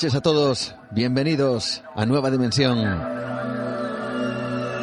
Noches 0.00 0.14
a 0.14 0.22
todos, 0.22 0.74
bienvenidos 0.92 1.82
a 1.94 2.06
Nueva 2.06 2.30
Dimensión. 2.30 2.78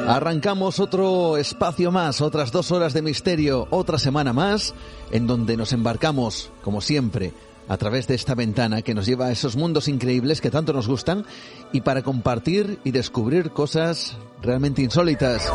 Arrancamos 0.07 0.79
otro 0.79 1.37
espacio 1.37 1.91
más, 1.91 2.21
otras 2.21 2.51
dos 2.51 2.71
horas 2.71 2.93
de 2.93 3.01
misterio, 3.01 3.67
otra 3.71 3.97
semana 3.97 4.31
más, 4.31 4.75
en 5.09 5.25
donde 5.25 5.57
nos 5.57 5.73
embarcamos, 5.73 6.51
como 6.61 6.81
siempre, 6.81 7.33
a 7.67 7.77
través 7.77 8.05
de 8.05 8.13
esta 8.13 8.35
ventana 8.35 8.83
que 8.83 8.93
nos 8.93 9.07
lleva 9.07 9.25
a 9.25 9.31
esos 9.31 9.55
mundos 9.55 9.87
increíbles 9.87 10.39
que 10.39 10.51
tanto 10.51 10.71
nos 10.71 10.87
gustan 10.87 11.25
y 11.71 11.81
para 11.81 12.03
compartir 12.03 12.77
y 12.83 12.91
descubrir 12.91 13.49
cosas 13.49 14.15
realmente 14.43 14.83
insólitas. 14.83 15.51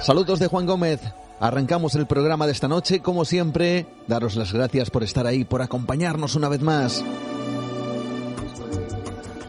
Saludos 0.00 0.40
de 0.40 0.48
Juan 0.48 0.66
Gómez. 0.66 1.00
Arrancamos 1.38 1.94
el 1.94 2.08
programa 2.08 2.46
de 2.46 2.52
esta 2.52 2.66
noche, 2.66 2.98
como 2.98 3.24
siempre, 3.24 3.86
daros 4.08 4.34
las 4.34 4.52
gracias 4.52 4.90
por 4.90 5.04
estar 5.04 5.28
ahí, 5.28 5.44
por 5.44 5.62
acompañarnos 5.62 6.34
una 6.34 6.48
vez 6.48 6.60
más. 6.60 7.04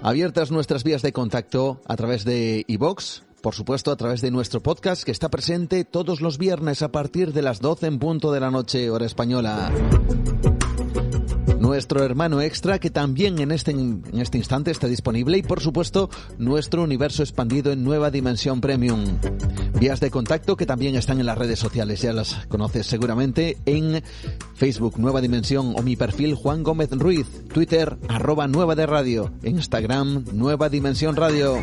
Abiertas 0.04 0.50
nuestras 0.50 0.84
vías 0.84 1.04
de 1.04 1.14
contacto 1.14 1.80
a 1.86 1.96
través 1.96 2.26
de 2.26 2.66
iVox, 2.68 3.22
por 3.40 3.54
supuesto 3.54 3.92
a 3.92 3.96
través 3.96 4.22
de 4.22 4.32
nuestro 4.32 4.60
podcast 4.60 5.04
que 5.04 5.12
está 5.12 5.30
presente 5.30 5.86
todos 5.86 6.22
los 6.22 6.40
viernes 6.40 6.82
a 6.82 6.92
partir 6.92 7.34
de 7.34 7.44
las 7.44 7.62
12 7.62 7.86
en 7.86 8.00
punto 8.00 8.32
de 8.32 8.40
la 8.40 8.50
noche 8.50 8.90
hora 8.90 9.06
española. 9.06 9.72
Nuestro 11.62 12.04
hermano 12.04 12.42
extra 12.42 12.80
que 12.80 12.90
también 12.90 13.38
en 13.38 13.52
este, 13.52 13.70
en 13.70 14.02
este 14.14 14.40
instante 14.40 14.72
está 14.72 14.88
disponible 14.88 15.38
y 15.38 15.44
por 15.44 15.62
supuesto 15.62 16.10
nuestro 16.40 16.82
universo 16.82 17.22
expandido 17.22 17.72
en 17.72 17.84
nueva 17.84 18.10
dimensión 18.10 18.62
premium. 18.62 19.06
Vías 19.80 20.00
de 20.00 20.10
contacto 20.10 20.58
que 20.58 20.66
también 20.66 20.96
están 20.96 21.20
en 21.20 21.28
las 21.28 21.38
redes 21.38 21.60
sociales, 21.60 22.02
ya 22.02 22.14
las 22.14 22.48
conoces 22.48 22.88
seguramente 22.88 23.58
en 23.68 24.02
Facebook 24.56 24.98
Nueva 24.98 25.22
Dimensión 25.22 25.76
o 25.78 25.84
mi 25.84 25.96
perfil 25.96 26.34
Juan 26.34 26.64
Gómez 26.64 26.90
Ruiz, 26.94 27.28
Twitter 27.54 27.96
arroba 28.10 28.48
Nueva 28.48 28.74
de 28.74 28.88
Radio, 28.88 29.32
Instagram 29.44 30.26
Nueva 30.34 30.68
Dimensión 30.68 31.16
Radio. 31.16 31.60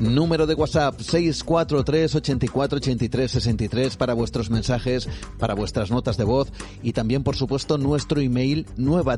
Número 0.00 0.46
de 0.46 0.54
WhatsApp 0.54 1.00
643 1.00 2.14
84 2.16 2.76
83 2.78 3.30
63 3.30 3.96
para 3.96 4.14
vuestros 4.14 4.50
mensajes, 4.50 5.08
para 5.38 5.54
vuestras 5.54 5.90
notas 5.90 6.16
de 6.16 6.24
voz 6.24 6.52
y 6.82 6.92
también 6.92 7.22
por 7.22 7.36
supuesto 7.36 7.78
nuestro 7.78 8.20
email 8.20 8.66
nueva. 8.76 9.16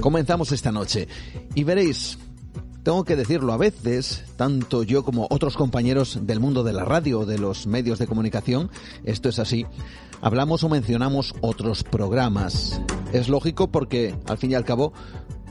Comenzamos 0.00 0.52
esta 0.52 0.72
noche 0.72 1.08
y 1.54 1.64
veréis, 1.64 2.18
tengo 2.86 3.02
que 3.02 3.16
decirlo 3.16 3.52
a 3.52 3.56
veces, 3.56 4.22
tanto 4.36 4.84
yo 4.84 5.02
como 5.04 5.26
otros 5.28 5.56
compañeros 5.56 6.20
del 6.22 6.38
mundo 6.38 6.62
de 6.62 6.72
la 6.72 6.84
radio, 6.84 7.26
de 7.26 7.36
los 7.36 7.66
medios 7.66 7.98
de 7.98 8.06
comunicación, 8.06 8.70
esto 9.02 9.28
es 9.28 9.40
así, 9.40 9.66
hablamos 10.20 10.62
o 10.62 10.68
mencionamos 10.68 11.34
otros 11.40 11.82
programas. 11.82 12.80
Es 13.12 13.28
lógico 13.28 13.72
porque, 13.72 14.14
al 14.26 14.38
fin 14.38 14.52
y 14.52 14.54
al 14.54 14.64
cabo, 14.64 14.92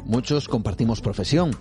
muchos 0.06 0.47
compartimos 0.47 1.01
profesión. 1.01 1.51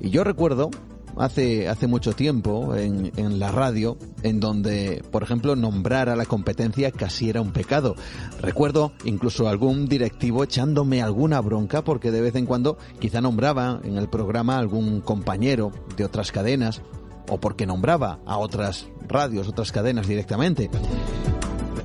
Y 0.00 0.10
yo 0.10 0.22
recuerdo 0.22 0.70
hace, 1.18 1.68
hace 1.68 1.86
mucho 1.86 2.12
tiempo 2.12 2.74
en, 2.74 3.12
en, 3.16 3.38
la 3.38 3.50
radio, 3.50 3.96
en 4.22 4.40
donde, 4.40 5.02
por 5.10 5.22
ejemplo, 5.22 5.56
nombrar 5.56 6.08
a 6.08 6.16
la 6.16 6.26
competencia 6.26 6.90
casi 6.90 7.30
era 7.30 7.40
un 7.40 7.52
pecado. 7.52 7.94
Recuerdo 8.40 8.92
incluso 9.04 9.48
algún 9.48 9.88
directivo 9.88 10.44
echándome 10.44 11.02
alguna 11.02 11.40
bronca 11.40 11.82
porque 11.82 12.10
de 12.10 12.20
vez 12.20 12.34
en 12.34 12.46
cuando 12.46 12.78
quizá 12.98 13.20
nombraba 13.20 13.80
en 13.84 13.96
el 13.96 14.08
programa 14.08 14.58
algún 14.58 15.00
compañero 15.00 15.72
de 15.96 16.04
otras 16.04 16.32
cadenas 16.32 16.82
o 17.28 17.38
porque 17.38 17.66
nombraba 17.66 18.20
a 18.26 18.38
otras 18.38 18.88
radios, 19.06 19.48
otras 19.48 19.72
cadenas 19.72 20.06
directamente. 20.08 20.70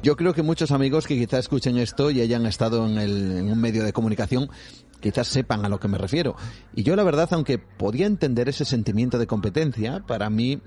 Yo 0.02 0.18
creo 0.18 0.34
que 0.34 0.44
muchos 0.44 0.72
amigos 0.72 1.08
que 1.08 1.18
quizá 1.18 1.40
escuchen 1.40 1.78
esto 1.78 2.12
y 2.12 2.20
hayan 2.20 2.46
estado 2.46 2.86
en, 2.86 2.98
el, 2.98 3.38
en 3.38 3.50
un 3.50 3.60
medio 3.60 3.86
de 3.86 3.94
comunicación 3.94 4.50
quizás 5.04 5.28
sepan 5.28 5.66
a 5.66 5.70
lo 5.70 5.80
que 5.80 5.90
me 5.90 5.98
refiero. 5.98 6.36
Y 6.74 6.84
yo 6.84 6.96
la 6.96 7.04
verdad, 7.04 7.28
aunque 7.32 7.60
podía 7.60 8.08
entender 8.08 8.48
ese 8.48 8.64
sentimiento 8.64 9.20
de 9.20 9.28
competencia, 9.28 10.02
para 10.08 10.30
mí 10.30 10.62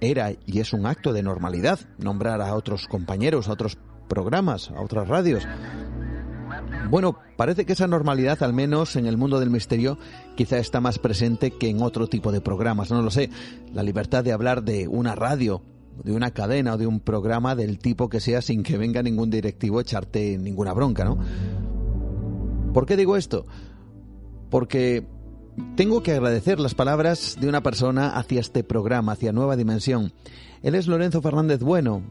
era 0.00 0.30
y 0.46 0.60
es 0.60 0.74
un 0.74 0.86
acto 0.86 1.12
de 1.12 1.22
normalidad 1.22 1.80
nombrar 1.98 2.42
a 2.42 2.54
otros 2.54 2.86
compañeros, 2.86 3.48
a 3.48 3.52
otros 3.52 3.78
programas, 4.06 4.70
a 4.70 4.82
otras 4.82 5.08
radios. 5.08 5.48
Bueno, 6.90 7.18
parece 7.36 7.64
que 7.64 7.72
esa 7.72 7.86
normalidad, 7.86 8.42
al 8.42 8.52
menos 8.52 8.94
en 8.96 9.06
el 9.06 9.16
mundo 9.16 9.40
del 9.40 9.50
misterio, 9.50 9.98
quizá 10.36 10.58
está 10.58 10.80
más 10.80 10.98
presente 10.98 11.50
que 11.50 11.70
en 11.70 11.82
otro 11.82 12.08
tipo 12.08 12.30
de 12.30 12.42
programas. 12.42 12.90
No 12.90 13.00
lo 13.02 13.10
sé. 13.10 13.30
La 13.72 13.82
libertad 13.82 14.22
de 14.22 14.32
hablar 14.32 14.62
de 14.62 14.86
una 14.86 15.14
radio, 15.14 15.62
de 16.04 16.12
una 16.12 16.30
cadena 16.30 16.74
o 16.74 16.78
de 16.78 16.86
un 16.86 17.00
programa 17.00 17.54
del 17.54 17.78
tipo 17.78 18.08
que 18.08 18.20
sea 18.20 18.42
sin 18.42 18.62
que 18.62 18.76
venga 18.76 19.02
ningún 19.02 19.30
directivo 19.30 19.78
a 19.78 19.82
echarte 19.82 20.36
ninguna 20.38 20.74
bronca, 20.74 21.04
¿no? 21.04 21.18
¿Por 22.72 22.86
qué 22.86 22.96
digo 22.96 23.16
esto? 23.16 23.46
Porque 24.50 25.06
tengo 25.76 26.02
que 26.02 26.12
agradecer 26.12 26.60
las 26.60 26.74
palabras 26.74 27.36
de 27.40 27.48
una 27.48 27.62
persona 27.62 28.10
hacia 28.16 28.40
este 28.40 28.62
programa, 28.64 29.12
hacia 29.12 29.32
Nueva 29.32 29.56
Dimensión. 29.56 30.12
Él 30.62 30.74
es 30.74 30.86
Lorenzo 30.86 31.22
Fernández 31.22 31.60
Bueno, 31.60 32.02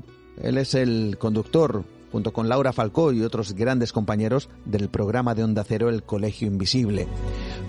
él 0.41 0.57
es 0.57 0.75
el 0.75 1.17
conductor, 1.19 1.83
junto 2.11 2.31
con 2.31 2.49
Laura 2.49 2.73
Falcó 2.73 3.11
y 3.11 3.21
otros 3.21 3.53
grandes 3.53 3.91
compañeros 3.91 4.49
del 4.65 4.89
programa 4.89 5.35
de 5.35 5.43
Onda 5.43 5.63
Cero 5.63 5.89
El 5.89 6.03
Colegio 6.03 6.47
Invisible. 6.47 7.07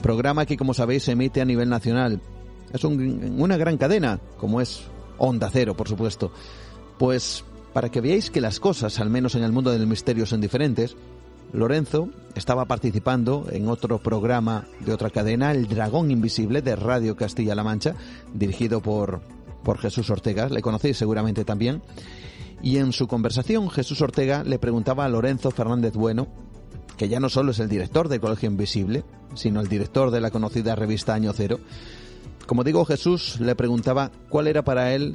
Programa 0.03 0.47
que, 0.47 0.57
como 0.57 0.75
sabéis, 0.75 1.05
se 1.05 1.13
emite 1.13 1.41
a 1.41 1.45
nivel 1.45 1.69
nacional. 1.69 2.21
Es 2.73 2.85
un, 2.85 3.37
una 3.39 3.57
gran 3.57 3.79
cadena, 3.79 4.21
como 4.37 4.61
es 4.61 4.83
Onda 5.17 5.49
Cero, 5.53 5.77
por 5.77 5.89
supuesto. 5.89 6.31
Pues 6.99 7.45
para 7.73 7.91
que 7.91 8.01
veáis 8.01 8.31
que 8.31 8.41
las 8.41 8.61
cosas, 8.61 8.99
al 9.01 9.11
menos 9.11 9.35
en 9.35 9.45
el 9.45 9.53
mundo 9.53 9.71
del 9.71 9.87
misterio, 9.87 10.27
son 10.27 10.41
diferentes, 10.41 10.97
Lorenzo 11.53 12.09
estaba 12.35 12.67
participando 12.67 13.47
en 13.51 13.69
otro 13.69 13.99
programa 13.99 14.67
de 14.81 14.93
otra 14.93 15.11
cadena, 15.11 15.53
El 15.53 15.67
Dragón 15.67 16.11
Invisible 16.11 16.63
de 16.63 16.77
Radio 16.77 17.17
Castilla-La 17.17 17.65
Mancha, 17.65 17.95
dirigido 18.33 18.81
por, 18.81 19.21
por 19.63 19.79
Jesús 19.79 20.11
Ortega, 20.11 20.49
le 20.49 20.63
conocéis 20.63 20.99
seguramente 20.99 21.45
también. 21.45 21.83
Y 22.63 22.79
en 22.79 22.93
su 22.93 23.07
conversación 23.07 23.71
Jesús 23.71 24.01
Ortega 24.03 24.43
le 24.45 24.59
preguntaba 24.59 25.05
a 25.05 25.09
Lorenzo 25.09 25.51
Fernández 25.51 25.95
Bueno, 25.95 26.29
que 26.97 27.09
ya 27.09 27.21
no 27.21 27.29
solo 27.29 27.53
es 27.53 27.61
el 27.61 27.69
director 27.69 28.09
de 28.09 28.21
Colegio 28.21 28.51
Invisible, 28.51 29.05
sino 29.35 29.61
el 29.61 29.69
director 29.69 30.11
de 30.11 30.21
la 30.21 30.31
conocida 30.31 30.75
revista 30.75 31.15
Año 31.15 31.33
Cero. 31.33 31.61
Como 32.47 32.65
digo, 32.65 32.85
Jesús 32.85 33.41
le 33.41 33.55
preguntaba 33.55 34.11
cuál 34.29 34.49
era 34.49 34.65
para 34.65 34.95
él 34.95 35.15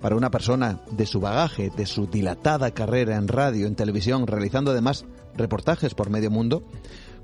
para 0.00 0.16
una 0.16 0.30
persona 0.30 0.80
de 0.90 1.06
su 1.06 1.20
bagaje, 1.20 1.70
de 1.70 1.86
su 1.86 2.06
dilatada 2.06 2.70
carrera 2.70 3.16
en 3.16 3.28
radio, 3.28 3.66
en 3.66 3.74
televisión, 3.74 4.26
realizando 4.26 4.70
además 4.70 5.04
reportajes 5.36 5.94
por 5.94 6.10
medio 6.10 6.30
mundo, 6.30 6.62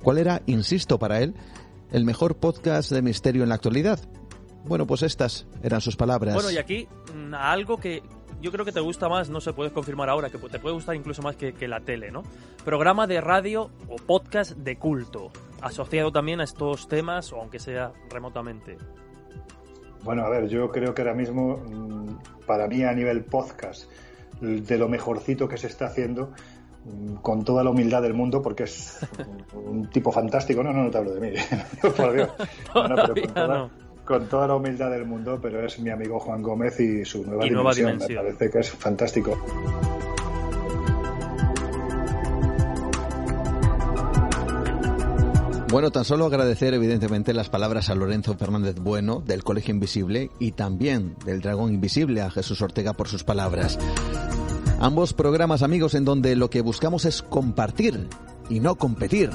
cuál 0.02 0.18
era, 0.18 0.42
insisto, 0.46 0.98
para 0.98 1.20
él, 1.20 1.34
el 1.90 2.04
mejor 2.04 2.36
podcast 2.36 2.90
de 2.90 3.02
misterio 3.02 3.42
en 3.42 3.48
la 3.48 3.56
actualidad. 3.56 4.00
Bueno, 4.64 4.86
pues 4.86 5.02
estas 5.02 5.46
eran 5.62 5.80
sus 5.80 5.96
palabras. 5.96 6.34
Bueno, 6.34 6.50
y 6.50 6.58
aquí 6.58 6.88
mm, 7.14 7.34
algo 7.34 7.78
que 7.78 8.02
yo 8.40 8.50
creo 8.50 8.64
que 8.64 8.72
te 8.72 8.80
gusta 8.80 9.08
más, 9.08 9.28
no 9.28 9.40
se 9.40 9.52
puedes 9.52 9.72
confirmar 9.72 10.08
ahora, 10.08 10.30
que 10.30 10.38
te 10.38 10.58
puede 10.58 10.74
gustar 10.74 10.96
incluso 10.96 11.22
más 11.22 11.36
que, 11.36 11.52
que 11.52 11.68
la 11.68 11.80
tele, 11.80 12.10
¿no? 12.10 12.22
Programa 12.64 13.06
de 13.06 13.20
radio 13.20 13.70
o 13.88 13.96
podcast 13.96 14.52
de 14.52 14.76
culto, 14.76 15.30
asociado 15.60 16.10
también 16.10 16.40
a 16.40 16.44
estos 16.44 16.88
temas, 16.88 17.32
o 17.32 17.40
aunque 17.40 17.58
sea 17.58 17.92
remotamente. 18.10 18.78
Bueno, 20.02 20.24
a 20.24 20.28
ver, 20.28 20.48
yo 20.48 20.70
creo 20.70 20.94
que 20.94 21.02
ahora 21.02 21.14
mismo, 21.14 21.58
mm, 21.58 22.44
para 22.46 22.66
mí 22.66 22.82
a 22.82 22.92
nivel 22.92 23.24
podcast, 23.24 23.88
de 24.40 24.76
lo 24.76 24.88
mejorcito 24.88 25.48
que 25.48 25.56
se 25.56 25.68
está 25.68 25.86
haciendo, 25.86 26.32
con 27.20 27.44
toda 27.44 27.62
la 27.62 27.70
humildad 27.70 28.02
del 28.02 28.14
mundo, 28.14 28.42
porque 28.42 28.64
es 28.64 28.98
un 29.54 29.88
tipo 29.90 30.10
fantástico. 30.10 30.62
No, 30.62 30.72
no, 30.72 30.84
no 30.84 30.90
te 30.90 30.98
hablo 30.98 31.14
de 31.14 31.20
mí, 31.20 31.36
por 31.96 32.12
Dios. 32.12 32.28
Pero 32.72 33.70
con, 34.04 34.26
toda, 34.26 34.48
la 34.48 34.56
humildad 34.56 34.90
del 34.90 35.06
mundo, 35.06 35.38
pero 35.40 35.64
es 35.64 35.78
mi 35.78 35.90
amigo 35.90 36.18
Juan 36.18 36.42
Gómez 36.42 36.78
y 36.80 37.04
su 37.04 37.24
nueva, 37.24 37.44
dimensión, 37.44 37.54
nueva 37.54 37.74
dimensión. 37.74 38.24
Me 38.24 38.32
parece 38.32 38.50
que 38.50 38.58
es 38.58 38.70
fantástico. 38.70 39.38
Bueno, 45.72 45.90
tan 45.90 46.04
solo 46.04 46.26
agradecer 46.26 46.74
evidentemente 46.74 47.32
las 47.32 47.48
palabras 47.48 47.88
a 47.88 47.94
Lorenzo 47.94 48.36
Fernández 48.36 48.74
Bueno 48.78 49.22
del 49.24 49.42
Colegio 49.42 49.72
Invisible 49.72 50.30
y 50.38 50.52
también 50.52 51.16
del 51.24 51.40
Dragón 51.40 51.72
Invisible 51.72 52.20
a 52.20 52.30
Jesús 52.30 52.60
Ortega 52.60 52.92
por 52.92 53.08
sus 53.08 53.24
palabras. 53.24 53.78
Ambos 54.82 55.12
programas 55.12 55.62
amigos 55.62 55.94
en 55.94 56.04
donde 56.04 56.34
lo 56.34 56.50
que 56.50 56.60
buscamos 56.60 57.04
es 57.04 57.22
compartir 57.22 58.08
y 58.50 58.58
no 58.58 58.74
competir. 58.74 59.30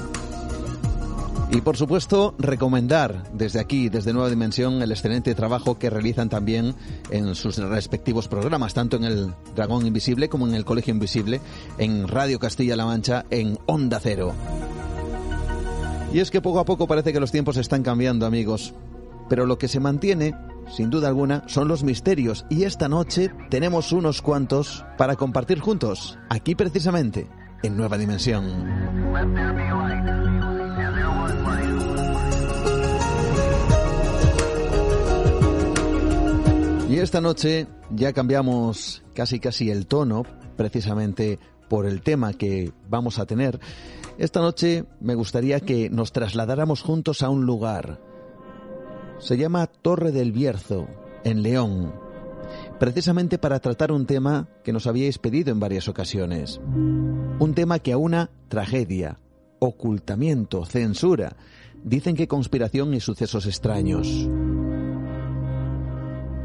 Y 1.50 1.62
por 1.62 1.78
supuesto, 1.78 2.34
recomendar 2.38 3.32
desde 3.32 3.58
aquí, 3.58 3.88
desde 3.88 4.12
Nueva 4.12 4.28
Dimensión, 4.28 4.82
el 4.82 4.90
excelente 4.90 5.34
trabajo 5.34 5.78
que 5.78 5.88
realizan 5.88 6.28
también 6.28 6.74
en 7.08 7.34
sus 7.34 7.56
respectivos 7.56 8.28
programas, 8.28 8.74
tanto 8.74 8.98
en 8.98 9.04
el 9.04 9.32
Dragón 9.56 9.86
Invisible 9.86 10.28
como 10.28 10.46
en 10.46 10.52
el 10.52 10.66
Colegio 10.66 10.92
Invisible, 10.92 11.40
en 11.78 12.06
Radio 12.08 12.38
Castilla-La 12.38 12.84
Mancha, 12.84 13.24
en 13.30 13.58
Onda 13.64 14.00
Cero. 14.02 14.34
Y 16.12 16.18
es 16.18 16.30
que 16.30 16.42
poco 16.42 16.60
a 16.60 16.66
poco 16.66 16.86
parece 16.86 17.14
que 17.14 17.20
los 17.20 17.32
tiempos 17.32 17.56
están 17.56 17.82
cambiando, 17.82 18.26
amigos. 18.26 18.74
Pero 19.30 19.46
lo 19.46 19.56
que 19.56 19.68
se 19.68 19.80
mantiene, 19.80 20.34
sin 20.70 20.90
duda 20.90 21.08
alguna, 21.08 21.42
son 21.46 21.68
los 21.68 21.82
misterios. 21.82 22.46
Y 22.48 22.64
esta 22.64 22.88
noche 22.88 23.30
tenemos 23.50 23.92
unos 23.92 24.22
cuantos 24.22 24.84
para 24.96 25.16
compartir 25.16 25.60
juntos, 25.60 26.18
aquí 26.28 26.54
precisamente, 26.54 27.28
en 27.62 27.76
Nueva 27.76 27.98
Dimensión. 27.98 28.44
Y 36.88 36.96
esta 36.98 37.20
noche 37.20 37.66
ya 37.90 38.12
cambiamos 38.12 39.02
casi 39.14 39.40
casi 39.40 39.70
el 39.70 39.86
tono, 39.86 40.24
precisamente 40.56 41.38
por 41.68 41.86
el 41.86 42.00
tema 42.00 42.32
que 42.32 42.72
vamos 42.88 43.18
a 43.18 43.26
tener. 43.26 43.60
Esta 44.16 44.40
noche 44.40 44.84
me 45.00 45.14
gustaría 45.14 45.60
que 45.60 45.90
nos 45.90 46.12
trasladáramos 46.12 46.82
juntos 46.82 47.22
a 47.22 47.28
un 47.28 47.44
lugar. 47.44 48.00
Se 49.18 49.36
llama 49.36 49.66
Torre 49.66 50.12
del 50.12 50.32
Bierzo, 50.32 50.86
en 51.24 51.42
León, 51.42 51.92
precisamente 52.78 53.38
para 53.38 53.60
tratar 53.60 53.92
un 53.92 54.06
tema 54.06 54.48
que 54.62 54.72
nos 54.72 54.86
habíais 54.86 55.18
pedido 55.18 55.50
en 55.50 55.60
varias 55.60 55.88
ocasiones. 55.88 56.60
Un 56.64 57.52
tema 57.54 57.80
que 57.80 57.92
aúna 57.92 58.30
tragedia, 58.48 59.18
ocultamiento, 59.58 60.64
censura, 60.64 61.36
dicen 61.82 62.16
que 62.16 62.28
conspiración 62.28 62.94
y 62.94 63.00
sucesos 63.00 63.46
extraños 63.46 64.28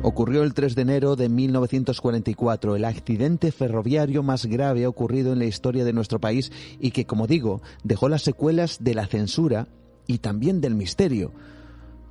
ocurrió 0.03 0.43
el 0.43 0.53
3 0.53 0.75
de 0.75 0.81
enero 0.81 1.15
de 1.15 1.29
1944, 1.29 2.75
el 2.75 2.85
accidente 2.85 3.51
ferroviario 3.51 4.21
más 4.21 4.45
grave 4.45 4.85
ocurrido 4.85 5.31
en 5.31 5.39
la 5.39 5.45
historia 5.45 5.85
de 5.85 5.93
nuestro 5.93 6.19
país 6.19 6.51
y 6.79 6.91
que, 6.91 7.05
como 7.05 7.25
digo, 7.25 7.61
dejó 7.83 8.09
las 8.09 8.21
secuelas 8.21 8.83
de 8.83 8.95
la 8.95 9.07
censura 9.07 9.67
y 10.05 10.17
también 10.17 10.59
del 10.59 10.75
misterio. 10.75 11.31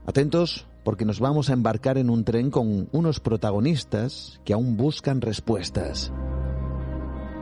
Atentos 0.06 0.66
porque 0.84 1.04
nos 1.04 1.20
vamos 1.20 1.48
a 1.48 1.52
embarcar 1.52 1.96
en 1.96 2.10
un 2.10 2.24
tren 2.24 2.50
con 2.50 2.88
unos 2.90 3.20
protagonistas 3.20 4.40
que 4.44 4.52
aún 4.52 4.76
buscan 4.76 5.20
respuestas. 5.20 6.12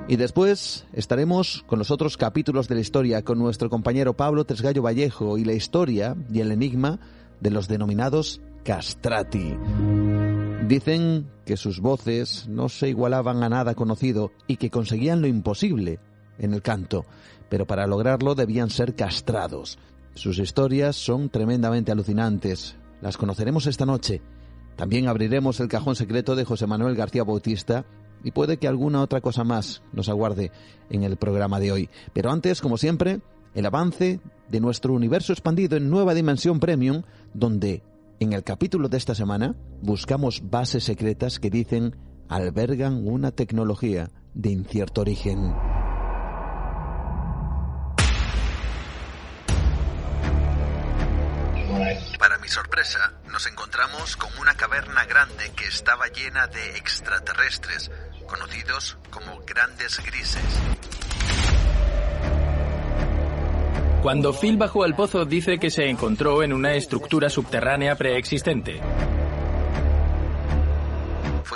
Y 0.09 0.17
después 0.17 0.87
estaremos 0.93 1.65
con 1.67 1.79
los 1.79 1.91
otros 1.91 2.17
capítulos 2.17 2.69
de 2.69 2.75
la 2.75 2.81
historia 2.81 3.23
con 3.23 3.39
nuestro 3.39 3.71
compañero 3.71 4.15
Pablo 4.15 4.45
Tresgallo 4.45 4.83
Vallejo 4.83 5.39
y 5.39 5.45
la 5.45 5.53
historia 5.53 6.17
y 6.33 6.41
el 6.41 6.53
enigma 6.53 6.99
de 7.41 7.51
los 7.51 7.69
denominados 7.69 8.41
castrati. 8.65 9.57
Dicen 10.67 11.31
que 11.47 11.57
sus 11.57 11.81
voces 11.81 12.47
no 12.49 12.69
se 12.69 12.89
igualaban 12.89 13.43
a 13.43 13.49
nada 13.49 13.75
conocido 13.75 14.33
y 14.47 14.57
que 14.57 14.71
conseguían 14.71 15.23
lo 15.23 15.29
imposible 15.29 15.99
en 16.39 16.55
el 16.55 16.61
canto, 16.61 17.07
pero 17.49 17.67
para 17.67 17.87
lograrlo 17.87 18.35
debían 18.35 18.69
ser 18.69 18.95
castrados. 18.95 19.79
Sus 20.15 20.39
historias 20.39 20.97
son 20.97 21.29
tremendamente 21.31 21.93
alucinantes. 21.93 22.77
Las 23.01 23.17
conoceremos 23.17 23.67
esta 23.67 23.87
noche. 23.87 24.21
También 24.77 25.09
abriremos 25.09 25.61
el 25.61 25.69
cajón 25.69 25.97
secreto 25.97 26.37
de 26.37 26.45
José 26.45 26.67
Manuel 26.67 26.97
García 26.97 27.25
Bautista 27.25 27.85
y 28.23 28.33
puede 28.33 28.59
que 28.59 28.69
alguna 28.69 29.03
otra 29.03 29.21
cosa 29.21 29.45
más 29.45 29.83
nos 29.93 30.09
aguarde 30.09 30.51
en 30.91 31.05
el 31.05 31.17
programa 31.17 31.61
de 31.61 31.73
hoy. 31.73 31.89
Pero 32.13 32.31
antes, 32.31 32.61
como 32.61 32.77
siempre, 32.77 33.21
el 33.55 33.67
avance 33.67 34.21
de 34.49 34.61
nuestro 34.61 34.93
universo 34.93 35.33
expandido 35.33 35.77
en 35.77 35.91
Nueva 35.91 36.15
Dimensión 36.15 36.61
Premium, 36.61 37.03
donde 37.35 37.83
en 38.19 38.33
el 38.33 38.45
capítulo 38.45 38.89
de 38.89 38.99
esta 38.99 39.15
semana 39.15 39.55
buscamos 39.83 40.43
bases 40.51 40.85
secretas 40.85 41.39
que 41.39 41.51
dicen 41.51 41.97
albergan 42.29 43.09
una 43.09 43.33
tecnología 43.33 44.11
de 44.35 44.51
incierto 44.51 45.01
origen. 45.01 45.53
Sorpresa, 52.51 53.13
nos 53.31 53.47
encontramos 53.47 54.17
con 54.17 54.31
una 54.41 54.55
caverna 54.55 55.05
grande 55.05 55.53
que 55.57 55.67
estaba 55.67 56.09
llena 56.09 56.47
de 56.49 56.77
extraterrestres, 56.77 57.91
conocidos 58.27 58.99
como 59.11 59.41
grandes 59.47 60.05
grises. 60.05 60.43
Cuando 64.03 64.33
Phil 64.33 64.57
bajó 64.57 64.85
al 64.85 64.97
pozo 64.97 65.25
dice 65.27 65.59
que 65.59 65.71
se 65.71 65.89
encontró 65.89 66.43
en 66.43 66.53
una 66.53 66.75
estructura 66.75 67.29
subterránea 67.29 67.97
preexistente. 67.97 68.81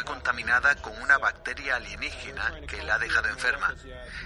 Fue 0.04 0.14
contaminada 0.14 0.74
con 0.76 0.92
una 1.00 1.18
bacteria 1.18 1.76
alienígena 1.76 2.60
que 2.66 2.82
la 2.82 2.96
ha 2.96 2.98
dejado 2.98 3.28
enferma. 3.28 3.74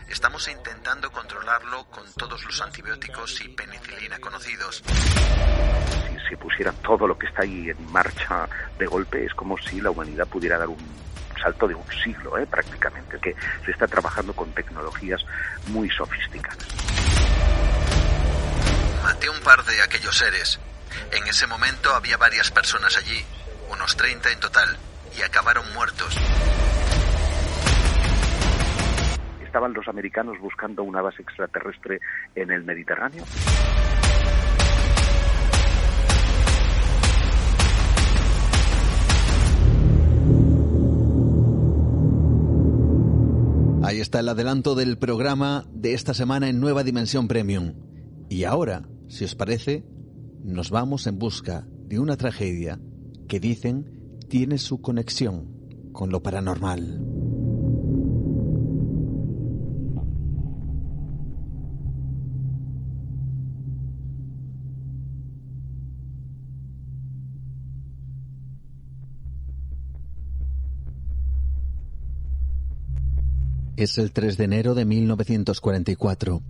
Estamos 0.09 0.49
intentando 0.49 1.11
controlarlo 1.11 1.85
con 1.87 2.05
todos 2.15 2.45
los 2.45 2.61
antibióticos 2.61 3.41
y 3.43 3.49
penicilina 3.49 4.19
conocidos. 4.19 4.83
Si 4.87 6.29
se 6.29 6.37
pusiera 6.37 6.73
todo 6.73 7.07
lo 7.07 7.17
que 7.19 7.27
está 7.27 7.43
ahí 7.43 7.71
en 7.71 7.93
marcha 7.93 8.49
de 8.79 8.87
golpe, 8.87 9.25
es 9.25 9.35
como 9.35 9.57
si 9.59 9.81
la 9.81 9.91
humanidad 9.91 10.27
pudiera 10.27 10.59
dar 10.59 10.69
un 10.69 10.79
salto 11.41 11.69
de 11.69 11.75
un 11.75 11.87
siglo, 12.03 12.37
¿eh? 12.39 12.47
prácticamente, 12.47 13.19
que 13.21 13.35
se 13.65 13.71
está 13.71 13.87
trabajando 13.87 14.33
con 14.35 14.53
tecnologías 14.53 15.21
muy 15.69 15.89
sofisticadas 15.91 16.67
maté 19.03 19.31
un 19.31 19.41
par 19.41 19.65
de 19.65 19.81
aquellos 19.81 20.19
seres. 20.19 20.59
En 21.13 21.27
ese 21.27 21.47
momento 21.47 21.95
había 21.95 22.19
varias 22.19 22.51
personas 22.51 22.97
allí, 22.97 23.25
unos 23.71 23.97
30 23.97 24.33
en 24.33 24.41
total, 24.41 24.79
y 25.19 25.23
acabaron 25.23 25.65
muertos. 25.75 26.17
¿Estaban 29.45 29.73
los 29.73 29.89
americanos 29.89 30.39
buscando 30.41 30.83
una 30.83 31.03
base 31.03 31.23
extraterrestre 31.23 32.01
en 32.35 32.51
el 32.51 32.65
Mediterráneo? 32.65 33.25
Ahí 43.83 44.01
está 44.01 44.21
el 44.21 44.29
adelanto 44.29 44.75
del 44.75 44.99
programa 44.99 45.65
de 45.73 45.95
esta 45.95 46.13
semana 46.13 46.49
en 46.51 46.61
Nueva 46.61 46.85
Dimensión 46.85 47.27
Premium. 47.27 47.75
Y 48.29 48.45
ahora 48.45 48.83
si 49.09 49.25
os 49.25 49.35
parece, 49.35 49.85
nos 50.45 50.71
vamos 50.71 51.07
en 51.07 51.19
busca 51.19 51.67
de 51.67 51.99
una 51.99 52.19
tragedia 52.19 52.79
que 53.27 53.41
dicen 53.41 53.98
tiene 54.29 54.59
su 54.59 54.81
conexión 54.81 55.91
con 55.93 56.11
lo 56.11 56.23
paranormal. 56.23 57.05
Es 73.77 73.97
el 73.97 74.13
3 74.13 74.37
de 74.37 74.45
enero 74.45 74.75
de 74.75 74.85
1944. 74.85 76.43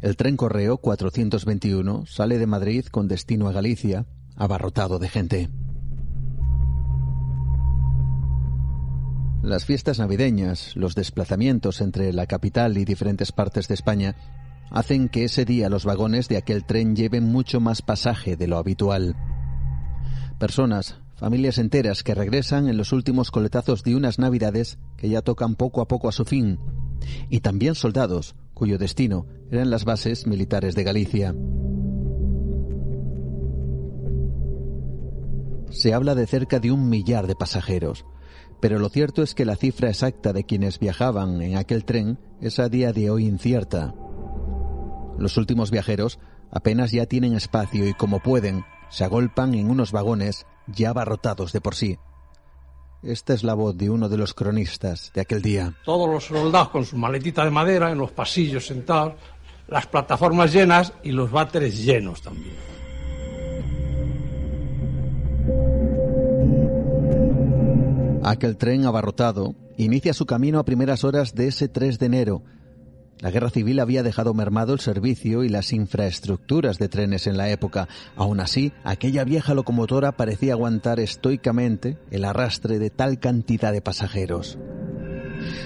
El 0.00 0.16
tren 0.16 0.36
Correo 0.36 0.78
421 0.78 2.06
sale 2.06 2.38
de 2.38 2.46
Madrid 2.46 2.86
con 2.86 3.08
destino 3.08 3.48
a 3.48 3.52
Galicia, 3.52 4.04
abarrotado 4.36 4.98
de 4.98 5.08
gente. 5.08 5.48
Las 9.42 9.64
fiestas 9.64 9.98
navideñas, 9.98 10.74
los 10.74 10.94
desplazamientos 10.94 11.80
entre 11.80 12.12
la 12.12 12.26
capital 12.26 12.76
y 12.76 12.84
diferentes 12.84 13.30
partes 13.32 13.68
de 13.68 13.74
España 13.74 14.16
hacen 14.70 15.08
que 15.08 15.24
ese 15.24 15.44
día 15.44 15.70
los 15.70 15.84
vagones 15.84 16.28
de 16.28 16.36
aquel 16.36 16.64
tren 16.64 16.96
lleven 16.96 17.24
mucho 17.24 17.60
más 17.60 17.80
pasaje 17.80 18.36
de 18.36 18.48
lo 18.48 18.58
habitual. 18.58 19.16
Personas, 20.38 20.96
familias 21.14 21.58
enteras 21.58 22.02
que 22.02 22.14
regresan 22.14 22.68
en 22.68 22.76
los 22.76 22.92
últimos 22.92 23.30
coletazos 23.30 23.82
de 23.84 23.94
unas 23.94 24.18
navidades 24.18 24.78
que 24.96 25.08
ya 25.08 25.22
tocan 25.22 25.54
poco 25.54 25.80
a 25.80 25.88
poco 25.88 26.08
a 26.08 26.12
su 26.12 26.24
fin, 26.24 26.58
y 27.28 27.40
también 27.40 27.74
soldados 27.74 28.34
cuyo 28.54 28.76
destino 28.76 29.26
eran 29.50 29.70
las 29.70 29.84
bases 29.84 30.26
militares 30.26 30.74
de 30.74 30.84
Galicia. 30.84 31.34
Se 35.70 35.94
habla 35.94 36.14
de 36.14 36.26
cerca 36.26 36.58
de 36.58 36.72
un 36.72 36.88
millar 36.88 37.26
de 37.26 37.36
pasajeros, 37.36 38.04
pero 38.60 38.78
lo 38.78 38.88
cierto 38.88 39.22
es 39.22 39.34
que 39.34 39.44
la 39.44 39.56
cifra 39.56 39.88
exacta 39.88 40.32
de 40.32 40.44
quienes 40.44 40.78
viajaban 40.78 41.42
en 41.42 41.56
aquel 41.56 41.84
tren 41.84 42.18
es 42.40 42.58
a 42.58 42.68
día 42.68 42.92
de 42.92 43.10
hoy 43.10 43.26
incierta. 43.26 43.94
Los 45.18 45.36
últimos 45.36 45.70
viajeros 45.70 46.18
Apenas 46.50 46.92
ya 46.92 47.06
tienen 47.06 47.34
espacio 47.34 47.86
y 47.86 47.94
como 47.94 48.20
pueden, 48.20 48.64
se 48.88 49.04
agolpan 49.04 49.54
en 49.54 49.70
unos 49.70 49.92
vagones 49.92 50.46
ya 50.66 50.90
abarrotados 50.90 51.52
de 51.52 51.60
por 51.60 51.74
sí. 51.74 51.98
Esta 53.02 53.34
es 53.34 53.44
la 53.44 53.54
voz 53.54 53.76
de 53.76 53.90
uno 53.90 54.08
de 54.08 54.16
los 54.16 54.34
cronistas 54.34 55.12
de 55.14 55.20
aquel 55.20 55.42
día. 55.42 55.74
Todos 55.84 56.08
los 56.08 56.24
soldados 56.24 56.70
con 56.70 56.84
su 56.84 56.96
maletita 56.96 57.44
de 57.44 57.50
madera 57.50 57.92
en 57.92 57.98
los 57.98 58.10
pasillos 58.10 58.66
sentados, 58.66 59.14
las 59.68 59.86
plataformas 59.86 60.52
llenas 60.52 60.92
y 61.02 61.12
los 61.12 61.30
váteres 61.30 61.84
llenos 61.84 62.22
también. 62.22 62.56
Aquel 68.28 68.58
tren 68.58 68.84
abarrotado 68.84 69.54
inicia 69.78 70.12
su 70.12 70.26
camino 70.26 70.58
a 70.58 70.64
primeras 70.66 71.02
horas 71.02 71.34
de 71.34 71.48
ese 71.48 71.66
3 71.66 71.98
de 71.98 72.04
enero. 72.04 72.42
La 73.20 73.30
guerra 73.30 73.48
civil 73.48 73.80
había 73.80 74.02
dejado 74.02 74.34
mermado 74.34 74.74
el 74.74 74.80
servicio 74.80 75.44
y 75.44 75.48
las 75.48 75.72
infraestructuras 75.72 76.76
de 76.78 76.90
trenes 76.90 77.26
en 77.26 77.38
la 77.38 77.48
época. 77.48 77.88
Aún 78.16 78.40
así, 78.40 78.74
aquella 78.84 79.24
vieja 79.24 79.54
locomotora 79.54 80.12
parecía 80.12 80.52
aguantar 80.52 81.00
estoicamente 81.00 81.96
el 82.10 82.26
arrastre 82.26 82.78
de 82.78 82.90
tal 82.90 83.18
cantidad 83.18 83.72
de 83.72 83.80
pasajeros. 83.80 84.58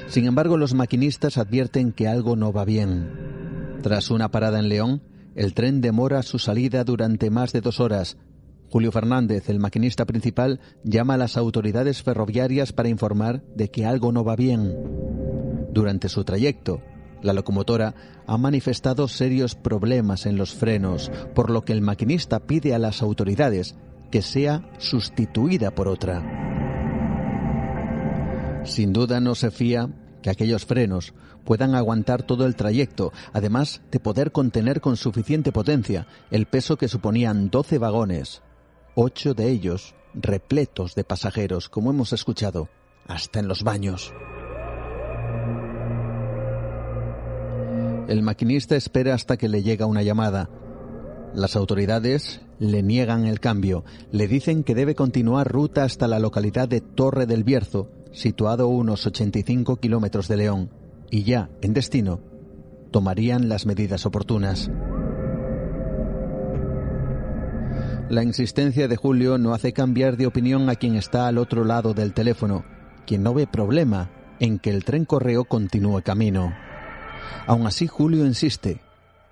Sin 0.07 0.27
embargo, 0.27 0.57
los 0.57 0.73
maquinistas 0.73 1.39
advierten 1.39 1.91
que 1.91 2.07
algo 2.07 2.37
no 2.37 2.53
va 2.53 2.65
bien. 2.65 3.11
Tras 3.83 4.09
una 4.09 4.31
parada 4.31 4.61
en 4.61 4.69
León, 4.69 5.03
el 5.35 5.53
tren 5.53 5.81
demora 5.81 6.23
su 6.23 6.39
salida 6.39 6.85
durante 6.85 7.29
más 7.29 7.53
de 7.53 7.61
dos 7.61 7.81
horas, 7.81 8.19
Julio 8.73 8.91
Fernández, 8.91 9.51
el 9.51 9.61
maquinista 9.61 10.07
principal, 10.07 10.59
llama 10.83 11.13
a 11.13 11.19
las 11.19 11.37
autoridades 11.37 12.03
ferroviarias 12.03 12.73
para 12.73 12.89
informar 12.89 13.43
de 13.55 13.71
que 13.71 13.85
algo 13.85 14.13
no 14.13 14.25
va 14.25 14.35
bien. 14.35 14.75
Durante 15.71 16.09
su 16.09 16.25
trayecto, 16.25 16.81
la 17.21 17.35
locomotora 17.35 17.95
ha 18.27 18.39
manifestado 18.39 19.09
serios 19.09 19.57
problemas 19.57 20.25
en 20.25 20.39
los 20.39 20.55
frenos, 20.55 21.13
por 21.35 21.51
lo 21.51 21.67
que 21.67 21.75
el 21.75 21.83
maquinista 21.83 22.41
pide 22.41 22.75
a 22.75 22.79
las 22.79 23.03
autoridades 23.03 23.77
que 24.11 24.23
sea 24.23 24.67
sustituida 24.79 25.73
por 25.73 25.87
otra. 25.87 26.23
Sin 28.65 28.95
duda 28.95 29.21
no 29.21 29.35
se 29.35 29.51
fía 29.51 29.91
que 30.23 30.31
aquellos 30.31 30.65
frenos 30.65 31.13
puedan 31.45 31.75
aguantar 31.75 32.23
todo 32.23 32.47
el 32.47 32.57
trayecto, 32.57 33.13
además 33.35 33.83
de 33.91 34.01
poder 34.01 34.33
contener 34.33 34.81
con 34.81 34.97
suficiente 34.97 35.53
potencia 35.53 36.07
el 36.31 36.47
peso 36.47 36.79
que 36.79 36.89
suponían 36.89 37.51
12 37.51 37.77
vagones, 37.77 38.41
ocho 38.95 39.35
de 39.35 39.51
ellos 39.51 39.95
repletos 40.15 40.95
de 40.95 41.05
pasajeros, 41.05 41.69
como 41.69 41.91
hemos 41.91 42.13
escuchado, 42.13 42.69
hasta 43.07 43.41
en 43.41 43.49
los 43.49 43.63
baños. 43.63 44.13
El 48.09 48.23
maquinista 48.23 48.77
espera 48.77 49.15
hasta 49.15 49.37
que 49.37 49.49
le 49.49 49.63
llega 49.63 49.87
una 49.87 50.03
llamada. 50.03 50.51
Las 51.35 51.57
autoridades 51.57 52.43
le 52.59 52.83
niegan 52.83 53.27
el 53.27 53.41
cambio, 53.41 53.85
le 54.11 54.29
dicen 54.29 54.65
que 54.65 54.75
debe 54.75 54.95
continuar 54.95 55.51
ruta 55.51 55.85
hasta 55.85 56.09
la 56.09 56.19
localidad 56.19 56.69
de 56.69 56.81
Torre 56.81 57.27
del 57.27 57.45
Bierzo, 57.45 57.91
situado 58.13 58.65
a 58.65 58.69
unos 58.69 59.07
85 59.07 59.77
kilómetros 59.77 60.29
de 60.29 60.37
León, 60.37 60.71
y 61.11 61.25
ya, 61.25 61.49
en 61.63 61.73
destino, 61.73 62.21
tomarían 62.91 63.49
las 63.49 63.65
medidas 63.65 64.05
oportunas. 64.05 64.71
La 68.13 68.23
insistencia 68.23 68.89
de 68.89 68.97
Julio 68.97 69.39
no 69.39 69.55
hace 69.55 69.73
cambiar 69.73 70.19
de 70.19 70.27
opinión 70.27 70.69
a 70.69 70.75
quien 70.75 70.97
está 70.97 71.29
al 71.29 71.39
otro 71.39 71.65
lado 71.65 71.95
del 71.95 72.13
teléfono, 72.13 72.63
quien 73.07 73.23
no 73.23 73.33
ve 73.33 73.47
problema 73.47 74.11
en 74.39 74.59
que 74.59 74.69
el 74.69 74.85
tren 74.85 75.07
correo 75.07 75.47
continúe 75.47 76.03
camino. 76.03 76.53
Aún 77.47 77.67
así, 77.67 77.87
Julio 77.87 78.27
insiste. 78.27 78.83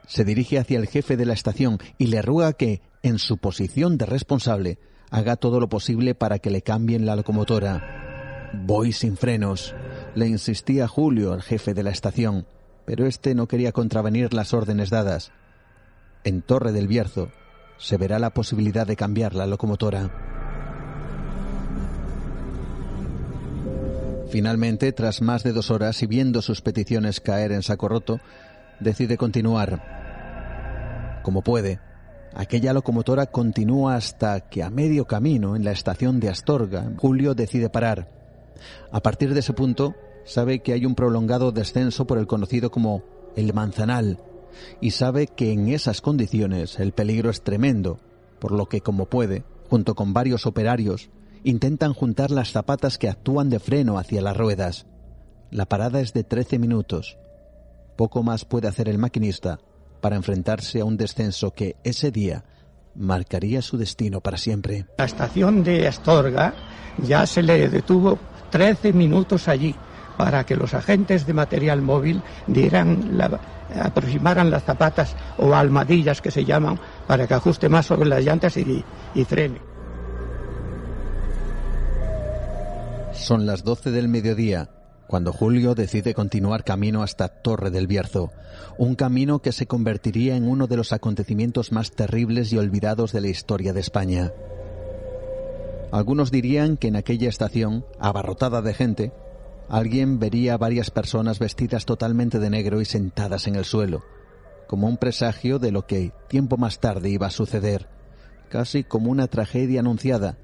Se 0.07 0.25
dirige 0.25 0.59
hacia 0.59 0.79
el 0.79 0.87
jefe 0.87 1.19
de 1.19 1.27
la 1.27 1.35
estación 1.35 1.77
y 1.99 2.07
le 2.07 2.23
ruega 2.23 2.55
que, 2.55 2.81
en 3.03 3.19
su 3.19 3.37
posición 3.37 3.99
de 3.99 4.07
responsable, 4.07 4.79
haga 5.11 5.37
todo 5.37 5.61
lo 5.61 5.69
posible 5.69 6.15
para 6.15 6.39
que 6.39 6.49
le 6.49 6.63
cambien 6.63 7.05
la 7.05 7.17
locomotora. 7.17 8.49
Voy 8.65 8.93
sin 8.93 9.19
frenos, 9.19 9.75
le 10.15 10.27
insistía 10.27 10.89
Julio 10.89 11.35
al 11.35 11.43
jefe 11.43 11.75
de 11.75 11.83
la 11.83 11.91
estación, 11.91 12.47
pero 12.87 13.07
este 13.07 13.35
no 13.35 13.47
quería 13.47 13.73
contravenir 13.73 14.33
las 14.33 14.55
órdenes 14.55 14.89
dadas. 14.89 15.33
En 16.25 16.41
Torre 16.41 16.73
del 16.73 16.89
Bierzo, 16.89 17.31
se 17.81 17.97
verá 17.97 18.19
la 18.19 18.31
posibilidad 18.31 18.87
de 18.87 18.95
cambiar 18.95 19.35
la 19.35 19.47
locomotora. 19.47 20.11
Finalmente, 24.29 24.93
tras 24.93 25.23
más 25.23 25.43
de 25.43 25.53
dos 25.53 25.71
horas 25.71 26.03
y 26.03 26.07
viendo 26.07 26.43
sus 26.43 26.61
peticiones 26.61 27.21
caer 27.21 27.53
en 27.53 27.63
saco 27.63 27.89
roto, 27.89 28.21
decide 28.79 29.17
continuar. 29.17 31.21
Como 31.25 31.43
puede, 31.43 31.81
aquella 32.35 32.73
locomotora 32.73 33.27
continúa 33.27 33.97
hasta 33.97 34.41
que 34.41 34.63
a 34.63 34.71
medio 34.71 35.07
camino 35.07 35.57
en 35.57 35.65
la 35.65 35.73
estación 35.73 36.21
de 36.21 36.29
Astorga, 36.29 36.93
Julio 36.99 37.35
decide 37.35 37.71
parar. 37.71 38.09
A 38.93 39.01
partir 39.01 39.35
de 39.35 39.41
ese 39.41 39.53
punto, 39.53 39.97
sabe 40.25 40.61
que 40.61 40.75
hay 40.75 40.87
un 40.87 40.95
prolongado 40.95 41.51
descenso 41.51 42.07
por 42.07 42.19
el 42.19 42.27
conocido 42.27 42.71
como 42.71 43.03
el 43.37 43.53
Manzanal, 43.53 44.19
y 44.81 44.93
sabe 44.93 45.27
que 45.27 45.53
en 45.53 45.69
esas 45.69 46.01
condiciones 46.01 46.79
el 46.79 46.93
peligro 46.93 47.31
es 47.31 47.43
tremendo, 47.43 47.99
por 48.39 48.53
lo 48.53 48.67
que 48.67 48.81
como 48.81 49.07
puede, 49.07 49.45
junto 49.69 49.95
con 49.95 50.13
varios 50.13 50.47
operarios, 50.47 51.11
intentan 51.45 51.95
juntar 51.95 52.31
las 52.31 52.53
zapatas 52.53 52.99
que 52.99 53.09
actúan 53.09 53.51
de 53.51 53.61
freno 53.61 53.99
hacia 53.99 54.23
las 54.23 54.37
ruedas. 54.37 54.87
La 55.51 55.67
parada 55.67 56.01
es 56.01 56.13
de 56.13 56.25
13 56.25 56.59
minutos. 56.59 57.19
Poco 57.97 58.23
más 58.23 58.45
puede 58.45 58.69
hacer 58.69 58.89
el 58.89 58.99
maquinista 58.99 59.61
para 60.01 60.17
enfrentarse 60.17 60.81
a 60.81 60.85
un 60.85 60.97
descenso 60.97 61.53
que 61.53 61.77
ese 61.85 62.11
día 62.11 62.45
marcaría 62.95 63.63
su 63.63 63.77
destino 63.77 64.21
para 64.21 64.37
siempre. 64.37 64.87
La 64.99 65.05
estación 65.05 65.63
de 65.63 65.87
Astorga 65.87 66.55
ya 67.07 67.27
se 67.27 67.43
le 67.43 67.69
detuvo 67.69 68.19
13 68.51 68.93
minutos 68.93 69.49
allí 69.49 69.75
para 70.17 70.45
que 70.45 70.57
los 70.57 70.75
agentes 70.75 71.27
de 71.27 71.33
material 71.33 71.83
móvil 71.83 72.23
dieran 72.47 73.17
la, 73.17 73.41
aproximaran 73.79 74.51
las 74.51 74.65
zapatas 74.65 75.15
o 75.39 75.55
almadillas 75.55 76.21
que 76.21 76.31
se 76.31 76.45
llaman 76.45 76.79
para 77.07 77.27
que 77.27 77.35
ajuste 77.35 77.69
más 77.69 77.87
sobre 77.87 78.09
las 78.09 78.25
llantas 78.25 78.57
y, 78.57 78.85
y 79.15 79.25
frene. 79.25 79.61
Son 83.13 83.47
las 83.47 83.65
12 83.65 83.91
del 83.91 84.09
mediodía 84.09 84.71
cuando 85.11 85.33
Julio 85.33 85.75
decide 85.75 86.15
continuar 86.15 86.63
camino 86.63 87.03
hasta 87.03 87.27
Torre 87.27 87.71
del 87.71 87.89
Bierzo, 87.89 88.31
un 88.79 88.95
camino 88.95 89.41
que 89.41 89.51
se 89.51 89.67
convertiría 89.67 90.37
en 90.37 90.49
uno 90.49 90.69
de 90.69 90.77
los 90.77 90.93
acontecimientos 90.93 91.73
más 91.73 91.91
terribles 91.91 92.53
y 92.53 92.59
olvidados 92.59 93.11
de 93.11 93.21
la 93.21 93.27
historia 93.27 93.73
de 93.73 93.81
España. 93.81 94.33
Algunos 95.91 96.31
dirían 96.31 96.77
que 96.77 96.87
en 96.87 96.95
aquella 96.95 97.29
estación, 97.29 97.85
abarrotada 97.99 98.63
de 98.63 98.73
gente, 98.73 99.13
alguien 99.71 100.19
vería 100.19 100.55
a 100.55 100.59
varias 100.59 100.91
personas 100.91 101.39
vestidas 101.39 101.87
totalmente 101.87 102.41
de 102.41 102.51
negro 102.51 102.81
y 102.81 102.85
sentadas 102.85 103.47
en 103.47 103.55
el 103.55 103.65
suelo, 103.65 104.05
como 104.67 104.89
un 104.89 104.97
presagio 104.97 105.59
de 105.61 105.71
lo 105.71 105.87
que 105.87 106.13
tiempo 106.29 106.57
más 106.57 106.81
tarde 106.81 107.09
iba 107.09 107.29
a 107.29 107.31
suceder, 107.31 107.89
casi 108.49 108.83
como 108.83 109.11
una 109.11 109.29
tragedia 109.29 109.81
anunciada, 109.81 110.37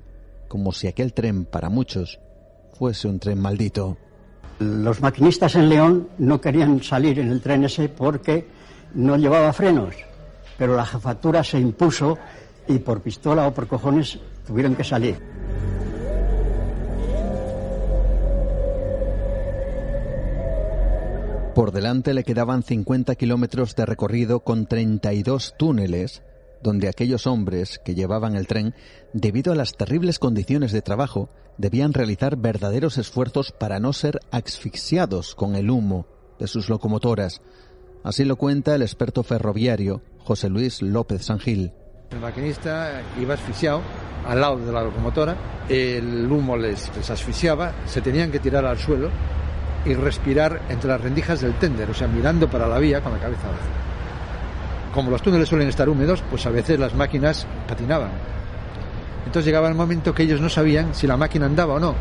como 0.49 0.71
si 0.73 0.87
aquel 0.87 1.13
tren 1.13 1.45
para 1.45 1.69
muchos 1.69 2.21
fuese 2.79 3.09
un 3.09 3.19
tren 3.19 3.41
maldito. 3.41 3.99
Los 4.61 5.01
maquinistas 5.01 5.57
en 5.57 5.69
León 5.69 6.09
no 6.19 6.41
querían 6.41 6.83
salir 6.83 7.19
en 7.19 7.29
el 7.29 7.43
tren 7.43 7.65
ese 7.65 7.89
porque 7.89 8.47
no 8.95 9.17
llevaba 9.17 9.53
frenos, 9.53 9.97
pero 10.57 10.77
la 10.77 10.87
jefatura 10.87 11.43
se 11.43 11.59
impuso 11.59 12.17
y 12.69 12.79
por 12.79 13.03
pistola 13.03 13.49
o 13.49 13.53
por 13.53 13.67
cojones 13.67 14.21
tuvieron 14.47 14.77
que 14.77 14.85
salir. 14.85 15.36
Por 21.57 21.73
delante 21.73 22.13
le 22.13 22.23
quedaban 22.23 22.63
50 22.63 23.15
kilómetros 23.15 23.75
de 23.77 23.87
recorrido 23.87 24.41
con 24.41 24.67
32 24.67 25.55
túneles 25.57 26.23
donde 26.63 26.87
aquellos 26.87 27.27
hombres 27.27 27.81
que 27.83 27.95
llevaban 27.95 28.37
el 28.37 28.47
tren, 28.47 28.75
debido 29.15 29.55
a 29.55 29.57
las 29.57 29.73
terribles 29.73 30.19
condiciones 30.19 30.71
de 30.71 30.83
trabajo, 30.83 31.31
debían 31.57 31.95
realizar 31.95 32.37
verdaderos 32.37 32.99
esfuerzos 32.99 33.53
para 33.53 33.81
no 33.81 33.95
ser 33.95 34.21
asfixiados 34.31 35.35
con 35.35 35.55
el 35.55 35.71
humo 35.71 36.07
de 36.39 36.47
sus 36.47 36.69
locomotoras. 36.69 37.41
Así 38.05 38.27
lo 38.27 38.37
cuenta 38.37 38.75
el 38.75 38.83
experto 38.83 39.23
ferroviario 39.23 40.03
José 40.19 40.51
Luis 40.51 40.83
López 40.83 41.25
Sangil. 41.25 41.73
El 42.11 42.21
maquinista 42.21 43.01
iba 43.19 43.33
asfixiado 43.33 43.81
al 44.27 44.43
lado 44.43 44.59
de 44.59 44.73
la 44.73 44.83
locomotora, 44.83 45.65
el 45.71 46.31
humo 46.31 46.55
les, 46.55 46.95
les 46.95 47.09
asfixiaba, 47.09 47.73
se 47.87 48.03
tenían 48.03 48.31
que 48.31 48.41
tirar 48.41 48.67
al 48.67 48.77
suelo 48.77 49.09
y 49.87 49.95
respirar 49.95 50.63
entre 50.69 50.91
las 50.91 51.01
rendijas 51.01 51.41
del 51.41 51.55
tender, 51.55 51.91
o 51.91 51.95
sea, 51.95 52.09
mirando 52.09 52.49
para 52.49 52.67
la 52.67 52.79
vía 52.79 53.01
con 53.01 53.13
la 53.13 53.19
cabeza 53.19 53.47
abajo. 53.47 53.63
Como 54.93 55.11
los 55.11 55.23
túneles 55.23 55.49
suelen 55.49 55.69
estar 55.69 55.89
húmedos, 55.89 56.23
pues 56.31 56.47
a 56.47 56.51
veces 56.51 56.79
las 56.79 56.95
máquinas 56.95 57.47
patinaban. 57.69 58.11
Entonces 59.27 59.45
llegaba 59.45 59.69
el 59.69 59.75
momento 59.75 60.15
que 60.15 60.23
ellos 60.23 60.41
no 60.41 60.49
sabían 60.49 60.95
si 60.95 61.07
la 61.07 61.17
máquina 61.17 61.47
andaba 61.47 61.75
o 61.75 61.81
no. 61.81 61.95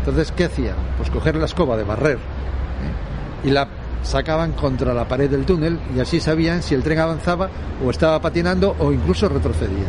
Entonces, 0.00 0.32
¿qué 0.32 0.44
hacían? 0.44 0.76
Pues 0.96 1.10
coger 1.10 1.36
la 1.36 1.46
escoba 1.46 1.76
de 1.76 1.84
barrer 1.84 2.16
¿eh? 2.16 3.48
y 3.48 3.50
la 3.50 3.68
sacaban 4.02 4.52
contra 4.52 4.94
la 4.94 5.08
pared 5.08 5.28
del 5.28 5.44
túnel 5.44 5.80
y 5.94 6.00
así 6.00 6.20
sabían 6.20 6.62
si 6.62 6.74
el 6.74 6.82
tren 6.82 7.00
avanzaba 7.00 7.50
o 7.84 7.90
estaba 7.90 8.20
patinando 8.20 8.76
o 8.78 8.92
incluso 8.92 9.28
retrocedía. 9.28 9.88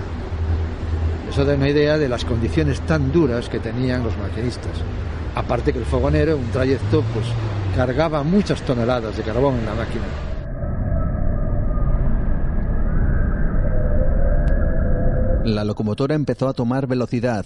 Eso 1.29 1.45
da 1.45 1.53
una 1.53 1.69
idea 1.69 1.97
de 1.97 2.09
las 2.09 2.25
condiciones 2.25 2.81
tan 2.81 3.11
duras 3.11 3.47
que 3.47 3.59
tenían 3.59 4.03
los 4.03 4.17
maquinistas. 4.17 4.73
Aparte 5.37 5.71
que 5.71 5.77
el 5.77 5.85
fogonero, 5.85 6.35
un 6.35 6.49
trayecto, 6.49 7.03
pues 7.13 7.27
cargaba 7.75 8.23
muchas 8.23 8.59
toneladas 8.63 9.15
de 9.15 9.21
carbón 9.21 9.59
en 9.59 9.65
la 9.67 9.75
máquina. 9.75 10.05
La 15.45 15.63
locomotora 15.63 16.15
empezó 16.15 16.47
a 16.47 16.53
tomar 16.53 16.87
velocidad. 16.87 17.45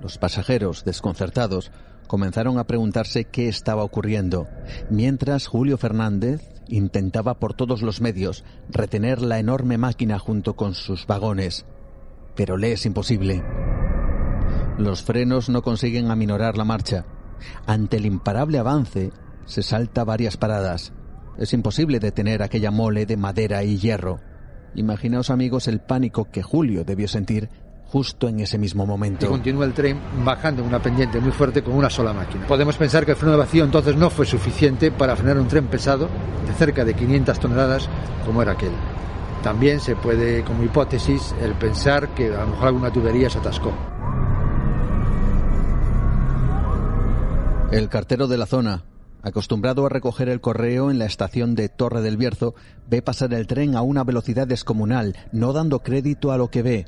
Los 0.00 0.16
pasajeros, 0.16 0.86
desconcertados, 0.86 1.70
comenzaron 2.06 2.58
a 2.58 2.64
preguntarse 2.64 3.26
qué 3.26 3.48
estaba 3.48 3.84
ocurriendo, 3.84 4.48
mientras 4.88 5.48
Julio 5.48 5.76
Fernández 5.76 6.40
intentaba 6.66 7.34
por 7.34 7.52
todos 7.52 7.82
los 7.82 8.00
medios 8.00 8.42
retener 8.70 9.20
la 9.20 9.38
enorme 9.38 9.76
máquina 9.76 10.18
junto 10.18 10.56
con 10.56 10.74
sus 10.74 11.06
vagones. 11.06 11.66
Pero 12.34 12.56
le 12.56 12.72
es 12.72 12.86
imposible. 12.86 13.44
Los 14.78 15.02
frenos 15.02 15.50
no 15.50 15.60
consiguen 15.60 16.10
aminorar 16.10 16.56
la 16.56 16.64
marcha. 16.64 17.04
Ante 17.66 17.96
el 17.96 18.06
imparable 18.06 18.58
avance, 18.58 19.12
se 19.46 19.62
salta 19.62 20.04
varias 20.04 20.36
paradas. 20.36 20.92
Es 21.38 21.52
imposible 21.52 22.00
detener 22.00 22.42
aquella 22.42 22.70
mole 22.70 23.06
de 23.06 23.16
madera 23.16 23.62
y 23.62 23.78
hierro. 23.78 24.20
Imaginaos 24.74 25.30
amigos 25.30 25.68
el 25.68 25.80
pánico 25.80 26.30
que 26.30 26.42
Julio 26.42 26.84
debió 26.84 27.08
sentir 27.08 27.48
justo 27.86 28.28
en 28.28 28.40
ese 28.40 28.58
mismo 28.58 28.86
momento. 28.86 29.26
Y 29.26 29.28
continúa 29.30 29.64
el 29.64 29.72
tren 29.72 29.98
bajando 30.24 30.62
una 30.62 30.80
pendiente 30.80 31.20
muy 31.20 31.32
fuerte 31.32 31.62
con 31.62 31.74
una 31.74 31.88
sola 31.88 32.12
máquina. 32.12 32.46
Podemos 32.46 32.76
pensar 32.76 33.04
que 33.04 33.12
el 33.12 33.16
freno 33.16 33.32
de 33.32 33.38
vacío 33.38 33.64
entonces 33.64 33.96
no 33.96 34.10
fue 34.10 34.26
suficiente 34.26 34.90
para 34.90 35.16
frenar 35.16 35.38
un 35.38 35.48
tren 35.48 35.66
pesado 35.68 36.08
de 36.46 36.52
cerca 36.52 36.84
de 36.84 36.94
500 36.94 37.38
toneladas 37.40 37.88
como 38.26 38.42
era 38.42 38.52
aquel. 38.52 38.72
También 39.42 39.80
se 39.80 39.96
puede, 39.96 40.42
como 40.42 40.64
hipótesis, 40.64 41.34
el 41.40 41.54
pensar 41.54 42.08
que 42.08 42.34
a 42.34 42.40
lo 42.40 42.48
mejor 42.48 42.68
alguna 42.68 42.92
tubería 42.92 43.30
se 43.30 43.38
atascó. 43.38 43.72
El 47.70 47.90
cartero 47.90 48.28
de 48.28 48.38
la 48.38 48.46
zona, 48.46 48.84
acostumbrado 49.22 49.84
a 49.84 49.90
recoger 49.90 50.30
el 50.30 50.40
correo 50.40 50.90
en 50.90 50.98
la 50.98 51.04
estación 51.04 51.54
de 51.54 51.68
Torre 51.68 52.00
del 52.00 52.16
Bierzo, 52.16 52.54
ve 52.88 53.02
pasar 53.02 53.34
el 53.34 53.46
tren 53.46 53.76
a 53.76 53.82
una 53.82 54.04
velocidad 54.04 54.46
descomunal, 54.46 55.16
no 55.32 55.52
dando 55.52 55.80
crédito 55.80 56.32
a 56.32 56.38
lo 56.38 56.48
que 56.48 56.62
ve, 56.62 56.86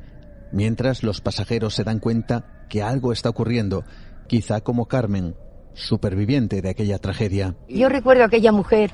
mientras 0.51 1.03
los 1.03 1.21
pasajeros 1.21 1.75
se 1.75 1.83
dan 1.83 1.99
cuenta 1.99 2.65
que 2.67 2.81
algo 2.81 3.11
está 3.13 3.29
ocurriendo, 3.29 3.83
quizá 4.27 4.61
como 4.61 4.87
Carmen, 4.87 5.35
superviviente 5.75 6.63
de 6.63 6.69
aquella 6.69 6.97
tragedia. 6.97 7.53
Yo 7.69 7.87
recuerdo 7.87 8.23
a 8.23 8.25
aquella 8.25 8.51
mujer 8.51 8.91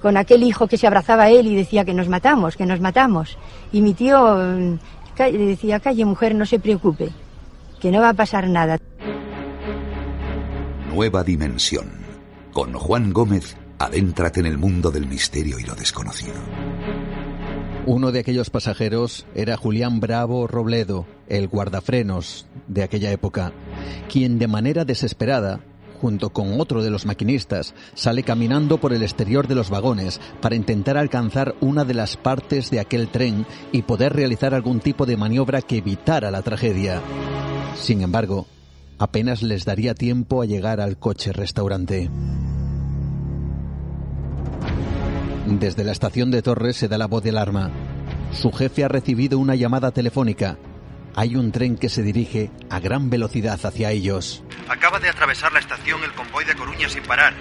con 0.00 0.16
aquel 0.16 0.42
hijo 0.42 0.68
que 0.68 0.78
se 0.78 0.86
abrazaba 0.86 1.24
a 1.24 1.30
él 1.30 1.48
y 1.48 1.54
decía 1.54 1.84
que 1.84 1.92
nos 1.92 2.08
matamos, 2.08 2.56
que 2.56 2.64
nos 2.64 2.80
matamos. 2.80 3.36
Y 3.72 3.82
mi 3.82 3.92
tío 3.92 4.36
mm, 4.36 4.78
decía, 5.18 5.80
calle 5.80 6.06
mujer, 6.06 6.34
no 6.34 6.46
se 6.46 6.58
preocupe, 6.58 7.10
que 7.78 7.90
no 7.90 8.00
va 8.00 8.08
a 8.08 8.14
pasar 8.14 8.48
nada. 8.48 8.78
Nueva 10.96 11.22
dimensión. 11.22 11.90
Con 12.54 12.72
Juan 12.72 13.12
Gómez, 13.12 13.54
adéntrate 13.78 14.40
en 14.40 14.46
el 14.46 14.56
mundo 14.56 14.90
del 14.90 15.06
misterio 15.06 15.58
y 15.58 15.62
lo 15.62 15.74
desconocido. 15.74 16.32
Uno 17.84 18.12
de 18.12 18.20
aquellos 18.20 18.48
pasajeros 18.48 19.26
era 19.34 19.58
Julián 19.58 20.00
Bravo 20.00 20.46
Robledo, 20.46 21.06
el 21.28 21.48
guardafrenos 21.48 22.46
de 22.66 22.82
aquella 22.82 23.12
época, 23.12 23.52
quien 24.10 24.38
de 24.38 24.48
manera 24.48 24.86
desesperada, 24.86 25.60
junto 26.00 26.30
con 26.30 26.58
otro 26.58 26.82
de 26.82 26.88
los 26.88 27.04
maquinistas, 27.04 27.74
sale 27.92 28.22
caminando 28.22 28.78
por 28.78 28.94
el 28.94 29.02
exterior 29.02 29.48
de 29.48 29.54
los 29.54 29.68
vagones 29.68 30.18
para 30.40 30.56
intentar 30.56 30.96
alcanzar 30.96 31.56
una 31.60 31.84
de 31.84 31.92
las 31.92 32.16
partes 32.16 32.70
de 32.70 32.80
aquel 32.80 33.08
tren 33.08 33.44
y 33.70 33.82
poder 33.82 34.14
realizar 34.14 34.54
algún 34.54 34.80
tipo 34.80 35.04
de 35.04 35.18
maniobra 35.18 35.60
que 35.60 35.76
evitara 35.76 36.30
la 36.30 36.40
tragedia. 36.40 37.02
Sin 37.74 38.00
embargo, 38.00 38.46
apenas 38.98 39.42
les 39.42 39.64
daría 39.64 39.94
tiempo 39.94 40.42
a 40.42 40.46
llegar 40.46 40.80
al 40.80 40.98
coche 40.98 41.32
restaurante. 41.32 42.10
Desde 45.46 45.84
la 45.84 45.92
estación 45.92 46.30
de 46.30 46.42
Torres 46.42 46.76
se 46.76 46.88
da 46.88 46.98
la 46.98 47.06
voz 47.06 47.22
de 47.22 47.30
alarma. 47.30 47.70
Su 48.32 48.50
jefe 48.50 48.84
ha 48.84 48.88
recibido 48.88 49.38
una 49.38 49.54
llamada 49.54 49.92
telefónica. 49.92 50.58
Hay 51.18 51.34
un 51.34 51.50
tren 51.50 51.78
que 51.78 51.88
se 51.88 52.02
dirige 52.02 52.50
a 52.68 52.78
gran 52.78 53.08
velocidad 53.08 53.58
hacia 53.64 53.90
ellos. 53.90 54.44
Acaba 54.68 55.00
de 55.00 55.08
atravesar 55.08 55.50
la 55.50 55.60
estación 55.60 56.04
el 56.04 56.12
convoy 56.12 56.44
de 56.44 56.54
Coruña 56.54 56.90
sin 56.90 57.02
parar. 57.04 57.32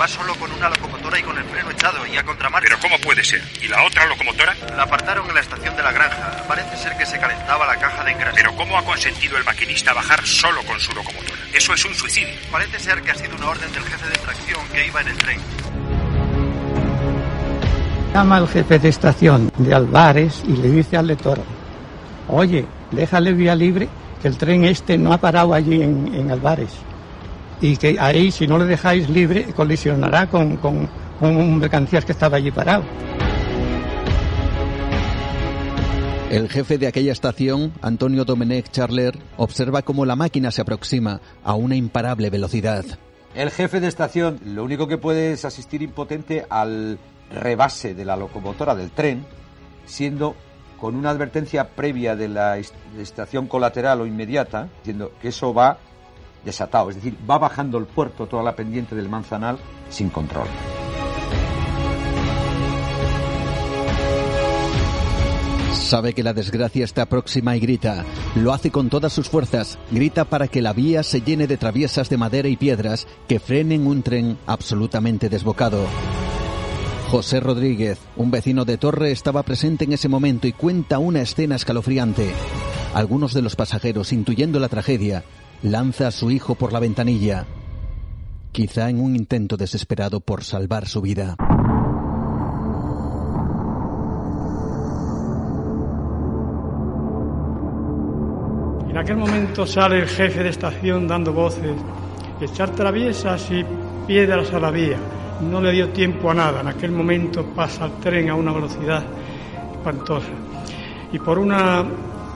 Va 0.00 0.08
solo 0.08 0.34
con 0.36 0.50
una 0.50 0.70
locomotora 0.70 1.18
y 1.18 1.22
con 1.22 1.36
el 1.36 1.44
freno 1.44 1.70
echado 1.70 2.06
y 2.06 2.16
a 2.16 2.24
contramarcha. 2.24 2.68
¿Pero 2.70 2.80
cómo 2.80 2.98
puede 3.04 3.22
ser? 3.22 3.42
¿Y 3.62 3.68
la 3.68 3.84
otra 3.84 4.06
locomotora? 4.06 4.56
La 4.74 4.84
apartaron 4.84 5.28
en 5.28 5.34
la 5.34 5.40
estación 5.40 5.76
de 5.76 5.82
la 5.82 5.92
granja. 5.92 6.42
Parece 6.48 6.74
ser 6.78 6.96
que 6.96 7.04
se 7.04 7.18
calentaba 7.18 7.66
la 7.66 7.76
caja 7.76 8.02
de 8.02 8.12
engranaje. 8.12 8.36
¿Pero 8.36 8.56
cómo 8.56 8.78
ha 8.78 8.84
consentido 8.86 9.36
el 9.36 9.44
maquinista 9.44 9.92
bajar 9.92 10.26
solo 10.26 10.62
con 10.62 10.80
su 10.80 10.94
locomotora? 10.94 11.36
Eso 11.52 11.74
es 11.74 11.84
un 11.84 11.94
suicidio. 11.94 12.32
Parece 12.50 12.78
ser 12.78 13.02
que 13.02 13.10
ha 13.10 13.14
sido 13.14 13.36
una 13.36 13.50
orden 13.50 13.70
del 13.72 13.82
jefe 13.82 14.08
de 14.08 14.16
tracción 14.16 14.60
que 14.72 14.86
iba 14.86 15.02
en 15.02 15.08
el 15.08 15.16
tren. 15.18 15.40
Llama 18.14 18.36
al 18.38 18.48
jefe 18.48 18.78
de 18.78 18.88
estación 18.88 19.52
de 19.58 19.74
Albares 19.74 20.42
y 20.48 20.56
le 20.56 20.70
dice 20.70 20.96
al 20.96 21.08
lector, 21.08 21.38
oye, 22.28 22.66
déjale 22.90 23.32
vía 23.32 23.54
libre, 23.54 23.88
que 24.20 24.28
el 24.28 24.36
tren 24.36 24.64
este 24.64 24.98
no 24.98 25.12
ha 25.12 25.18
parado 25.18 25.54
allí 25.54 25.82
en, 25.82 26.14
en 26.14 26.30
Albares. 26.30 26.72
Y 27.60 27.76
que 27.76 27.96
ahí, 27.98 28.30
si 28.30 28.46
no 28.46 28.58
le 28.58 28.64
dejáis 28.64 29.08
libre, 29.08 29.44
colisionará 29.54 30.28
con, 30.28 30.56
con, 30.58 30.88
con 31.18 31.36
un 31.36 31.58
mercancías 31.58 32.04
que 32.04 32.12
estaba 32.12 32.36
allí 32.36 32.50
parado. 32.50 32.84
El 36.30 36.50
jefe 36.50 36.76
de 36.76 36.86
aquella 36.86 37.12
estación, 37.12 37.72
Antonio 37.80 38.26
Domenech 38.26 38.70
Charler, 38.70 39.18
observa 39.38 39.80
cómo 39.80 40.04
la 40.04 40.14
máquina 40.14 40.50
se 40.50 40.60
aproxima 40.60 41.22
a 41.42 41.54
una 41.54 41.74
imparable 41.74 42.28
velocidad. 42.28 42.84
El 43.34 43.50
jefe 43.50 43.80
de 43.80 43.88
estación 43.88 44.38
lo 44.44 44.62
único 44.62 44.86
que 44.88 44.98
puede 44.98 45.32
es 45.32 45.46
asistir 45.46 45.80
impotente 45.80 46.44
al 46.50 46.98
rebase 47.30 47.94
de 47.94 48.04
la 48.04 48.16
locomotora 48.16 48.74
del 48.74 48.90
tren, 48.90 49.24
siendo 49.86 50.36
con 50.80 50.94
una 50.94 51.10
advertencia 51.10 51.68
previa 51.68 52.16
de 52.16 52.28
la 52.28 52.58
estación 52.58 53.46
colateral 53.46 54.00
o 54.00 54.06
inmediata, 54.06 54.68
diciendo 54.78 55.12
que 55.20 55.28
eso 55.28 55.52
va 55.52 55.78
desatado, 56.44 56.90
es 56.90 56.96
decir, 56.96 57.16
va 57.28 57.38
bajando 57.38 57.78
el 57.78 57.86
puerto 57.86 58.26
toda 58.26 58.42
la 58.42 58.54
pendiente 58.54 58.94
del 58.94 59.08
Manzanal 59.08 59.58
sin 59.90 60.10
control. 60.10 60.46
Sabe 65.72 66.12
que 66.12 66.22
la 66.22 66.34
desgracia 66.34 66.84
está 66.84 67.06
próxima 67.06 67.56
y 67.56 67.60
grita. 67.60 68.04
Lo 68.34 68.52
hace 68.52 68.70
con 68.70 68.90
todas 68.90 69.10
sus 69.10 69.30
fuerzas. 69.30 69.78
Grita 69.90 70.26
para 70.26 70.46
que 70.46 70.60
la 70.60 70.74
vía 70.74 71.02
se 71.02 71.22
llene 71.22 71.46
de 71.46 71.56
traviesas 71.56 72.10
de 72.10 72.18
madera 72.18 72.48
y 72.48 72.58
piedras 72.58 73.06
que 73.26 73.40
frenen 73.40 73.86
un 73.86 74.02
tren 74.02 74.36
absolutamente 74.46 75.30
desbocado. 75.30 75.86
José 77.08 77.40
Rodríguez, 77.40 77.98
un 78.16 78.30
vecino 78.30 78.66
de 78.66 78.76
Torre, 78.76 79.10
estaba 79.12 79.42
presente 79.42 79.84
en 79.84 79.94
ese 79.94 80.10
momento 80.10 80.46
y 80.46 80.52
cuenta 80.52 80.98
una 80.98 81.22
escena 81.22 81.56
escalofriante. 81.56 82.30
Algunos 82.92 83.32
de 83.32 83.40
los 83.40 83.56
pasajeros, 83.56 84.12
intuyendo 84.12 84.60
la 84.60 84.68
tragedia, 84.68 85.24
lanza 85.62 86.08
a 86.08 86.10
su 86.10 86.30
hijo 86.30 86.54
por 86.54 86.70
la 86.70 86.80
ventanilla, 86.80 87.46
quizá 88.52 88.90
en 88.90 89.00
un 89.00 89.16
intento 89.16 89.56
desesperado 89.56 90.20
por 90.20 90.44
salvar 90.44 90.86
su 90.86 91.00
vida. 91.00 91.36
En 98.90 98.98
aquel 98.98 99.16
momento 99.16 99.66
sale 99.66 100.00
el 100.00 100.08
jefe 100.08 100.42
de 100.42 100.50
estación 100.50 101.08
dando 101.08 101.32
voces, 101.32 101.74
echar 102.38 102.68
traviesas 102.72 103.50
y 103.50 103.64
piedras 104.06 104.52
a 104.52 104.60
la 104.60 104.70
vía. 104.70 104.98
No 105.40 105.60
le 105.60 105.72
dio 105.72 105.90
tiempo 105.90 106.30
a 106.30 106.34
nada. 106.34 106.60
En 106.60 106.68
aquel 106.68 106.90
momento 106.90 107.44
pasa 107.46 107.86
el 107.86 107.92
tren 107.92 108.28
a 108.30 108.34
una 108.34 108.52
velocidad 108.52 109.04
espantosa. 109.72 110.26
Y 111.12 111.18
por 111.18 111.38
una, 111.38 111.84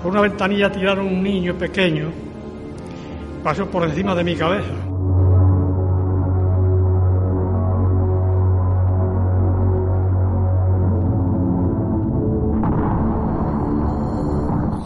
por 0.03 0.13
una 0.13 0.21
ventanilla 0.21 0.71
tiraron 0.71 1.07
un 1.07 1.23
niño 1.23 1.55
pequeño. 1.55 2.11
Pasó 3.43 3.67
por 3.67 3.85
encima 3.85 4.15
de 4.15 4.25
mi 4.25 4.37
cabeza. 4.37 4.73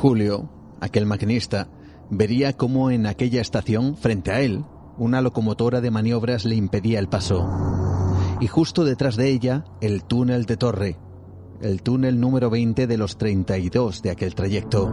Julio, 0.00 0.48
aquel 0.80 1.04
maquinista, 1.04 1.68
vería 2.10 2.52
cómo 2.52 2.90
en 2.90 3.06
aquella 3.06 3.40
estación, 3.40 3.96
frente 3.96 4.30
a 4.30 4.40
él, 4.40 4.64
una 4.98 5.20
locomotora 5.20 5.80
de 5.80 5.90
maniobras 5.90 6.44
le 6.44 6.54
impedía 6.54 6.98
el 6.98 7.08
paso. 7.08 7.85
Y 8.40 8.48
justo 8.48 8.84
detrás 8.84 9.16
de 9.16 9.30
ella, 9.30 9.64
el 9.80 10.04
túnel 10.04 10.44
de 10.44 10.56
Torre, 10.56 10.98
el 11.62 11.82
túnel 11.82 12.20
número 12.20 12.50
20 12.50 12.86
de 12.86 12.98
los 12.98 13.16
32 13.16 14.02
de 14.02 14.10
aquel 14.10 14.34
trayecto. 14.34 14.92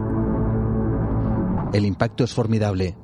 El 1.72 1.84
impacto 1.84 2.24
es 2.24 2.32
formidable. 2.32 2.96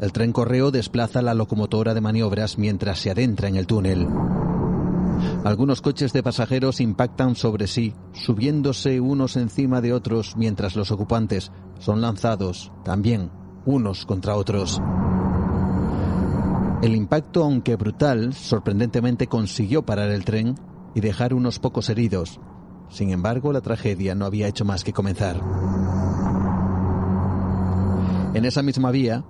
El 0.00 0.12
tren 0.12 0.32
correo 0.32 0.70
desplaza 0.70 1.22
la 1.22 1.34
locomotora 1.34 1.94
de 1.94 2.00
maniobras 2.00 2.58
mientras 2.58 2.98
se 2.98 3.10
adentra 3.10 3.48
en 3.48 3.56
el 3.56 3.66
túnel. 3.66 4.08
Algunos 5.44 5.80
coches 5.80 6.12
de 6.12 6.22
pasajeros 6.22 6.80
impactan 6.80 7.36
sobre 7.36 7.66
sí, 7.66 7.94
subiéndose 8.12 9.00
unos 9.00 9.36
encima 9.36 9.80
de 9.80 9.92
otros 9.92 10.36
mientras 10.36 10.76
los 10.76 10.90
ocupantes 10.90 11.52
son 11.78 12.00
lanzados 12.00 12.72
también 12.84 13.30
unos 13.64 14.04
contra 14.04 14.36
otros. 14.36 14.80
El 16.82 16.96
impacto, 16.96 17.44
aunque 17.44 17.76
brutal, 17.76 18.34
sorprendentemente 18.34 19.28
consiguió 19.28 19.86
parar 19.86 20.10
el 20.10 20.24
tren 20.24 20.56
y 20.96 21.00
dejar 21.00 21.32
unos 21.32 21.60
pocos 21.60 21.88
heridos. 21.88 22.40
Sin 22.88 23.10
embargo, 23.10 23.52
la 23.52 23.60
tragedia 23.60 24.16
no 24.16 24.26
había 24.26 24.48
hecho 24.48 24.64
más 24.64 24.82
que 24.82 24.92
comenzar. 24.92 25.40
En 28.34 28.44
esa 28.44 28.62
misma 28.62 28.90
vía, 28.90 29.24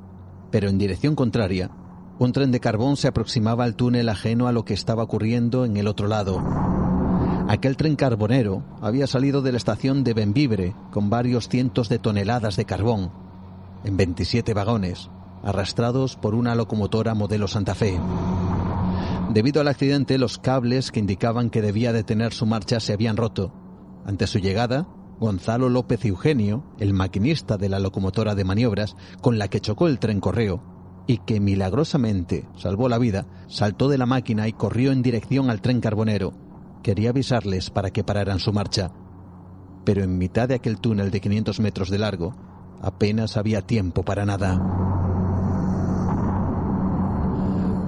pero 0.50 0.70
en 0.70 0.78
dirección 0.78 1.14
contraria, 1.14 1.70
un 2.18 2.32
tren 2.32 2.52
de 2.52 2.60
carbón 2.60 2.96
se 2.96 3.08
aproximaba 3.08 3.64
al 3.64 3.76
túnel 3.76 4.08
ajeno 4.08 4.46
a 4.46 4.52
lo 4.52 4.64
que 4.64 4.72
estaba 4.72 5.02
ocurriendo 5.02 5.66
en 5.66 5.76
el 5.76 5.88
otro 5.88 6.08
lado. 6.08 6.42
Aquel 7.48 7.76
tren 7.76 7.96
carbonero 7.96 8.64
había 8.80 9.06
salido 9.06 9.42
de 9.42 9.52
la 9.52 9.58
estación 9.58 10.04
de 10.04 10.14
Benvibre 10.14 10.74
con 10.90 11.10
varios 11.10 11.50
cientos 11.50 11.90
de 11.90 11.98
toneladas 11.98 12.56
de 12.56 12.64
carbón, 12.64 13.12
en 13.84 13.98
27 13.98 14.54
vagones, 14.54 15.10
arrastrados 15.42 16.16
por 16.16 16.34
una 16.34 16.54
locomotora 16.54 17.14
modelo 17.14 17.48
Santa 17.48 17.74
Fe. 17.74 17.98
Debido 19.32 19.60
al 19.60 19.68
accidente, 19.68 20.18
los 20.18 20.38
cables 20.38 20.90
que 20.90 21.00
indicaban 21.00 21.50
que 21.50 21.62
debía 21.62 21.92
detener 21.92 22.32
su 22.32 22.46
marcha 22.46 22.80
se 22.80 22.92
habían 22.92 23.16
roto. 23.16 23.52
Ante 24.04 24.26
su 24.26 24.38
llegada, 24.38 24.86
Gonzalo 25.18 25.68
López 25.68 26.04
Eugenio, 26.04 26.64
el 26.78 26.92
maquinista 26.92 27.56
de 27.56 27.68
la 27.68 27.78
locomotora 27.78 28.34
de 28.34 28.44
maniobras 28.44 28.96
con 29.20 29.38
la 29.38 29.48
que 29.48 29.60
chocó 29.60 29.86
el 29.86 29.98
tren 29.98 30.20
correo, 30.20 30.62
y 31.06 31.18
que 31.18 31.40
milagrosamente 31.40 32.48
salvó 32.56 32.88
la 32.88 32.98
vida, 32.98 33.26
saltó 33.48 33.88
de 33.88 33.98
la 33.98 34.06
máquina 34.06 34.48
y 34.48 34.52
corrió 34.52 34.92
en 34.92 35.02
dirección 35.02 35.50
al 35.50 35.60
tren 35.60 35.80
carbonero. 35.80 36.32
Quería 36.82 37.10
avisarles 37.10 37.70
para 37.70 37.90
que 37.90 38.04
pararan 38.04 38.38
su 38.38 38.52
marcha. 38.52 38.92
Pero 39.84 40.02
en 40.02 40.18
mitad 40.18 40.48
de 40.48 40.56
aquel 40.56 40.80
túnel 40.80 41.10
de 41.10 41.20
500 41.20 41.60
metros 41.60 41.90
de 41.90 41.98
largo, 41.98 42.34
apenas 42.80 43.36
había 43.36 43.62
tiempo 43.62 44.04
para 44.04 44.24
nada. 44.24 45.11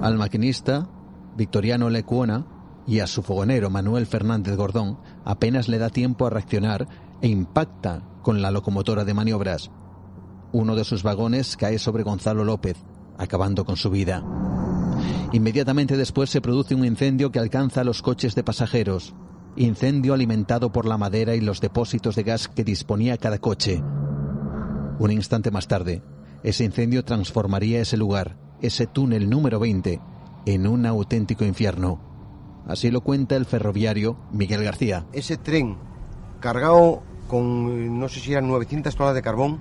Al 0.01 0.17
maquinista, 0.17 0.87
Victoriano 1.35 1.89
Lecuona, 1.89 2.45
y 2.87 2.99
a 2.99 3.07
su 3.07 3.23
fogonero 3.23 3.69
Manuel 3.69 4.05
Fernández 4.05 4.55
Gordón 4.55 4.99
apenas 5.23 5.67
le 5.67 5.77
da 5.77 5.89
tiempo 5.89 6.27
a 6.27 6.29
reaccionar 6.29 6.87
e 7.21 7.27
impacta 7.27 8.03
con 8.21 8.41
la 8.41 8.51
locomotora 8.51 9.05
de 9.05 9.13
maniobras. 9.13 9.71
Uno 10.51 10.75
de 10.75 10.83
sus 10.83 11.03
vagones 11.03 11.57
cae 11.57 11.79
sobre 11.79 12.03
Gonzalo 12.03 12.43
López, 12.43 12.77
acabando 13.17 13.65
con 13.65 13.75
su 13.75 13.89
vida. 13.89 14.23
Inmediatamente 15.31 15.97
después 15.97 16.29
se 16.29 16.41
produce 16.41 16.75
un 16.75 16.85
incendio 16.85 17.31
que 17.31 17.39
alcanza 17.39 17.83
los 17.83 18.01
coches 18.01 18.35
de 18.35 18.43
pasajeros, 18.43 19.15
incendio 19.55 20.13
alimentado 20.13 20.71
por 20.71 20.85
la 20.85 20.97
madera 20.97 21.35
y 21.35 21.41
los 21.41 21.61
depósitos 21.61 22.15
de 22.15 22.23
gas 22.23 22.47
que 22.47 22.63
disponía 22.63 23.17
cada 23.17 23.39
coche. 23.39 23.83
Un 24.99 25.11
instante 25.11 25.51
más 25.51 25.67
tarde, 25.67 26.03
ese 26.43 26.63
incendio 26.63 27.03
transformaría 27.03 27.81
ese 27.81 27.97
lugar, 27.97 28.37
ese 28.65 28.87
túnel 28.87 29.29
número 29.29 29.59
20, 29.59 29.99
en 30.45 30.67
un 30.67 30.85
auténtico 30.85 31.45
infierno. 31.45 31.99
Así 32.67 32.89
lo 32.91 33.01
cuenta 33.01 33.35
el 33.35 33.45
ferroviario 33.45 34.17
Miguel 34.31 34.63
García. 34.63 35.05
Ese 35.13 35.37
tren 35.37 35.77
cargado 36.39 37.03
con, 37.27 37.99
no 37.99 38.09
sé 38.09 38.19
si 38.19 38.31
eran 38.31 38.47
900 38.47 38.95
toneladas 38.95 39.15
de 39.15 39.21
carbón, 39.21 39.59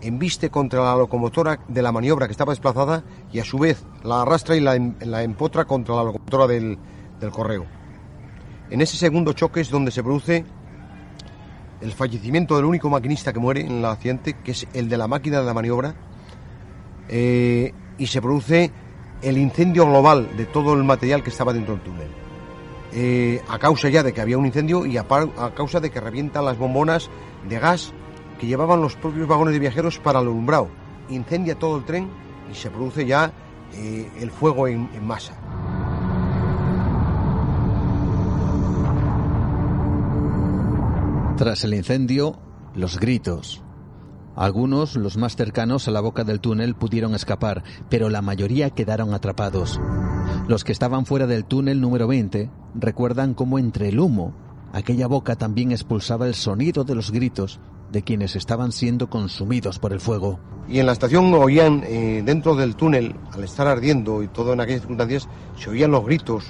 embiste 0.00 0.50
contra 0.50 0.82
la 0.82 0.96
locomotora 0.96 1.60
de 1.68 1.82
la 1.82 1.92
maniobra 1.92 2.26
que 2.26 2.32
estaba 2.32 2.52
desplazada 2.52 3.04
y 3.32 3.38
a 3.38 3.44
su 3.44 3.58
vez 3.58 3.84
la 4.02 4.22
arrastra 4.22 4.56
y 4.56 4.60
la, 4.60 4.74
em, 4.74 4.94
la 5.00 5.22
empotra 5.22 5.64
contra 5.64 5.94
la 5.94 6.04
locomotora 6.04 6.46
del, 6.46 6.78
del 7.20 7.30
correo. 7.30 7.66
En 8.70 8.80
ese 8.80 8.96
segundo 8.96 9.32
choque 9.32 9.60
es 9.60 9.70
donde 9.70 9.90
se 9.90 10.02
produce 10.02 10.44
el 11.80 11.92
fallecimiento 11.92 12.56
del 12.56 12.64
único 12.64 12.88
maquinista 12.88 13.32
que 13.32 13.38
muere 13.38 13.60
en 13.62 13.78
el 13.78 13.84
accidente, 13.84 14.34
que 14.42 14.52
es 14.52 14.66
el 14.72 14.88
de 14.88 14.96
la 14.96 15.08
máquina 15.08 15.40
de 15.40 15.46
la 15.46 15.54
maniobra, 15.54 15.94
eh, 17.08 17.74
y 18.02 18.08
se 18.08 18.20
produce 18.20 18.72
el 19.22 19.38
incendio 19.38 19.86
global 19.86 20.36
de 20.36 20.46
todo 20.46 20.74
el 20.74 20.82
material 20.82 21.22
que 21.22 21.30
estaba 21.30 21.52
dentro 21.52 21.74
del 21.74 21.84
túnel. 21.84 22.08
Eh, 22.92 23.40
a 23.48 23.60
causa 23.60 23.88
ya 23.90 24.02
de 24.02 24.12
que 24.12 24.20
había 24.20 24.36
un 24.36 24.44
incendio 24.44 24.84
y 24.84 24.96
a, 24.96 25.06
causa 25.54 25.78
de 25.78 25.88
que 25.88 26.00
revientan 26.00 26.44
las 26.44 26.58
bombonas 26.58 27.08
de 27.48 27.60
gas 27.60 27.92
que 28.40 28.48
llevaban 28.48 28.80
los 28.80 28.96
propios 28.96 29.28
vagones 29.28 29.54
de 29.54 29.60
viajeros 29.60 30.00
para 30.00 30.20
el. 30.20 30.68
Incendia 31.10 31.56
todo 31.56 31.78
el 31.78 31.84
tren 31.84 32.10
y 32.50 32.56
se 32.56 32.70
produce 32.70 33.06
ya 33.06 33.32
eh, 33.74 34.10
el 34.20 34.32
fuego 34.32 34.66
en 34.66 35.06
masa. 35.06 35.34
Tras 41.36 41.62
el 41.62 41.74
incendio, 41.74 42.36
los 42.74 42.98
gritos. 42.98 43.62
Algunos, 44.34 44.96
los 44.96 45.16
más 45.16 45.36
cercanos 45.36 45.88
a 45.88 45.90
la 45.90 46.00
boca 46.00 46.24
del 46.24 46.40
túnel, 46.40 46.74
pudieron 46.74 47.14
escapar, 47.14 47.62
pero 47.90 48.08
la 48.08 48.22
mayoría 48.22 48.70
quedaron 48.70 49.12
atrapados. 49.12 49.80
Los 50.48 50.64
que 50.64 50.72
estaban 50.72 51.04
fuera 51.04 51.26
del 51.26 51.44
túnel 51.44 51.80
número 51.80 52.06
20 52.08 52.50
recuerdan 52.74 53.34
cómo 53.34 53.58
entre 53.58 53.88
el 53.90 54.00
humo, 54.00 54.34
aquella 54.72 55.06
boca 55.06 55.36
también 55.36 55.70
expulsaba 55.72 56.26
el 56.26 56.34
sonido 56.34 56.84
de 56.84 56.94
los 56.94 57.10
gritos 57.10 57.60
de 57.92 58.02
quienes 58.02 58.36
estaban 58.36 58.72
siendo 58.72 59.10
consumidos 59.10 59.78
por 59.78 59.92
el 59.92 60.00
fuego. 60.00 60.40
Y 60.66 60.78
en 60.78 60.86
la 60.86 60.92
estación 60.92 61.32
oían, 61.34 61.82
eh, 61.84 62.22
dentro 62.24 62.54
del 62.54 62.74
túnel, 62.74 63.14
al 63.32 63.44
estar 63.44 63.66
ardiendo 63.66 64.22
y 64.22 64.28
todo 64.28 64.54
en 64.54 64.60
aquellas 64.60 64.80
circunstancias, 64.80 65.28
se 65.58 65.68
oían 65.68 65.90
los 65.90 66.04
gritos 66.04 66.44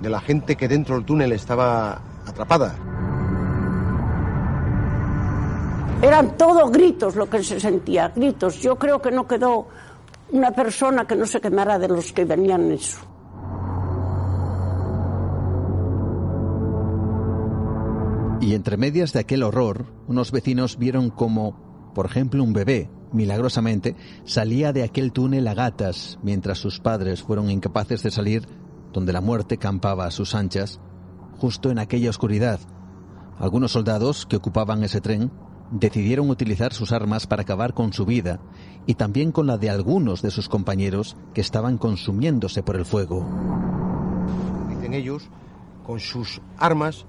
de 0.00 0.10
la 0.10 0.20
gente 0.20 0.56
que 0.56 0.66
dentro 0.66 0.96
del 0.96 1.04
túnel 1.04 1.30
estaba 1.30 2.02
atrapada. 2.26 2.91
Eran 6.02 6.36
todos 6.36 6.72
gritos 6.72 7.14
lo 7.14 7.30
que 7.30 7.44
se 7.44 7.60
sentía, 7.60 8.08
gritos. 8.08 8.60
Yo 8.60 8.76
creo 8.76 9.00
que 9.00 9.12
no 9.12 9.28
quedó 9.28 9.68
una 10.32 10.50
persona 10.50 11.06
que 11.06 11.14
no 11.14 11.26
se 11.26 11.40
quemara 11.40 11.78
de 11.78 11.86
los 11.86 12.12
que 12.12 12.24
venían 12.24 12.62
en 12.62 12.72
eso. 12.72 12.98
Y 18.40 18.54
entre 18.54 18.76
medias 18.76 19.12
de 19.12 19.20
aquel 19.20 19.44
horror, 19.44 19.86
unos 20.08 20.32
vecinos 20.32 20.76
vieron 20.76 21.10
como, 21.10 21.92
por 21.94 22.06
ejemplo, 22.06 22.42
un 22.42 22.52
bebé, 22.52 22.90
milagrosamente, 23.12 23.94
salía 24.24 24.72
de 24.72 24.82
aquel 24.82 25.12
túnel 25.12 25.46
a 25.46 25.54
gatas, 25.54 26.18
mientras 26.24 26.58
sus 26.58 26.80
padres 26.80 27.22
fueron 27.22 27.48
incapaces 27.48 28.02
de 28.02 28.10
salir 28.10 28.48
donde 28.92 29.12
la 29.12 29.20
muerte 29.20 29.56
campaba 29.56 30.06
a 30.06 30.10
sus 30.10 30.34
anchas, 30.34 30.80
justo 31.38 31.70
en 31.70 31.78
aquella 31.78 32.10
oscuridad. 32.10 32.58
Algunos 33.38 33.70
soldados 33.70 34.26
que 34.26 34.36
ocupaban 34.36 34.82
ese 34.82 35.00
tren 35.00 35.30
decidieron 35.72 36.28
utilizar 36.28 36.72
sus 36.72 36.92
armas 36.92 37.26
para 37.26 37.42
acabar 37.42 37.72
con 37.72 37.92
su 37.92 38.04
vida 38.04 38.40
y 38.86 38.94
también 38.94 39.32
con 39.32 39.46
la 39.46 39.56
de 39.56 39.70
algunos 39.70 40.22
de 40.22 40.30
sus 40.30 40.48
compañeros 40.48 41.16
que 41.34 41.40
estaban 41.40 41.78
consumiéndose 41.78 42.62
por 42.62 42.76
el 42.76 42.84
fuego. 42.84 43.26
Dicen 44.68 44.92
ellos, 44.94 45.28
con 45.84 45.98
sus 45.98 46.40
armas 46.58 47.06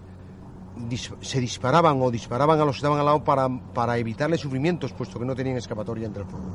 dis 0.90 1.12
se 1.22 1.40
disparaban 1.40 2.02
o 2.02 2.10
disparaban 2.10 2.60
a 2.60 2.66
los 2.66 2.76
que 2.76 2.80
estaban 2.80 3.00
al 3.00 3.06
lado 3.06 3.24
para, 3.24 3.48
para 3.74 3.98
evitarles 3.98 4.40
sufrimientos, 4.40 4.94
puesto 4.94 5.20
que 5.20 5.26
no 5.26 5.36
tenían 5.36 5.58
escapatoria 5.58 6.08
entre 6.08 6.24
el 6.24 6.30
fuego. 6.30 6.46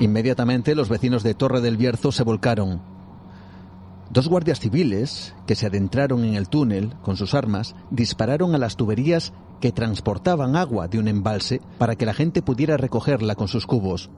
Inmediatamente 0.00 0.74
los 0.74 0.88
vecinos 0.88 1.22
de 1.22 1.34
Torre 1.34 1.60
del 1.60 1.76
Bierzo 1.76 2.12
se 2.12 2.22
volcaron. 2.22 2.95
Dos 4.16 4.28
guardias 4.28 4.60
civiles, 4.60 5.34
que 5.46 5.54
se 5.54 5.66
adentraron 5.66 6.24
en 6.24 6.36
el 6.36 6.48
túnel 6.48 6.94
con 7.02 7.18
sus 7.18 7.34
armas, 7.34 7.76
dispararon 7.90 8.54
a 8.54 8.58
las 8.58 8.76
tuberías 8.76 9.34
que 9.60 9.72
transportaban 9.72 10.56
agua 10.56 10.88
de 10.88 10.98
un 10.98 11.06
embalse 11.06 11.60
para 11.76 11.96
que 11.96 12.06
la 12.06 12.14
gente 12.14 12.40
pudiera 12.40 12.78
recogerla 12.78 13.34
con 13.34 13.46
sus 13.46 13.66
cubos, 13.66 14.08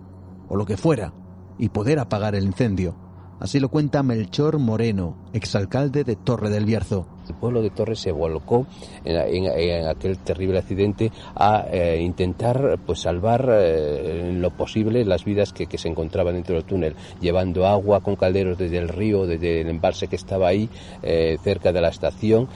o 0.48 0.54
lo 0.54 0.66
que 0.66 0.76
fuera, 0.76 1.14
y 1.58 1.70
poder 1.70 1.98
apagar 1.98 2.36
el 2.36 2.44
incendio. 2.44 2.94
Así 3.40 3.58
lo 3.58 3.70
cuenta 3.70 4.04
Melchor 4.04 4.60
Moreno, 4.60 5.16
exalcalde 5.32 6.04
de 6.04 6.14
Torre 6.14 6.48
del 6.48 6.64
Bierzo. 6.64 7.08
El 7.28 7.34
pueblo 7.34 7.62
de 7.62 7.70
Torre 7.70 7.96
se 7.96 8.12
volcó 8.12 8.66
en, 9.04 9.16
en, 9.44 9.86
aquel 9.86 10.18
terrible 10.18 10.58
accidente 10.58 11.10
a 11.34 11.66
eh, 11.70 12.00
intentar 12.00 12.78
pues 12.84 13.00
salvar 13.00 13.48
eh, 13.50 14.28
en 14.30 14.40
lo 14.40 14.50
posible 14.50 15.04
las 15.04 15.24
vidas 15.24 15.52
que, 15.52 15.66
se 15.78 15.88
encontraban 15.88 16.34
dentro 16.34 16.56
del 16.56 16.64
túnel, 16.64 16.96
llevando 17.20 17.66
agua 17.66 18.00
con 18.00 18.16
calderos 18.16 18.58
desde 18.58 18.78
el 18.78 18.88
río, 18.88 19.26
desde 19.26 19.60
el 19.60 19.68
embalse 19.68 20.08
que 20.08 20.16
estaba 20.16 20.48
ahí 20.48 20.68
eh, 21.02 21.36
cerca 21.42 21.72
de 21.72 21.80
la 21.80 21.88
estación, 21.88 22.48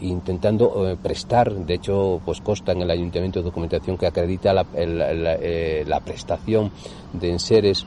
intentando 0.00 0.96
prestar, 1.02 1.52
de 1.52 1.74
hecho 1.74 2.20
pues 2.24 2.40
consta 2.40 2.72
en 2.72 2.82
el 2.82 2.90
ayuntamiento 2.90 3.40
de 3.40 3.44
documentación 3.44 3.98
que 3.98 4.06
acredita 4.06 4.54
la 4.54 6.00
prestación 6.04 6.70
de 7.12 7.30
enseres 7.30 7.86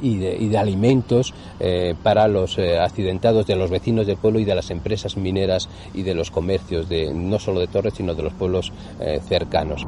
y 0.00 0.16
de, 0.16 0.58
alimentos 0.58 1.34
eh, 1.60 1.94
para 2.02 2.28
los 2.28 2.58
eh, 2.58 2.78
accidentados 2.78 3.46
de 3.46 3.56
los 3.56 3.70
vecinos 3.70 4.06
del 4.06 4.16
pueblo 4.16 4.38
y 4.38 4.44
de 4.44 4.54
las 4.54 4.70
empresas 4.70 5.16
mineras 5.16 5.68
y 5.94 6.02
de 6.02 6.14
los 6.14 6.30
comercios, 6.30 6.88
de, 6.88 7.12
no 7.12 7.38
solo 7.38 7.60
de 7.60 7.66
Torres, 7.66 7.94
sino 7.96 8.14
de 8.14 8.22
los 8.22 8.32
pueblos 8.32 8.72
eh, 9.00 9.20
cercanos. 9.26 9.86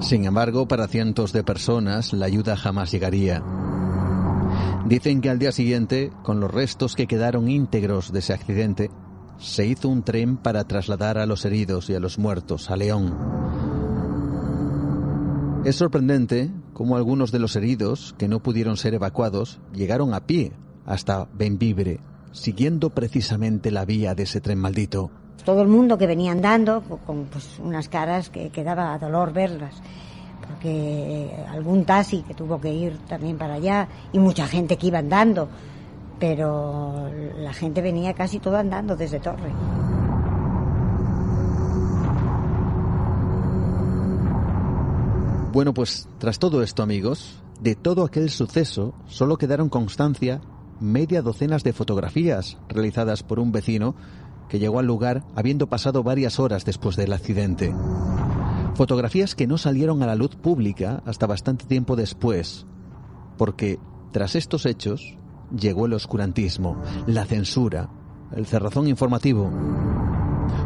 Sin 0.00 0.24
embargo, 0.24 0.68
para 0.68 0.88
cientos 0.88 1.32
de 1.32 1.42
personas 1.42 2.12
la 2.12 2.26
ayuda 2.26 2.56
jamás 2.56 2.92
llegaría. 2.92 3.42
Dicen 4.84 5.20
que 5.20 5.30
al 5.30 5.38
día 5.38 5.52
siguiente, 5.52 6.12
con 6.22 6.38
los 6.38 6.50
restos 6.50 6.94
que 6.94 7.06
quedaron 7.06 7.48
íntegros 7.48 8.12
de 8.12 8.20
ese 8.20 8.34
accidente, 8.34 8.90
se 9.38 9.66
hizo 9.66 9.88
un 9.88 10.02
tren 10.02 10.36
para 10.36 10.64
trasladar 10.64 11.18
a 11.18 11.26
los 11.26 11.44
heridos 11.44 11.90
y 11.90 11.94
a 11.94 12.00
los 12.00 12.18
muertos 12.18 12.70
a 12.70 12.76
León. 12.76 13.14
Es 15.66 15.74
sorprendente 15.74 16.48
cómo 16.74 16.94
algunos 16.94 17.32
de 17.32 17.40
los 17.40 17.56
heridos 17.56 18.14
que 18.18 18.28
no 18.28 18.38
pudieron 18.38 18.76
ser 18.76 18.94
evacuados 18.94 19.58
llegaron 19.74 20.14
a 20.14 20.20
pie 20.20 20.52
hasta 20.86 21.26
Benvibre, 21.34 21.98
siguiendo 22.30 22.90
precisamente 22.90 23.72
la 23.72 23.84
vía 23.84 24.14
de 24.14 24.22
ese 24.22 24.40
tren 24.40 24.60
maldito. 24.60 25.10
Todo 25.44 25.62
el 25.62 25.66
mundo 25.66 25.98
que 25.98 26.06
venía 26.06 26.30
andando 26.30 26.84
con 27.04 27.24
pues, 27.24 27.58
unas 27.58 27.88
caras 27.88 28.30
que, 28.30 28.50
que 28.50 28.62
daba 28.62 28.96
dolor 28.96 29.32
verlas 29.32 29.74
porque 30.46 31.34
algún 31.50 31.84
taxi 31.84 32.22
que 32.22 32.34
tuvo 32.34 32.60
que 32.60 32.72
ir 32.72 32.98
también 33.08 33.36
para 33.36 33.54
allá 33.54 33.88
y 34.12 34.20
mucha 34.20 34.46
gente 34.46 34.76
que 34.76 34.86
iba 34.86 35.00
andando, 35.00 35.48
pero 36.20 37.10
la 37.38 37.52
gente 37.52 37.82
venía 37.82 38.14
casi 38.14 38.38
todo 38.38 38.56
andando 38.56 38.94
desde 38.94 39.18
Torre. 39.18 39.50
Bueno, 45.56 45.72
pues 45.72 46.06
tras 46.18 46.38
todo 46.38 46.62
esto, 46.62 46.82
amigos, 46.82 47.42
de 47.62 47.74
todo 47.76 48.04
aquel 48.04 48.28
suceso 48.28 48.92
solo 49.06 49.38
quedaron 49.38 49.70
constancia 49.70 50.42
media 50.80 51.22
docenas 51.22 51.64
de 51.64 51.72
fotografías 51.72 52.58
realizadas 52.68 53.22
por 53.22 53.40
un 53.40 53.52
vecino 53.52 53.94
que 54.50 54.58
llegó 54.58 54.80
al 54.80 54.86
lugar 54.86 55.24
habiendo 55.34 55.66
pasado 55.66 56.02
varias 56.02 56.38
horas 56.40 56.66
después 56.66 56.94
del 56.96 57.14
accidente. 57.14 57.74
Fotografías 58.74 59.34
que 59.34 59.46
no 59.46 59.56
salieron 59.56 60.02
a 60.02 60.06
la 60.06 60.14
luz 60.14 60.36
pública 60.36 61.02
hasta 61.06 61.26
bastante 61.26 61.64
tiempo 61.64 61.96
después, 61.96 62.66
porque 63.38 63.78
tras 64.12 64.36
estos 64.36 64.66
hechos 64.66 65.16
llegó 65.58 65.86
el 65.86 65.94
oscurantismo, 65.94 66.82
la 67.06 67.24
censura, 67.24 67.88
el 68.36 68.44
cerrazón 68.44 68.88
informativo. 68.88 69.50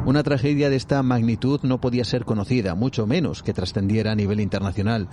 Una 0.07 0.23
tragedia 0.23 0.71
de 0.71 0.77
esta 0.77 1.03
magnitud 1.03 1.61
no 1.63 1.81
podía 1.81 2.05
ser 2.05 2.25
conocida, 2.25 2.75
mucho 2.75 3.07
menos 3.07 3.43
que 3.43 3.53
trascendiera 3.53 4.13
a 4.13 4.17
nivel 4.17 4.41
internacional. 4.41 5.09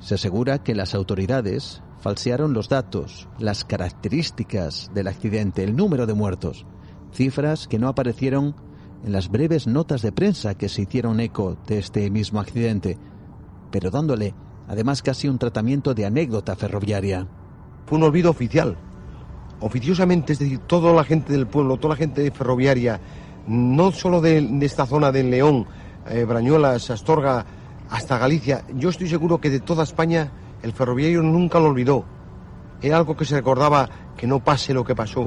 Se 0.00 0.16
asegura 0.16 0.62
que 0.62 0.74
las 0.74 0.94
autoridades 0.94 1.82
falsearon 2.00 2.52
los 2.52 2.68
datos, 2.68 3.28
las 3.38 3.64
características 3.64 4.90
del 4.94 5.08
accidente, 5.08 5.64
el 5.64 5.76
número 5.76 6.06
de 6.06 6.14
muertos, 6.14 6.66
cifras 7.12 7.68
que 7.68 7.78
no 7.78 7.88
aparecieron 7.88 8.54
en 9.04 9.12
las 9.12 9.30
breves 9.30 9.66
notas 9.66 10.02
de 10.02 10.12
prensa 10.12 10.54
que 10.54 10.68
se 10.68 10.82
hicieron 10.82 11.20
eco 11.20 11.56
de 11.66 11.78
este 11.78 12.10
mismo 12.10 12.40
accidente, 12.40 12.98
pero 13.70 13.90
dándole 13.90 14.34
además 14.68 15.02
casi 15.02 15.28
un 15.28 15.38
tratamiento 15.38 15.94
de 15.94 16.06
anécdota 16.06 16.56
ferroviaria. 16.56 17.26
Fue 17.86 17.98
un 17.98 18.04
olvido 18.04 18.30
oficial, 18.30 18.76
oficiosamente, 19.60 20.32
es 20.32 20.38
decir, 20.38 20.58
toda 20.58 20.92
la 20.92 21.04
gente 21.04 21.32
del 21.32 21.46
pueblo, 21.46 21.76
toda 21.76 21.94
la 21.94 21.98
gente 21.98 22.30
ferroviaria, 22.30 23.00
no 23.46 23.92
solo 23.92 24.20
de, 24.20 24.58
esta 24.62 24.86
zona 24.86 25.12
de 25.12 25.22
León, 25.22 25.66
eh, 26.08 26.24
Brañuelas, 26.24 26.90
Astorga, 26.90 27.44
hasta 27.90 28.18
Galicia, 28.18 28.64
yo 28.74 28.88
estoy 28.88 29.08
seguro 29.08 29.40
que 29.40 29.50
de 29.50 29.60
toda 29.60 29.84
España 29.84 30.32
el 30.62 30.72
ferroviario 30.72 31.22
nunca 31.22 31.60
lo 31.60 31.66
olvidó. 31.66 32.04
Era 32.82 32.98
algo 32.98 33.16
que 33.16 33.24
se 33.24 33.36
recordaba 33.36 33.88
que 34.16 34.26
no 34.26 34.40
pase 34.40 34.74
lo 34.74 34.84
que 34.84 34.94
pasó. 34.94 35.26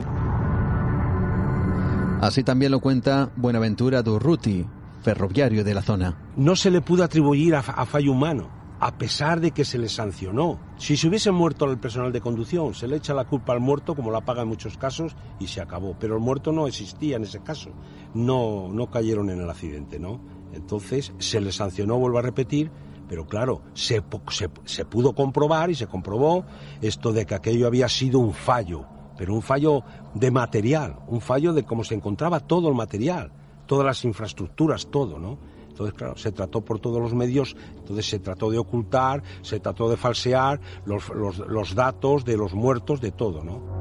Así 2.21 2.43
también 2.43 2.71
lo 2.71 2.81
cuenta 2.81 3.29
Buenaventura 3.37 4.01
Durruti, 4.01 4.65
ferroviario 5.01 5.63
de 5.63 5.73
la 5.73 5.81
zona. 5.81 6.17
No 6.35 6.55
se 6.55 6.69
le 6.69 6.81
pudo 6.81 7.03
atribuir 7.03 7.55
a, 7.55 7.59
a 7.59 7.85
fallo 7.85 8.11
humano, 8.11 8.49
a 8.79 8.97
pesar 8.97 9.41
de 9.41 9.51
que 9.51 9.65
se 9.65 9.77
le 9.77 9.89
sancionó. 9.89 10.59
Si 10.77 10.95
se 10.95 11.07
hubiese 11.07 11.31
muerto 11.31 11.65
el 11.65 11.79
personal 11.79 12.11
de 12.11 12.21
conducción, 12.21 12.73
se 12.73 12.87
le 12.87 12.97
echa 12.97 13.13
la 13.13 13.25
culpa 13.25 13.53
al 13.53 13.59
muerto, 13.59 13.95
como 13.95 14.11
la 14.11 14.21
paga 14.21 14.43
en 14.43 14.47
muchos 14.47 14.77
casos, 14.77 15.15
y 15.39 15.47
se 15.47 15.61
acabó. 15.61 15.95
Pero 15.99 16.15
el 16.15 16.21
muerto 16.21 16.51
no 16.51 16.67
existía 16.67 17.17
en 17.17 17.23
ese 17.23 17.41
caso. 17.41 17.71
No, 18.13 18.69
no 18.71 18.89
cayeron 18.89 19.29
en 19.29 19.41
el 19.41 19.49
accidente, 19.49 19.99
¿no? 19.99 20.21
Entonces 20.53 21.13
se 21.19 21.41
le 21.41 21.51
sancionó, 21.51 21.97
vuelvo 21.97 22.19
a 22.19 22.23
repetir, 22.23 22.71
pero 23.07 23.27
claro, 23.27 23.61
se, 23.73 24.03
se, 24.29 24.49
se 24.65 24.85
pudo 24.85 25.13
comprobar 25.13 25.69
y 25.69 25.75
se 25.75 25.87
comprobó 25.87 26.45
esto 26.81 27.11
de 27.11 27.25
que 27.25 27.35
aquello 27.35 27.67
había 27.67 27.89
sido 27.89 28.19
un 28.19 28.33
fallo 28.33 28.85
pero 29.19 29.33
un 29.33 29.41
fallo 29.41 29.83
de 30.13 30.31
material, 30.31 30.95
un 31.07 31.19
fallo 31.19 31.51
de 31.51 31.65
cómo 31.65 31.83
se 31.83 31.93
encontraba 31.93 32.39
todo 32.39 32.69
el 32.69 32.75
material, 32.75 33.33
todas 33.65 33.85
las 33.85 34.05
infraestructuras, 34.05 34.87
todo, 34.89 35.19
¿no? 35.19 35.37
Entonces, 35.79 35.97
claro, 35.97 36.17
se 36.17 36.33
trató 36.33 36.59
por 36.59 36.79
todos 36.81 37.01
los 37.01 37.13
medios, 37.13 37.55
entonces 37.77 38.05
se 38.05 38.19
trató 38.19 38.51
de 38.51 38.57
ocultar, 38.57 39.23
se 39.41 39.61
trató 39.61 39.89
de 39.89 39.95
falsear 39.95 40.59
los, 40.83 41.07
los, 41.07 41.73
datos 41.73 42.25
de 42.25 42.35
los 42.35 42.53
muertos, 42.53 42.99
de 42.99 43.11
todo, 43.11 43.45
¿no? 43.45 43.79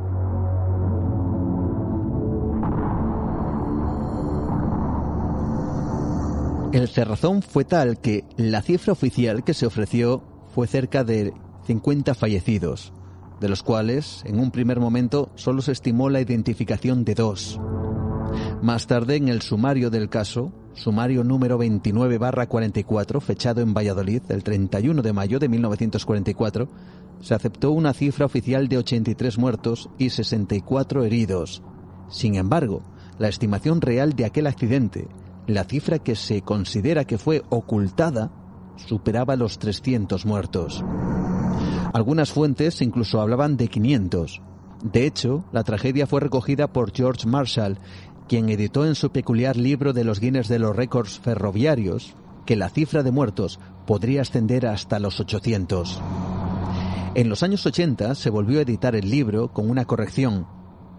El 6.73 6.87
cerrazón 6.87 7.43
fue 7.43 7.65
tal 7.65 7.99
que 7.99 8.25
la 8.37 8.63
cifra 8.63 8.93
oficial 8.93 9.43
que 9.43 9.55
se 9.55 9.67
ofreció 9.67 10.23
fue 10.55 10.69
cerca 10.69 11.03
de 11.03 11.33
50 11.67 12.15
fallecidos, 12.15 12.93
de 13.41 13.49
los 13.49 13.65
cuales, 13.65 14.23
en 14.25 14.39
un 14.39 14.53
primer 14.53 14.79
momento, 14.79 15.33
solo 15.35 15.63
se 15.63 15.73
estimó 15.73 16.11
la 16.11 16.21
identificación 16.21 17.05
de 17.05 17.17
dos. 17.17 17.59
Más 18.63 18.87
tarde, 18.87 19.17
en 19.17 19.29
el 19.29 19.43
sumario 19.43 19.91
del 19.91 20.09
caso, 20.09 20.53
sumario 20.79 21.25
número 21.25 21.59
29-44, 21.59 23.21
fechado 23.21 23.61
en 23.61 23.75
Valladolid 23.75 24.23
el 24.29 24.43
31 24.43 25.03
de 25.03 25.13
mayo 25.13 25.39
de 25.39 25.49
1944, 25.49 26.69
se 27.21 27.35
aceptó 27.35 27.73
una 27.73 27.93
cifra 27.93 28.27
oficial 28.27 28.69
de 28.69 28.79
83 28.79 29.39
muertos 29.39 29.91
y 29.99 30.11
64 30.11 31.05
heridos. 31.05 31.63
Sin 32.09 32.37
embargo, 32.37 32.83
la 33.19 33.29
estimación 33.29 33.81
real 33.81 34.15
de 34.15 34.25
aquel 34.25 34.47
accidente, 34.47 35.09
la 35.47 35.65
cifra 35.65 35.99
que 35.99 36.15
se 36.15 36.43
considera 36.43 37.05
que 37.05 37.19
fue 37.19 37.43
ocultada, 37.51 38.31
superaba 38.77 39.37
los 39.37 39.59
300 39.59 40.25
muertos. 40.25 40.85
Algunas 41.93 42.31
fuentes 42.31 42.81
incluso 42.81 43.21
hablaban 43.21 43.57
de 43.57 43.69
500. 43.69 44.43
De 44.83 45.07
hecho, 45.07 45.45
la 45.51 45.65
tragedia 45.65 46.07
fue 46.07 46.21
recogida 46.21 46.69
por 46.69 46.93
George 46.95 47.27
Marshall, 47.27 47.79
quien 48.29 48.49
editó 48.51 48.87
en 48.87 48.95
su 48.95 49.11
peculiar 49.11 49.57
libro 49.57 49.93
de 49.93 50.05
los 50.05 50.21
Guinness 50.21 50.49
de 50.49 50.59
los 50.59 50.77
récords 50.77 51.19
ferroviarios 51.19 52.15
que 52.47 52.57
la 52.57 52.69
cifra 52.69 53.03
de 53.03 53.11
muertos 53.11 53.59
podría 53.87 54.23
ascender 54.23 54.67
hasta 54.67 54.99
los 54.99 55.19
800. 55.19 56.01
En 57.15 57.29
los 57.29 57.43
años 57.43 57.67
80 57.67 58.15
se 58.15 58.31
volvió 58.31 58.59
a 58.59 58.63
editar 58.63 58.95
el 58.95 59.11
libro 59.11 59.49
con 59.53 59.69
una 59.69 59.87
corrección. 59.87 60.47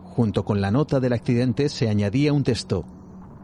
Junto 0.04 0.44
con 0.44 0.60
la 0.60 0.72
nota 0.72 1.00
del 1.00 1.14
accidente 1.14 1.70
se 1.70 1.88
añadía 1.88 2.34
un 2.34 2.44
texto. 2.44 2.84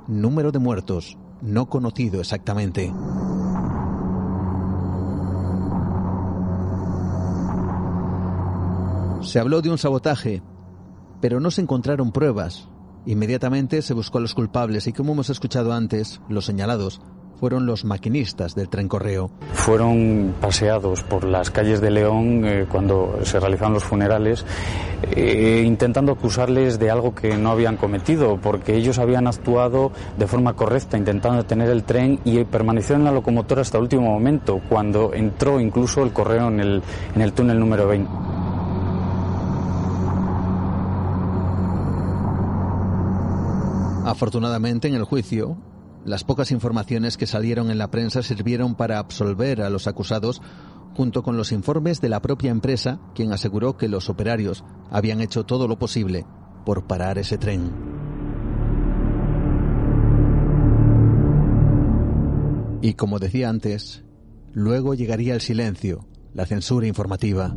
Número 0.07 0.51
de 0.51 0.59
muertos, 0.59 1.17
no 1.41 1.69
conocido 1.69 2.19
exactamente. 2.19 2.91
Se 9.21 9.39
habló 9.39 9.61
de 9.61 9.69
un 9.69 9.77
sabotaje, 9.77 10.43
pero 11.21 11.39
no 11.39 11.49
se 11.49 11.61
encontraron 11.61 12.11
pruebas. 12.11 12.67
Inmediatamente 13.05 13.81
se 13.81 13.93
buscó 13.93 14.17
a 14.17 14.21
los 14.21 14.33
culpables 14.33 14.87
y 14.87 14.93
como 14.93 15.13
hemos 15.13 15.29
escuchado 15.29 15.73
antes, 15.73 16.21
los 16.27 16.45
señalados 16.45 17.01
fueron 17.39 17.65
los 17.65 17.85
maquinistas 17.85 18.55
del 18.55 18.69
tren 18.69 18.87
correo. 18.87 19.29
Fueron 19.53 20.33
paseados 20.39 21.03
por 21.03 21.23
las 21.23 21.51
calles 21.51 21.81
de 21.81 21.91
León 21.91 22.45
eh, 22.45 22.65
cuando 22.69 23.19
se 23.23 23.39
realizaban 23.39 23.73
los 23.73 23.83
funerales, 23.83 24.45
eh, 25.11 25.63
intentando 25.65 26.13
acusarles 26.13 26.79
de 26.79 26.89
algo 26.89 27.13
que 27.13 27.37
no 27.37 27.51
habían 27.51 27.77
cometido, 27.77 28.39
porque 28.41 28.75
ellos 28.75 28.99
habían 28.99 29.27
actuado 29.27 29.91
de 30.17 30.27
forma 30.27 30.53
correcta, 30.53 30.97
intentando 30.97 31.37
detener 31.37 31.69
el 31.69 31.83
tren 31.83 32.19
y 32.23 32.43
permanecieron 32.45 33.01
en 33.01 33.05
la 33.05 33.11
locomotora 33.11 33.61
hasta 33.61 33.77
el 33.77 33.83
último 33.83 34.03
momento, 34.03 34.61
cuando 34.69 35.13
entró 35.13 35.59
incluso 35.59 36.03
el 36.03 36.13
correo 36.13 36.47
en 36.47 36.59
el, 36.59 36.83
en 37.15 37.21
el 37.21 37.33
túnel 37.33 37.59
número 37.59 37.87
20. 37.87 38.44
Afortunadamente, 44.05 44.87
en 44.87 44.93
el 44.93 45.03
juicio, 45.03 45.57
las 46.05 46.23
pocas 46.23 46.51
informaciones 46.51 47.17
que 47.17 47.25
salieron 47.25 47.71
en 47.71 47.79
la 47.79 47.89
prensa 47.89 48.21
sirvieron 48.21 48.75
para 48.75 48.99
absolver 48.99 49.63
a 49.63 49.71
los 49.71 49.87
acusados 49.87 50.43
junto 50.95 51.23
con 51.23 51.37
los 51.37 51.51
informes 51.51 52.01
de 52.01 52.09
la 52.09 52.21
propia 52.21 52.51
empresa, 52.51 52.99
quien 53.15 53.33
aseguró 53.33 53.77
que 53.77 53.87
los 53.89 54.07
operarios 54.07 54.63
habían 54.91 55.21
hecho 55.21 55.43
todo 55.43 55.67
lo 55.67 55.79
posible 55.79 56.23
por 56.65 56.85
parar 56.85 57.17
ese 57.17 57.39
tren. 57.39 57.73
Y 62.83 62.93
como 62.93 63.17
decía 63.17 63.49
antes, 63.49 64.03
luego 64.53 64.93
llegaría 64.93 65.33
el 65.33 65.41
silencio, 65.41 66.07
la 66.31 66.45
censura 66.45 66.85
informativa. 66.85 67.55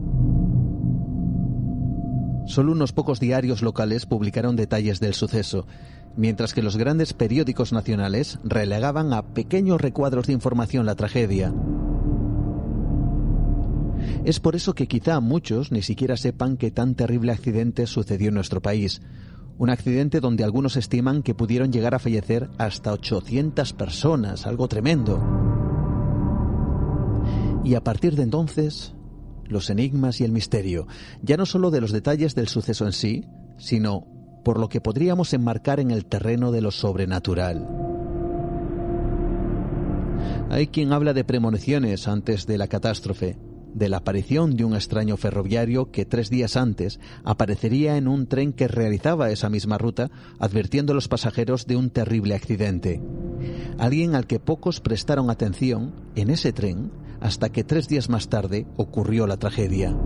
Solo 2.49 2.73
unos 2.73 2.93
pocos 2.93 3.21
diarios 3.21 3.63
locales 3.63 4.05
publicaron 4.05 4.57
detalles 4.57 4.99
del 4.99 5.15
suceso 5.15 5.67
mientras 6.19 6.53
que 6.53 6.63
los 6.63 6.77
grandes 6.77 7.13
periódicos 7.13 7.73
nacionales 7.73 8.41
relegaban 8.43 9.13
a 9.13 9.23
pequeños 9.23 9.81
recuadros 9.81 10.27
de 10.27 10.33
información 10.33 10.85
la 10.85 10.97
tragedia. 10.97 11.55
Es 14.25 14.41
por 14.41 14.57
eso 14.57 14.75
que 14.75 14.89
quizá 14.89 15.21
muchos 15.21 15.71
ni 15.71 15.81
siquiera 15.81 16.17
sepan 16.17 16.57
que 16.57 16.73
tan 16.73 16.97
terrible 16.97 17.31
accidente 17.31 17.87
sucedió 17.87 18.29
en 18.29 18.35
nuestro 18.35 18.61
país. 18.61 19.01
Un 19.59 19.71
accidente 19.71 20.19
donde 20.21 20.43
algunos 20.43 20.77
estiman 20.77 21.23
que 21.23 21.35
pudieron 21.35 21.73
llegar 21.73 21.95
a 21.95 22.01
fallecer 22.01 22.51
hasta 22.59 22.93
800 22.93 23.73
personas, 23.75 24.45
algo 24.47 24.67
tremendo. 24.67 25.23
Y 27.65 27.75
a 27.75 27.85
partir 27.85 28.17
de 28.17 28.25
entonces, 28.25 28.93
los 29.49 29.71
enigmas 29.71 30.21
y 30.21 30.25
el 30.25 30.33
misterio, 30.33 30.87
ya 31.23 31.37
no 31.37 31.47
solo 31.47 31.71
de 31.71 31.81
los 31.81 31.93
detalles 31.93 32.35
del 32.35 32.49
suceso 32.49 32.87
en 32.87 32.93
sí, 32.93 33.25
sino 33.59 34.07
por 34.45 34.59
lo 34.59 34.69
que 34.69 34.81
podríamos 34.81 35.33
enmarcar 35.35 35.81
en 35.81 35.91
el 35.91 36.07
terreno 36.07 36.53
de 36.53 36.61
lo 36.61 36.71
sobrenatural. 36.71 37.69
Hay 40.51 40.69
quien 40.69 40.93
habla 40.93 41.13
de 41.13 41.25
premoniciones 41.25 42.09
antes 42.09 42.47
de 42.47 42.57
la 42.57 42.69
catástrofe, 42.69 43.37
de 43.79 43.89
la 43.89 43.99
aparición 43.99 44.57
de 44.57 44.65
un 44.65 44.75
extraño 44.75 45.17
ferroviario 45.17 45.91
que 45.91 46.05
tres 46.05 46.31
días 46.31 46.57
antes 46.57 47.01
aparecería 47.25 47.97
en 47.97 48.09
un 48.09 48.27
tren 48.27 48.53
que 48.53 48.69
realizaba 48.69 49.31
esa 49.31 49.49
misma 49.49 49.79
ruta, 49.79 50.11
advirtiendo 50.39 50.93
a 50.93 50.95
los 50.95 51.09
pasajeros 51.09 51.67
de 51.67 51.77
un 51.77 51.91
terrible 51.91 52.35
accidente. 52.35 53.01
Alguien 53.79 54.15
al 54.15 54.27
que 54.27 54.41
pocos 54.41 54.81
prestaron 54.81 55.31
atención 55.31 55.95
en 56.17 56.31
ese 56.31 56.53
tren 56.53 56.91
hasta 57.21 57.49
que 57.49 57.65
tres 57.65 57.89
días 57.89 58.09
más 58.09 58.29
tarde 58.29 58.67
ocurrió 58.77 59.27
la 59.27 59.37
tragedia. 59.37 59.97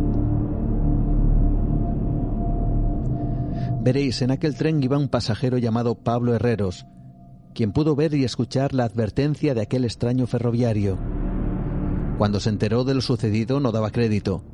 Veréis, 3.83 4.23
en 4.23 4.31
aquel 4.31 4.55
tren 4.55 4.83
iba 4.83 4.97
un 4.97 5.09
pasajero 5.09 5.59
llamado 5.59 5.97
Pablo 5.97 6.35
Herreros, 6.35 6.87
quien 7.53 7.73
pudo 7.73 7.97
ver 7.97 8.15
y 8.15 8.25
escuchar 8.25 8.73
la 8.75 8.85
advertencia 8.85 9.55
de 9.55 9.63
aquel 9.63 9.85
extraño 9.85 10.27
ferroviario. 10.27 10.99
Cuando 12.19 12.41
se 12.41 12.51
enteró 12.51 12.85
de 12.85 12.95
lo 12.95 13.01
sucedido 13.01 13.61
no 13.61 13.73
daba 13.73 13.91
crédito. 13.91 14.45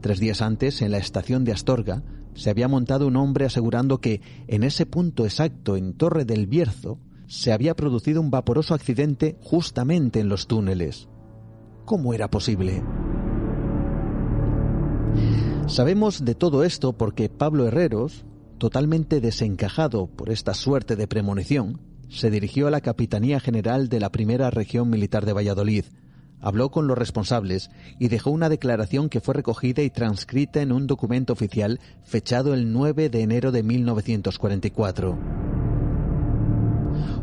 Tres 0.00 0.18
días 0.18 0.42
antes, 0.42 0.82
en 0.82 0.90
la 0.92 0.98
estación 0.98 1.44
de 1.44 1.52
Astorga, 1.52 2.02
se 2.34 2.50
había 2.50 2.68
montado 2.68 3.06
un 3.06 3.16
hombre 3.16 3.44
asegurando 3.44 3.98
que 3.98 4.22
en 4.46 4.62
ese 4.62 4.86
punto 4.86 5.24
exacto, 5.24 5.76
en 5.76 5.94
Torre 5.94 6.24
del 6.24 6.46
Bierzo, 6.46 6.98
se 7.26 7.52
había 7.52 7.76
producido 7.76 8.20
un 8.20 8.30
vaporoso 8.30 8.74
accidente 8.74 9.36
justamente 9.40 10.20
en 10.20 10.28
los 10.28 10.46
túneles. 10.46 11.08
¿Cómo 11.84 12.14
era 12.14 12.28
posible? 12.28 12.82
Sabemos 15.66 16.24
de 16.24 16.34
todo 16.34 16.64
esto 16.64 16.92
porque 16.94 17.28
Pablo 17.28 17.66
Herreros, 17.66 18.24
totalmente 18.58 19.20
desencajado 19.20 20.08
por 20.08 20.30
esta 20.30 20.54
suerte 20.54 20.96
de 20.96 21.06
premonición, 21.06 21.80
se 22.08 22.30
dirigió 22.30 22.66
a 22.66 22.70
la 22.72 22.80
Capitanía 22.80 23.38
General 23.38 23.88
de 23.88 24.00
la 24.00 24.10
Primera 24.10 24.50
Región 24.50 24.90
Militar 24.90 25.24
de 25.24 25.32
Valladolid, 25.32 25.84
habló 26.40 26.70
con 26.70 26.86
los 26.86 26.96
responsables 26.96 27.70
y 27.98 28.08
dejó 28.08 28.30
una 28.30 28.48
declaración 28.48 29.08
que 29.08 29.20
fue 29.20 29.34
recogida 29.34 29.82
y 29.82 29.90
transcrita 29.90 30.62
en 30.62 30.72
un 30.72 30.86
documento 30.86 31.32
oficial 31.32 31.80
fechado 32.02 32.54
el 32.54 32.72
9 32.72 33.10
de 33.10 33.22
enero 33.22 33.52
de 33.52 33.62
1944. 33.62 35.18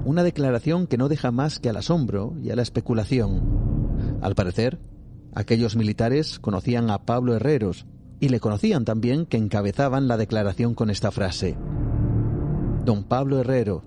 Una 0.06 0.24
declaración 0.24 0.88
que 0.88 0.98
no 0.98 1.10
deja 1.10 1.32
más 1.32 1.60
que 1.60 1.70
al 1.70 1.78
asombro 1.78 2.36
y 2.42 2.52
a 2.52 2.56
la 2.56 2.62
especulación. 2.62 4.20
Al 4.22 4.36
parecer, 4.36 4.80
aquellos 5.36 5.76
militares 5.76 6.40
conocían 6.40 6.90
a 6.90 7.06
Pablo 7.06 7.36
Herreros 7.36 7.86
y 8.20 8.30
le 8.30 8.40
conocían 8.40 8.86
también 8.86 9.26
que 9.26 9.38
encabezaban 9.38 10.08
la 10.08 10.18
declaración 10.18 10.76
con 10.76 10.90
esta 10.90 11.12
frase. 11.12 11.58
Don 12.86 13.04
Pablo 13.04 13.40
Herrero, 13.40 13.84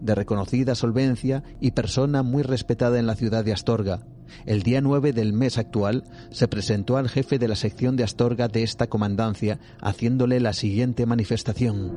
de 0.00 0.14
reconocida 0.14 0.74
solvencia 0.74 1.42
y 1.60 1.72
persona 1.72 2.22
muy 2.22 2.42
respetada 2.42 2.98
en 2.98 3.06
la 3.06 3.14
ciudad 3.14 3.44
de 3.44 3.52
Astorga, 3.52 4.06
el 4.46 4.62
día 4.62 4.80
9 4.80 5.12
del 5.12 5.32
mes 5.32 5.58
actual 5.58 6.04
se 6.30 6.48
presentó 6.48 6.96
al 6.96 7.08
jefe 7.08 7.38
de 7.38 7.48
la 7.48 7.56
sección 7.56 7.96
de 7.96 8.04
Astorga 8.04 8.48
de 8.48 8.62
esta 8.62 8.86
comandancia 8.86 9.58
haciéndole 9.80 10.40
la 10.40 10.52
siguiente 10.52 11.06
manifestación. 11.06 11.92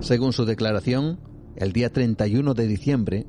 Según 0.00 0.32
su 0.32 0.44
declaración, 0.44 1.20
el 1.56 1.72
día 1.72 1.92
31 1.92 2.54
de 2.54 2.66
diciembre, 2.66 3.26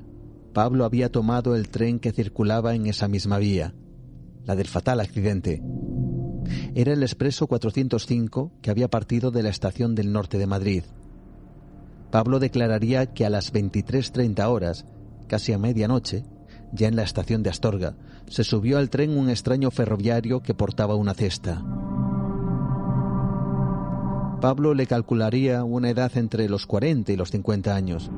Pablo 0.53 0.85
había 0.85 1.11
tomado 1.11 1.55
el 1.55 1.69
tren 1.69 1.99
que 1.99 2.11
circulaba 2.11 2.75
en 2.75 2.85
esa 2.85 3.07
misma 3.07 3.37
vía, 3.37 3.73
la 4.45 4.55
del 4.55 4.67
fatal 4.67 4.99
accidente. 4.99 5.61
Era 6.75 6.93
el 6.93 7.03
expreso 7.03 7.47
405 7.47 8.51
que 8.61 8.71
había 8.71 8.89
partido 8.89 9.31
de 9.31 9.43
la 9.43 9.49
estación 9.49 9.95
del 9.95 10.11
norte 10.11 10.37
de 10.37 10.47
Madrid. 10.47 10.83
Pablo 12.09 12.39
declararía 12.39 13.05
que 13.07 13.25
a 13.25 13.29
las 13.29 13.53
23.30 13.53 14.45
horas 14.47 14.85
casi 15.31 15.53
a 15.53 15.57
medianoche, 15.57 16.25
ya 16.73 16.89
en 16.89 16.97
la 16.97 17.03
estación 17.03 17.41
de 17.41 17.49
Astorga, 17.49 17.95
se 18.27 18.43
subió 18.43 18.77
al 18.77 18.89
tren 18.89 19.17
un 19.17 19.29
extraño 19.29 19.71
ferroviario 19.71 20.41
que 20.41 20.53
portaba 20.53 20.95
una 20.95 21.13
cesta. 21.13 21.63
Pablo 24.41 24.73
le 24.73 24.87
calcularía 24.87 25.63
una 25.63 25.89
edad 25.89 26.11
entre 26.17 26.49
los 26.49 26.65
40 26.65 27.13
y 27.13 27.15
los 27.15 27.31
50 27.31 27.73
años. 27.73 28.11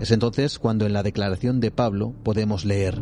Es 0.00 0.10
entonces 0.10 0.58
cuando 0.58 0.84
en 0.84 0.92
la 0.92 1.02
declaración 1.02 1.60
de 1.60 1.70
Pablo 1.70 2.12
podemos 2.24 2.66
leer, 2.66 3.00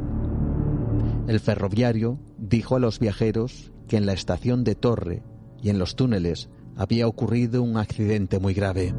el 1.26 1.40
ferroviario 1.40 2.20
dijo 2.38 2.76
a 2.76 2.78
los 2.78 3.00
viajeros 3.00 3.72
que 3.88 3.96
en 3.96 4.06
la 4.06 4.12
estación 4.12 4.62
de 4.62 4.76
Torre 4.76 5.24
y 5.60 5.70
en 5.70 5.80
los 5.80 5.96
túneles 5.96 6.48
había 6.76 7.08
ocurrido 7.08 7.60
un 7.64 7.76
accidente 7.76 8.38
muy 8.38 8.54
grave. 8.54 8.94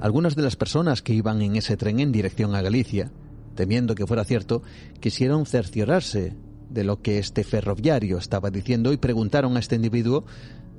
Algunas 0.00 0.36
de 0.36 0.42
las 0.42 0.56
personas 0.56 1.02
que 1.02 1.14
iban 1.14 1.42
en 1.42 1.56
ese 1.56 1.76
tren 1.76 2.00
en 2.00 2.12
dirección 2.12 2.54
a 2.54 2.62
Galicia, 2.62 3.12
temiendo 3.54 3.94
que 3.94 4.06
fuera 4.06 4.24
cierto, 4.24 4.62
quisieron 5.00 5.46
cerciorarse 5.46 6.36
de 6.70 6.84
lo 6.84 7.02
que 7.02 7.18
este 7.18 7.44
ferroviario 7.44 8.18
estaba 8.18 8.50
diciendo 8.50 8.92
y 8.92 8.96
preguntaron 8.96 9.56
a 9.56 9.60
este 9.60 9.76
individuo 9.76 10.24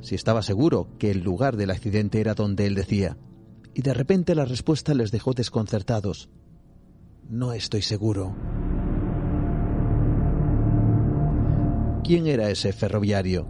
si 0.01 0.15
estaba 0.15 0.41
seguro 0.41 0.87
que 0.97 1.11
el 1.11 1.19
lugar 1.19 1.57
del 1.57 1.71
accidente 1.71 2.19
era 2.19 2.33
donde 2.33 2.65
él 2.65 2.75
decía. 2.75 3.17
Y 3.73 3.81
de 3.81 3.93
repente 3.93 4.35
la 4.35 4.45
respuesta 4.45 4.93
les 4.93 5.11
dejó 5.11 5.33
desconcertados. 5.33 6.29
No 7.29 7.53
estoy 7.53 7.81
seguro. 7.81 8.35
¿Quién 12.03 12.27
era 12.27 12.49
ese 12.49 12.73
ferroviario? 12.73 13.47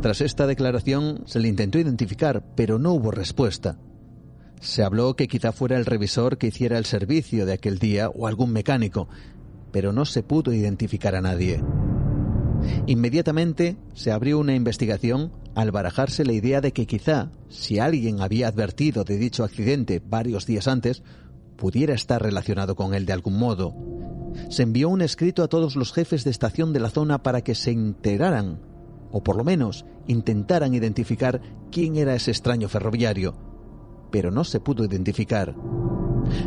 Tras 0.00 0.22
esta 0.22 0.46
declaración 0.46 1.22
se 1.26 1.40
le 1.40 1.48
intentó 1.48 1.78
identificar, 1.78 2.42
pero 2.56 2.78
no 2.78 2.92
hubo 2.92 3.10
respuesta. 3.10 3.78
Se 4.60 4.82
habló 4.82 5.16
que 5.16 5.26
quizá 5.26 5.52
fuera 5.52 5.78
el 5.78 5.86
revisor 5.86 6.36
que 6.36 6.48
hiciera 6.48 6.76
el 6.76 6.84
servicio 6.84 7.46
de 7.46 7.54
aquel 7.54 7.78
día 7.78 8.10
o 8.10 8.26
algún 8.26 8.52
mecánico, 8.52 9.08
pero 9.72 9.92
no 9.92 10.04
se 10.04 10.22
pudo 10.22 10.52
identificar 10.52 11.14
a 11.14 11.22
nadie. 11.22 11.62
Inmediatamente 12.86 13.78
se 13.94 14.12
abrió 14.12 14.38
una 14.38 14.54
investigación 14.54 15.32
al 15.54 15.70
barajarse 15.70 16.26
la 16.26 16.34
idea 16.34 16.60
de 16.60 16.72
que 16.72 16.86
quizá, 16.86 17.30
si 17.48 17.78
alguien 17.78 18.20
había 18.20 18.48
advertido 18.48 19.02
de 19.04 19.16
dicho 19.16 19.44
accidente 19.44 20.02
varios 20.06 20.44
días 20.44 20.68
antes, 20.68 21.02
pudiera 21.56 21.94
estar 21.94 22.22
relacionado 22.22 22.76
con 22.76 22.92
él 22.92 23.06
de 23.06 23.14
algún 23.14 23.38
modo. 23.38 23.74
Se 24.50 24.62
envió 24.62 24.90
un 24.90 25.00
escrito 25.00 25.42
a 25.42 25.48
todos 25.48 25.74
los 25.74 25.92
jefes 25.94 26.22
de 26.22 26.30
estación 26.30 26.74
de 26.74 26.80
la 26.80 26.90
zona 26.90 27.22
para 27.22 27.40
que 27.40 27.54
se 27.54 27.70
enteraran, 27.70 28.60
o 29.10 29.22
por 29.22 29.36
lo 29.36 29.44
menos 29.44 29.86
intentaran 30.06 30.74
identificar 30.74 31.40
quién 31.72 31.96
era 31.96 32.14
ese 32.14 32.30
extraño 32.30 32.68
ferroviario, 32.68 33.49
pero 34.10 34.30
no 34.30 34.44
se 34.44 34.60
pudo 34.60 34.84
identificar. 34.84 35.54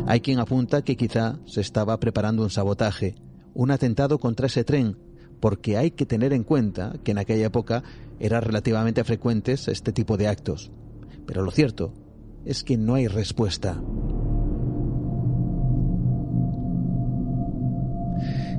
Hay 0.06 0.20
quien 0.20 0.38
apunta 0.38 0.82
que 0.82 0.96
quizá 0.96 1.38
se 1.46 1.60
estaba 1.60 1.98
preparando 2.00 2.42
un 2.42 2.50
sabotaje, 2.50 3.14
un 3.54 3.70
atentado 3.70 4.18
contra 4.18 4.46
ese 4.46 4.64
tren, 4.64 4.96
porque 5.40 5.76
hay 5.76 5.90
que 5.90 6.06
tener 6.06 6.32
en 6.32 6.44
cuenta 6.44 6.94
que 7.04 7.10
en 7.10 7.18
aquella 7.18 7.46
época 7.46 7.82
eran 8.18 8.42
relativamente 8.42 9.04
frecuentes 9.04 9.68
este 9.68 9.92
tipo 9.92 10.16
de 10.16 10.28
actos. 10.28 10.70
Pero 11.26 11.42
lo 11.42 11.50
cierto 11.50 11.92
es 12.44 12.62
que 12.64 12.76
no 12.76 12.94
hay 12.94 13.08
respuesta. 13.08 13.82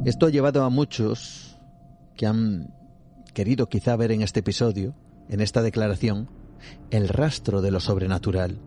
Esto 0.05 0.27
ha 0.27 0.29
llevado 0.29 0.63
a 0.63 0.69
muchos 0.69 1.59
que 2.15 2.27
han 2.27 2.73
querido 3.33 3.67
quizá 3.67 3.95
ver 3.95 4.11
en 4.11 4.21
este 4.21 4.41
episodio, 4.41 4.93
en 5.29 5.41
esta 5.41 5.63
declaración, 5.63 6.29
el 6.91 7.07
rastro 7.09 7.61
de 7.61 7.71
lo 7.71 7.79
sobrenatural 7.79 8.59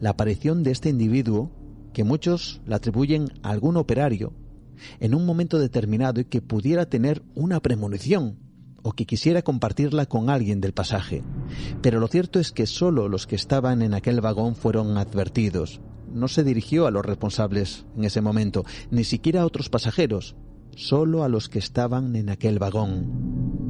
la 0.00 0.10
aparición 0.10 0.62
de 0.62 0.70
este 0.70 0.88
individuo 0.88 1.50
que 1.92 2.04
muchos 2.04 2.60
le 2.66 2.74
atribuyen 2.74 3.28
a 3.42 3.50
algún 3.50 3.76
operario 3.76 4.32
en 5.00 5.14
un 5.14 5.26
momento 5.26 5.58
determinado 5.58 6.20
y 6.20 6.24
que 6.24 6.42
pudiera 6.42 6.86
tener 6.86 7.22
una 7.34 7.60
premonición 7.60 8.38
o 8.82 8.92
que 8.92 9.06
quisiera 9.06 9.42
compartirla 9.42 10.06
con 10.06 10.30
alguien 10.30 10.60
del 10.60 10.72
pasaje. 10.72 11.22
Pero 11.82 12.00
lo 12.00 12.08
cierto 12.08 12.40
es 12.40 12.52
que 12.52 12.66
solo 12.66 13.08
los 13.08 13.26
que 13.26 13.36
estaban 13.36 13.82
en 13.82 13.94
aquel 13.94 14.20
vagón 14.20 14.56
fueron 14.56 14.96
advertidos. 14.96 15.80
No 16.12 16.28
se 16.28 16.44
dirigió 16.44 16.86
a 16.86 16.90
los 16.90 17.04
responsables 17.04 17.84
en 17.96 18.04
ese 18.04 18.20
momento, 18.20 18.64
ni 18.90 19.04
siquiera 19.04 19.42
a 19.42 19.46
otros 19.46 19.68
pasajeros, 19.68 20.34
solo 20.74 21.24
a 21.24 21.28
los 21.28 21.48
que 21.48 21.58
estaban 21.58 22.16
en 22.16 22.30
aquel 22.30 22.58
vagón. 22.58 23.69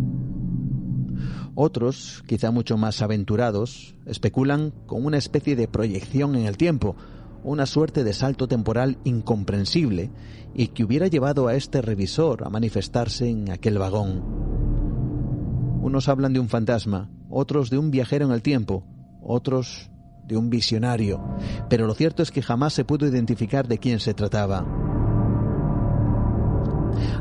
Otros, 1.55 2.23
quizá 2.27 2.51
mucho 2.51 2.77
más 2.77 3.03
aventurados, 3.03 3.95
especulan 4.07 4.73
con 4.87 5.05
una 5.05 5.19
especie 5.19 5.57
de 5.57 5.69
proyección 5.69 6.37
en 6.37 6.47
el 6.47 6.57
tiempo, 6.57 6.97
una 7.43 7.67
suerte 7.67 8.05
de 8.05 8.13
salto 8.13 8.49
temporal 8.49 8.99
incomprensible 9.05 10.11
y 10.55 10.69
que 10.69 10.85
hubiera 10.85 11.07
llevado 11.07 11.49
a 11.49 11.55
este 11.55 11.83
revisor 11.83 12.45
a 12.45 12.51
manifestarse 12.51 13.29
en 13.29 13.51
aquel 13.51 13.79
vagón. 13.79 14.23
Unos 15.83 16.09
hablan 16.09 16.33
de 16.33 16.41
un 16.41 16.49
fantasma, 16.49 17.11
otros 17.31 17.71
de 17.71 17.79
un 17.79 17.91
viajero 17.91 18.27
en 18.27 18.33
el 18.33 18.43
tiempo, 18.43 18.85
otros 19.23 19.91
de 20.27 20.37
un 20.37 20.51
visionario, 20.51 21.21
pero 21.69 21.87
lo 21.87 21.95
cierto 21.95 22.23
es 22.23 22.31
que 22.31 22.43
jamás 22.43 22.75
se 22.75 22.85
pudo 22.85 23.07
identificar 23.07 23.67
de 23.67 23.79
quién 23.79 23.99
se 23.99 24.15
trataba. 24.15 25.00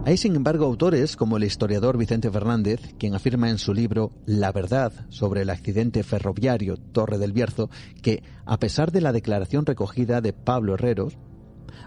Hay, 0.05 0.17
sin 0.17 0.35
embargo, 0.35 0.65
autores 0.65 1.15
como 1.15 1.37
el 1.37 1.43
historiador 1.43 1.97
Vicente 1.97 2.31
Fernández, 2.31 2.79
quien 2.97 3.15
afirma 3.15 3.49
en 3.49 3.57
su 3.57 3.73
libro 3.73 4.11
La 4.25 4.51
verdad 4.51 4.91
sobre 5.09 5.41
el 5.41 5.49
accidente 5.49 6.03
ferroviario 6.03 6.77
Torre 6.77 7.17
del 7.17 7.33
Bierzo, 7.33 7.69
que, 8.01 8.23
a 8.45 8.59
pesar 8.59 8.91
de 8.91 9.01
la 9.01 9.11
declaración 9.11 9.65
recogida 9.65 10.21
de 10.21 10.33
Pablo 10.33 10.73
Herreros, 10.73 11.17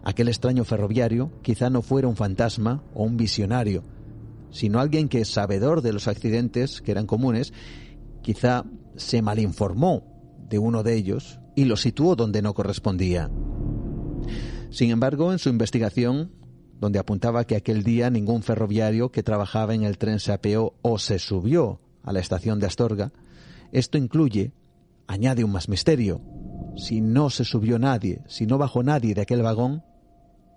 aquel 0.04 0.28
extraño 0.28 0.64
ferroviario 0.64 1.32
quizá 1.42 1.70
no 1.70 1.82
fuera 1.82 2.08
un 2.08 2.16
fantasma 2.16 2.82
o 2.94 3.04
un 3.04 3.16
visionario, 3.16 3.82
sino 4.50 4.80
alguien 4.80 5.08
que, 5.08 5.24
sabedor 5.24 5.82
de 5.82 5.92
los 5.92 6.08
accidentes 6.08 6.80
que 6.80 6.92
eran 6.92 7.06
comunes, 7.06 7.52
quizá 8.22 8.64
se 8.96 9.22
malinformó 9.22 10.04
de 10.48 10.58
uno 10.58 10.82
de 10.82 10.94
ellos 10.94 11.40
y 11.56 11.64
lo 11.64 11.76
situó 11.76 12.14
donde 12.14 12.42
no 12.42 12.54
correspondía. 12.54 13.30
Sin 14.70 14.90
embargo, 14.90 15.32
en 15.32 15.38
su 15.38 15.48
investigación, 15.48 16.32
donde 16.80 16.98
apuntaba 16.98 17.44
que 17.44 17.56
aquel 17.56 17.82
día 17.82 18.10
ningún 18.10 18.42
ferroviario 18.42 19.10
que 19.10 19.22
trabajaba 19.22 19.74
en 19.74 19.82
el 19.82 19.98
tren 19.98 20.18
se 20.18 20.32
apeó 20.32 20.74
o 20.82 20.98
se 20.98 21.18
subió 21.18 21.80
a 22.02 22.12
la 22.12 22.20
estación 22.20 22.58
de 22.58 22.66
Astorga, 22.66 23.12
esto 23.70 23.98
incluye, 23.98 24.52
añade 25.06 25.44
un 25.44 25.52
más 25.52 25.68
misterio, 25.68 26.20
si 26.76 27.00
no 27.00 27.30
se 27.30 27.44
subió 27.44 27.78
nadie, 27.78 28.22
si 28.26 28.46
no 28.46 28.58
bajó 28.58 28.82
nadie 28.82 29.14
de 29.14 29.22
aquel 29.22 29.42
vagón, 29.42 29.84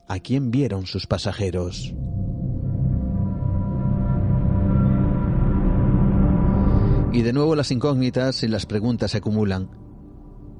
¿a 0.07 0.19
quién 0.19 0.51
vieron 0.51 0.85
sus 0.85 1.07
pasajeros? 1.07 1.93
Y 7.11 7.21
de 7.21 7.31
nuevo 7.31 7.55
las 7.55 7.71
incógnitas 7.71 8.43
y 8.43 8.47
las 8.49 8.65
preguntas 8.65 9.11
se 9.11 9.17
acumulan. 9.19 9.69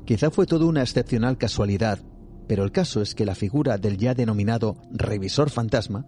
Quizá 0.06 0.32
fue 0.32 0.46
todo 0.46 0.68
una 0.68 0.82
excepcional 0.82 1.38
casualidad 1.38 2.00
pero 2.48 2.64
el 2.64 2.72
caso 2.72 3.02
es 3.02 3.16
que 3.16 3.26
la 3.26 3.36
figura 3.36 3.78
del 3.78 3.98
ya 3.98 4.14
denominado 4.14 4.78
revisor 4.92 5.50
fantasma 5.50 6.06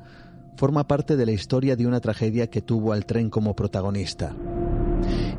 forma 0.58 0.88
parte 0.88 1.16
de 1.16 1.26
la 1.26 1.32
historia 1.32 1.76
de 1.76 1.86
una 1.86 2.00
tragedia 2.00 2.48
que 2.48 2.62
tuvo 2.62 2.94
al 2.94 3.06
tren 3.06 3.30
como 3.30 3.56
protagonista. 3.56 4.36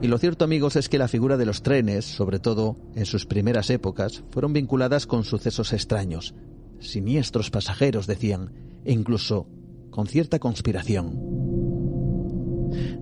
Y 0.01 0.07
lo 0.07 0.19
cierto, 0.19 0.45
amigos, 0.45 0.77
es 0.77 0.89
que 0.89 0.99
la 0.99 1.09
figura 1.09 1.37
de 1.37 1.45
los 1.45 1.63
trenes, 1.63 2.05
sobre 2.05 2.39
todo 2.39 2.77
en 2.95 3.05
sus 3.05 3.27
primeras 3.27 3.69
épocas, 3.71 4.23
fueron 4.31 4.53
vinculadas 4.53 5.07
con 5.07 5.25
sucesos 5.25 5.73
extraños, 5.73 6.35
siniestros 6.79 7.51
pasajeros, 7.51 8.07
decían, 8.07 8.53
e 8.85 8.93
incluso 8.93 9.49
con 9.91 10.07
cierta 10.07 10.39
conspiración. 10.39 11.19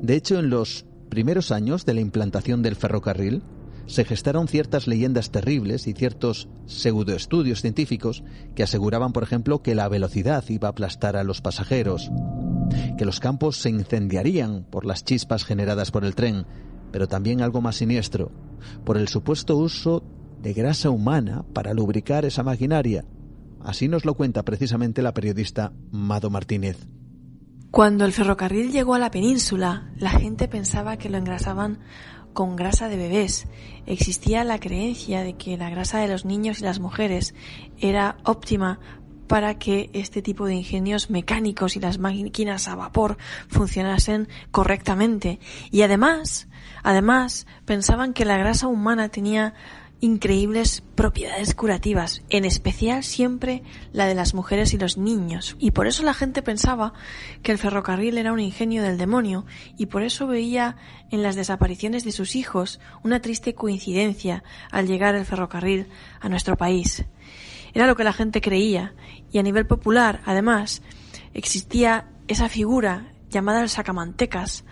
De 0.00 0.14
hecho, 0.14 0.38
en 0.38 0.48
los 0.48 0.86
primeros 1.10 1.52
años 1.52 1.84
de 1.84 1.94
la 1.94 2.00
implantación 2.00 2.62
del 2.62 2.76
ferrocarril, 2.76 3.42
se 3.86 4.04
gestaron 4.04 4.48
ciertas 4.48 4.86
leyendas 4.86 5.30
terribles 5.30 5.86
y 5.86 5.92
ciertos 5.92 6.48
pseudoestudios 6.66 7.62
científicos 7.62 8.24
que 8.54 8.62
aseguraban, 8.62 9.12
por 9.12 9.22
ejemplo, 9.22 9.62
que 9.62 9.74
la 9.74 9.88
velocidad 9.88 10.44
iba 10.48 10.68
a 10.68 10.70
aplastar 10.72 11.16
a 11.16 11.24
los 11.24 11.40
pasajeros, 11.40 12.10
que 12.98 13.04
los 13.04 13.20
campos 13.20 13.58
se 13.58 13.70
incendiarían 13.70 14.64
por 14.64 14.84
las 14.84 15.04
chispas 15.04 15.44
generadas 15.44 15.90
por 15.90 16.04
el 16.04 16.14
tren, 16.14 16.46
pero 16.92 17.08
también 17.08 17.40
algo 17.40 17.60
más 17.60 17.76
siniestro, 17.76 18.32
por 18.84 18.96
el 18.96 19.08
supuesto 19.08 19.56
uso 19.56 20.02
de 20.42 20.52
grasa 20.52 20.90
humana 20.90 21.44
para 21.52 21.74
lubricar 21.74 22.24
esa 22.24 22.42
maquinaria. 22.42 23.04
Así 23.62 23.88
nos 23.88 24.04
lo 24.04 24.14
cuenta 24.14 24.44
precisamente 24.44 25.02
la 25.02 25.14
periodista 25.14 25.72
Mado 25.90 26.30
Martínez. 26.30 26.86
Cuando 27.70 28.04
el 28.04 28.12
ferrocarril 28.12 28.72
llegó 28.72 28.94
a 28.94 28.98
la 28.98 29.10
península, 29.10 29.92
la 29.96 30.10
gente 30.10 30.48
pensaba 30.48 30.96
que 30.96 31.10
lo 31.10 31.18
engrasaban 31.18 31.80
con 32.36 32.54
grasa 32.54 32.90
de 32.90 32.98
bebés. 32.98 33.46
Existía 33.86 34.44
la 34.44 34.60
creencia 34.60 35.22
de 35.22 35.38
que 35.38 35.56
la 35.56 35.70
grasa 35.70 36.00
de 36.00 36.06
los 36.06 36.26
niños 36.26 36.60
y 36.60 36.64
las 36.64 36.80
mujeres 36.80 37.34
era 37.78 38.18
óptima 38.24 38.78
para 39.26 39.58
que 39.58 39.88
este 39.94 40.20
tipo 40.20 40.44
de 40.44 40.54
ingenios 40.54 41.08
mecánicos 41.08 41.76
y 41.76 41.80
las 41.80 41.96
máquinas 41.98 42.68
a 42.68 42.74
vapor 42.74 43.16
funcionasen 43.48 44.28
correctamente. 44.50 45.40
Y 45.70 45.80
además, 45.80 46.46
además, 46.82 47.46
pensaban 47.64 48.12
que 48.12 48.26
la 48.26 48.36
grasa 48.36 48.68
humana 48.68 49.08
tenía 49.08 49.54
increíbles 50.00 50.82
propiedades 50.94 51.54
curativas, 51.54 52.22
en 52.28 52.44
especial 52.44 53.02
siempre 53.02 53.62
la 53.92 54.06
de 54.06 54.14
las 54.14 54.34
mujeres 54.34 54.74
y 54.74 54.78
los 54.78 54.98
niños. 54.98 55.56
Y 55.58 55.70
por 55.70 55.86
eso 55.86 56.02
la 56.02 56.14
gente 56.14 56.42
pensaba 56.42 56.92
que 57.42 57.52
el 57.52 57.58
ferrocarril 57.58 58.18
era 58.18 58.32
un 58.32 58.40
ingenio 58.40 58.82
del 58.82 58.98
demonio 58.98 59.46
y 59.78 59.86
por 59.86 60.02
eso 60.02 60.26
veía 60.26 60.76
en 61.10 61.22
las 61.22 61.36
desapariciones 61.36 62.04
de 62.04 62.12
sus 62.12 62.36
hijos 62.36 62.80
una 63.02 63.20
triste 63.20 63.54
coincidencia 63.54 64.44
al 64.70 64.86
llegar 64.86 65.14
el 65.14 65.24
ferrocarril 65.24 65.86
a 66.20 66.28
nuestro 66.28 66.56
país. 66.56 67.04
Era 67.72 67.86
lo 67.86 67.96
que 67.96 68.04
la 68.04 68.12
gente 68.12 68.40
creía 68.40 68.94
y 69.32 69.38
a 69.38 69.42
nivel 69.42 69.66
popular, 69.66 70.20
además, 70.24 70.82
existía 71.34 72.08
esa 72.28 72.48
figura 72.48 73.12
llamada 73.30 73.62
el 73.62 73.68
sacamantecas, 73.68 74.64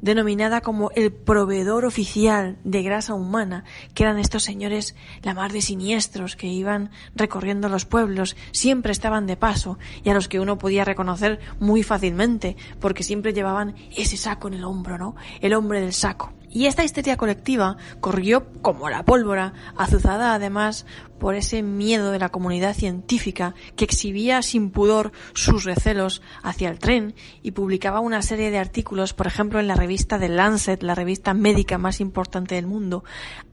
denominada 0.00 0.60
como 0.60 0.90
el 0.94 1.12
proveedor 1.12 1.84
oficial 1.84 2.56
de 2.64 2.82
grasa 2.82 3.14
humana, 3.14 3.64
que 3.94 4.02
eran 4.02 4.18
estos 4.18 4.42
señores 4.42 4.94
la 5.22 5.34
mar 5.34 5.52
de 5.52 5.60
siniestros 5.60 6.36
que 6.36 6.46
iban 6.46 6.90
recorriendo 7.14 7.68
los 7.68 7.84
pueblos, 7.84 8.36
siempre 8.52 8.92
estaban 8.92 9.26
de 9.26 9.36
paso 9.36 9.78
y 10.02 10.10
a 10.10 10.14
los 10.14 10.28
que 10.28 10.40
uno 10.40 10.58
podía 10.58 10.84
reconocer 10.84 11.40
muy 11.60 11.82
fácilmente, 11.82 12.56
porque 12.80 13.02
siempre 13.02 13.32
llevaban 13.32 13.74
ese 13.96 14.16
saco 14.16 14.48
en 14.48 14.54
el 14.54 14.64
hombro, 14.64 14.98
¿no? 14.98 15.16
El 15.40 15.54
hombre 15.54 15.80
del 15.80 15.92
saco. 15.92 16.32
Y 16.54 16.66
esta 16.66 16.84
histeria 16.84 17.16
colectiva 17.16 17.76
corrió 18.00 18.46
como 18.62 18.88
la 18.88 19.04
pólvora, 19.04 19.54
azuzada 19.76 20.34
además 20.34 20.86
por 21.18 21.34
ese 21.34 21.64
miedo 21.64 22.12
de 22.12 22.20
la 22.20 22.28
comunidad 22.28 22.74
científica 22.74 23.56
que 23.74 23.84
exhibía 23.84 24.40
sin 24.40 24.70
pudor 24.70 25.10
sus 25.34 25.64
recelos 25.64 26.22
hacia 26.44 26.68
el 26.68 26.78
tren 26.78 27.16
y 27.42 27.50
publicaba 27.50 27.98
una 27.98 28.22
serie 28.22 28.52
de 28.52 28.58
artículos, 28.58 29.14
por 29.14 29.26
ejemplo 29.26 29.58
en 29.58 29.66
la 29.66 29.74
revista 29.74 30.20
The 30.20 30.28
Lancet, 30.28 30.84
la 30.84 30.94
revista 30.94 31.34
médica 31.34 31.76
más 31.76 32.00
importante 32.00 32.54
del 32.54 32.68
mundo, 32.68 33.02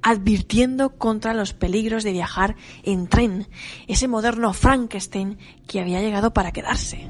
advirtiendo 0.03 0.91
contra 0.97 1.33
los 1.33 1.53
peligros 1.53 2.03
de 2.03 2.11
viajar 2.11 2.55
en 2.83 3.07
tren, 3.07 3.47
ese 3.87 4.07
moderno 4.07 4.53
Frankenstein 4.53 5.39
que 5.67 5.79
había 5.79 6.01
llegado 6.01 6.33
para 6.33 6.51
quedarse. 6.51 7.09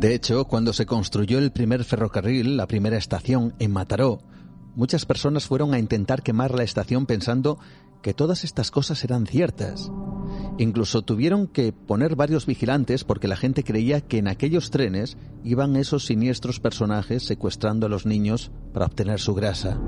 De 0.00 0.14
hecho, 0.14 0.46
cuando 0.46 0.72
se 0.72 0.86
construyó 0.86 1.38
el 1.38 1.52
primer 1.52 1.84
ferrocarril, 1.84 2.56
la 2.56 2.66
primera 2.66 2.96
estación 2.96 3.52
en 3.58 3.70
Mataró, 3.70 4.22
muchas 4.74 5.04
personas 5.04 5.44
fueron 5.44 5.74
a 5.74 5.78
intentar 5.78 6.22
quemar 6.22 6.54
la 6.54 6.62
estación 6.62 7.04
pensando 7.04 7.58
que 8.00 8.14
todas 8.14 8.42
estas 8.44 8.70
cosas 8.70 9.04
eran 9.04 9.26
ciertas. 9.26 9.92
Incluso 10.56 11.02
tuvieron 11.02 11.46
que 11.46 11.74
poner 11.74 12.16
varios 12.16 12.46
vigilantes 12.46 13.04
porque 13.04 13.28
la 13.28 13.36
gente 13.36 13.62
creía 13.62 14.00
que 14.00 14.16
en 14.16 14.28
aquellos 14.28 14.70
trenes 14.70 15.18
iban 15.44 15.76
esos 15.76 16.06
siniestros 16.06 16.60
personajes 16.60 17.24
secuestrando 17.24 17.84
a 17.84 17.90
los 17.90 18.06
niños 18.06 18.50
para 18.72 18.86
obtener 18.86 19.20
su 19.20 19.34
grasa. 19.34 19.78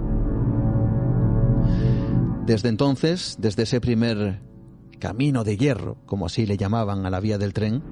Desde 2.44 2.68
entonces, 2.68 3.36
desde 3.38 3.62
ese 3.62 3.80
primer 3.80 4.42
camino 4.98 5.42
de 5.42 5.56
hierro, 5.56 5.96
como 6.04 6.26
así 6.26 6.44
le 6.44 6.58
llamaban 6.58 7.06
a 7.06 7.10
la 7.10 7.20
vía 7.20 7.38
del 7.38 7.54
tren, 7.54 7.82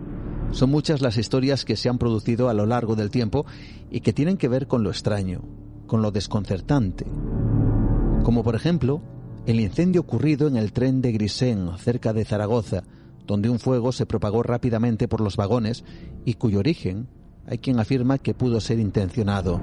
son 0.53 0.71
muchas 0.71 1.01
las 1.01 1.17
historias 1.17 1.65
que 1.65 1.77
se 1.77 1.89
han 1.89 1.99
producido 1.99 2.49
a 2.49 2.55
lo 2.55 2.67
largo 2.67 2.97
del 2.97 3.11
tiempo 3.11 3.47
y 3.91 4.01
que 4.01 4.13
tienen 4.13 4.37
que 4.37 4.49
ver 4.49 4.67
con 4.67 4.83
lo 4.83 4.91
extraño, 4.91 5.43
con 5.87 6.03
lo 6.03 6.11
desconcertante. 6.11 7.07
Como 8.25 8.43
por 8.43 8.57
ejemplo, 8.57 9.01
el 9.47 9.61
incendio 9.61 10.01
ocurrido 10.01 10.49
en 10.49 10.57
el 10.57 10.73
tren 10.73 11.01
de 11.03 11.13
Grisén, 11.13 11.71
cerca 11.79 12.13
de 12.13 12.25
Zaragoza, 12.25 12.83
donde 13.27 13.49
un 13.49 13.61
fuego 13.61 13.93
se 13.93 14.07
propagó 14.07 14.43
rápidamente 14.43 15.07
por 15.07 15.21
los 15.21 15.37
vagones 15.37 15.85
y 16.25 16.35
cuyo 16.35 16.59
origen 16.59 17.09
hay 17.47 17.59
quien 17.59 17.79
afirma 17.79 18.19
que 18.19 18.35
pudo 18.35 18.61
ser 18.61 18.81
intencionado. 18.81 19.61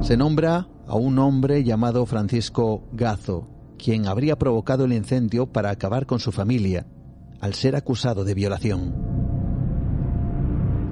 Se 0.00 0.16
nombra 0.16 0.68
a 0.86 0.96
un 0.96 1.18
hombre 1.18 1.64
llamado 1.64 2.04
Francisco 2.04 2.84
Gazo, 2.92 3.48
quien 3.78 4.06
habría 4.06 4.36
provocado 4.36 4.84
el 4.84 4.92
incendio 4.92 5.46
para 5.46 5.70
acabar 5.70 6.06
con 6.06 6.20
su 6.20 6.30
familia 6.30 6.86
al 7.42 7.54
ser 7.54 7.76
acusado 7.76 8.24
de 8.24 8.34
violación. 8.34 8.94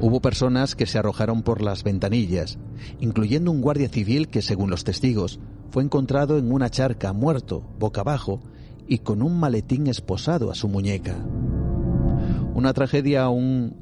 Hubo 0.01 0.21
personas 0.21 0.75
que 0.75 0.85
se 0.85 0.99
arrojaron 0.99 1.43
por 1.43 1.63
las 1.63 1.85
ventanillas, 1.85 2.59
incluyendo 2.99 3.53
un 3.53 3.61
guardia 3.61 3.89
civil 3.89 4.29
que, 4.29 4.43
según 4.43 4.69
los 4.69 4.83
testigos, 4.83 5.39
fue 5.71 5.85
encontrado 5.85 6.39
en 6.39 6.51
una 6.53 6.69
charca 6.69 7.13
muerto, 7.13 7.63
boca 7.79 8.01
abajo, 8.01 8.41
y 8.89 8.99
con 8.99 9.23
un 9.23 9.39
maletín 9.39 9.87
esposado 9.87 10.51
a 10.51 10.57
su 10.57 10.69
muñeca. 10.69 11.15
Una 12.55 12.73
tragedia 12.73 13.23
aún 13.23 13.77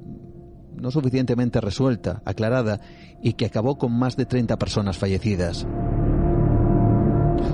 no 0.77 0.91
suficientemente 0.91 1.63
resuelta, 1.63 2.21
aclarada 2.27 2.81
y 3.23 3.33
que 3.33 3.47
acabó 3.47 3.79
con 3.79 3.93
más 3.93 4.17
de 4.17 4.27
30 4.27 4.59
personas 4.59 4.99
fallecidas. 4.99 5.67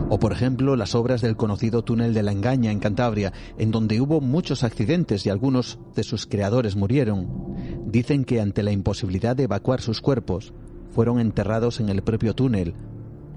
O 0.09 0.19
por 0.19 0.33
ejemplo 0.33 0.77
las 0.77 0.95
obras 0.95 1.23
del 1.23 1.37
conocido 1.37 1.83
túnel 1.83 2.13
de 2.13 2.23
la 2.23 2.33
Engaña 2.33 2.71
en 2.71 2.79
Cantabria, 2.79 3.33
en 3.59 3.71
donde 3.71 4.01
hubo 4.01 4.21
muchos 4.21 4.63
accidentes 4.63 5.25
y 5.25 5.31
algunos 5.31 5.79
de 5.95 6.03
sus 6.03 6.27
creadores 6.27 6.77
murieron. 6.77 7.29
Dicen 7.87 8.25
que 8.25 8.41
ante 8.41 8.63
la 8.63 8.73
imposibilidad 8.73 9.35
de 9.35 9.45
evacuar 9.45 9.81
sus 9.81 10.01
cuerpos, 10.01 10.53
fueron 10.91 11.19
enterrados 11.19 11.81
en 11.81 11.89
el 11.89 12.03
propio 12.03 12.35
túnel, 12.35 12.75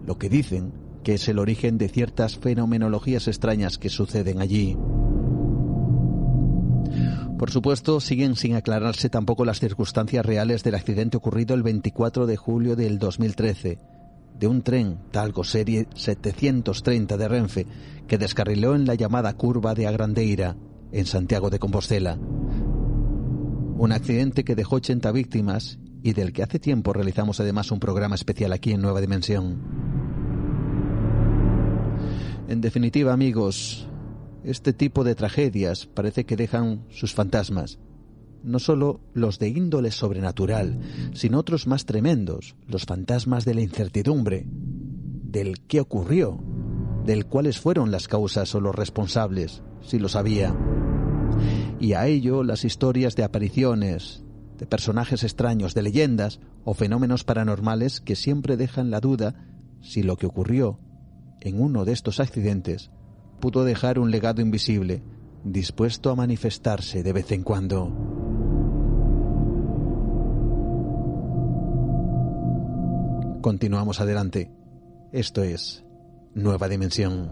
lo 0.05 0.18
que 0.18 0.30
dicen 0.30 0.74
que 1.03 1.13
es 1.13 1.28
el 1.30 1.39
origen 1.39 1.78
de 1.78 1.88
ciertas 1.88 2.38
fenomenologías 2.38 3.28
extrañas 3.28 3.78
que 3.78 3.89
suceden 3.89 4.41
allí. 4.41 4.78
Por 7.39 7.49
supuesto, 7.49 7.99
siguen 7.99 8.36
sin 8.36 8.55
aclararse 8.55 9.09
tampoco 9.09 9.45
las 9.45 9.59
circunstancias 9.59 10.26
reales 10.26 10.63
del 10.63 10.76
accidente 10.76 11.18
ocurrido 11.18 11.55
el 11.55 11.63
24 11.63 12.26
de 12.26 12.36
julio 12.36 12.76
del 12.76 12.99
2013 12.99 13.96
de 14.39 14.47
un 14.47 14.61
tren 14.61 14.99
Talgo 15.11 15.43
Serie 15.43 15.88
730 15.95 17.17
de 17.17 17.27
Renfe 17.27 17.67
que 18.07 18.17
descarriló 18.17 18.75
en 18.75 18.85
la 18.85 18.95
llamada 18.95 19.33
curva 19.33 19.73
de 19.73 19.88
Agrandeira, 19.88 20.55
en 20.91 21.05
Santiago 21.05 21.49
de 21.49 21.59
Compostela. 21.59 22.17
Un 23.77 23.91
accidente 23.91 24.43
que 24.43 24.55
dejó 24.55 24.77
80 24.77 25.11
víctimas 25.11 25.79
y 26.03 26.13
del 26.13 26.33
que 26.33 26.43
hace 26.43 26.59
tiempo 26.59 26.93
realizamos 26.93 27.39
además 27.39 27.71
un 27.71 27.79
programa 27.79 28.15
especial 28.15 28.53
aquí 28.53 28.71
en 28.71 28.81
Nueva 28.81 29.01
Dimensión. 29.01 29.61
En 32.47 32.61
definitiva, 32.61 33.11
amigos, 33.11 33.88
este 34.43 34.71
tipo 34.71 35.03
de 35.03 35.15
tragedias 35.15 35.85
parece 35.85 36.25
que 36.25 36.38
dejan 36.38 36.85
sus 36.89 37.13
fantasmas 37.13 37.79
no 38.47 38.59
solo 38.59 39.01
los 39.13 39.39
de 39.39 39.49
índole 39.49 39.91
sobrenatural, 39.91 40.79
sino 41.13 41.39
otros 41.39 41.67
más 41.67 41.85
tremendos, 41.85 42.55
los 42.67 42.85
fantasmas 42.85 43.45
de 43.45 43.53
la 43.53 43.61
incertidumbre, 43.61 44.45
del 44.47 45.61
qué 45.67 45.79
ocurrió, 45.79 46.39
del 47.05 47.25
cuáles 47.25 47.59
fueron 47.59 47.91
las 47.91 48.07
causas 48.07 48.53
o 48.55 48.61
los 48.61 48.75
responsables, 48.75 49.61
si 49.81 49.99
lo 49.99 50.09
sabía. 50.09 50.55
Y 51.79 51.93
a 51.93 52.07
ello 52.07 52.43
las 52.43 52.65
historias 52.65 53.15
de 53.15 53.23
apariciones, 53.23 54.23
de 54.57 54.65
personajes 54.65 55.23
extraños, 55.23 55.73
de 55.73 55.83
leyendas 55.83 56.39
o 56.63 56.73
fenómenos 56.73 57.23
paranormales 57.23 58.01
que 58.01 58.15
siempre 58.15 58.57
dejan 58.57 58.89
la 58.89 58.99
duda 58.99 59.35
si 59.81 60.01
lo 60.01 60.17
que 60.17 60.25
ocurrió 60.25 60.79
en 61.41 61.61
uno 61.61 61.85
de 61.85 61.93
estos 61.93 62.19
accidentes 62.19 62.91
pudo 63.39 63.63
dejar 63.63 63.99
un 63.99 64.11
legado 64.11 64.41
invisible, 64.41 65.03
dispuesto 65.43 66.09
a 66.09 66.15
manifestarse 66.15 67.03
de 67.03 67.13
vez 67.13 67.31
en 67.31 67.43
cuando. 67.43 68.26
Continuamos 73.47 74.01
adelante. 74.01 74.51
Esto 75.13 75.41
es 75.41 75.85
Nueva 76.33 76.67
Dimensión. 76.67 77.31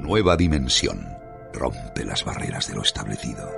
Nueva 0.00 0.36
Dimensión. 0.36 1.08
Rompe 1.52 2.04
las 2.04 2.24
barreras 2.24 2.68
de 2.68 2.74
lo 2.76 2.82
establecido. 2.82 3.50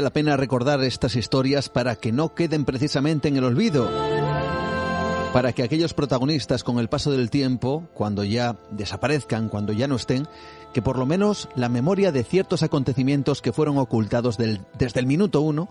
La 0.00 0.10
pena 0.10 0.36
recordar 0.36 0.82
estas 0.82 1.16
historias 1.16 1.68
para 1.68 1.96
que 1.96 2.12
no 2.12 2.34
queden 2.34 2.64
precisamente 2.64 3.28
en 3.28 3.36
el 3.36 3.44
olvido. 3.44 3.90
Para 5.32 5.52
que 5.52 5.62
aquellos 5.62 5.94
protagonistas 5.94 6.64
con 6.64 6.78
el 6.78 6.88
paso 6.88 7.10
del 7.10 7.30
tiempo, 7.30 7.88
cuando 7.94 8.24
ya 8.24 8.56
desaparezcan, 8.70 9.48
cuando 9.48 9.72
ya 9.72 9.88
no 9.88 9.96
estén, 9.96 10.26
que 10.72 10.82
por 10.82 10.98
lo 10.98 11.06
menos 11.06 11.48
la 11.54 11.68
memoria 11.68 12.12
de 12.12 12.24
ciertos 12.24 12.62
acontecimientos 12.62 13.42
que 13.42 13.52
fueron 13.52 13.78
ocultados 13.78 14.36
desde 14.38 15.00
el 15.00 15.06
minuto 15.06 15.40
uno, 15.40 15.68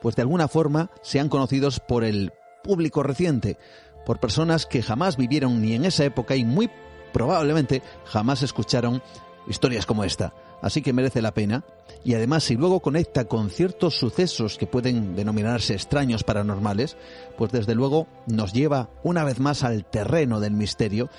pues 0.00 0.14
de 0.16 0.22
alguna 0.22 0.48
forma 0.48 0.90
sean 1.02 1.28
conocidos 1.28 1.80
por 1.80 2.04
el 2.04 2.32
público 2.62 3.02
reciente, 3.02 3.58
por 4.06 4.20
personas 4.20 4.66
que 4.66 4.82
jamás 4.82 5.16
vivieron 5.16 5.60
ni 5.60 5.74
en 5.74 5.84
esa 5.84 6.04
época 6.04 6.36
y 6.36 6.44
muy 6.44 6.70
probablemente 7.12 7.82
jamás 8.04 8.42
escucharon 8.42 9.02
historias 9.48 9.86
como 9.86 10.04
esta 10.04 10.32
así 10.62 10.82
que 10.82 10.92
merece 10.92 11.22
la 11.22 11.34
pena. 11.34 11.64
Y 12.04 12.14
además, 12.14 12.44
si 12.44 12.56
luego 12.56 12.80
conecta 12.80 13.24
con 13.24 13.50
ciertos 13.50 13.96
sucesos 13.96 14.56
que 14.56 14.66
pueden 14.66 15.16
denominarse 15.16 15.74
extraños 15.74 16.24
paranormales, 16.24 16.96
pues 17.36 17.52
desde 17.52 17.74
luego 17.74 18.06
nos 18.26 18.52
lleva 18.52 18.88
una 19.02 19.24
vez 19.24 19.40
más 19.40 19.64
al 19.64 19.84
terreno 19.84 20.40
del 20.40 20.52
misterio 20.52 21.10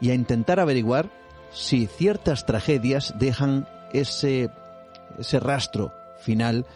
y 0.00 0.10
a 0.10 0.14
intentar 0.14 0.60
averiguar 0.60 1.10
si 1.52 1.86
ciertas 1.86 2.46
tragedias 2.46 3.14
dejan 3.18 3.68
ese, 3.92 4.50
ese 5.18 5.40
rastro 5.40 5.92
final 6.20 6.66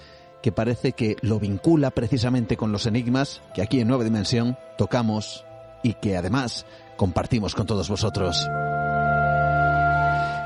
que 0.43 0.53
parece 0.53 0.93
que 0.93 1.17
lo 1.21 1.39
vincula 1.39 1.91
precisamente 1.91 2.57
con 2.57 2.73
los 2.73 2.87
enigmas 2.87 3.43
que 3.55 3.63
aquí 3.63 3.81
en 3.81 3.89
Nueva 3.89 4.05
Dimensión 4.05 4.59
tocamos 4.77 5.45
y 5.83 5.95
que 5.95 6.17
además 6.17 6.67
compartimos 6.97 7.55
con 7.55 7.67
todos 7.67 7.89
vosotros. 7.89 8.49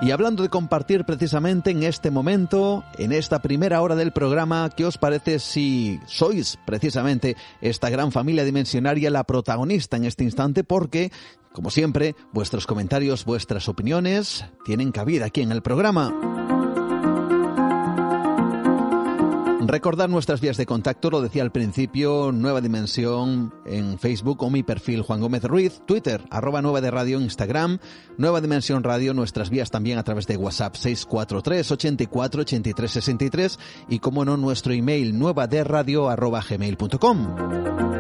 Y 0.03 0.11
hablando 0.11 0.43
de 0.43 0.51
compartir 0.51 1.05
precisamente 1.05 1.71
en 1.71 1.83
este 1.83 2.11
momento, 2.11 2.85
en 2.99 3.13
esta 3.13 3.41
primera 3.41 3.81
hora 3.81 3.97
del 3.97 4.13
programa, 4.13 4.69
¿qué 4.77 4.85
os 4.85 4.99
parece 4.99 5.39
si 5.39 5.99
sois 6.07 6.59
precisamente 6.67 7.35
esta 7.63 7.89
gran 7.89 8.13
familia 8.13 8.45
dimensionaria 8.45 9.11
la 9.11 9.25
protagonista 9.25 9.97
en 9.97 10.05
este 10.05 10.23
instante? 10.23 10.65
Porque, 10.65 11.11
como 11.53 11.71
siempre, 11.71 12.15
vuestros 12.33 12.67
comentarios, 12.67 13.25
vuestras 13.25 13.71
opiniones 13.71 14.45
tienen 14.67 14.93
cabida 14.93 15.27
aquí 15.27 15.41
en 15.41 15.51
el 15.51 15.63
programa. 15.63 16.56
Recordar 19.67 20.09
nuestras 20.09 20.41
vías 20.41 20.57
de 20.57 20.65
contacto, 20.65 21.11
lo 21.11 21.21
decía 21.21 21.43
al 21.43 21.51
principio, 21.51 22.31
Nueva 22.31 22.61
Dimensión 22.61 23.53
en 23.67 23.99
Facebook 23.99 24.45
o 24.45 24.51
mi 24.51 24.63
perfil 24.63 25.03
Juan 25.03 25.21
Gómez 25.21 25.43
Ruiz, 25.43 25.83
Twitter, 25.87 26.23
arroba 26.31 26.63
Nueva 26.63 26.81
de 26.81 26.93
Radio, 26.93 27.21
Instagram, 27.21 27.81
Nueva 28.17 28.41
Dimensión 28.41 28.85
Radio, 28.85 29.13
nuestras 29.13 29.51
vías 29.51 29.73
también 29.73 29.99
a 29.99 30.05
través 30.05 30.29
de 30.29 30.37
WhatsApp 30.37 30.77
643 30.77 31.73
84 31.73 32.43
83 32.43 32.91
63 32.93 33.59
y 33.89 33.99
como 33.99 34.25
no 34.25 34.37
nuestro 34.37 34.73
email 34.73 35.19
nueva 35.19 35.49
de 35.49 35.65
radio 35.65 36.09
arroba 36.09 36.45
gmail.com. 36.49 37.97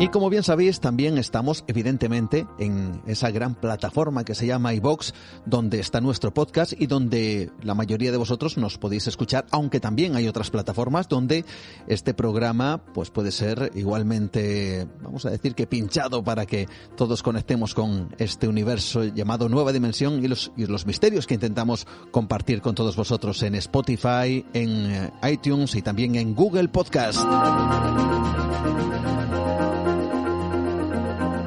Y 0.00 0.08
como 0.08 0.28
bien 0.28 0.42
sabéis, 0.42 0.80
también 0.80 1.18
estamos 1.18 1.62
evidentemente 1.68 2.48
en 2.58 3.00
esa 3.06 3.30
gran 3.30 3.54
plataforma 3.54 4.24
que 4.24 4.34
se 4.34 4.44
llama 4.44 4.74
iBox, 4.74 5.14
donde 5.46 5.78
está 5.78 6.00
nuestro 6.00 6.34
podcast 6.34 6.72
y 6.76 6.86
donde 6.88 7.52
la 7.62 7.74
mayoría 7.74 8.10
de 8.10 8.18
vosotros 8.18 8.58
nos 8.58 8.76
podéis 8.76 9.06
escuchar, 9.06 9.46
aunque 9.52 9.78
también 9.78 10.16
hay 10.16 10.26
otras 10.34 10.50
plataformas 10.50 11.08
donde 11.08 11.44
este 11.86 12.12
programa 12.12 12.80
pues 12.92 13.10
puede 13.10 13.30
ser 13.30 13.70
igualmente, 13.76 14.84
vamos 15.00 15.24
a 15.26 15.30
decir 15.30 15.54
que 15.54 15.68
pinchado 15.68 16.24
para 16.24 16.44
que 16.44 16.66
todos 16.96 17.22
conectemos 17.22 17.72
con 17.72 18.12
este 18.18 18.48
universo 18.48 19.04
llamado 19.04 19.48
Nueva 19.48 19.72
Dimensión 19.72 20.24
y 20.24 20.26
los, 20.26 20.50
y 20.56 20.66
los 20.66 20.86
misterios 20.86 21.28
que 21.28 21.34
intentamos 21.34 21.86
compartir 22.10 22.62
con 22.62 22.74
todos 22.74 22.96
vosotros 22.96 23.44
en 23.44 23.54
Spotify, 23.54 24.44
en 24.52 24.86
eh, 24.92 25.12
iTunes 25.30 25.76
y 25.76 25.82
también 25.82 26.16
en 26.16 26.34
Google 26.34 26.66
Podcast. 26.66 27.20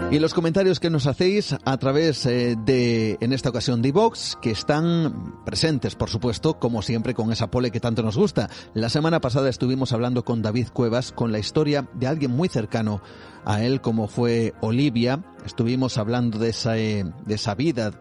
Y 0.10 0.20
los 0.20 0.34
comentarios 0.34 0.80
que 0.80 0.90
nos 0.90 1.06
hacéis 1.06 1.54
a 1.66 1.78
través 1.78 2.26
eh, 2.26 2.56
de, 2.58 3.18
en 3.20 3.34
esta 3.34 3.50
ocasión, 3.50 3.82
de 3.82 3.92
Vox, 3.92 4.38
que 4.42 4.52
están 4.52 5.44
presentes, 5.44 5.96
por 5.96 6.10
supuesto, 6.10 6.58
como 6.60 6.82
siempre, 6.82 7.14
con 7.14 7.30
esa 7.34 7.52
pole 7.52 7.72
que 7.72 7.82
tanto 7.82 8.04
nos 8.04 8.16
gusta. 8.16 8.50
La 8.74 8.88
semana 8.88 9.20
pasada 9.20 9.50
estuvimos 9.50 9.92
hablando 9.92 10.24
con 10.24 10.42
David 10.42 10.70
Cuevas 10.72 11.12
con 11.12 11.34
la 11.34 11.40
historia 11.40 11.90
de 11.94 12.08
alguien 12.08 12.32
muy 12.32 12.48
cercano 12.48 13.02
a 13.44 13.62
él, 13.64 13.82
como 13.82 14.08
fue 14.08 14.54
Olivia. 14.62 15.26
Estuvimos 15.46 15.98
hablando 15.98 16.40
de 16.40 16.50
esa, 16.50 16.78
eh, 16.78 17.04
de 17.26 17.36
esa 17.36 17.54
vida 17.56 17.92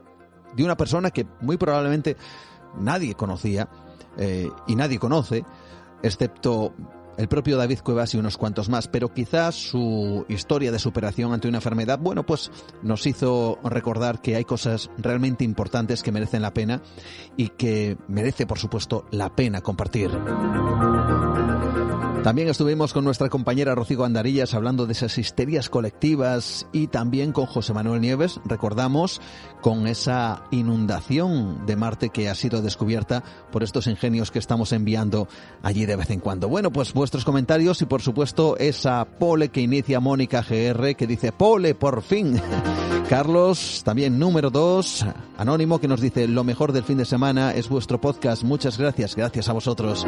de 0.54 0.64
una 0.64 0.76
persona 0.76 1.10
que 1.10 1.26
muy 1.40 1.56
probablemente 1.56 2.16
nadie 2.78 3.14
conocía 3.14 3.68
eh, 4.16 4.48
y 4.68 4.76
nadie 4.76 5.00
conoce, 5.00 5.44
excepto 6.04 6.72
el 7.16 7.28
propio 7.28 7.56
David 7.56 7.80
Cuevas 7.80 8.14
y 8.14 8.18
unos 8.18 8.36
cuantos 8.36 8.68
más, 8.68 8.88
pero 8.88 9.12
quizás 9.12 9.54
su 9.54 10.24
historia 10.28 10.72
de 10.72 10.78
superación 10.78 11.32
ante 11.32 11.48
una 11.48 11.58
enfermedad, 11.58 11.98
bueno, 11.98 12.24
pues 12.24 12.50
nos 12.82 13.06
hizo 13.06 13.58
recordar 13.64 14.20
que 14.20 14.36
hay 14.36 14.44
cosas 14.44 14.90
realmente 14.98 15.44
importantes 15.44 16.02
que 16.02 16.12
merecen 16.12 16.42
la 16.42 16.54
pena 16.54 16.82
y 17.36 17.48
que 17.48 17.96
merece, 18.08 18.46
por 18.46 18.58
supuesto, 18.58 19.06
la 19.10 19.34
pena 19.34 19.60
compartir. 19.60 20.10
También 22.26 22.48
estuvimos 22.48 22.92
con 22.92 23.04
nuestra 23.04 23.28
compañera 23.28 23.76
Rocío 23.76 24.04
Andarillas 24.04 24.52
hablando 24.54 24.84
de 24.84 24.94
esas 24.94 25.16
histerias 25.16 25.70
colectivas 25.70 26.66
y 26.72 26.88
también 26.88 27.30
con 27.30 27.46
José 27.46 27.72
Manuel 27.72 28.00
Nieves, 28.00 28.40
recordamos, 28.44 29.20
con 29.60 29.86
esa 29.86 30.42
inundación 30.50 31.64
de 31.66 31.76
Marte 31.76 32.08
que 32.08 32.28
ha 32.28 32.34
sido 32.34 32.62
descubierta 32.62 33.22
por 33.52 33.62
estos 33.62 33.86
ingenios 33.86 34.32
que 34.32 34.40
estamos 34.40 34.72
enviando 34.72 35.28
allí 35.62 35.86
de 35.86 35.94
vez 35.94 36.10
en 36.10 36.18
cuando. 36.18 36.48
Bueno, 36.48 36.72
pues 36.72 36.92
vuestros 36.94 37.24
comentarios 37.24 37.80
y 37.82 37.86
por 37.86 38.02
supuesto 38.02 38.56
esa 38.56 39.04
pole 39.04 39.50
que 39.50 39.60
inicia 39.60 40.00
Mónica 40.00 40.42
GR 40.42 40.96
que 40.96 41.06
dice 41.06 41.30
pole 41.30 41.76
por 41.76 42.02
fin. 42.02 42.42
Carlos, 43.08 43.82
también 43.84 44.18
número 44.18 44.50
dos, 44.50 45.06
anónimo 45.38 45.78
que 45.78 45.86
nos 45.86 46.00
dice 46.00 46.26
lo 46.26 46.42
mejor 46.42 46.72
del 46.72 46.82
fin 46.82 46.98
de 46.98 47.04
semana 47.04 47.54
es 47.54 47.68
vuestro 47.68 48.00
podcast. 48.00 48.42
Muchas 48.42 48.78
gracias, 48.78 49.14
gracias 49.14 49.48
a 49.48 49.52
vosotros. 49.52 50.04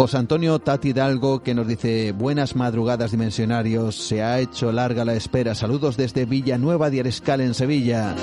José 0.00 0.16
Antonio 0.16 0.58
Tati 0.58 0.88
Hidalgo 0.88 1.42
que 1.42 1.54
nos 1.54 1.68
dice 1.68 2.12
buenas 2.12 2.56
madrugadas 2.56 3.10
dimensionarios, 3.10 3.96
se 3.96 4.22
ha 4.22 4.40
hecho 4.40 4.72
larga 4.72 5.04
la 5.04 5.12
espera. 5.12 5.54
Saludos 5.54 5.98
desde 5.98 6.24
Villanueva 6.24 6.88
de 6.88 7.00
Arescal 7.00 7.42
en 7.42 7.52
Sevilla. 7.52 8.14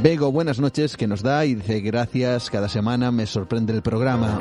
Bego, 0.00 0.30
buenas 0.30 0.60
noches, 0.60 0.96
que 0.96 1.08
nos 1.08 1.24
da 1.24 1.44
y 1.44 1.56
dice 1.56 1.80
gracias, 1.80 2.50
cada 2.50 2.68
semana 2.68 3.10
me 3.10 3.26
sorprende 3.26 3.72
el 3.72 3.82
programa. 3.82 4.38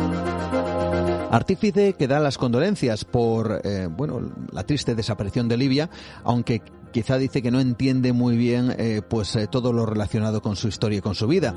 Artífice 1.31 1.93
que 1.93 2.07
da 2.07 2.19
las 2.19 2.37
condolencias 2.37 3.03
por 3.03 3.61
eh, 3.63 3.87
bueno 3.89 4.21
la 4.51 4.63
triste 4.65 4.93
desaparición 4.93 5.47
de 5.47 5.57
Libia, 5.57 5.89
aunque 6.23 6.61
quizá 6.91 7.17
dice 7.17 7.41
que 7.41 7.49
no 7.49 7.59
entiende 7.59 8.13
muy 8.13 8.37
bien 8.37 8.75
eh, 8.77 9.01
pues 9.01 9.35
eh, 9.35 9.47
todo 9.47 9.73
lo 9.73 9.87
relacionado 9.87 10.43
con 10.43 10.55
su 10.55 10.67
historia 10.67 10.99
y 10.99 11.01
con 11.01 11.15
su 11.15 11.25
vida. 11.25 11.55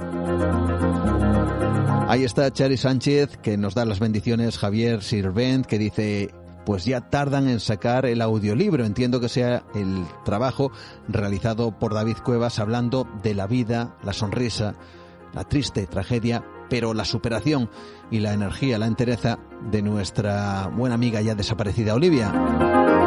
Ahí 2.12 2.24
está 2.24 2.52
Chari 2.52 2.76
Sánchez 2.76 3.38
que 3.38 3.56
nos 3.56 3.74
da 3.74 3.86
las 3.86 3.98
bendiciones, 3.98 4.58
Javier 4.58 5.02
Sirvent 5.02 5.64
que 5.64 5.78
dice 5.78 6.34
pues 6.66 6.84
ya 6.84 7.00
tardan 7.00 7.48
en 7.48 7.58
sacar 7.58 8.04
el 8.04 8.20
audiolibro. 8.20 8.84
Entiendo 8.84 9.18
que 9.18 9.30
sea 9.30 9.62
el 9.74 10.04
trabajo 10.22 10.70
realizado 11.08 11.78
por 11.78 11.94
David 11.94 12.18
Cuevas 12.22 12.58
hablando 12.58 13.08
de 13.22 13.32
la 13.32 13.46
vida, 13.46 13.96
la 14.04 14.12
sonrisa, 14.12 14.74
la 15.32 15.44
triste 15.44 15.86
tragedia, 15.86 16.44
pero 16.68 16.92
la 16.92 17.06
superación 17.06 17.70
y 18.10 18.18
la 18.18 18.34
energía, 18.34 18.78
la 18.78 18.88
entereza 18.88 19.38
de 19.70 19.80
nuestra 19.80 20.66
buena 20.66 20.96
amiga 20.96 21.22
ya 21.22 21.34
desaparecida 21.34 21.94
Olivia. 21.94 23.01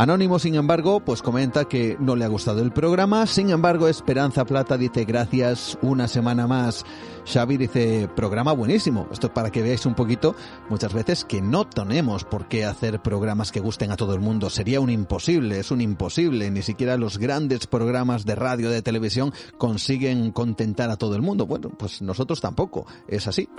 Anónimo, 0.00 0.38
sin 0.38 0.54
embargo, 0.54 1.00
pues 1.00 1.20
comenta 1.20 1.66
que 1.66 1.98
no 2.00 2.16
le 2.16 2.24
ha 2.24 2.28
gustado 2.28 2.62
el 2.62 2.72
programa. 2.72 3.26
Sin 3.26 3.50
embargo, 3.50 3.86
Esperanza 3.86 4.46
Plata 4.46 4.78
dice 4.78 5.04
gracias 5.04 5.76
una 5.82 6.08
semana 6.08 6.46
más. 6.46 6.86
Xavi 7.30 7.58
dice 7.58 8.08
programa 8.16 8.52
buenísimo. 8.52 9.06
Esto 9.12 9.26
es 9.26 9.34
para 9.34 9.50
que 9.50 9.60
veáis 9.60 9.84
un 9.84 9.94
poquito 9.94 10.34
muchas 10.70 10.94
veces 10.94 11.26
que 11.26 11.42
no 11.42 11.66
tenemos 11.66 12.24
por 12.24 12.48
qué 12.48 12.64
hacer 12.64 13.02
programas 13.02 13.52
que 13.52 13.60
gusten 13.60 13.92
a 13.92 13.96
todo 13.96 14.14
el 14.14 14.20
mundo. 14.20 14.48
Sería 14.48 14.80
un 14.80 14.88
imposible, 14.88 15.58
es 15.58 15.70
un 15.70 15.82
imposible. 15.82 16.50
Ni 16.50 16.62
siquiera 16.62 16.96
los 16.96 17.18
grandes 17.18 17.66
programas 17.66 18.24
de 18.24 18.36
radio, 18.36 18.70
de 18.70 18.80
televisión 18.80 19.34
consiguen 19.58 20.32
contentar 20.32 20.88
a 20.88 20.96
todo 20.96 21.14
el 21.14 21.20
mundo. 21.20 21.44
Bueno, 21.44 21.68
pues 21.76 22.00
nosotros 22.00 22.40
tampoco. 22.40 22.86
Es 23.06 23.26
así. 23.26 23.50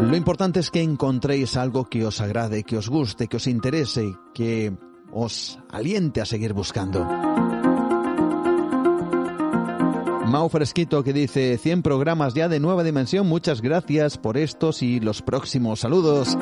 Lo 0.00 0.14
importante 0.14 0.60
es 0.60 0.70
que 0.70 0.82
encontréis 0.82 1.56
algo 1.56 1.86
que 1.86 2.04
os 2.04 2.20
agrade, 2.20 2.64
que 2.64 2.76
os 2.76 2.88
guste, 2.88 3.28
que 3.28 3.36
os 3.38 3.46
interese, 3.46 4.14
que 4.34 4.76
os 5.10 5.58
aliente 5.70 6.20
a 6.20 6.26
seguir 6.26 6.52
buscando. 6.52 7.04
Mau 10.26 10.48
Fresquito 10.48 11.02
que 11.02 11.12
dice 11.12 11.56
100 11.56 11.82
programas 11.82 12.34
ya 12.34 12.48
de 12.48 12.60
nueva 12.60 12.84
dimensión, 12.84 13.26
muchas 13.26 13.62
gracias 13.62 14.18
por 14.18 14.36
estos 14.36 14.82
y 14.82 15.00
los 15.00 15.22
próximos 15.22 15.80
saludos. 15.80 16.36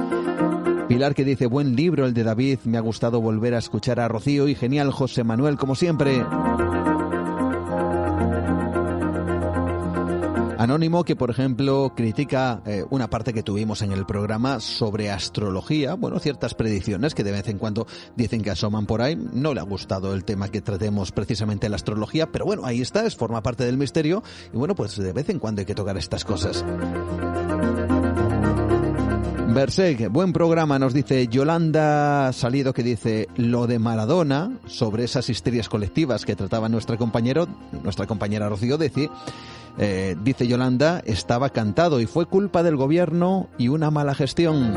Pilar 0.88 1.14
que 1.14 1.24
dice 1.24 1.46
buen 1.46 1.76
libro 1.76 2.06
el 2.06 2.14
de 2.14 2.24
David, 2.24 2.60
me 2.64 2.78
ha 2.78 2.80
gustado 2.80 3.20
volver 3.20 3.54
a 3.54 3.58
escuchar 3.58 4.00
a 4.00 4.08
Rocío 4.08 4.48
y 4.48 4.54
genial 4.54 4.90
José 4.90 5.22
Manuel 5.22 5.56
como 5.56 5.74
siempre. 5.74 6.24
Anónimo 10.64 11.04
que, 11.04 11.14
por 11.14 11.28
ejemplo, 11.28 11.92
critica 11.94 12.62
eh, 12.64 12.86
una 12.88 13.10
parte 13.10 13.34
que 13.34 13.42
tuvimos 13.42 13.82
en 13.82 13.92
el 13.92 14.06
programa 14.06 14.60
sobre 14.60 15.10
astrología, 15.10 15.92
bueno, 15.92 16.18
ciertas 16.20 16.54
predicciones 16.54 17.14
que 17.14 17.22
de 17.22 17.32
vez 17.32 17.48
en 17.48 17.58
cuando 17.58 17.86
dicen 18.16 18.40
que 18.40 18.50
asoman 18.50 18.86
por 18.86 19.02
ahí. 19.02 19.14
No 19.14 19.52
le 19.52 19.60
ha 19.60 19.64
gustado 19.64 20.14
el 20.14 20.24
tema 20.24 20.48
que 20.48 20.62
tratemos 20.62 21.12
precisamente 21.12 21.68
la 21.68 21.76
astrología, 21.76 22.32
pero 22.32 22.46
bueno, 22.46 22.64
ahí 22.64 22.80
está, 22.80 23.04
es 23.04 23.14
forma 23.14 23.42
parte 23.42 23.66
del 23.66 23.76
misterio 23.76 24.22
y 24.54 24.56
bueno, 24.56 24.74
pues 24.74 24.96
de 24.96 25.12
vez 25.12 25.28
en 25.28 25.38
cuando 25.38 25.60
hay 25.60 25.66
que 25.66 25.74
tocar 25.74 25.98
estas 25.98 26.24
cosas. 26.24 26.64
Berseg, 29.48 30.08
buen 30.08 30.32
programa, 30.32 30.78
nos 30.78 30.94
dice 30.94 31.28
Yolanda 31.28 32.32
Salido 32.32 32.72
que 32.72 32.82
dice 32.82 33.28
lo 33.36 33.66
de 33.66 33.78
Maradona 33.78 34.58
sobre 34.66 35.04
esas 35.04 35.28
histerias 35.28 35.68
colectivas 35.68 36.24
que 36.24 36.34
trataba 36.34 36.70
nuestra 36.70 36.96
compañero, 36.96 37.46
nuestra 37.82 38.06
compañera 38.06 38.48
Rocío 38.48 38.78
Deci 38.78 39.10
eh, 39.78 40.16
dice 40.22 40.46
Yolanda, 40.46 41.02
estaba 41.04 41.50
cantado 41.50 42.00
y 42.00 42.06
fue 42.06 42.26
culpa 42.26 42.62
del 42.62 42.76
gobierno 42.76 43.48
y 43.58 43.68
una 43.68 43.90
mala 43.90 44.14
gestión. 44.14 44.74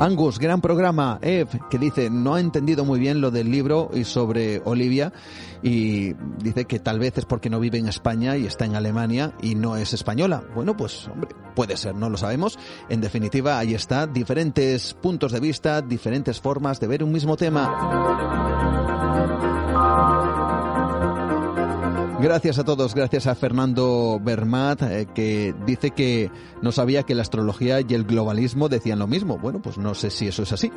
Angus, 0.00 0.38
gran 0.38 0.60
programa. 0.60 1.18
Ev, 1.22 1.48
que 1.68 1.78
dice, 1.78 2.08
no 2.08 2.34
ha 2.34 2.40
entendido 2.40 2.84
muy 2.84 3.00
bien 3.00 3.20
lo 3.20 3.32
del 3.32 3.50
libro 3.50 3.90
y 3.92 4.04
sobre 4.04 4.62
Olivia 4.64 5.12
y 5.60 6.12
dice 6.40 6.66
que 6.66 6.78
tal 6.78 7.00
vez 7.00 7.18
es 7.18 7.24
porque 7.24 7.50
no 7.50 7.58
vive 7.58 7.78
en 7.78 7.88
España 7.88 8.36
y 8.36 8.46
está 8.46 8.64
en 8.64 8.76
Alemania 8.76 9.32
y 9.42 9.56
no 9.56 9.76
es 9.76 9.92
española. 9.94 10.44
Bueno, 10.54 10.76
pues 10.76 11.08
hombre, 11.08 11.30
puede 11.56 11.76
ser, 11.76 11.96
no 11.96 12.08
lo 12.08 12.16
sabemos. 12.16 12.58
En 12.88 13.00
definitiva, 13.00 13.58
ahí 13.58 13.74
está, 13.74 14.06
diferentes 14.06 14.94
puntos 14.94 15.32
de 15.32 15.40
vista, 15.40 15.82
diferentes 15.82 16.40
formas 16.40 16.78
de 16.78 16.86
ver 16.86 17.02
un 17.02 17.10
mismo 17.10 17.36
tema. 17.36 17.74
Gracias 22.20 22.58
a 22.58 22.64
todos, 22.64 22.96
gracias 22.96 23.28
a 23.28 23.36
Fernando 23.36 24.20
Bermat, 24.20 24.82
eh, 24.82 25.06
que 25.14 25.54
dice 25.64 25.92
que 25.92 26.32
no 26.62 26.72
sabía 26.72 27.04
que 27.04 27.14
la 27.14 27.22
astrología 27.22 27.80
y 27.80 27.94
el 27.94 28.04
globalismo 28.04 28.68
decían 28.68 28.98
lo 28.98 29.06
mismo. 29.06 29.38
Bueno, 29.38 29.62
pues 29.62 29.78
no 29.78 29.94
sé 29.94 30.10
si 30.10 30.26
eso 30.26 30.42
es 30.42 30.52
así. 30.52 30.72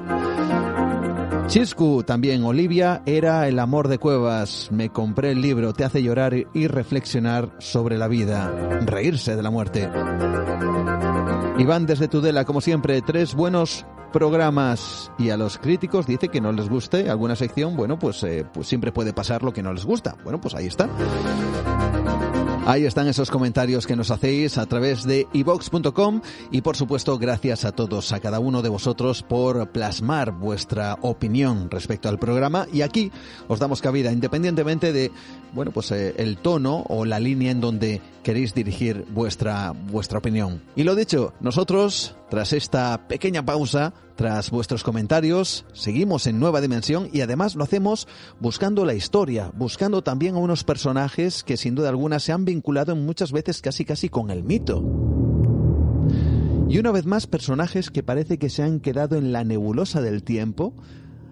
Chiscu, 1.47 2.03
también 2.03 2.43
Olivia, 2.43 3.01
era 3.07 3.47
el 3.47 3.57
amor 3.57 3.87
de 3.87 3.97
Cuevas. 3.97 4.69
Me 4.71 4.89
compré 4.89 5.31
el 5.31 5.41
libro, 5.41 5.73
te 5.73 5.83
hace 5.83 6.03
llorar 6.03 6.35
y 6.53 6.67
reflexionar 6.67 7.55
sobre 7.57 7.97
la 7.97 8.07
vida, 8.07 8.51
reírse 8.85 9.35
de 9.35 9.43
la 9.43 9.49
muerte. 9.49 9.89
Iván 11.61 11.85
desde 11.85 12.07
Tudela, 12.07 12.43
como 12.43 12.59
siempre, 12.59 13.03
tres 13.03 13.35
buenos 13.35 13.85
programas 14.11 15.11
y 15.19 15.29
a 15.29 15.37
los 15.37 15.59
críticos 15.59 16.07
dice 16.07 16.29
que 16.29 16.41
no 16.41 16.51
les 16.51 16.67
guste 16.67 17.07
alguna 17.07 17.35
sección, 17.35 17.77
bueno, 17.77 17.99
pues, 17.99 18.23
eh, 18.23 18.47
pues 18.51 18.67
siempre 18.67 18.91
puede 18.91 19.13
pasar 19.13 19.43
lo 19.43 19.53
que 19.53 19.61
no 19.61 19.71
les 19.71 19.85
gusta. 19.85 20.15
Bueno, 20.23 20.41
pues 20.41 20.55
ahí 20.55 20.65
está. 20.65 20.89
Ahí 22.71 22.85
están 22.85 23.09
esos 23.09 23.29
comentarios 23.29 23.85
que 23.85 23.97
nos 23.97 24.11
hacéis 24.11 24.57
a 24.57 24.65
través 24.65 25.03
de 25.03 25.27
ivox.com 25.33 26.21
y 26.51 26.61
por 26.61 26.77
supuesto 26.77 27.17
gracias 27.17 27.65
a 27.65 27.73
todos, 27.73 28.13
a 28.13 28.21
cada 28.21 28.39
uno 28.39 28.61
de 28.61 28.69
vosotros 28.69 29.23
por 29.23 29.71
plasmar 29.71 30.31
vuestra 30.31 30.97
opinión 31.01 31.69
respecto 31.69 32.07
al 32.07 32.17
programa 32.17 32.67
y 32.71 32.83
aquí 32.83 33.11
os 33.49 33.59
damos 33.59 33.81
cabida 33.81 34.13
independientemente 34.13 34.93
de, 34.93 35.11
bueno, 35.51 35.71
pues 35.71 35.91
eh, 35.91 36.15
el 36.15 36.37
tono 36.37 36.85
o 36.87 37.03
la 37.03 37.19
línea 37.19 37.51
en 37.51 37.59
donde 37.59 37.99
queréis 38.23 38.53
dirigir 38.53 39.05
vuestra, 39.09 39.73
vuestra 39.73 40.19
opinión. 40.19 40.61
Y 40.77 40.83
lo 40.83 40.95
dicho, 40.95 41.33
nosotros, 41.41 42.15
tras 42.31 42.53
esta 42.53 43.09
pequeña 43.09 43.45
pausa, 43.45 43.93
tras 44.15 44.51
vuestros 44.51 44.85
comentarios, 44.85 45.65
seguimos 45.73 46.27
en 46.27 46.39
Nueva 46.39 46.61
Dimensión 46.61 47.09
y 47.11 47.19
además 47.19 47.55
lo 47.55 47.65
hacemos 47.65 48.07
buscando 48.39 48.85
la 48.85 48.93
historia, 48.93 49.51
buscando 49.53 50.01
también 50.01 50.35
a 50.35 50.37
unos 50.37 50.63
personajes 50.63 51.43
que 51.43 51.57
sin 51.57 51.75
duda 51.75 51.89
alguna 51.89 52.19
se 52.19 52.31
han 52.31 52.45
vinculado 52.45 52.95
muchas 52.95 53.33
veces 53.33 53.61
casi 53.61 53.83
casi 53.83 54.07
con 54.07 54.31
el 54.31 54.45
mito. 54.45 54.81
Y 56.69 56.79
una 56.79 56.91
vez 56.91 57.05
más 57.05 57.27
personajes 57.27 57.89
que 57.89 58.01
parece 58.01 58.39
que 58.39 58.49
se 58.49 58.63
han 58.63 58.79
quedado 58.79 59.17
en 59.17 59.33
la 59.33 59.43
nebulosa 59.43 59.99
del 60.01 60.23
tiempo 60.23 60.73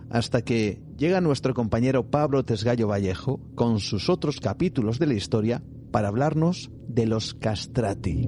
hasta 0.10 0.42
que 0.42 0.82
llega 0.98 1.22
nuestro 1.22 1.54
compañero 1.54 2.12
Pablo 2.12 2.44
Tesgallo 2.44 2.90
Vallejo 2.90 3.40
con 3.56 3.80
sus 3.80 4.10
otros 4.10 4.42
capítulos 4.42 5.00
de 5.00 5.08
la 5.08 5.14
historia 5.14 5.64
para 5.92 6.10
hablarnos 6.10 6.72
de 6.90 7.06
los 7.06 7.36
castrati. 7.36 8.28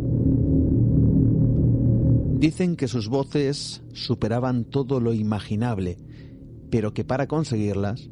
Dicen 2.41 2.75
que 2.75 2.87
sus 2.87 3.07
voces 3.07 3.83
superaban 3.93 4.63
todo 4.63 4.99
lo 4.99 5.13
imaginable, 5.13 5.99
pero 6.71 6.91
que 6.91 7.03
para 7.03 7.27
conseguirlas 7.27 8.09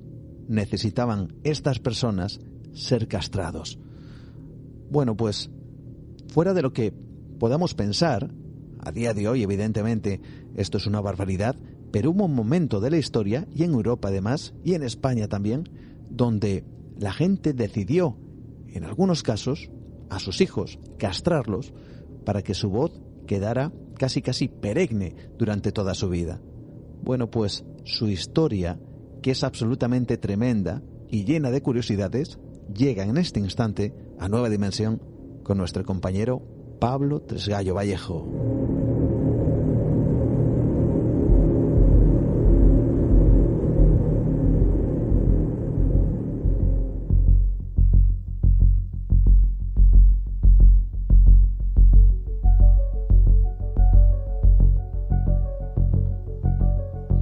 necesitaban 0.47 1.33
estas 1.43 1.79
personas 1.79 2.39
ser 2.71 3.07
castrados. 3.07 3.79
Bueno, 4.91 5.17
pues 5.17 5.49
fuera 6.27 6.53
de 6.53 6.61
lo 6.61 6.73
que 6.73 6.93
podamos 7.39 7.73
pensar, 7.73 8.31
a 8.77 8.91
día 8.91 9.15
de 9.15 9.27
hoy 9.27 9.41
evidentemente 9.41 10.21
esto 10.55 10.77
es 10.77 10.85
una 10.85 11.01
barbaridad, 11.01 11.55
pero 11.91 12.11
hubo 12.11 12.25
un 12.25 12.35
momento 12.35 12.79
de 12.81 12.91
la 12.91 12.97
historia, 12.99 13.47
y 13.51 13.63
en 13.63 13.71
Europa 13.71 14.09
además, 14.09 14.53
y 14.63 14.75
en 14.75 14.83
España 14.83 15.27
también, 15.27 15.67
donde 16.07 16.63
la 16.99 17.13
gente 17.13 17.53
decidió, 17.53 18.15
en 18.67 18.83
algunos 18.83 19.23
casos, 19.23 19.71
a 20.11 20.19
sus 20.19 20.39
hijos, 20.39 20.77
castrarlos 20.99 21.73
para 22.25 22.43
que 22.43 22.53
su 22.53 22.69
voz 22.69 23.01
quedara 23.29 23.71
casi 23.95 24.23
casi 24.23 24.47
perenne 24.47 25.13
durante 25.37 25.71
toda 25.71 25.93
su 25.93 26.09
vida. 26.09 26.41
Bueno, 27.03 27.29
pues 27.29 27.63
su 27.83 28.07
historia, 28.07 28.79
que 29.21 29.31
es 29.31 29.43
absolutamente 29.43 30.17
tremenda 30.17 30.81
y 31.07 31.25
llena 31.25 31.51
de 31.51 31.61
curiosidades, 31.61 32.39
llega 32.73 33.03
en 33.03 33.17
este 33.17 33.39
instante 33.39 33.93
a 34.17 34.27
Nueva 34.27 34.49
Dimensión 34.49 34.99
con 35.43 35.59
nuestro 35.59 35.85
compañero 35.85 36.41
Pablo 36.79 37.21
Tresgallo 37.21 37.75
Vallejo. 37.75 38.78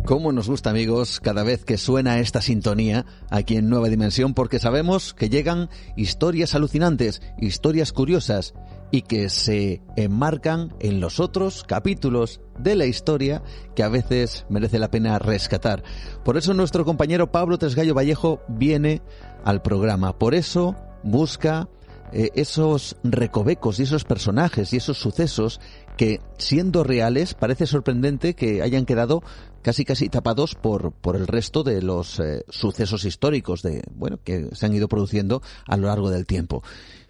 Cómo 0.08 0.32
nos 0.32 0.47
gusta, 0.47 0.70
amigos, 0.70 1.20
cada 1.20 1.43
vez 1.43 1.66
que 1.66 1.78
suena 1.78 2.20
esta 2.20 2.39
sintonía 2.39 3.05
aquí 3.30 3.58
en 3.58 3.68
Nueva 3.68 3.89
Dimensión, 3.89 4.34
porque 4.34 4.58
sabemos 4.58 5.14
que 5.14 5.28
llegan 5.28 5.70
historias 5.97 6.55
alucinantes, 6.55 7.22
historias 7.38 7.91
curiosas 7.91 8.53
y 8.89 9.01
que 9.01 9.28
se 9.28 9.82
enmarcan 9.97 10.74
en 10.80 11.01
los 11.01 11.20
otros 11.20 11.66
capítulos 11.66 12.39
de 12.58 12.78
la 12.78 12.86
historia 12.86 13.43
que 13.76 13.84
a 13.84 13.89
veces 13.89 14.45
merece 14.47 14.80
la 14.80 14.91
pena 14.91 15.20
rescatar. 15.20 15.84
Por 16.24 16.38
eso 16.38 16.53
nuestro 16.53 16.86
compañero 16.86 17.30
Pablo 17.30 17.58
Tresgallo 17.58 17.93
Vallejo 17.93 18.41
viene 18.47 19.01
al 19.43 19.62
programa. 19.62 20.18
Por 20.18 20.36
eso 20.36 20.78
busca 21.03 21.68
eh, 22.14 22.30
esos 22.36 22.95
recovecos 23.03 23.82
y 23.82 23.84
esos 23.84 24.05
personajes 24.05 24.72
y 24.72 24.78
esos 24.78 24.97
sucesos 24.97 25.60
que, 25.98 26.22
siendo 26.38 26.84
reales, 26.84 27.34
parece 27.34 27.66
sorprendente 27.66 28.36
que 28.36 28.62
hayan 28.62 28.86
quedado 28.86 29.24
casi 29.62 29.84
casi 29.84 30.08
tapados 30.08 30.56
por, 30.56 30.93
por 30.93 31.16
el 31.16 31.28
resto 31.28 31.64
de 31.64 31.82
los 31.82 32.20
eh, 32.20 32.45
sucesos 32.50 33.04
históricos 33.04 33.62
de, 33.64 33.84
bueno, 33.93 34.20
que 34.24 34.50
se 34.56 34.66
han 34.66 34.74
ido 34.74 34.88
produciendo 34.88 35.41
a 35.68 35.76
lo 35.76 35.88
largo 35.88 36.10
del 36.10 36.26
tiempo. 36.26 36.64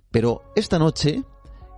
Pero 0.09 0.41
esta 0.55 0.79
noche 0.79 1.23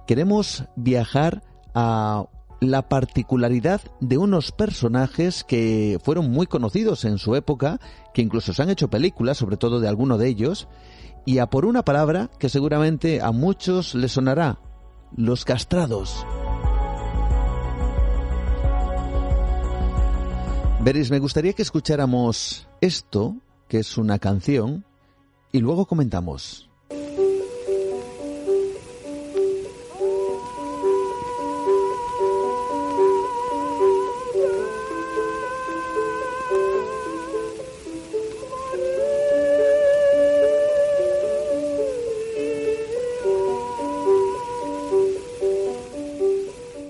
queremos 0.07 0.63
viajar 0.75 1.43
a 1.73 2.27
la 2.61 2.87
particularidad 2.89 3.81
de 3.99 4.17
unos 4.17 4.51
personajes 4.51 5.43
que 5.43 5.97
fueron 6.03 6.29
muy 6.29 6.45
conocidos 6.45 7.05
en 7.05 7.17
su 7.17 7.35
época, 7.35 7.79
que 8.13 8.21
incluso 8.21 8.53
se 8.53 8.61
han 8.61 8.69
hecho 8.69 8.89
películas, 8.89 9.37
sobre 9.37 9.57
todo 9.57 9.79
de 9.79 9.87
alguno 9.87 10.17
de 10.17 10.27
ellos, 10.27 10.67
y 11.25 11.39
a 11.39 11.47
por 11.47 11.65
una 11.65 11.83
palabra 11.83 12.29
que 12.39 12.49
seguramente 12.49 13.21
a 13.21 13.31
muchos 13.31 13.95
les 13.95 14.11
sonará, 14.11 14.59
los 15.15 15.45
castrados. 15.45 16.25
Veréis, 20.81 21.11
me 21.11 21.19
gustaría 21.19 21.51
que 21.51 21.61
escucháramos 21.61 22.65
esto, 22.79 23.35
que 23.67 23.79
es 23.79 23.97
una 23.97 24.17
canción, 24.17 24.85
y 25.51 25.59
luego 25.59 25.85
comentamos. 25.85 26.69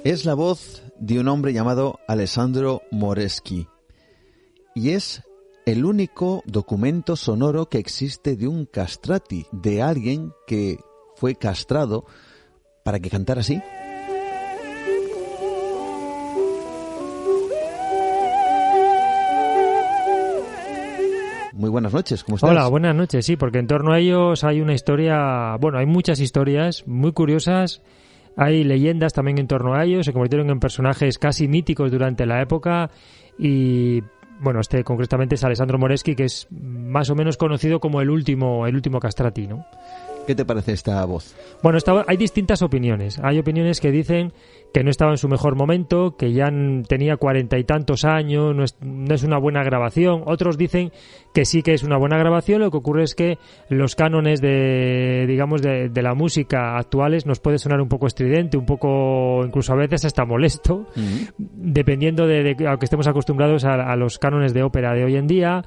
Es 0.03 0.25
la 0.25 0.35
voz 0.35 0.83
de 0.99 1.19
un 1.19 1.27
hombre 1.27 1.53
llamado 1.53 1.99
Alessandro 2.07 2.83
Moreschi 2.91 3.67
y 4.76 4.91
es 4.91 5.24
el 5.65 5.86
único 5.86 6.41
documento 6.45 7.15
sonoro 7.15 7.70
que 7.70 7.78
existe 7.78 8.36
de 8.36 8.47
un 8.47 8.65
castrati, 8.65 9.45
de 9.51 9.82
alguien 9.82 10.32
que 10.47 10.80
fue 11.15 11.36
castrado 11.36 12.05
para 12.84 12.99
que 12.99 13.09
cantara 13.09 13.41
así. 13.41 13.61
Muy 21.53 21.70
buenas 21.70 21.93
noches, 21.93 22.24
¿cómo 22.24 22.38
estás? 22.38 22.49
Hola, 22.49 22.70
buenas 22.70 22.95
noches, 22.95 23.26
sí, 23.26 23.36
porque 23.36 23.59
en 23.59 23.67
torno 23.67 23.91
a 23.91 23.99
ellos 23.99 24.45
hay 24.45 24.61
una 24.61 24.74
historia, 24.74 25.57
bueno, 25.59 25.78
hay 25.78 25.86
muchas 25.86 26.22
historias 26.22 26.88
muy 26.88 27.11
curiosas, 27.11 27.82
hay 28.38 28.63
leyendas 28.63 29.11
también 29.11 29.39
en 29.39 29.47
torno 29.47 29.74
a 29.74 29.84
ellos, 29.84 30.05
se 30.05 30.13
convirtieron 30.13 30.49
en 30.49 30.61
personajes 30.61 31.17
casi 31.17 31.49
míticos 31.49 31.91
durante 31.91 32.26
la 32.26 32.41
época 32.41 32.89
y 33.38 34.01
bueno, 34.39 34.59
este 34.59 34.83
concretamente 34.83 35.35
es 35.35 35.43
Alessandro 35.43 35.77
Moreschi, 35.77 36.15
que 36.15 36.25
es 36.25 36.47
más 36.51 37.09
o 37.09 37.15
menos 37.15 37.37
conocido 37.37 37.79
como 37.79 38.01
el 38.01 38.09
último, 38.09 38.67
el 38.67 38.75
último 38.75 38.99
castrati, 38.99 39.47
¿no? 39.47 39.65
¿Qué 40.30 40.36
te 40.36 40.45
parece 40.45 40.73
esta 40.73 41.03
voz? 41.05 41.36
Bueno, 41.63 41.80
hay 42.05 42.15
distintas 42.15 42.61
opiniones. 42.61 43.19
Hay 43.23 43.39
opiniones 43.39 43.82
que 43.82 43.89
dicen 43.89 44.32
que 44.71 44.84
no 44.84 44.91
estaba 44.91 45.09
en 45.09 45.17
su 45.17 45.27
mejor 45.27 45.55
momento, 45.55 46.17
que 46.17 46.34
ya 46.34 46.51
tenía 46.88 47.17
cuarenta 47.17 47.57
y 47.57 47.63
tantos 47.63 48.05
años, 48.05 48.55
no 48.55 49.15
es, 49.15 49.23
una 49.23 49.39
buena 49.39 49.63
grabación. 49.63 50.21
Otros 50.27 50.55
dicen 50.55 50.91
que 51.34 51.45
sí 51.45 51.63
que 51.63 51.73
es 51.73 51.82
una 51.82 51.97
buena 51.97 52.19
grabación. 52.19 52.61
Lo 52.61 52.69
que 52.69 52.77
ocurre 52.77 53.05
es 53.05 53.15
que 53.15 53.39
los 53.69 53.95
cánones 53.95 54.39
de, 54.39 55.25
digamos, 55.27 55.63
de, 55.63 55.89
la 55.95 56.13
música 56.13 56.77
actuales 56.77 57.25
nos 57.25 57.39
puede 57.39 57.57
sonar 57.57 57.82
un 57.82 57.89
poco 57.89 58.05
estridente, 58.05 58.55
un 58.55 58.67
poco, 58.67 59.43
incluso 59.43 59.73
a 59.73 59.77
veces 59.77 60.05
hasta 60.05 60.25
molesto, 60.25 60.86
dependiendo 61.39 62.27
de, 62.27 62.53
de, 62.53 62.67
a 62.67 62.77
que 62.77 62.86
estemos 62.86 63.07
acostumbrados 63.07 63.65
a, 63.65 63.95
los 63.95 64.19
cánones 64.19 64.53
de 64.53 64.61
ópera 64.61 64.93
de 64.93 65.05
hoy 65.05 65.15
en 65.15 65.25
día. 65.25 65.63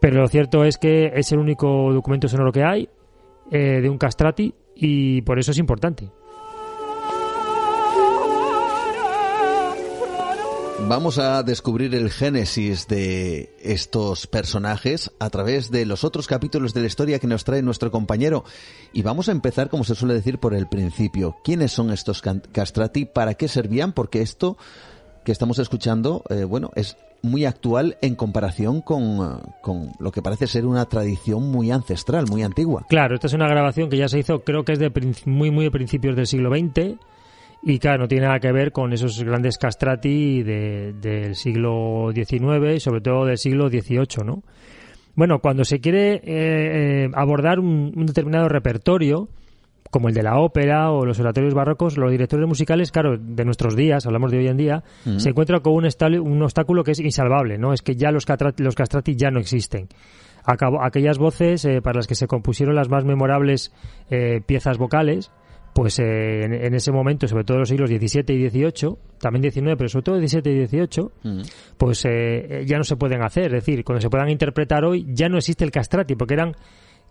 Pero 0.00 0.22
lo 0.22 0.28
cierto 0.28 0.64
es 0.64 0.78
que 0.78 1.12
es 1.14 1.32
el 1.32 1.38
único 1.38 1.92
documento 1.92 2.28
sonoro 2.28 2.50
que 2.52 2.64
hay 2.64 2.88
eh, 3.50 3.80
de 3.80 3.88
un 3.88 3.98
castrati 3.98 4.54
y 4.74 5.22
por 5.22 5.38
eso 5.38 5.50
es 5.50 5.58
importante. 5.58 6.10
Vamos 10.88 11.18
a 11.18 11.42
descubrir 11.42 11.94
el 11.96 12.10
génesis 12.10 12.86
de 12.86 13.50
estos 13.60 14.28
personajes 14.28 15.10
a 15.18 15.30
través 15.30 15.70
de 15.70 15.84
los 15.84 16.04
otros 16.04 16.28
capítulos 16.28 16.74
de 16.74 16.80
la 16.82 16.86
historia 16.86 17.18
que 17.18 17.26
nos 17.26 17.42
trae 17.42 17.60
nuestro 17.62 17.90
compañero. 17.90 18.44
Y 18.92 19.02
vamos 19.02 19.28
a 19.28 19.32
empezar, 19.32 19.68
como 19.68 19.82
se 19.82 19.96
suele 19.96 20.14
decir, 20.14 20.38
por 20.38 20.54
el 20.54 20.68
principio. 20.68 21.38
¿Quiénes 21.42 21.72
son 21.72 21.90
estos 21.90 22.22
castrati? 22.52 23.04
¿Para 23.04 23.34
qué 23.34 23.48
servían? 23.48 23.94
Porque 23.94 24.20
esto 24.20 24.58
que 25.24 25.32
estamos 25.32 25.58
escuchando, 25.58 26.22
eh, 26.28 26.44
bueno, 26.44 26.70
es 26.76 26.96
muy 27.26 27.44
actual 27.44 27.96
en 28.00 28.14
comparación 28.14 28.80
con, 28.80 29.40
con, 29.60 29.92
lo 29.98 30.12
que 30.12 30.22
parece 30.22 30.46
ser 30.46 30.66
una 30.66 30.86
tradición 30.86 31.50
muy 31.50 31.70
ancestral, 31.70 32.26
muy 32.28 32.42
antigua. 32.42 32.86
Claro, 32.88 33.14
esta 33.14 33.26
es 33.26 33.34
una 33.34 33.48
grabación 33.48 33.90
que 33.90 33.96
ya 33.96 34.08
se 34.08 34.18
hizo, 34.18 34.40
creo 34.40 34.64
que 34.64 34.72
es 34.72 34.78
de 34.78 34.90
muy, 35.26 35.50
muy 35.50 35.64
de 35.64 35.70
principios 35.70 36.16
del 36.16 36.26
siglo 36.26 36.50
XX 36.50 36.96
y 37.62 37.78
claro, 37.78 38.02
no 38.02 38.08
tiene 38.08 38.26
nada 38.26 38.38
que 38.38 38.52
ver 38.52 38.70
con 38.70 38.92
esos 38.92 39.22
grandes 39.24 39.58
castrati 39.58 40.42
del 40.42 41.34
siglo 41.34 42.10
XIX 42.14 42.76
y 42.76 42.80
sobre 42.80 43.00
todo 43.00 43.24
del 43.24 43.38
siglo 43.38 43.68
XVIII, 43.68 44.24
¿no? 44.24 44.42
Bueno, 45.16 45.40
cuando 45.40 45.64
se 45.64 45.80
quiere 45.80 46.16
eh, 46.16 46.20
eh, 46.26 47.10
abordar 47.14 47.58
un, 47.58 47.90
determinado 48.06 48.48
repertorio, 48.48 49.28
como 49.90 50.08
el 50.08 50.14
de 50.14 50.22
la 50.22 50.38
ópera 50.38 50.90
o 50.90 51.04
los 51.04 51.18
oratorios 51.20 51.54
barrocos, 51.54 51.96
los 51.96 52.10
directores 52.10 52.46
musicales, 52.46 52.90
claro, 52.90 53.16
de 53.18 53.44
nuestros 53.44 53.76
días, 53.76 54.06
hablamos 54.06 54.30
de 54.30 54.38
hoy 54.38 54.48
en 54.48 54.56
día, 54.56 54.84
se 55.16 55.30
encuentran 55.30 55.60
con 55.60 55.74
un, 55.74 55.88
un, 56.20 56.42
obstáculo 56.42 56.84
que 56.84 56.92
es 56.92 57.00
insalvable, 57.00 57.58
¿no? 57.58 57.72
Es 57.72 57.82
que 57.82 57.96
ya 57.96 58.10
los, 58.10 58.24
los 58.58 58.74
castrati 58.74 59.16
ya 59.16 59.30
no 59.30 59.40
existen. 59.40 59.88
Aquellas 60.44 61.18
voces 61.18 61.64
eh, 61.64 61.82
para 61.82 61.96
las 61.96 62.06
que 62.06 62.14
se 62.14 62.28
compusieron 62.28 62.76
las 62.76 62.88
más 62.88 63.04
memorables 63.04 63.72
piezas 64.46 64.78
vocales, 64.78 65.32
pues 65.76 65.98
eh, 65.98 66.40
en, 66.42 66.74
ese 66.74 66.90
momento, 66.90 67.28
sobre 67.28 67.44
todo 67.44 67.58
en 67.58 67.60
los 67.60 67.68
siglos 67.68 67.90
XVII 67.90 68.34
y 68.34 68.48
XVIII, 68.48 68.96
también 69.20 69.52
XIX, 69.52 69.74
pero 69.76 69.88
sobre 69.90 70.04
todo 70.04 70.16
XVII 70.16 70.62
y 70.62 70.66
XVIII, 70.66 71.10
pues 71.76 72.02
eh, 72.06 72.64
ya 72.64 72.78
no 72.78 72.84
se 72.84 72.96
pueden 72.96 73.22
hacer. 73.22 73.54
Es 73.54 73.62
decir, 73.62 73.84
cuando 73.84 74.00
se 74.00 74.08
puedan 74.08 74.30
interpretar 74.30 74.86
hoy, 74.86 75.06
ya 75.06 75.28
no 75.28 75.36
existe 75.36 75.66
el 75.66 75.70
castrati, 75.70 76.14
porque 76.14 76.32
eran 76.32 76.56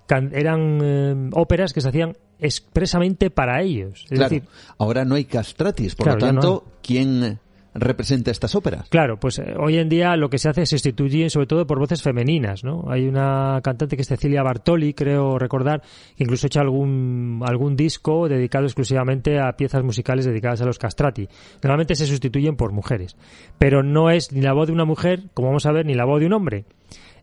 eran 0.10 0.80
eh, 0.84 1.30
óperas 1.34 1.74
que 1.74 1.82
se 1.82 1.90
hacían 1.90 2.18
expresamente 2.40 3.30
para 3.30 3.62
ellos. 3.62 4.06
Es 4.10 4.20
decir, 4.20 4.44
ahora 4.78 5.06
no 5.06 5.16
hay 5.16 5.26
castratis, 5.26 5.96
por 5.96 6.08
lo 6.08 6.18
tanto, 6.18 6.66
¿quién 6.82 7.40
representa 7.76 8.32
estas 8.32 8.56
óperas. 8.56 8.88
Claro, 8.90 9.20
pues 9.20 9.38
eh, 9.38 9.54
hoy 9.60 9.78
en 9.78 9.90
día 9.90 10.16
lo 10.16 10.30
que 10.30 10.40
se 10.40 10.50
hace 10.50 10.62
es 10.62 10.70
sustituir 10.70 11.30
sobre 11.30 11.46
todo 11.46 11.68
por 11.68 11.78
voces 11.78 12.02
femeninas, 12.02 12.64
¿no? 12.64 12.86
Hay 12.90 13.06
una 13.06 13.60
cantante 13.62 13.98
que 13.98 14.02
es 14.02 14.08
Cecilia 14.08 14.42
Bartoli, 14.42 14.94
creo 14.94 15.38
recordar, 15.38 15.82
que 16.16 16.24
incluso 16.24 16.46
ha 16.46 16.48
hecho 16.48 16.62
algún, 16.62 17.42
algún 17.46 17.76
disco 17.76 18.30
dedicado 18.30 18.66
exclusivamente 18.66 19.40
a 19.40 19.52
piezas 19.58 19.84
musicales 19.84 20.26
dedicadas 20.26 20.62
a 20.62 20.66
los 20.66 20.80
castrati. 20.80 21.28
Normalmente 21.62 21.96
se 21.96 22.08
sustituyen 22.08 22.56
por 22.56 22.72
mujeres, 22.72 23.18
pero 23.60 23.84
no 23.84 24.10
es 24.10 24.32
ni 24.32 24.42
la 24.42 24.54
voz 24.54 24.68
de 24.68 24.74
una 24.74 24.86
mujer, 24.86 25.24
como 25.34 25.50
vamos 25.50 25.66
a 25.66 25.74
ver, 25.74 25.86
ni 25.86 25.94
la 25.94 26.06
voz 26.06 26.22
de 26.22 26.28
un 26.28 26.34
hombre. 26.34 26.66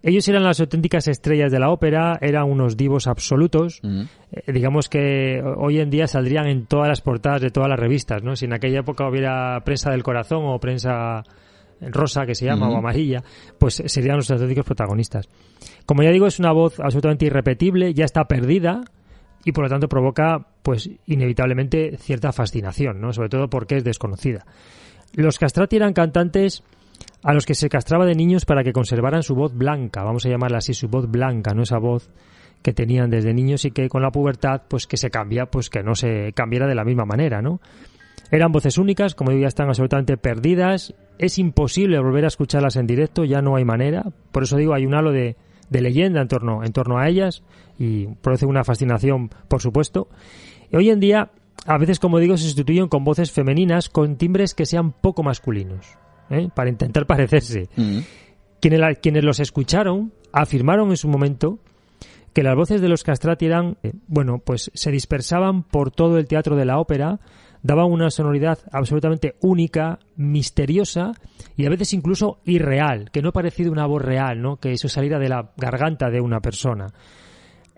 Ellos 0.02 0.26
eran 0.28 0.42
las 0.42 0.58
auténticas 0.60 1.06
estrellas 1.06 1.52
de 1.52 1.60
la 1.60 1.70
ópera, 1.70 2.18
eran 2.20 2.50
unos 2.50 2.76
divos 2.76 3.06
absolutos. 3.06 3.80
Eh, 3.82 4.52
digamos 4.52 4.88
que 4.88 5.40
hoy 5.56 5.78
en 5.78 5.90
día 5.90 6.08
saldrían 6.08 6.46
en 6.46 6.66
todas 6.66 6.88
las 6.88 7.00
portadas 7.00 7.40
de 7.40 7.50
todas 7.50 7.68
las 7.68 7.78
revistas, 7.78 8.22
¿no? 8.22 8.34
Si 8.34 8.46
en 8.46 8.52
aquella 8.52 8.80
época 8.80 9.08
hubiera 9.08 9.60
prensa 9.64 9.90
del 9.90 10.02
corazón 10.02 10.42
o 10.44 10.58
prensa 10.58 11.22
rosa 11.80 12.26
que 12.26 12.34
se 12.34 12.46
llama 12.46 12.68
o 12.68 12.76
amarilla, 12.76 13.22
pues 13.58 13.82
serían 13.86 14.16
los 14.16 14.30
auténticos 14.30 14.64
protagonistas. 14.64 15.28
Como 15.86 16.02
ya 16.02 16.10
digo, 16.10 16.26
es 16.26 16.38
una 16.38 16.52
voz 16.52 16.78
absolutamente 16.80 17.26
irrepetible, 17.26 17.94
ya 17.94 18.04
está 18.04 18.24
perdida 18.24 18.82
y 19.44 19.52
por 19.52 19.64
lo 19.64 19.70
tanto 19.70 19.88
provoca, 19.88 20.46
pues 20.62 20.88
inevitablemente 21.06 21.96
cierta 21.96 22.32
fascinación, 22.32 23.00
¿no? 23.00 23.12
Sobre 23.12 23.28
todo 23.28 23.48
porque 23.48 23.76
es 23.76 23.84
desconocida. 23.84 24.44
Los 25.14 25.38
castrati 25.38 25.76
eran 25.76 25.92
cantantes 25.92 26.62
a 27.22 27.32
los 27.32 27.46
que 27.46 27.54
se 27.54 27.68
castraba 27.68 28.04
de 28.04 28.14
niños 28.14 28.44
para 28.44 28.64
que 28.64 28.72
conservaran 28.72 29.22
su 29.22 29.34
voz 29.34 29.54
blanca, 29.54 30.02
vamos 30.02 30.26
a 30.26 30.28
llamarla 30.28 30.58
así, 30.58 30.74
su 30.74 30.88
voz 30.88 31.10
blanca, 31.10 31.54
no 31.54 31.62
esa 31.62 31.78
voz 31.78 32.10
que 32.62 32.72
tenían 32.72 33.10
desde 33.10 33.34
niños 33.34 33.64
y 33.64 33.70
que 33.70 33.88
con 33.88 34.02
la 34.02 34.10
pubertad 34.10 34.62
pues 34.68 34.86
que 34.86 34.96
se 34.96 35.10
cambia, 35.10 35.46
pues 35.46 35.70
que 35.70 35.82
no 35.82 35.94
se 35.94 36.32
cambiara 36.32 36.66
de 36.66 36.74
la 36.74 36.84
misma 36.84 37.04
manera, 37.04 37.42
¿no? 37.42 37.60
Eran 38.30 38.50
voces 38.50 38.78
únicas, 38.78 39.14
como 39.14 39.30
digo, 39.30 39.42
ya 39.42 39.48
están 39.48 39.68
absolutamente 39.68 40.16
perdidas, 40.16 40.94
es 41.18 41.38
imposible 41.38 41.98
volver 42.00 42.24
a 42.24 42.28
escucharlas 42.28 42.76
en 42.76 42.86
directo, 42.86 43.24
ya 43.24 43.42
no 43.42 43.56
hay 43.56 43.64
manera, 43.64 44.04
por 44.32 44.44
eso 44.44 44.56
digo, 44.56 44.74
hay 44.74 44.86
un 44.86 44.94
halo 44.94 45.12
de, 45.12 45.36
de 45.68 45.80
leyenda 45.80 46.22
en 46.22 46.28
torno, 46.28 46.64
en 46.64 46.72
torno 46.72 46.98
a 46.98 47.08
ellas 47.08 47.42
y 47.78 48.06
produce 48.06 48.46
una 48.46 48.64
fascinación, 48.64 49.30
por 49.48 49.60
supuesto. 49.60 50.08
Y 50.70 50.76
hoy 50.76 50.90
en 50.90 51.00
día, 51.00 51.30
a 51.66 51.78
veces, 51.78 51.98
como 51.98 52.18
digo, 52.18 52.36
se 52.36 52.44
sustituyen 52.44 52.88
con 52.88 53.04
voces 53.04 53.32
femeninas 53.32 53.88
con 53.88 54.16
timbres 54.16 54.54
que 54.54 54.66
sean 54.66 54.92
poco 54.92 55.22
masculinos. 55.22 55.98
¿Eh? 56.32 56.48
para 56.54 56.70
intentar 56.70 57.06
parecerse. 57.06 57.68
quienes, 58.60 58.98
quienes 59.00 59.24
los 59.24 59.40
escucharon 59.40 60.12
afirmaron 60.32 60.90
en 60.90 60.96
su 60.96 61.08
momento 61.08 61.58
que 62.32 62.42
las 62.42 62.56
voces 62.56 62.80
de 62.80 62.88
los 62.88 63.04
castrati 63.04 63.46
eran, 63.46 63.76
eh, 63.82 63.92
bueno, 64.06 64.38
pues 64.38 64.70
se 64.74 64.90
dispersaban 64.90 65.62
por 65.62 65.90
todo 65.90 66.18
el 66.18 66.26
teatro 66.26 66.56
de 66.56 66.64
la 66.64 66.78
ópera, 66.78 67.20
daban 67.62 67.90
una 67.90 68.10
sonoridad 68.10 68.58
absolutamente 68.72 69.36
única, 69.40 69.98
misteriosa 70.16 71.12
y 71.56 71.66
a 71.66 71.70
veces 71.70 71.92
incluso 71.92 72.40
irreal, 72.44 73.10
que 73.12 73.22
no 73.22 73.32
parecía 73.32 73.70
una 73.70 73.86
voz 73.86 74.02
real, 74.02 74.40
¿no? 74.40 74.56
Que 74.56 74.72
eso 74.72 74.88
saliera 74.88 75.18
de 75.18 75.28
la 75.28 75.52
garganta 75.56 76.10
de 76.10 76.20
una 76.20 76.40
persona. 76.40 76.88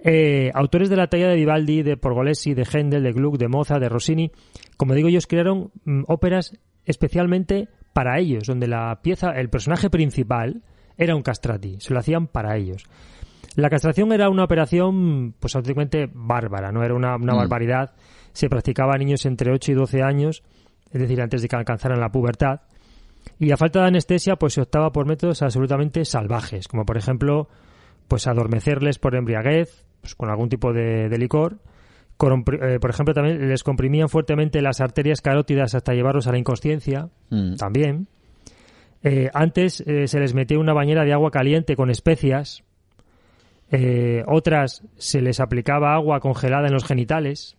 Eh, 0.07 0.51
autores 0.55 0.91
de 0.91 0.97
la 0.97 1.09
talla 1.09 1.29
de 1.29 1.37
Vivaldi, 1.37 1.83
de 1.83 1.97
Porgolesi, 1.97 2.55
de 2.55 2.67
Händel, 2.71 3.03
de 3.03 3.13
Gluck, 3.13 3.39
de 3.39 3.49
Mozart, 3.49 3.81
de 3.81 3.89
Rossini, 3.89 4.31
como 4.77 4.95
digo, 4.95 5.09
ellos 5.09 5.27
crearon 5.27 5.71
mm, 5.85 6.03
óperas 6.09 6.57
especialmente 6.85 7.69
para 7.95 8.19
ellos, 8.19 8.45
donde 8.47 8.69
la 8.69 9.01
pieza, 9.01 9.31
el 9.31 9.49
personaje 9.49 9.89
principal 9.89 10.63
era 10.99 11.17
un 11.17 11.23
castrati, 11.23 11.81
se 11.81 11.95
lo 11.95 12.01
hacían 12.01 12.27
para 12.27 12.57
ellos. 12.57 12.85
La 13.57 13.71
castración 13.71 14.13
era 14.13 14.29
una 14.29 14.45
operación, 14.45 15.35
pues 15.41 15.55
auténticamente 15.55 16.11
bárbara, 16.13 16.73
no 16.73 16.83
era 16.85 16.95
una, 16.95 17.17
una 17.17 17.35
mm. 17.35 17.39
barbaridad. 17.39 17.95
Se 18.33 18.51
practicaba 18.51 18.95
a 18.95 18.99
niños 18.99 19.25
entre 19.25 19.53
8 19.53 19.73
y 19.73 19.75
12 19.75 20.03
años, 20.03 20.43
es 20.93 21.01
decir, 21.01 21.23
antes 21.23 21.41
de 21.41 21.49
que 21.49 21.57
alcanzaran 21.57 22.01
la 22.01 22.11
pubertad. 22.11 22.61
Y 23.39 23.51
a 23.53 23.57
falta 23.57 23.81
de 23.81 23.89
anestesia, 23.89 24.37
pues 24.37 24.55
se 24.55 24.61
optaba 24.61 24.93
por 24.93 25.07
métodos 25.07 25.43
absolutamente 25.43 26.05
salvajes, 26.05 26.69
como 26.69 26.85
por 26.85 26.97
ejemplo, 26.97 27.49
pues 28.09 28.27
adormecerles 28.27 28.99
por 28.99 29.15
embriaguez, 29.15 29.87
pues 30.01 30.15
con 30.15 30.31
algún 30.31 30.49
tipo 30.49 30.73
de, 30.73 31.09
licor. 31.19 31.59
Eh, 32.33 32.79
por 32.81 32.91
ejemplo, 32.91 33.15
también 33.15 33.49
les 33.49 33.63
comprimían 33.63 34.09
fuertemente 34.09 34.63
las 34.63 34.81
arterias 34.81 35.21
carótidas 35.21 35.75
hasta 35.75 35.95
llevarlos 35.95 36.27
a 36.27 36.33
la 36.33 36.39
inconsciencia, 36.39 37.09
mm. 37.31 37.57
también. 37.57 38.07
Eh, 39.03 39.31
antes 39.35 39.83
eh, 39.87 40.07
se 40.07 40.21
les 40.21 40.35
metía 40.35 40.59
una 40.59 40.73
bañera 40.73 41.05
de 41.05 41.13
agua 41.13 41.31
caliente 41.31 41.77
con 41.77 41.91
especias. 41.91 42.63
otras 44.27 44.83
se 44.97 45.21
les 45.21 45.41
aplicaba 45.41 45.95
agua 45.95 46.21
congelada 46.21 46.69
en 46.69 46.73
los 46.73 46.85
genitales. 46.85 47.57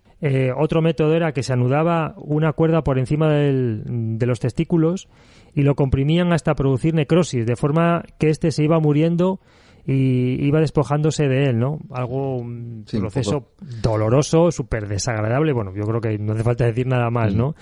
otro 0.56 0.82
método 0.82 1.14
era 1.14 1.34
que 1.34 1.44
se 1.44 1.54
anudaba 1.54 2.16
una 2.18 2.54
cuerda 2.54 2.84
por 2.84 2.98
encima 2.98 3.30
de 3.30 4.26
los 4.26 4.40
testículos 4.40 5.08
y 5.54 5.64
lo 5.64 5.76
comprimían 5.76 6.32
hasta 6.32 6.56
producir 6.56 6.94
necrosis, 6.94 7.46
de 7.46 7.56
forma 7.56 8.04
que 8.18 8.30
éste 8.30 8.52
se 8.52 8.64
iba 8.64 8.80
muriendo 8.80 9.40
y 9.86 10.46
iba 10.46 10.60
despojándose 10.60 11.28
de 11.28 11.50
él, 11.50 11.60
¿no? 11.60 11.80
Algo, 11.92 12.38
un 12.38 12.86
proceso 12.90 13.52
doloroso, 13.82 14.52
súper 14.52 14.88
desagradable. 14.88 15.54
Bueno, 15.54 15.74
yo 15.76 15.84
creo 15.84 16.02
que 16.02 16.18
no 16.18 16.34
hace 16.34 16.44
falta 16.44 16.66
decir 16.66 16.88
nada 16.88 17.10
más, 17.10 17.36
¿no? 17.36 17.56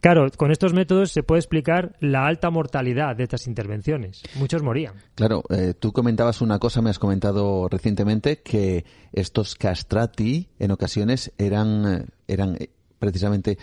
Claro, 0.00 0.28
con 0.34 0.50
estos 0.50 0.72
métodos 0.72 1.12
se 1.12 1.22
puede 1.22 1.40
explicar 1.40 1.94
la 2.00 2.26
alta 2.26 2.50
mortalidad 2.50 3.14
de 3.14 3.24
estas 3.24 3.46
intervenciones. 3.46 4.22
Muchos 4.36 4.62
morían. 4.62 4.94
Claro, 5.14 5.42
eh, 5.50 5.74
tú 5.78 5.92
comentabas 5.92 6.40
una 6.40 6.58
cosa, 6.58 6.80
me 6.80 6.88
has 6.88 6.98
comentado 6.98 7.68
recientemente, 7.68 8.40
que 8.40 8.86
estos 9.12 9.54
castrati 9.56 10.48
en 10.58 10.70
ocasiones 10.70 11.32
eran, 11.36 11.86
eh, 11.86 12.06
eran 12.28 12.56
eh, 12.58 12.70
precisamente 12.98 13.58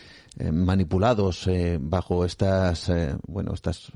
manipulados 0.51 1.49
bajo 1.79 2.23
estas, 2.23 2.91
bueno, 3.27 3.53
estas, 3.55 3.91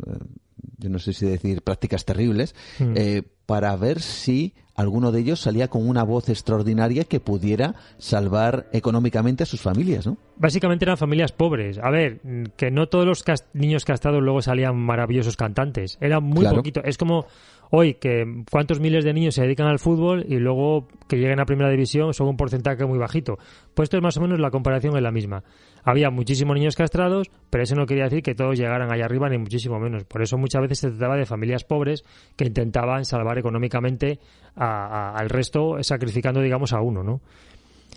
yo 0.78 0.90
no 0.90 1.00
sé 1.00 1.14
si 1.14 1.26
decir 1.26 1.62
prácticas 1.62 2.06
terribles, 2.06 2.56
mm 2.80 3.22
para 3.52 3.76
ver 3.76 4.00
si 4.00 4.54
alguno 4.76 5.12
de 5.12 5.20
ellos 5.20 5.42
salía 5.42 5.68
con 5.68 5.86
una 5.86 6.04
voz 6.04 6.30
extraordinaria 6.30 7.04
que 7.04 7.20
pudiera 7.20 7.76
salvar 7.98 8.70
económicamente 8.72 9.44
a 9.44 9.46
sus 9.46 9.60
familias, 9.60 10.08
¿no? 10.08 10.18
Básicamente 10.38 10.86
eran 10.86 10.96
familias 10.96 11.34
pobres. 11.34 11.78
A 11.78 11.90
ver, 11.90 12.22
que 12.56 12.72
no 12.72 12.88
todos 12.88 13.06
los 13.06 13.26
niños 13.52 13.84
castrados 13.84 14.24
luego 14.24 14.42
salían 14.42 14.78
maravillosos 14.78 15.36
cantantes. 15.36 15.98
Era 16.00 16.22
muy 16.22 16.46
poquito. 16.46 16.82
Es 16.86 16.98
como 16.98 17.26
hoy 17.72 17.96
que 17.96 18.44
cuántos 18.52 18.80
miles 18.80 19.04
de 19.04 19.14
niños 19.14 19.36
se 19.36 19.42
dedican 19.42 19.68
al 19.68 19.80
fútbol 19.80 20.26
y 20.28 20.38
luego 20.38 20.88
que 21.08 21.18
lleguen 21.18 21.40
a 21.40 21.46
primera 21.46 21.70
división 21.70 22.14
son 22.14 22.28
un 22.28 22.38
porcentaje 22.38 22.86
muy 22.86 23.00
bajito. 23.00 23.38
Pues 23.74 23.88
esto 23.88 23.98
es 23.98 24.04
más 24.04 24.18
o 24.18 24.22
menos 24.22 24.40
la 24.40 24.52
comparación 24.52 24.96
es 24.96 25.02
la 25.02 25.12
misma. 25.12 25.44
Había 25.84 26.10
muchísimos 26.10 26.56
niños 26.56 26.76
castrados, 26.76 27.32
pero 27.50 27.64
eso 27.64 27.76
no 27.76 27.86
quería 27.86 28.04
decir 28.04 28.22
que 28.22 28.36
todos 28.36 28.58
llegaran 28.58 28.92
allá 28.92 29.06
arriba 29.06 29.30
ni 29.30 29.38
muchísimo 29.38 29.80
menos. 29.80 30.04
Por 30.04 30.22
eso 30.22 30.38
muchas 30.38 30.62
veces 30.62 30.80
se 30.80 30.90
trataba 30.90 31.16
de 31.16 31.26
familias 31.26 31.64
pobres 31.64 32.04
que 32.36 32.46
intentaban 32.46 33.06
salvar 33.06 33.40
económicamente 33.40 34.20
al 34.56 35.30
resto 35.30 35.82
sacrificando 35.82 36.42
digamos 36.42 36.74
a 36.74 36.82
uno, 36.82 37.04
¿no? 37.04 37.22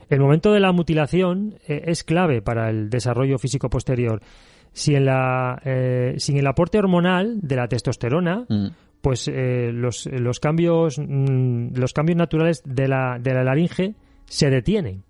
El 0.08 0.20
momento 0.20 0.52
de 0.52 0.60
la 0.60 0.70
mutilación 0.70 1.54
eh, 1.66 1.82
es 1.86 2.04
clave 2.04 2.42
para 2.42 2.68
el 2.68 2.90
desarrollo 2.90 3.38
físico 3.38 3.70
posterior. 3.70 4.20
Si 4.72 4.94
en 4.94 5.06
la, 5.06 5.60
eh, 5.64 6.14
sin 6.18 6.36
el 6.36 6.46
aporte 6.46 6.78
hormonal 6.78 7.40
de 7.40 7.56
la 7.56 7.68
testosterona, 7.68 8.44
mm 8.48 8.66
pues 9.04 9.28
eh, 9.28 9.70
los, 9.70 10.06
los, 10.06 10.40
cambios, 10.40 10.98
mm, 10.98 11.74
los 11.74 11.92
cambios 11.92 12.16
naturales 12.16 12.62
de 12.64 12.88
la, 12.88 13.18
de 13.20 13.34
la 13.34 13.44
laringe 13.44 13.96
se 14.24 14.48
detienen, 14.48 15.02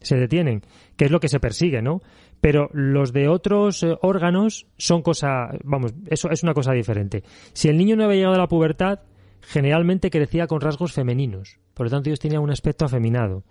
se 0.00 0.16
detienen, 0.16 0.62
que 0.96 1.04
es 1.04 1.10
lo 1.10 1.20
que 1.20 1.28
se 1.28 1.38
persigue, 1.38 1.82
¿no? 1.82 2.00
Pero 2.40 2.70
los 2.72 3.12
de 3.12 3.28
otros 3.28 3.82
eh, 3.82 3.94
órganos 4.00 4.66
son 4.78 5.02
cosa, 5.02 5.50
vamos, 5.64 5.92
eso 6.06 6.30
es 6.30 6.42
una 6.42 6.54
cosa 6.54 6.72
diferente. 6.72 7.24
Si 7.52 7.68
el 7.68 7.76
niño 7.76 7.94
no 7.94 8.04
había 8.04 8.16
llegado 8.16 8.36
a 8.36 8.38
la 8.38 8.48
pubertad, 8.48 9.00
generalmente 9.42 10.08
crecía 10.08 10.46
con 10.46 10.62
rasgos 10.62 10.94
femeninos, 10.94 11.58
por 11.74 11.84
lo 11.84 11.90
tanto 11.90 12.08
ellos 12.08 12.20
tenían 12.20 12.40
un 12.40 12.52
aspecto 12.52 12.86
afeminado. 12.86 13.44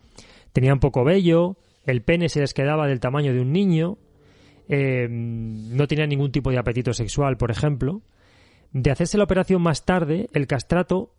Tenían 0.51 0.79
poco 0.79 1.03
vello, 1.03 1.57
el 1.85 2.01
pene 2.01 2.27
se 2.27 2.39
les 2.39 2.55
quedaba 2.55 2.87
del 2.87 2.99
tamaño 2.99 3.33
de 3.33 3.41
un 3.41 3.51
niño, 3.51 3.99
eh, 4.67 5.07
no 5.07 5.87
tenían 5.87 6.09
ningún 6.09 6.31
tipo 6.31 6.49
de 6.49 6.57
apetito 6.57 6.91
sexual, 6.91 7.37
por 7.37 7.51
ejemplo, 7.51 8.01
de 8.73 8.91
hacerse 8.91 9.17
la 9.17 9.25
operación 9.25 9.61
más 9.61 9.85
tarde, 9.85 10.29
el 10.33 10.47
castrato 10.47 11.13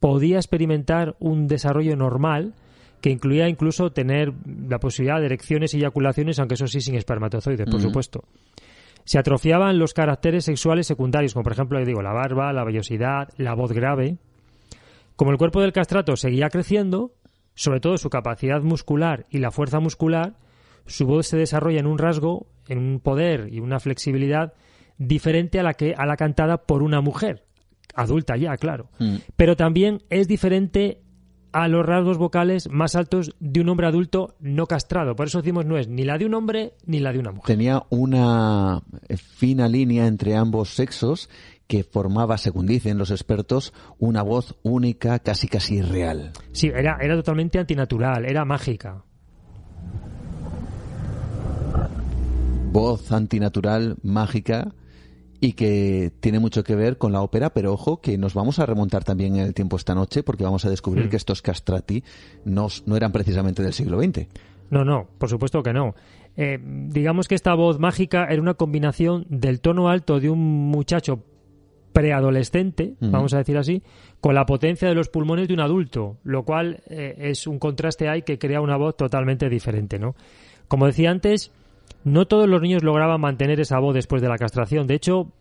podía 0.00 0.36
experimentar 0.36 1.16
un 1.18 1.46
desarrollo 1.46 1.96
normal 1.96 2.54
que 3.00 3.10
incluía 3.10 3.48
incluso 3.48 3.90
tener 3.90 4.32
la 4.68 4.78
posibilidad 4.78 5.20
de 5.20 5.26
erecciones 5.26 5.72
y 5.74 5.78
eyaculaciones, 5.78 6.38
aunque 6.38 6.54
eso 6.54 6.66
sí 6.66 6.80
sin 6.80 6.96
espermatozoides, 6.96 7.68
por 7.70 7.80
supuesto. 7.80 8.24
Se 9.04 9.18
atrofiaban 9.18 9.78
los 9.78 9.94
caracteres 9.94 10.44
sexuales 10.44 10.86
secundarios, 10.86 11.32
como 11.32 11.44
por 11.44 11.52
ejemplo, 11.52 11.82
digo, 11.84 12.02
la 12.02 12.12
barba, 12.12 12.52
la 12.52 12.64
vellosidad, 12.64 13.28
la 13.36 13.54
voz 13.54 13.72
grave. 13.72 14.18
Como 15.16 15.30
el 15.30 15.38
cuerpo 15.38 15.60
del 15.60 15.72
castrato 15.72 16.16
seguía 16.16 16.50
creciendo, 16.50 17.12
sobre 17.54 17.80
todo 17.80 17.96
su 17.96 18.10
capacidad 18.10 18.60
muscular 18.62 19.26
y 19.30 19.38
la 19.38 19.50
fuerza 19.50 19.80
muscular, 19.80 20.34
su 20.86 21.06
voz 21.06 21.26
se 21.26 21.36
desarrolla 21.36 21.80
en 21.80 21.86
un 21.86 21.98
rasgo, 21.98 22.46
en 22.68 22.78
un 22.78 23.00
poder 23.00 23.48
y 23.52 23.60
una 23.60 23.80
flexibilidad 23.80 24.54
diferente 24.98 25.58
a 25.58 25.62
la 25.62 25.74
que 25.74 25.94
a 25.96 26.04
la 26.06 26.16
cantada 26.16 26.58
por 26.58 26.82
una 26.82 27.00
mujer 27.00 27.44
adulta 27.94 28.36
ya, 28.36 28.56
claro. 28.56 28.90
Mm. 28.98 29.16
Pero 29.36 29.56
también 29.56 30.02
es 30.10 30.28
diferente 30.28 31.02
a 31.52 31.66
los 31.66 31.84
rasgos 31.84 32.18
vocales 32.18 32.68
más 32.70 32.94
altos 32.94 33.34
de 33.40 33.60
un 33.60 33.68
hombre 33.68 33.86
adulto 33.86 34.36
no 34.40 34.66
castrado. 34.66 35.16
Por 35.16 35.26
eso 35.26 35.38
decimos 35.38 35.64
no 35.66 35.78
es 35.78 35.88
ni 35.88 36.04
la 36.04 36.18
de 36.18 36.26
un 36.26 36.34
hombre 36.34 36.74
ni 36.84 37.00
la 37.00 37.12
de 37.12 37.18
una 37.18 37.32
mujer. 37.32 37.56
Tenía 37.56 37.84
una 37.90 38.82
fina 39.16 39.68
línea 39.68 40.06
entre 40.06 40.36
ambos 40.36 40.74
sexos 40.74 41.28
que 41.66 41.84
formaba, 41.84 42.38
según 42.38 42.66
dicen 42.66 42.96
los 42.96 43.10
expertos, 43.10 43.74
una 43.98 44.22
voz 44.22 44.56
única, 44.62 45.18
casi 45.18 45.48
casi 45.48 45.76
irreal. 45.76 46.32
Sí, 46.52 46.68
era, 46.68 46.98
era 47.00 47.14
totalmente 47.16 47.58
antinatural, 47.58 48.24
era 48.24 48.44
mágica. 48.44 49.04
Voz 52.70 53.12
antinatural, 53.12 53.96
mágica, 54.02 54.72
y 55.40 55.52
que 55.52 56.10
tiene 56.20 56.38
mucho 56.40 56.64
que 56.64 56.74
ver 56.74 56.98
con 56.98 57.12
la 57.12 57.22
ópera, 57.22 57.50
pero 57.50 57.72
ojo 57.72 58.00
que 58.00 58.18
nos 58.18 58.34
vamos 58.34 58.58
a 58.58 58.66
remontar 58.66 59.04
también 59.04 59.36
en 59.36 59.42
el 59.46 59.54
tiempo 59.54 59.76
esta 59.76 59.94
noche 59.94 60.22
porque 60.22 60.44
vamos 60.44 60.64
a 60.64 60.70
descubrir 60.70 61.06
Mm. 61.06 61.08
que 61.10 61.16
estos 61.16 61.42
castrati 61.42 62.02
no, 62.44 62.66
no 62.86 62.96
eran 62.96 63.12
precisamente 63.12 63.62
del 63.62 63.72
siglo 63.72 64.02
XX. 64.02 64.26
No, 64.70 64.84
no, 64.84 65.06
por 65.18 65.28
supuesto 65.28 65.62
que 65.62 65.72
no. 65.72 65.94
Eh, 66.36 66.58
digamos 66.88 67.26
que 67.28 67.34
esta 67.34 67.54
voz 67.54 67.78
mágica 67.78 68.26
era 68.30 68.42
una 68.42 68.54
combinación 68.54 69.26
del 69.28 69.60
tono 69.60 69.88
alto 69.88 70.20
de 70.20 70.28
un 70.30 70.68
muchacho 70.70 71.22
preadolescente, 71.92 72.94
vamos 73.00 73.34
a 73.34 73.38
decir 73.38 73.56
así, 73.58 73.82
con 74.20 74.34
la 74.34 74.46
potencia 74.46 74.88
de 74.88 74.94
los 74.94 75.08
pulmones 75.08 75.48
de 75.48 75.54
un 75.54 75.60
adulto, 75.60 76.18
lo 76.22 76.44
cual 76.44 76.80
eh, 76.88 77.16
es 77.18 77.46
un 77.46 77.58
contraste 77.58 78.08
ahí 78.08 78.22
que 78.22 78.38
crea 78.38 78.60
una 78.60 78.76
voz 78.76 78.96
totalmente 78.96 79.48
diferente, 79.48 79.98
¿no? 79.98 80.14
Como 80.68 80.86
decía 80.86 81.10
antes, 81.10 81.50
no 82.04 82.26
todos 82.26 82.48
los 82.48 82.60
niños 82.62 82.82
lograban 82.82 83.20
mantener 83.20 83.60
esa 83.60 83.78
voz 83.78 83.94
después 83.94 84.22
de 84.22 84.28
la 84.28 84.38
castración. 84.38 84.86
De 84.86 84.94
hecho, 84.94 85.32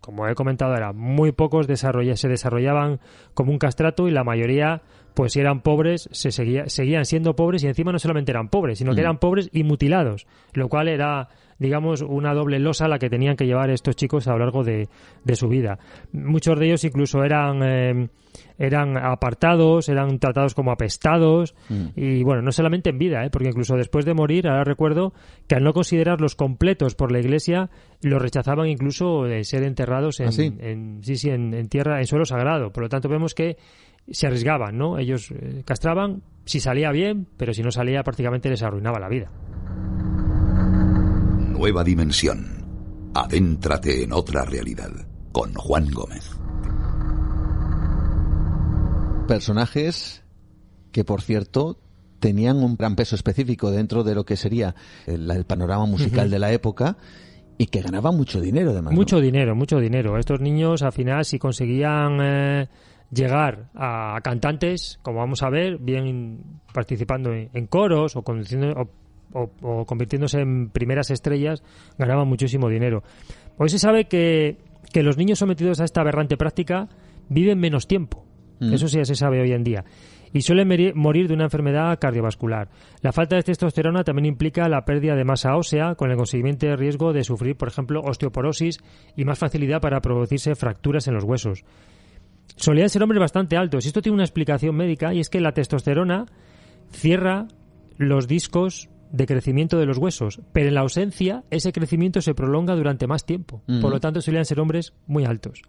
como 0.00 0.26
he 0.28 0.34
comentado, 0.34 0.74
era 0.74 0.92
muy 0.92 1.32
pocos 1.32 1.66
desarrolla- 1.68 2.16
se 2.16 2.28
desarrollaban 2.28 3.00
como 3.34 3.52
un 3.52 3.58
castrato 3.58 4.08
y 4.08 4.12
la 4.12 4.24
mayoría, 4.24 4.82
pues 5.16 5.32
si 5.32 5.40
eran 5.40 5.62
pobres, 5.62 6.08
se 6.12 6.30
seguía- 6.30 6.68
seguían 6.68 7.06
siendo 7.06 7.34
pobres 7.34 7.64
y 7.64 7.68
encima 7.68 7.90
no 7.90 7.98
solamente 7.98 8.32
eran 8.32 8.48
pobres, 8.50 8.78
sino 8.78 8.92
que 8.92 9.00
Mm. 9.00 9.04
eran 9.04 9.18
pobres 9.18 9.48
y 9.50 9.64
mutilados, 9.64 10.26
lo 10.52 10.68
cual 10.68 10.88
era, 10.88 11.28
digamos, 11.58 12.02
una 12.02 12.34
doble 12.34 12.58
losa 12.58 12.86
la 12.86 12.98
que 12.98 13.08
tenían 13.08 13.34
que 13.34 13.46
llevar 13.46 13.70
estos 13.70 13.96
chicos 13.96 14.28
a 14.28 14.32
lo 14.32 14.40
largo 14.40 14.62
de, 14.62 14.88
de 15.24 15.34
su 15.34 15.48
vida. 15.48 15.78
Muchos 16.12 16.58
de 16.60 16.66
ellos 16.66 16.84
incluso 16.84 17.24
eran, 17.24 17.62
eh, 17.64 18.08
eran 18.58 18.98
apartados, 18.98 19.88
eran 19.88 20.18
tratados 20.18 20.54
como 20.54 20.70
apestados 20.70 21.54
y 21.94 22.22
bueno, 22.22 22.42
no 22.42 22.52
solamente 22.52 22.90
en 22.90 22.98
vida, 22.98 23.24
¿eh? 23.24 23.30
porque 23.30 23.48
incluso 23.48 23.74
después 23.74 24.04
de 24.04 24.12
morir, 24.12 24.46
ahora 24.46 24.64
recuerdo 24.64 25.14
que 25.48 25.54
al 25.54 25.64
no 25.64 25.72
considerarlos 25.72 26.36
completos 26.36 26.94
por 26.94 27.10
la 27.10 27.20
Iglesia, 27.20 27.70
los 28.02 28.20
rechazaban 28.20 28.68
incluso 28.68 29.22
de 29.24 29.44
ser 29.44 29.62
enterrados 29.62 30.20
en, 30.20 30.28
¿Ah, 30.28 30.32
sí? 30.32 30.52
en- 30.60 31.00
sí, 31.02 31.16
sí, 31.16 31.30
en, 31.30 31.54
en 31.54 31.68
tierra, 31.70 32.00
en 32.00 32.06
suelo 32.06 32.26
sagrado. 32.26 32.70
Por 32.70 32.82
lo 32.82 32.90
tanto, 32.90 33.08
vemos 33.08 33.34
que 33.34 33.56
se 34.10 34.26
arriesgaban, 34.26 34.76
¿no? 34.78 34.98
Ellos 34.98 35.30
eh, 35.30 35.62
castraban 35.64 36.22
si 36.44 36.60
salía 36.60 36.90
bien, 36.92 37.26
pero 37.36 37.52
si 37.52 37.62
no 37.62 37.70
salía 37.70 38.02
prácticamente 38.02 38.48
les 38.48 38.62
arruinaba 38.62 39.00
la 39.00 39.08
vida. 39.08 39.30
Nueva 41.50 41.82
dimensión. 41.84 42.64
Adéntrate 43.14 44.04
en 44.04 44.12
otra 44.12 44.44
realidad. 44.44 44.90
Con 45.32 45.54
Juan 45.54 45.90
Gómez. 45.90 46.30
Personajes 49.26 50.22
que, 50.92 51.04
por 51.04 51.20
cierto, 51.20 51.78
tenían 52.20 52.58
un 52.58 52.76
gran 52.76 52.94
peso 52.94 53.16
específico 53.16 53.70
dentro 53.70 54.04
de 54.04 54.14
lo 54.14 54.24
que 54.24 54.36
sería 54.36 54.74
el, 55.06 55.30
el 55.30 55.44
panorama 55.44 55.86
musical 55.86 56.30
de 56.30 56.38
la 56.38 56.52
época 56.52 56.96
y 57.58 57.66
que 57.66 57.80
ganaban 57.80 58.16
mucho 58.16 58.40
dinero, 58.40 58.70
además. 58.70 58.92
¿no? 58.92 58.96
Mucho 58.96 59.20
dinero, 59.20 59.54
mucho 59.54 59.78
dinero. 59.78 60.18
Estos 60.18 60.40
niños, 60.40 60.82
al 60.82 60.92
final, 60.92 61.24
si 61.24 61.38
conseguían 61.38 62.18
eh, 62.20 62.68
llegar 63.12 63.68
a 63.74 64.18
cantantes, 64.22 64.98
como 65.02 65.18
vamos 65.18 65.42
a 65.42 65.50
ver, 65.50 65.78
bien 65.78 66.40
participando 66.72 67.32
en, 67.32 67.50
en 67.52 67.66
coros 67.66 68.16
o, 68.16 68.22
conduciendo- 68.22 68.72
o- 68.76 68.90
o- 69.38 69.50
o 69.80 69.84
convirtiéndose 69.86 70.40
en 70.40 70.70
primeras 70.70 71.10
estrellas, 71.10 71.62
ganaban 71.98 72.28
muchísimo 72.28 72.68
dinero. 72.68 73.02
Hoy 73.58 73.68
se 73.68 73.78
sabe 73.78 74.06
que, 74.06 74.58
que 74.92 75.02
los 75.02 75.16
niños 75.16 75.38
sometidos 75.38 75.80
a 75.80 75.84
esta 75.84 76.00
aberrante 76.00 76.36
práctica 76.36 76.88
viven 77.28 77.58
menos 77.58 77.86
tiempo. 77.86 78.24
Mm. 78.60 78.72
Eso 78.72 78.88
sí 78.88 78.96
ya 78.98 79.04
se 79.04 79.14
sabe 79.14 79.40
hoy 79.40 79.52
en 79.52 79.64
día. 79.64 79.84
Y 80.32 80.42
suelen 80.42 80.68
morir 80.94 81.28
de 81.28 81.34
una 81.34 81.44
enfermedad 81.44 81.98
cardiovascular. 81.98 82.68
La 83.00 83.12
falta 83.12 83.36
de 83.36 83.42
testosterona 83.42 84.04
también 84.04 84.26
implica 84.26 84.68
la 84.68 84.84
pérdida 84.84 85.14
de 85.14 85.24
masa 85.24 85.56
ósea, 85.56 85.94
con 85.94 86.10
el 86.10 86.16
consiguiente 86.16 86.74
riesgo 86.76 87.12
de 87.12 87.24
sufrir, 87.24 87.56
por 87.56 87.68
ejemplo, 87.68 88.00
osteoporosis 88.02 88.78
y 89.16 89.24
más 89.24 89.38
facilidad 89.38 89.80
para 89.80 90.00
producirse 90.00 90.54
fracturas 90.54 91.06
en 91.08 91.14
los 91.14 91.24
huesos. 91.24 91.64
Solían 92.54 92.88
ser 92.88 93.02
hombres 93.02 93.20
bastante 93.20 93.56
altos. 93.56 93.84
Y 93.84 93.88
esto 93.88 94.02
tiene 94.02 94.14
una 94.14 94.24
explicación 94.24 94.76
médica, 94.76 95.12
y 95.12 95.20
es 95.20 95.28
que 95.28 95.40
la 95.40 95.52
testosterona 95.52 96.26
cierra 96.90 97.48
los 97.98 98.28
discos 98.28 98.88
de 99.10 99.26
crecimiento 99.26 99.78
de 99.78 99.86
los 99.86 99.98
huesos, 99.98 100.40
pero 100.52 100.68
en 100.68 100.74
la 100.74 100.80
ausencia 100.80 101.44
ese 101.50 101.72
crecimiento 101.72 102.20
se 102.20 102.34
prolonga 102.34 102.74
durante 102.74 103.06
más 103.06 103.24
tiempo. 103.24 103.62
Por 103.80 103.90
lo 103.90 104.00
tanto, 104.00 104.20
solían 104.20 104.44
ser 104.44 104.60
hombres 104.60 104.92
muy 105.06 105.24
altos. 105.24 105.62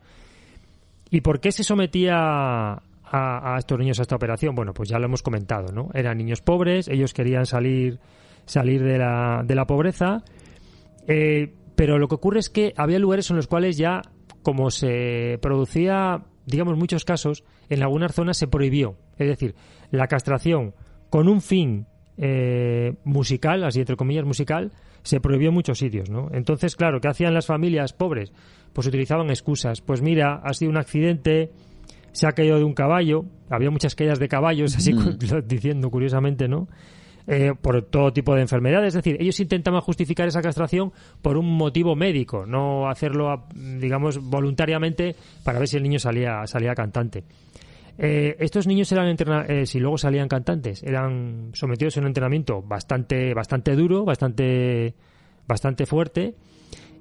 ¿Y 1.10 1.22
por 1.22 1.40
qué 1.40 1.52
se 1.52 1.64
sometía 1.64 2.16
a, 2.18 2.80
a 3.04 3.58
estos 3.58 3.80
niños 3.80 4.00
a 4.00 4.02
esta 4.02 4.16
operación? 4.16 4.56
Bueno, 4.56 4.74
pues 4.74 4.90
ya 4.90 5.00
lo 5.00 5.06
hemos 5.06 5.24
comentado, 5.24 5.72
¿no? 5.72 5.90
Eran 5.94 6.18
niños 6.18 6.42
pobres, 6.42 6.88
ellos 6.88 7.14
querían 7.14 7.46
salir, 7.46 8.00
salir 8.46 8.84
de, 8.84 8.98
la, 8.98 9.44
de 9.46 9.56
la 9.56 9.66
pobreza, 9.66 10.24
eh, 11.08 11.54
pero 11.76 12.00
lo 12.00 12.08
que 12.08 12.16
ocurre 12.16 12.40
es 12.40 12.50
que 12.50 12.74
había 12.76 13.00
lugares 13.00 13.30
en 13.30 13.38
los 13.38 13.48
cuales 13.48 13.78
ya, 13.78 14.02
como 14.42 14.72
se 14.72 15.38
producía, 15.42 16.24
digamos, 16.48 16.78
muchos 16.78 17.06
casos, 17.06 17.44
en 17.70 17.84
algunas 17.84 18.16
zonas 18.16 18.38
se 18.38 18.48
prohibió. 18.48 18.96
Es 19.18 19.28
decir, 19.28 19.54
la 19.92 20.08
castración 20.08 20.74
con 21.10 21.28
un 21.28 21.42
fin 21.42 21.86
eh, 22.18 22.96
musical, 23.04 23.64
así 23.64 23.80
entre 23.82 23.96
comillas 23.96 24.26
musical, 24.26 24.72
se 25.04 25.20
prohibió 25.20 25.50
en 25.50 25.54
muchos 25.54 25.78
sitios, 25.78 26.10
¿no? 26.10 26.30
Entonces, 26.32 26.76
claro, 26.76 27.00
¿qué 27.00 27.08
hacían 27.10 27.34
las 27.34 27.46
familias 27.46 27.94
pobres? 27.94 28.34
Pues 28.74 28.88
utilizaban 28.88 29.30
excusas. 29.30 29.82
Pues 29.82 30.02
mira, 30.02 30.42
ha 30.44 30.54
sido 30.54 30.72
un 30.72 30.78
accidente, 30.78 31.52
se 32.12 32.28
ha 32.28 32.32
caído 32.32 32.58
de 32.58 32.64
un 32.64 32.74
caballo, 32.74 33.26
había 33.50 33.70
muchas 33.70 33.96
caídas 33.96 34.20
de 34.20 34.28
caballos, 34.28 34.76
así 34.76 34.94
Mm. 34.94 35.18
diciendo 35.48 35.90
curiosamente, 35.90 36.48
¿no? 36.48 36.68
Eh, 37.30 37.54
por 37.62 37.82
todo 37.82 38.14
tipo 38.14 38.34
de 38.36 38.42
enfermedades. 38.42 38.96
Es 38.96 39.04
decir, 39.04 39.18
ellos 39.20 39.38
intentaban 39.42 39.82
justificar 39.82 40.30
esa 40.30 40.42
castración 40.42 40.94
por 41.22 41.36
un 41.36 41.58
motivo 41.58 41.94
médico, 41.94 42.46
no 42.46 42.90
hacerlo, 42.90 43.48
digamos, 43.54 44.18
voluntariamente 44.18 45.14
para 45.44 45.60
ver 45.60 45.68
si 45.68 45.76
el 45.76 45.84
niño 45.84 46.00
salía, 46.00 46.48
salía 46.48 46.74
cantante. 46.74 47.26
Eh, 47.98 48.38
estos 48.40 48.66
niños 48.66 48.90
eran 48.94 49.14
eh, 49.50 49.66
si 49.66 49.80
luego 49.80 49.98
salían 49.98 50.30
cantantes, 50.30 50.84
eran 50.84 51.50
sometidos 51.54 51.98
a 51.98 52.00
un 52.00 52.08
entrenamiento 52.08 52.62
bastante, 52.62 53.34
bastante 53.34 53.76
duro, 53.76 54.06
bastante, 54.06 54.94
bastante 55.48 55.86
fuerte, 55.86 56.36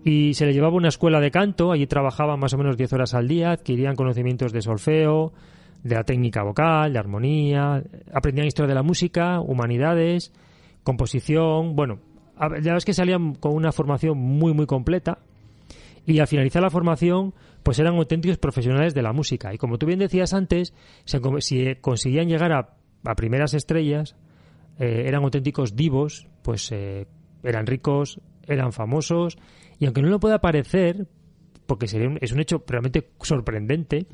y 0.04 0.34
se 0.34 0.46
les 0.46 0.56
llevaba 0.56 0.74
una 0.74 0.88
escuela 0.88 1.20
de 1.20 1.30
canto, 1.30 1.70
allí 1.70 1.86
trabajaban 1.86 2.40
más 2.40 2.52
o 2.52 2.58
menos 2.58 2.76
10 2.76 2.92
horas 2.94 3.14
al 3.14 3.28
día, 3.28 3.52
adquirían 3.52 3.94
conocimientos 3.94 4.52
de 4.52 4.62
solfeo, 4.62 5.32
de 5.82 5.94
la 5.94 6.04
técnica 6.04 6.42
vocal, 6.42 6.92
de 6.92 6.98
armonía, 6.98 7.82
aprendían 8.12 8.46
historia 8.46 8.68
de 8.68 8.74
la 8.74 8.82
música, 8.82 9.40
humanidades, 9.40 10.32
composición, 10.82 11.74
bueno, 11.76 11.98
la 12.38 12.48
verdad 12.48 12.76
es 12.76 12.84
que 12.84 12.92
salían 12.94 13.34
con 13.34 13.54
una 13.54 13.72
formación 13.72 14.18
muy, 14.18 14.52
muy 14.54 14.66
completa, 14.66 15.18
y 16.04 16.20
al 16.20 16.28
finalizar 16.28 16.62
la 16.62 16.70
formación, 16.70 17.34
pues 17.64 17.78
eran 17.80 17.94
auténticos 17.96 18.38
profesionales 18.38 18.94
de 18.94 19.02
la 19.02 19.12
música. 19.12 19.52
Y 19.52 19.58
como 19.58 19.76
tú 19.76 19.86
bien 19.86 19.98
decías 19.98 20.34
antes, 20.34 20.72
se 21.04 21.20
si 21.40 21.74
conseguían 21.80 22.28
llegar 22.28 22.52
a, 22.52 22.76
a 23.04 23.14
primeras 23.16 23.54
estrellas, 23.54 24.14
eh, 24.78 25.04
eran 25.06 25.24
auténticos 25.24 25.74
divos, 25.74 26.28
pues 26.42 26.70
eh, 26.70 27.06
eran 27.42 27.66
ricos, 27.66 28.20
eran 28.46 28.72
famosos, 28.72 29.36
y 29.80 29.86
aunque 29.86 30.00
no 30.02 30.08
lo 30.08 30.20
pueda 30.20 30.38
parecer, 30.40 31.08
porque 31.66 31.88
sería 31.88 32.08
un- 32.08 32.18
es 32.20 32.30
un 32.30 32.38
hecho 32.40 32.62
realmente 32.68 33.08
sorprendente, 33.22 34.06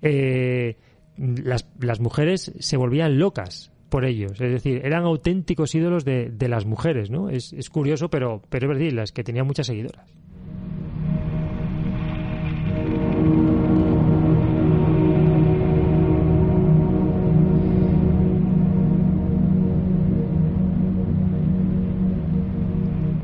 eh, 0.00 0.76
las, 1.16 1.66
las 1.80 2.00
mujeres 2.00 2.52
se 2.58 2.76
volvían 2.76 3.18
locas 3.18 3.72
por 3.88 4.04
ellos. 4.04 4.32
Es 4.40 4.50
decir, 4.50 4.80
eran 4.84 5.04
auténticos 5.04 5.74
ídolos 5.74 6.04
de, 6.04 6.30
de 6.30 6.48
las 6.48 6.66
mujeres, 6.66 7.10
¿no? 7.10 7.30
Es, 7.30 7.52
es 7.52 7.70
curioso, 7.70 8.08
pero, 8.10 8.42
pero 8.48 8.70
es 8.70 8.78
verdad, 8.78 8.92
las 8.92 9.12
que 9.12 9.24
tenían 9.24 9.46
muchas 9.46 9.66
seguidoras. 9.66 10.06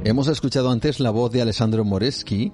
Hemos 0.05 0.27
escuchado 0.29 0.71
antes 0.71 1.01
la 1.01 1.11
voz 1.11 1.31
de 1.31 1.43
Alessandro 1.43 1.85
Moreschi, 1.85 2.53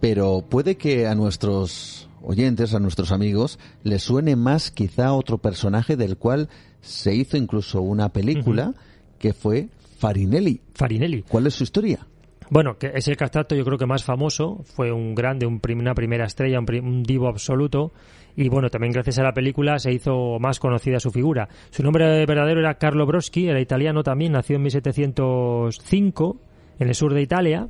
pero 0.00 0.44
puede 0.48 0.76
que 0.76 1.06
a 1.06 1.14
nuestros 1.14 2.07
oyentes, 2.28 2.74
a 2.74 2.78
nuestros 2.78 3.10
amigos, 3.10 3.58
les 3.82 4.02
suene 4.02 4.36
más 4.36 4.70
quizá 4.70 5.14
otro 5.14 5.38
personaje 5.38 5.96
del 5.96 6.18
cual 6.18 6.50
se 6.82 7.14
hizo 7.14 7.38
incluso 7.38 7.80
una 7.80 8.10
película 8.10 8.74
que 9.18 9.32
fue 9.32 9.68
Farinelli. 9.98 10.60
Farinelli. 10.74 11.22
¿Cuál 11.22 11.46
es 11.46 11.54
su 11.54 11.64
historia? 11.64 12.06
Bueno, 12.50 12.76
que 12.78 12.92
es 12.94 13.08
el 13.08 13.16
castrato 13.16 13.54
yo 13.54 13.64
creo 13.64 13.78
que 13.78 13.86
más 13.86 14.04
famoso, 14.04 14.62
fue 14.64 14.92
un 14.92 15.14
grande, 15.14 15.46
un 15.46 15.60
una 15.74 15.94
primera 15.94 16.26
estrella, 16.26 16.60
un, 16.60 16.66
un, 16.84 17.02
divo 17.02 17.28
absoluto 17.28 17.92
y 18.36 18.48
bueno, 18.50 18.68
también 18.68 18.92
gracias 18.92 19.18
a 19.18 19.22
la 19.22 19.32
película 19.32 19.78
se 19.78 19.92
hizo 19.92 20.38
más 20.38 20.60
conocida 20.60 21.00
su 21.00 21.10
figura. 21.10 21.48
Su 21.70 21.82
nombre 21.82 22.26
verdadero 22.26 22.60
era 22.60 22.74
Carlo 22.74 23.06
Broschi, 23.06 23.48
era 23.48 23.60
italiano 23.60 24.02
también, 24.02 24.32
nació 24.32 24.56
en 24.56 24.62
1705 24.62 26.40
en 26.78 26.88
el 26.88 26.94
sur 26.94 27.14
de 27.14 27.22
Italia 27.22 27.68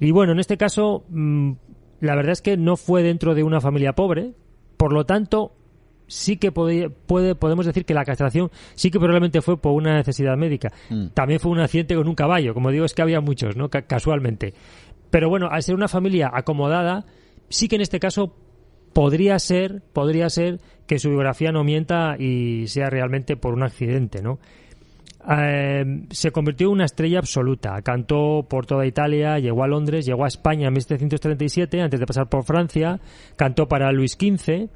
y 0.00 0.10
bueno, 0.10 0.32
en 0.32 0.40
este 0.40 0.56
caso 0.56 1.04
mmm, 1.08 1.52
la 2.00 2.14
verdad 2.14 2.32
es 2.32 2.42
que 2.42 2.56
no 2.56 2.76
fue 2.76 3.02
dentro 3.02 3.34
de 3.34 3.42
una 3.42 3.60
familia 3.60 3.94
pobre, 3.94 4.32
por 4.76 4.92
lo 4.92 5.04
tanto 5.04 5.52
sí 6.06 6.36
que 6.36 6.52
puede, 6.52 6.90
puede, 6.90 7.34
podemos 7.34 7.66
decir 7.66 7.84
que 7.84 7.94
la 7.94 8.04
castración 8.04 8.50
sí 8.74 8.90
que 8.90 8.98
probablemente 8.98 9.40
fue 9.42 9.56
por 9.56 9.72
una 9.72 9.94
necesidad 9.94 10.36
médica. 10.36 10.72
Mm. 10.90 11.08
También 11.08 11.40
fue 11.40 11.52
un 11.52 11.60
accidente 11.60 11.94
con 11.94 12.08
un 12.08 12.14
caballo, 12.14 12.54
como 12.54 12.70
digo, 12.70 12.84
es 12.84 12.94
que 12.94 13.02
había 13.02 13.20
muchos, 13.20 13.56
¿no? 13.56 13.68
casualmente. 13.70 14.54
Pero 15.10 15.28
bueno, 15.28 15.48
al 15.50 15.62
ser 15.62 15.74
una 15.74 15.88
familia 15.88 16.30
acomodada, 16.32 17.06
sí 17.48 17.68
que 17.68 17.76
en 17.76 17.82
este 17.82 18.00
caso 18.00 18.36
podría 18.92 19.38
ser, 19.38 19.82
podría 19.92 20.28
ser 20.30 20.60
que 20.86 20.98
su 20.98 21.08
biografía 21.08 21.52
no 21.52 21.64
mienta 21.64 22.16
y 22.18 22.66
sea 22.68 22.90
realmente 22.90 23.36
por 23.36 23.54
un 23.54 23.62
accidente, 23.62 24.22
¿no? 24.22 24.38
Eh, 25.26 26.04
se 26.10 26.30
convirtió 26.32 26.68
en 26.68 26.74
una 26.74 26.84
estrella 26.84 27.18
absoluta. 27.18 27.80
Cantó 27.82 28.46
por 28.48 28.66
toda 28.66 28.86
Italia, 28.86 29.38
llegó 29.38 29.64
a 29.64 29.68
Londres, 29.68 30.04
llegó 30.04 30.24
a 30.24 30.28
España 30.28 30.68
en 30.68 30.74
1737, 30.74 31.80
antes 31.80 31.98
de 31.98 32.06
pasar 32.06 32.28
por 32.28 32.44
Francia, 32.44 33.00
cantó 33.36 33.66
para 33.66 33.90
Luis 33.92 34.12
XV. 34.12 34.68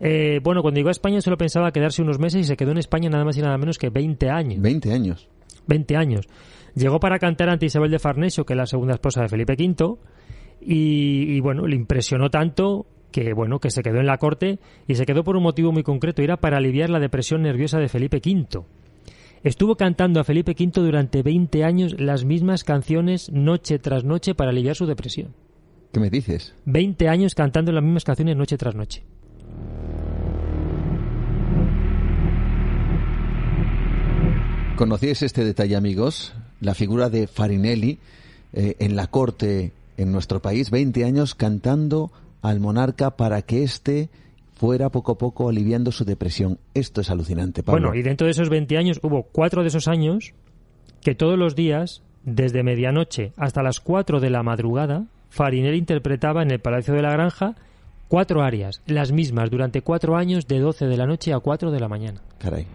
Eh, 0.00 0.40
bueno, 0.42 0.62
cuando 0.62 0.78
llegó 0.78 0.88
a 0.88 0.92
España 0.92 1.20
solo 1.20 1.36
pensaba 1.36 1.70
quedarse 1.70 2.02
unos 2.02 2.18
meses 2.18 2.40
y 2.40 2.44
se 2.44 2.56
quedó 2.56 2.72
en 2.72 2.78
España 2.78 3.08
nada 3.08 3.24
más 3.24 3.36
y 3.36 3.42
nada 3.42 3.56
menos 3.56 3.78
que 3.78 3.90
20 3.90 4.28
años. 4.28 4.60
20 4.60 4.92
años. 4.92 5.28
20 5.66 5.96
años. 5.96 6.28
Llegó 6.74 6.98
para 6.98 7.18
cantar 7.18 7.48
ante 7.48 7.66
Isabel 7.66 7.90
de 7.90 8.00
Farnesio, 8.00 8.44
que 8.44 8.54
es 8.54 8.56
la 8.56 8.66
segunda 8.66 8.94
esposa 8.94 9.22
de 9.22 9.28
Felipe 9.28 9.54
V, 9.56 9.96
y, 10.60 11.36
y 11.36 11.40
bueno, 11.40 11.66
le 11.66 11.76
impresionó 11.76 12.30
tanto 12.30 12.86
que 13.12 13.32
bueno 13.32 13.60
que 13.60 13.70
se 13.70 13.84
quedó 13.84 14.00
en 14.00 14.06
la 14.06 14.18
corte 14.18 14.58
y 14.88 14.96
se 14.96 15.06
quedó 15.06 15.22
por 15.22 15.36
un 15.36 15.44
motivo 15.44 15.70
muy 15.70 15.84
concreto, 15.84 16.20
era 16.20 16.36
para 16.36 16.56
aliviar 16.56 16.90
la 16.90 16.98
depresión 16.98 17.42
nerviosa 17.42 17.78
de 17.78 17.88
Felipe 17.88 18.16
V. 18.16 18.64
Estuvo 19.44 19.76
cantando 19.76 20.20
a 20.20 20.24
Felipe 20.24 20.56
V 20.58 20.80
durante 20.80 21.22
20 21.22 21.64
años 21.64 22.00
las 22.00 22.24
mismas 22.24 22.64
canciones 22.64 23.30
noche 23.30 23.78
tras 23.78 24.02
noche 24.02 24.34
para 24.34 24.50
aliviar 24.50 24.74
su 24.74 24.86
depresión. 24.86 25.34
¿Qué 25.92 26.00
me 26.00 26.08
dices? 26.08 26.54
20 26.64 27.10
años 27.10 27.34
cantando 27.34 27.70
las 27.70 27.84
mismas 27.84 28.04
canciones 28.04 28.38
noche 28.38 28.56
tras 28.56 28.74
noche. 28.74 29.04
¿Conocíais 34.76 35.20
este 35.22 35.44
detalle, 35.44 35.76
amigos? 35.76 36.32
La 36.62 36.72
figura 36.72 37.10
de 37.10 37.26
Farinelli 37.26 37.98
eh, 38.54 38.76
en 38.78 38.96
la 38.96 39.08
corte 39.08 39.72
en 39.98 40.10
nuestro 40.10 40.40
país, 40.40 40.70
20 40.70 41.04
años 41.04 41.34
cantando 41.34 42.10
al 42.40 42.60
monarca 42.60 43.10
para 43.10 43.42
que 43.42 43.62
éste 43.62 44.08
fuera 44.54 44.90
poco 44.90 45.12
a 45.12 45.18
poco 45.18 45.48
aliviando 45.48 45.92
su 45.92 46.04
depresión. 46.04 46.58
Esto 46.74 47.00
es 47.00 47.10
alucinante, 47.10 47.62
Pablo. 47.62 47.88
Bueno, 47.88 47.98
y 47.98 48.02
dentro 48.02 48.26
de 48.26 48.32
esos 48.32 48.48
20 48.48 48.76
años 48.78 49.00
hubo 49.02 49.24
cuatro 49.24 49.62
de 49.62 49.68
esos 49.68 49.88
años 49.88 50.32
que 51.02 51.14
todos 51.14 51.38
los 51.38 51.54
días, 51.54 52.02
desde 52.22 52.62
medianoche 52.62 53.32
hasta 53.36 53.62
las 53.62 53.80
4 53.80 54.20
de 54.20 54.30
la 54.30 54.42
madrugada, 54.42 55.06
Farinelli 55.28 55.78
interpretaba 55.78 56.42
en 56.42 56.50
el 56.50 56.60
Palacio 56.60 56.94
de 56.94 57.02
la 57.02 57.12
Granja 57.12 57.56
cuatro 58.08 58.42
arias, 58.42 58.80
las 58.86 59.12
mismas, 59.12 59.50
durante 59.50 59.82
cuatro 59.82 60.16
años, 60.16 60.46
de 60.46 60.60
12 60.60 60.86
de 60.86 60.96
la 60.96 61.06
noche 61.06 61.32
a 61.32 61.40
4 61.40 61.70
de 61.70 61.80
la 61.80 61.88
mañana. 61.88 62.22
Caray. 62.38 62.66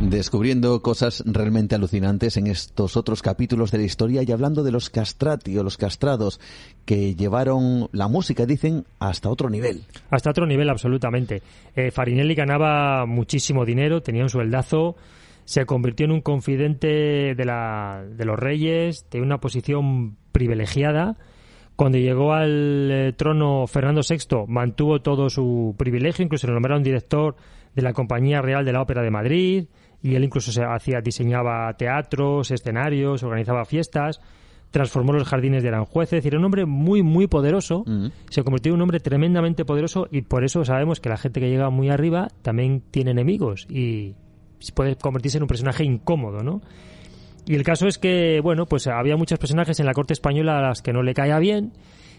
Descubriendo 0.00 0.80
cosas 0.80 1.22
realmente 1.26 1.74
alucinantes 1.74 2.36
en 2.36 2.46
estos 2.46 2.96
otros 2.96 3.22
capítulos 3.22 3.70
de 3.70 3.78
la 3.78 3.84
historia 3.84 4.22
y 4.22 4.32
hablando 4.32 4.62
de 4.62 4.72
los 4.72 4.88
castrati 4.88 5.56
o 5.58 5.62
los 5.62 5.76
castrados 5.76 6.40
que 6.86 7.14
llevaron 7.14 7.88
la 7.92 8.08
música, 8.08 8.46
dicen, 8.46 8.84
hasta 8.98 9.28
otro 9.28 9.50
nivel. 9.50 9.82
Hasta 10.10 10.30
otro 10.30 10.46
nivel, 10.46 10.70
absolutamente. 10.70 11.42
Eh, 11.76 11.90
Farinelli 11.90 12.34
ganaba 12.34 13.04
muchísimo 13.04 13.64
dinero, 13.66 14.02
tenía 14.02 14.22
un 14.22 14.30
sueldazo, 14.30 14.96
se 15.44 15.66
convirtió 15.66 16.06
en 16.06 16.12
un 16.12 16.20
confidente 16.22 17.34
de, 17.34 17.44
la, 17.44 18.02
de 18.08 18.24
los 18.24 18.38
reyes, 18.38 19.04
de 19.10 19.20
una 19.20 19.38
posición 19.38 20.16
privilegiada. 20.32 21.18
Cuando 21.76 21.98
llegó 21.98 22.32
al 22.32 22.90
eh, 22.90 23.12
trono 23.16 23.66
Fernando 23.66 24.00
VI, 24.08 24.44
mantuvo 24.48 25.02
todo 25.02 25.28
su 25.28 25.74
privilegio, 25.78 26.24
incluso 26.24 26.46
le 26.46 26.54
nombraron 26.54 26.82
director 26.82 27.36
de 27.74 27.82
la 27.82 27.92
Compañía 27.92 28.42
Real 28.42 28.64
de 28.64 28.72
la 28.72 28.82
Ópera 28.82 29.02
de 29.02 29.10
Madrid, 29.10 29.66
y 30.02 30.14
él 30.14 30.24
incluso 30.24 30.52
se 30.52 30.62
hacía, 30.62 31.00
diseñaba 31.00 31.72
teatros, 31.74 32.50
escenarios, 32.50 33.22
organizaba 33.22 33.64
fiestas, 33.64 34.20
transformó 34.70 35.12
los 35.12 35.28
jardines 35.28 35.62
de 35.62 35.68
Aranjuez, 35.68 36.06
es 36.12 36.18
decir, 36.18 36.32
era 36.32 36.38
un 36.38 36.44
hombre 36.44 36.64
muy, 36.64 37.02
muy 37.02 37.26
poderoso, 37.26 37.82
mm. 37.86 38.06
se 38.28 38.42
convirtió 38.42 38.70
en 38.70 38.76
un 38.76 38.82
hombre 38.82 39.00
tremendamente 39.00 39.64
poderoso 39.64 40.06
y 40.10 40.22
por 40.22 40.44
eso 40.44 40.64
sabemos 40.64 41.00
que 41.00 41.08
la 41.08 41.16
gente 41.16 41.40
que 41.40 41.48
llega 41.48 41.70
muy 41.70 41.90
arriba 41.90 42.28
también 42.42 42.82
tiene 42.90 43.10
enemigos 43.10 43.66
y 43.68 44.14
puede 44.74 44.96
convertirse 44.96 45.38
en 45.38 45.44
un 45.44 45.48
personaje 45.48 45.84
incómodo, 45.84 46.42
¿no? 46.42 46.60
Y 47.46 47.54
el 47.54 47.64
caso 47.64 47.88
es 47.88 47.98
que, 47.98 48.40
bueno, 48.42 48.66
pues 48.66 48.86
había 48.86 49.16
muchos 49.16 49.38
personajes 49.38 49.80
en 49.80 49.86
la 49.86 49.94
corte 49.94 50.12
española 50.12 50.58
a 50.58 50.68
las 50.68 50.82
que 50.82 50.92
no 50.92 51.02
le 51.02 51.14
caía 51.14 51.38
bien 51.38 51.72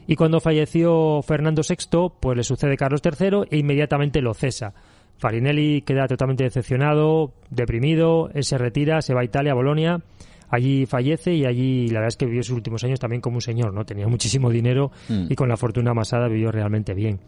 y 0.08 0.16
cuando 0.16 0.40
falleció 0.40 1.22
Fernando 1.22 1.62
VI, 1.68 2.14
pues 2.20 2.36
le 2.36 2.44
sucede 2.44 2.76
Carlos 2.76 3.02
III 3.04 3.44
e 3.50 3.58
inmediatamente 3.58 4.22
lo 4.22 4.34
cesa. 4.34 4.74
Farinelli 5.22 5.84
queda 5.84 6.08
totalmente 6.08 6.44
decepcionado, 6.44 7.36
deprimido, 7.52 8.32
él 8.34 8.44
se 8.44 8.58
retira, 8.58 9.04
se 9.04 9.14
va 9.14 9.22
a 9.22 9.24
Italia, 9.24 9.52
a 9.52 9.56
Bolonia, 9.56 10.02
allí 10.50 10.88
fallece 10.88 11.36
y 11.36 11.46
allí 11.46 11.90
la 11.90 12.00
verdad 12.00 12.08
es 12.08 12.18
que 12.18 12.26
vivió 12.26 12.42
sus 12.42 12.56
últimos 12.56 12.84
años 12.84 13.00
también 13.00 13.22
como 13.22 13.36
un 13.36 13.42
señor, 13.42 13.72
¿no? 13.72 13.86
Tenía 13.86 14.08
muchísimo 14.08 14.50
dinero 14.50 14.92
mm. 15.10 15.28
y 15.30 15.36
con 15.36 15.48
la 15.48 15.58
fortuna 15.58 15.92
amasada 15.92 16.28
vivió 16.28 16.52
realmente 16.52 16.96
bien. 16.96 17.20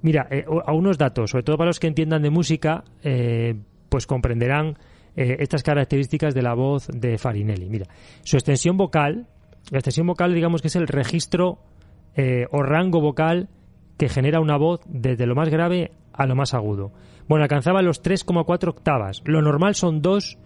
Mira, 0.00 0.26
eh, 0.30 0.46
a 0.64 0.72
unos 0.72 0.96
datos, 0.96 1.30
sobre 1.30 1.42
todo 1.42 1.58
para 1.58 1.68
los 1.68 1.78
que 1.78 1.86
entiendan 1.86 2.22
de 2.22 2.30
música, 2.30 2.82
eh, 3.02 3.54
pues 3.90 4.06
comprenderán 4.06 4.78
eh, 5.14 5.36
estas 5.40 5.62
características 5.62 6.34
de 6.34 6.40
la 6.40 6.54
voz 6.54 6.88
de 6.88 7.18
Farinelli. 7.18 7.68
Mira, 7.68 7.88
su 8.22 8.38
extensión 8.38 8.78
vocal, 8.78 9.26
la 9.70 9.80
extensión 9.80 10.06
vocal 10.06 10.32
digamos 10.32 10.62
que 10.62 10.68
es 10.68 10.76
el 10.76 10.88
registro 10.88 11.58
o 12.50 12.62
rango 12.64 13.00
vocal 13.00 13.48
que 13.96 14.08
genera 14.08 14.40
una 14.40 14.56
voz 14.56 14.80
desde 14.86 15.24
lo 15.24 15.36
más 15.36 15.50
grave 15.50 15.92
a 16.12 16.26
lo 16.26 16.34
más 16.34 16.52
agudo. 16.52 16.90
Bueno, 17.28 17.42
alcanzaba 17.42 17.82
los 17.82 18.02
3,4 18.02 18.68
octavas. 18.68 19.22
Lo 19.24 19.42
normal 19.42 19.74
son 19.74 20.00
2 20.00 20.38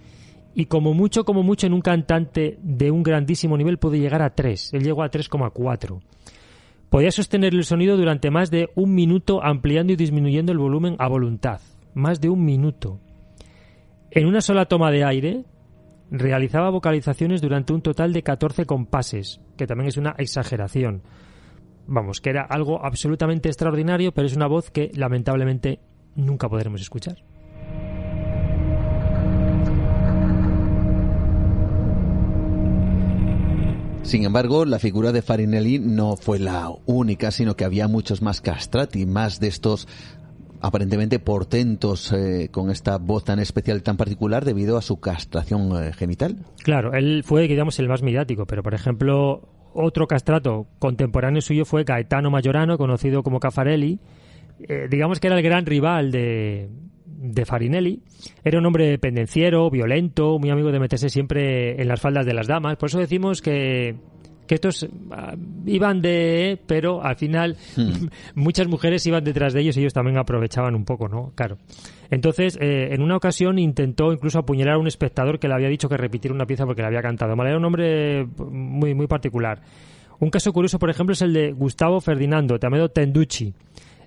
y 0.55 0.67
como 0.67 0.93
mucho, 0.95 1.25
como 1.25 1.43
mucho 1.43 1.67
en 1.67 1.73
un 1.73 1.81
cantante 1.81 2.59
de 2.63 2.91
un 2.91 3.03
grandísimo 3.03 3.57
nivel 3.57 3.79
puede 3.79 4.01
llegar 4.01 4.23
a 4.23 4.35
3. 4.35 4.75
Él 4.75 4.83
llegó 4.83 5.03
a 5.03 5.11
3,4. 5.11 6.01
Podía 6.91 7.11
sostener 7.11 7.55
el 7.55 7.65
sonido 7.65 7.97
durante 7.97 8.31
más 8.31 8.51
de 8.51 8.69
un 8.75 8.95
minuto 8.95 9.43
ampliando 9.43 9.93
y 9.93 9.97
disminuyendo 9.97 10.53
el 10.53 10.59
volumen 10.59 10.97
a 10.99 11.09
voluntad. 11.09 11.61
Más 11.95 12.21
de 12.21 12.29
un 12.29 12.45
minuto. 12.45 13.01
En 14.11 14.27
una 14.27 14.43
sola 14.43 14.67
toma 14.67 14.91
de 14.91 15.05
aire 15.05 15.45
realizaba 16.11 16.69
vocalizaciones 16.69 17.41
durante 17.41 17.73
un 17.73 17.81
total 17.81 18.13
de 18.13 18.23
14 18.23 18.67
compases, 18.67 19.41
que 19.57 19.67
también 19.67 19.89
es 19.89 19.97
una 19.97 20.15
exageración. 20.19 21.03
Vamos, 21.87 22.21
que 22.21 22.31
era 22.31 22.43
algo 22.43 22.85
absolutamente 22.85 23.49
extraordinario, 23.49 24.13
pero 24.13 24.27
es 24.27 24.37
una 24.37 24.47
voz 24.47 24.71
que 24.71 24.91
lamentablemente 24.95 25.81
nunca 26.15 26.49
podremos 26.49 26.81
escuchar. 26.81 27.19
Sin 34.03 34.25
embargo, 34.25 34.65
la 34.65 34.79
figura 34.81 35.13
de 35.13 35.23
Farinelli 35.23 35.79
no 35.79 36.17
fue 36.17 36.39
la 36.41 36.71
única, 36.87 37.31
sino 37.31 37.57
que 37.57 37.65
había 37.65 37.87
muchos 37.87 38.21
más 38.21 38.41
castrati, 38.41 39.07
más 39.07 39.39
de 39.39 39.47
estos 39.47 39.87
aparentemente 40.61 41.19
portentos 41.19 42.13
eh, 42.13 42.49
con 42.51 42.71
esta 42.71 42.99
voz 42.99 43.25
tan 43.25 43.39
especial, 43.39 43.83
tan 43.83 43.97
particular, 43.97 44.45
debido 44.45 44.77
a 44.77 44.83
su 44.83 45.01
castración 45.01 45.71
eh, 45.77 45.93
genital. 45.93 46.37
Claro, 46.63 46.95
él 46.95 47.23
fue, 47.25 47.49
digamos, 47.49 47.79
el 47.79 47.89
más 47.89 48.03
mediático, 48.03 48.47
pero 48.47 48.63
por 48.63 48.75
ejemplo, 48.75 49.49
otro 49.73 50.07
castrato 50.07 50.67
contemporáneo 50.79 51.41
suyo 51.41 51.65
fue 51.65 51.85
Gaetano 51.85 52.31
Mayorano, 52.31 52.79
conocido 52.79 53.23
como 53.23 53.41
Caffarelli, 53.41 53.99
eh, 54.69 54.87
digamos 54.91 55.21
que 55.21 55.29
era 55.29 55.37
el 55.37 55.43
gran 55.43 55.67
rival 55.67 56.11
de, 56.11 56.69
de 57.23 57.45
Farinelli. 57.45 58.03
Era 58.45 58.59
un 58.59 58.67
hombre 58.67 58.99
pendenciero, 58.99 59.71
violento, 59.71 60.39
muy 60.39 60.51
amigo 60.51 60.73
de 60.73 60.81
meterse 60.81 61.09
siempre 61.09 61.81
en 61.81 61.89
las 61.89 62.01
faldas 62.01 62.27
de 62.27 62.35
las 62.35 62.49
damas. 62.49 62.77
Por 62.77 62.89
eso 62.89 62.99
decimos 62.99 63.41
que, 63.41 63.95
que 64.47 64.57
estos 64.57 64.89
ah, 65.13 65.35
iban 65.65 66.03
de, 66.03 66.61
pero 66.67 67.03
al 67.03 67.17
final 67.17 67.57
hmm. 67.77 68.07
muchas 68.35 68.67
mujeres 68.67 69.07
iban 69.07 69.23
detrás 69.23 69.53
de 69.53 69.61
ellos 69.61 69.77
y 69.77 69.81
ellos 69.81 69.93
también 69.93 70.19
aprovechaban 70.19 70.75
un 70.75 70.85
poco, 70.85 71.09
¿no? 71.09 71.33
Claro. 71.37 71.59
Entonces, 72.11 72.59
eh, 72.61 72.89
en 72.91 73.03
una 73.03 73.17
ocasión 73.17 73.59
intentó 73.59 74.13
incluso 74.13 74.41
apuñalar 74.41 74.75
a 74.75 74.79
un 74.79 74.89
espectador 74.89 75.39
que 75.39 75.49
le 75.49 75.55
había 75.55 75.69
dicho 75.69 75.89
que 75.89 75.97
repitiera 75.97 76.35
una 76.35 76.47
pieza 76.47 76.67
porque 76.67 76.83
le 76.83 76.89
había 76.89 77.03
cantado 77.03 77.37
mal. 77.37 77.47
Era 77.47 77.57
un 77.57 77.65
hombre 77.65 78.27
muy, 78.37 78.95
muy 78.95 79.07
particular. 79.07 79.63
Un 80.19 80.31
caso 80.31 80.53
curioso, 80.53 80.79
por 80.79 80.91
ejemplo, 80.91 81.15
es 81.15 81.23
el 81.23 81.33
de 81.33 81.53
Gustavo 81.53 82.01
Ferdinando, 82.01 82.59
Tamedo 82.59 82.91
Tenducci 82.91 83.55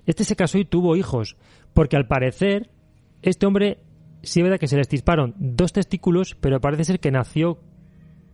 este 0.06 0.24
se 0.24 0.36
casó 0.36 0.58
y 0.58 0.64
tuvo 0.64 0.96
hijos, 0.96 1.36
porque 1.74 1.96
al 1.96 2.06
parecer 2.06 2.70
este 3.22 3.46
hombre 3.46 3.78
sí 4.22 4.40
es 4.40 4.44
verdad 4.44 4.58
que 4.58 4.68
se 4.68 4.76
le 4.76 4.82
estirparon 4.82 5.34
dos 5.38 5.72
testículos, 5.72 6.36
pero 6.40 6.60
parece 6.60 6.84
ser 6.84 7.00
que 7.00 7.10
nació 7.10 7.58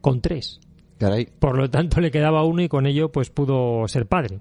con 0.01 0.21
tres. 0.21 0.61
Caray. 0.99 1.27
Por 1.39 1.57
lo 1.57 1.69
tanto, 1.69 2.01
le 2.01 2.11
quedaba 2.11 2.45
uno 2.45 2.63
y 2.63 2.69
con 2.69 2.87
ello 2.87 3.11
pues 3.11 3.31
pudo 3.31 3.87
ser 3.89 4.07
padre. 4.07 4.41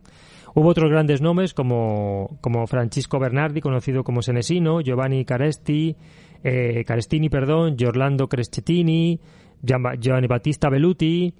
Hubo 0.53 0.69
otros 0.69 0.91
grandes 0.91 1.21
nombres 1.21 1.53
como, 1.53 2.37
como 2.41 2.67
Francisco 2.67 3.19
Bernardi, 3.19 3.61
conocido 3.61 4.03
como 4.03 4.21
Senesino, 4.21 4.81
Giovanni 4.81 5.23
Caresti, 5.23 5.95
eh, 6.43 6.83
Carestini, 6.85 7.29
perdón, 7.29 7.77
Giorlando 7.77 8.27
Crescetini, 8.27 9.19
Giovanni 9.61 10.27
Battista 10.27 10.69
Belluti. 10.69 11.33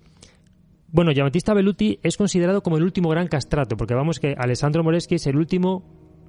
Bueno, 0.93 1.11
Giovanni 1.11 1.29
Battista 1.29 1.53
Belluti 1.53 1.99
es 2.03 2.17
considerado 2.17 2.61
como 2.61 2.77
el 2.77 2.83
último 2.83 3.09
gran 3.09 3.27
castrato, 3.27 3.77
porque 3.77 3.93
vamos 3.93 4.19
que 4.19 4.35
Alessandro 4.37 4.83
Moreschi 4.83 5.15
es 5.15 5.25
el 5.25 5.37
último 5.37 5.83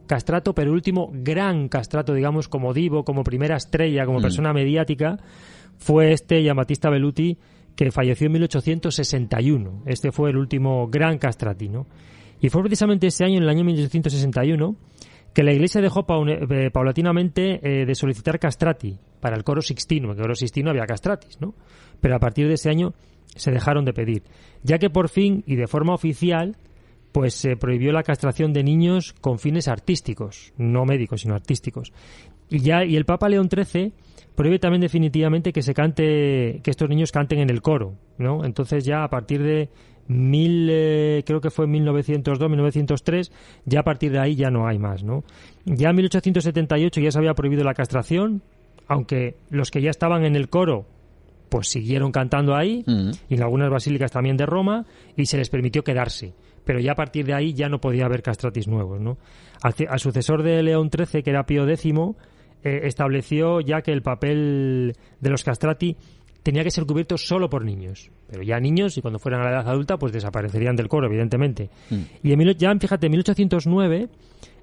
castrato, 0.06 0.54
pero 0.54 0.70
el 0.70 0.74
último 0.74 1.10
gran 1.12 1.68
castrato, 1.68 2.14
digamos, 2.14 2.48
como 2.48 2.72
divo, 2.72 3.04
como 3.04 3.24
primera 3.24 3.56
estrella, 3.56 4.04
como 4.04 4.20
Mm. 4.20 4.22
persona 4.22 4.52
mediática, 4.52 5.18
fue 5.78 6.12
este 6.12 6.42
Giambattista 6.42 6.90
Belluti 6.90 7.38
que 7.74 7.90
falleció 7.90 8.26
en 8.26 8.32
1861. 8.34 9.82
Este 9.86 10.12
fue 10.12 10.30
el 10.30 10.36
último 10.36 10.86
gran 10.88 11.18
castrati, 11.18 11.68
¿no? 11.68 11.86
Y 12.40 12.48
fue 12.48 12.62
precisamente 12.62 13.06
ese 13.08 13.24
año, 13.24 13.38
en 13.38 13.44
el 13.44 13.48
año 13.48 13.64
1861, 13.64 14.76
que 15.34 15.42
la 15.42 15.52
Iglesia 15.52 15.80
dejó 15.80 16.04
eh, 16.28 16.70
paulatinamente 16.70 17.60
eh, 17.62 17.86
de 17.86 17.94
solicitar 17.94 18.38
castrati 18.38 18.98
para 19.20 19.34
el 19.36 19.44
coro 19.44 19.62
sixtino, 19.62 20.08
porque 20.08 20.20
el 20.20 20.24
coro 20.26 20.34
sixtino 20.34 20.70
había 20.70 20.84
castratis, 20.84 21.40
¿no? 21.40 21.54
Pero 22.00 22.14
a 22.14 22.18
partir 22.18 22.46
de 22.48 22.54
ese 22.54 22.68
año 22.68 22.92
se 23.34 23.50
dejaron 23.50 23.84
de 23.84 23.92
pedir, 23.92 24.22
ya 24.62 24.78
que 24.78 24.90
por 24.90 25.08
fin 25.08 25.42
y 25.46 25.56
de 25.56 25.66
forma 25.66 25.94
oficial 25.94 26.56
pues 27.12 27.34
se 27.34 27.56
prohibió 27.56 27.92
la 27.92 28.02
castración 28.02 28.52
de 28.52 28.64
niños 28.64 29.12
con 29.20 29.38
fines 29.38 29.68
artísticos, 29.68 30.52
no 30.56 30.86
médicos, 30.86 31.20
sino 31.20 31.34
artísticos. 31.34 31.92
Y 32.48 32.60
ya 32.60 32.84
y 32.84 32.96
el 32.96 33.04
Papa 33.04 33.28
León 33.28 33.50
XIII 33.50 33.92
prohíbe 34.34 34.58
también 34.58 34.80
definitivamente 34.80 35.52
que 35.52 35.62
se 35.62 35.74
cante 35.74 36.60
que 36.62 36.70
estos 36.70 36.88
niños 36.88 37.12
canten 37.12 37.40
en 37.40 37.50
el 37.50 37.60
coro, 37.60 37.94
¿no? 38.16 38.44
Entonces 38.44 38.84
ya 38.84 39.04
a 39.04 39.10
partir 39.10 39.42
de 39.42 39.68
mil 40.08 40.68
eh, 40.70 41.22
creo 41.24 41.40
que 41.40 41.50
fue 41.50 41.66
1902 41.66 42.50
1903 42.50 43.32
ya 43.64 43.80
a 43.80 43.82
partir 43.84 44.12
de 44.12 44.18
ahí 44.18 44.34
ya 44.34 44.50
no 44.50 44.66
hay 44.66 44.76
más 44.76 45.04
no 45.04 45.22
ya 45.64 45.90
en 45.90 45.96
1878 45.96 47.00
ya 47.00 47.10
se 47.12 47.18
había 47.18 47.34
prohibido 47.34 47.62
la 47.62 47.72
castración 47.72 48.42
aunque 48.88 49.36
los 49.48 49.70
que 49.70 49.80
ya 49.80 49.90
estaban 49.90 50.24
en 50.24 50.34
el 50.34 50.48
coro 50.48 50.86
pues 51.52 51.68
siguieron 51.68 52.10
cantando 52.10 52.56
ahí 52.56 52.82
y 53.28 53.34
en 53.34 53.42
algunas 53.42 53.70
basílicas 53.70 54.10
también 54.10 54.36
de 54.36 54.46
Roma 54.46 54.84
y 55.16 55.26
se 55.26 55.36
les 55.36 55.48
permitió 55.50 55.84
quedarse 55.84 56.32
pero 56.64 56.80
ya 56.80 56.92
a 56.92 56.94
partir 56.96 57.26
de 57.26 57.34
ahí 57.34 57.52
ya 57.54 57.68
no 57.68 57.80
podía 57.80 58.06
haber 58.06 58.22
castratis 58.22 58.66
nuevos 58.66 59.00
no 59.00 59.18
al, 59.62 59.74
al 59.88 59.98
sucesor 60.00 60.42
de 60.42 60.62
León 60.62 60.90
XIII 60.90 61.22
que 61.22 61.30
era 61.30 61.44
Pío 61.44 61.68
X 61.68 61.84
eh, 62.64 62.80
estableció 62.84 63.60
ya 63.60 63.82
que 63.82 63.92
el 63.92 64.02
papel 64.02 64.94
de 65.20 65.30
los 65.30 65.44
castrati 65.44 65.96
tenía 66.42 66.64
que 66.64 66.70
ser 66.72 66.86
cubierto 66.86 67.16
solo 67.18 67.48
por 67.48 67.64
niños. 67.64 68.10
Pero 68.28 68.42
ya 68.42 68.58
niños, 68.58 68.96
y 68.98 69.00
cuando 69.00 69.20
fueran 69.20 69.42
a 69.42 69.44
la 69.44 69.50
edad 69.50 69.68
adulta, 69.68 69.96
pues 69.96 70.12
desaparecerían 70.12 70.74
del 70.74 70.88
coro, 70.88 71.06
evidentemente. 71.06 71.70
Y 72.22 72.32
en, 72.32 72.38
mil- 72.38 72.56
ya, 72.56 72.74
fíjate, 72.76 73.06
en 73.06 73.12
1809, 73.12 74.08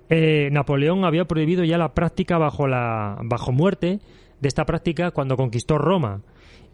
eh, 0.09 0.49
Napoleón 0.51 1.05
había 1.05 1.25
prohibido 1.25 1.63
ya 1.63 1.77
la 1.77 1.93
práctica 1.93 2.37
bajo, 2.37 2.67
la, 2.67 3.17
bajo 3.23 3.51
muerte 3.53 3.99
de 4.41 4.47
esta 4.47 4.65
práctica 4.65 5.11
cuando 5.11 5.37
conquistó 5.37 5.77
Roma. 5.77 6.21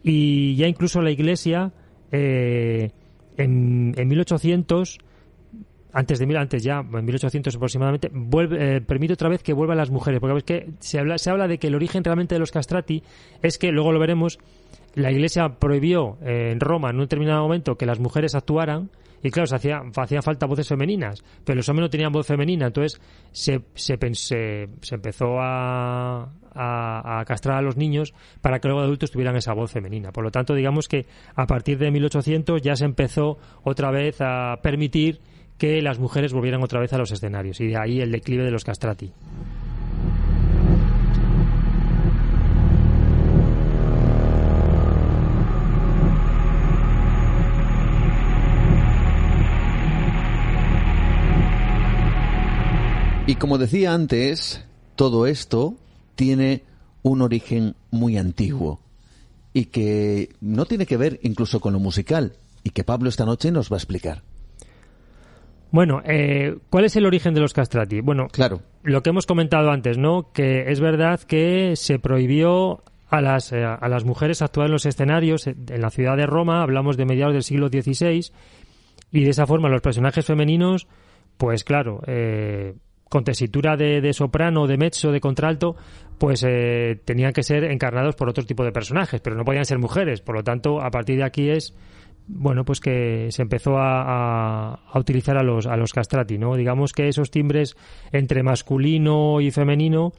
Y 0.08 0.54
ya 0.54 0.68
incluso 0.68 1.02
la 1.02 1.10
Iglesia, 1.10 1.72
eh, 2.12 2.92
en, 3.36 3.92
en 3.96 4.06
1800, 4.06 4.98
antes 5.92 6.20
de 6.20 6.26
mil, 6.26 6.36
antes 6.36 6.62
ya, 6.62 6.78
en 6.78 7.04
1800 7.04 7.56
aproximadamente, 7.56 8.08
vuelve, 8.12 8.76
eh, 8.76 8.80
permite 8.80 9.14
otra 9.14 9.28
vez 9.28 9.42
que 9.42 9.52
vuelvan 9.52 9.78
las 9.78 9.90
mujeres, 9.90 10.20
porque 10.20 10.42
que 10.42 10.70
se 10.78 11.00
habla, 11.00 11.18
se 11.18 11.30
habla 11.30 11.48
de 11.48 11.58
que 11.58 11.66
el 11.66 11.74
origen 11.74 12.04
realmente 12.04 12.36
de 12.36 12.38
los 12.38 12.52
castrati 12.52 13.02
es 13.42 13.58
que, 13.58 13.72
luego 13.72 13.90
lo 13.90 13.98
veremos, 13.98 14.38
la 14.94 15.10
Iglesia 15.10 15.58
prohibió 15.58 16.18
eh, 16.22 16.50
en 16.52 16.60
Roma 16.60 16.90
en 16.90 16.96
un 16.96 17.02
determinado 17.02 17.42
momento 17.42 17.76
que 17.76 17.84
las 17.84 17.98
mujeres 17.98 18.36
actuaran 18.36 18.90
y 19.26 19.30
claro, 19.30 19.46
se 19.46 19.56
hacía, 19.56 19.82
falta 20.22 20.46
voces 20.46 20.68
femeninas, 20.68 21.22
pero 21.44 21.56
los 21.56 21.68
hombres 21.68 21.84
no 21.86 21.90
tenían 21.90 22.12
voz 22.12 22.26
femenina, 22.26 22.66
entonces 22.66 23.00
se, 23.32 23.60
se, 23.74 23.98
se- 24.14 24.68
empezó 24.94 25.40
a, 25.40 26.32
a, 26.54 27.20
a 27.20 27.24
castrar 27.24 27.58
a 27.58 27.62
los 27.62 27.76
niños 27.76 28.14
para 28.40 28.58
que 28.60 28.68
luego 28.68 28.80
de 28.80 28.86
adultos 28.86 29.10
tuvieran 29.10 29.36
esa 29.36 29.52
voz 29.52 29.70
femenina. 29.70 30.12
Por 30.12 30.24
lo 30.24 30.30
tanto, 30.30 30.54
digamos 30.54 30.88
que 30.88 31.06
a 31.34 31.46
partir 31.46 31.78
de 31.78 31.90
1800 31.90 32.62
ya 32.62 32.76
se 32.76 32.84
empezó 32.84 33.38
otra 33.62 33.90
vez 33.90 34.16
a 34.20 34.56
permitir 34.62 35.20
que 35.58 35.80
las 35.80 35.98
mujeres 35.98 36.32
volvieran 36.34 36.62
otra 36.62 36.80
vez 36.80 36.92
a 36.92 36.98
los 36.98 37.10
escenarios 37.12 37.60
y 37.60 37.68
de 37.68 37.78
ahí 37.78 38.00
el 38.00 38.12
declive 38.12 38.44
de 38.44 38.50
los 38.50 38.64
castrati. 38.64 39.12
Y 53.28 53.34
como 53.34 53.58
decía 53.58 53.92
antes, 53.92 54.64
todo 54.94 55.26
esto 55.26 55.74
tiene 56.14 56.62
un 57.02 57.22
origen 57.22 57.74
muy 57.90 58.18
antiguo 58.18 58.80
y 59.52 59.66
que 59.66 60.28
no 60.40 60.64
tiene 60.66 60.86
que 60.86 60.96
ver 60.96 61.18
incluso 61.22 61.58
con 61.58 61.72
lo 61.72 61.80
musical 61.80 62.34
y 62.62 62.70
que 62.70 62.84
Pablo 62.84 63.08
esta 63.08 63.24
noche 63.24 63.50
nos 63.50 63.70
va 63.70 63.76
a 63.76 63.78
explicar. 63.78 64.22
Bueno, 65.72 66.02
eh, 66.04 66.56
¿cuál 66.70 66.84
es 66.84 66.94
el 66.94 67.04
origen 67.04 67.34
de 67.34 67.40
los 67.40 67.52
castrati? 67.52 68.00
Bueno, 68.00 68.28
claro. 68.28 68.62
lo 68.84 69.02
que 69.02 69.10
hemos 69.10 69.26
comentado 69.26 69.72
antes, 69.72 69.98
¿no? 69.98 70.30
Que 70.32 70.70
es 70.70 70.78
verdad 70.78 71.20
que 71.20 71.74
se 71.74 71.98
prohibió 71.98 72.84
a 73.08 73.20
las, 73.20 73.52
eh, 73.52 73.64
a 73.64 73.88
las 73.88 74.04
mujeres 74.04 74.40
actuar 74.40 74.66
en 74.66 74.72
los 74.72 74.86
escenarios 74.86 75.48
en 75.48 75.80
la 75.80 75.90
ciudad 75.90 76.16
de 76.16 76.26
Roma, 76.26 76.62
hablamos 76.62 76.96
de 76.96 77.06
mediados 77.06 77.34
del 77.34 77.42
siglo 77.42 77.68
XVI, 77.68 78.30
y 79.10 79.24
de 79.24 79.30
esa 79.30 79.46
forma 79.46 79.68
los 79.68 79.80
personajes 79.80 80.24
femeninos, 80.24 80.86
pues 81.36 81.64
claro, 81.64 82.02
eh, 82.06 82.74
con 83.08 83.24
tesitura 83.24 83.76
de, 83.76 84.00
de 84.00 84.12
soprano, 84.12 84.66
de 84.66 84.76
mezzo, 84.76 85.12
de 85.12 85.20
contralto, 85.20 85.76
pues 86.18 86.44
eh, 86.46 87.00
tenían 87.04 87.32
que 87.32 87.42
ser 87.42 87.64
encarnados 87.64 88.16
por 88.16 88.28
otro 88.28 88.44
tipo 88.44 88.64
de 88.64 88.72
personajes, 88.72 89.20
pero 89.20 89.36
no 89.36 89.44
podían 89.44 89.64
ser 89.64 89.78
mujeres. 89.78 90.20
Por 90.20 90.34
lo 90.34 90.42
tanto, 90.42 90.80
a 90.82 90.90
partir 90.90 91.16
de 91.18 91.24
aquí 91.24 91.48
es 91.50 91.74
bueno, 92.28 92.64
pues 92.64 92.80
que 92.80 93.28
se 93.30 93.42
empezó 93.42 93.78
a, 93.78 94.02
a- 94.72 94.80
a 94.92 94.98
utilizar 94.98 95.36
a 95.38 95.44
los, 95.44 95.66
a 95.66 95.76
los 95.76 95.92
castrati, 95.92 96.38
¿no? 96.38 96.56
Digamos 96.56 96.92
que 96.92 97.06
esos 97.06 97.30
timbres 97.30 97.76
entre 98.10 98.42
masculino 98.42 99.40
y 99.40 99.52
femenino, 99.52 100.12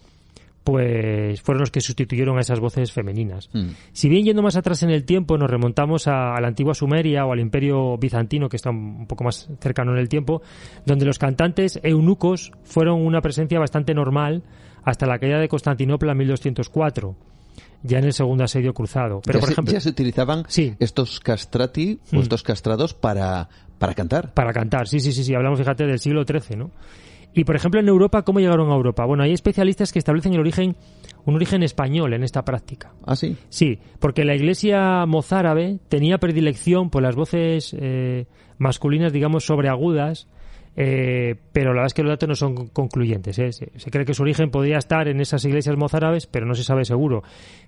pues 0.72 1.42
fueron 1.42 1.62
los 1.62 1.72
que 1.72 1.80
sustituyeron 1.80 2.38
a 2.38 2.42
esas 2.42 2.60
voces 2.60 2.92
femeninas. 2.92 3.50
Si 3.94 4.10
bien 4.10 4.26
yendo 4.26 4.42
más 4.42 4.58
atrás 4.58 4.84
en 4.84 4.90
el 4.90 5.06
tiempo 5.06 5.38
nos 5.38 5.50
remontamos 5.50 6.08
a, 6.10 6.36
a 6.36 6.42
la 6.42 6.50
antigua 6.50 6.74
Sumeria 6.74 7.26
o 7.26 7.32
al 7.32 7.40
Imperio 7.40 7.98
Bizantino, 7.98 8.50
que 8.50 8.58
está 8.58 8.70
un 8.70 9.08
poco 9.08 9.24
más 9.24 9.50
cercano 9.62 9.94
en 9.94 10.00
el 10.00 10.10
tiempo, 10.10 10.42
donde 10.86 11.06
los 11.06 11.20
cantantes 11.20 11.80
eunucos 11.84 12.52
fueron 12.66 13.02
una 13.06 13.22
presencia 13.22 13.60
bastante 13.60 13.94
normal 13.94 14.44
hasta 14.84 15.06
la 15.06 15.20
caída 15.20 15.40
de 15.40 15.48
Constantinopla 15.48 16.12
en 16.12 16.18
1204, 16.18 17.16
ya 17.84 18.00
en 18.00 18.04
el 18.04 18.12
segundo 18.14 18.44
asedio 18.44 18.74
cruzado. 18.74 19.22
Pero 19.26 19.38
ya, 19.38 19.40
por 19.40 19.48
se, 19.48 19.54
ejemplo, 19.54 19.74
ya 19.74 19.80
se 19.80 19.90
utilizaban 19.90 20.44
estos 20.80 21.22
castrati 21.22 21.98
o 22.12 22.18
Mm. 22.18 22.20
estos 22.20 22.44
castrados 22.44 22.94
para, 22.94 23.48
para 23.80 23.94
cantar. 23.94 24.34
Para 24.34 24.52
cantar, 24.52 24.90
sí, 24.90 25.00
sí, 25.00 25.14
sí, 25.14 25.24
sí. 25.24 25.34
Hablamos, 25.34 25.60
fíjate, 25.60 25.86
del 25.86 26.00
siglo 26.00 26.26
XIII, 26.26 26.58
¿no? 26.58 26.72
Y, 27.38 27.44
por 27.44 27.56
ejemplo, 27.56 27.80
en 27.80 27.88
Europa, 27.88 28.24
¿cómo 28.24 28.40
llegaron 28.40 28.72
a 28.72 28.76
Europa? 28.76 29.06
Bueno, 29.06 29.24
hay 29.24 29.32
especialistas 29.32 29.94
que 29.94 30.00
establecen 30.00 30.34
el 30.34 30.40
origen, 30.40 30.76
un 31.26 31.36
origen 31.36 31.62
español 31.62 32.14
en 32.14 32.24
esta 32.24 32.44
práctica. 32.44 32.94
¿Ah, 33.06 33.16
sí? 33.16 33.38
Sí, 33.50 33.78
porque 34.00 34.26
la 34.26 34.36
iglesia 34.36 35.06
mozárabe 35.06 35.78
tenía 35.88 36.18
predilección 36.18 36.90
por 36.90 37.04
las 37.04 37.16
voces 37.16 37.76
eh, 37.80 38.26
masculinas, 38.58 39.14
digamos, 39.14 39.46
sobreagudas, 39.46 40.28
eh, 40.76 41.36
pero 41.54 41.74
la 41.74 41.82
verdad 41.82 41.86
es 41.88 41.94
que 41.94 42.02
los 42.02 42.12
datos 42.14 42.30
no 42.30 42.36
son 42.36 42.68
concluyentes. 42.70 43.38
¿eh? 43.38 43.52
Se, 43.52 43.72
se 43.76 43.92
cree 43.92 44.04
que 44.04 44.16
su 44.16 44.24
origen 44.24 44.50
podría 44.50 44.80
estar 44.80 45.08
en 45.08 45.22
esas 45.22 45.46
iglesias 45.46 45.78
mozárabes, 45.78 46.26
pero 46.26 46.48
no 46.48 46.56
se 46.56 46.64
sabe 46.64 46.86
seguro. 46.86 47.22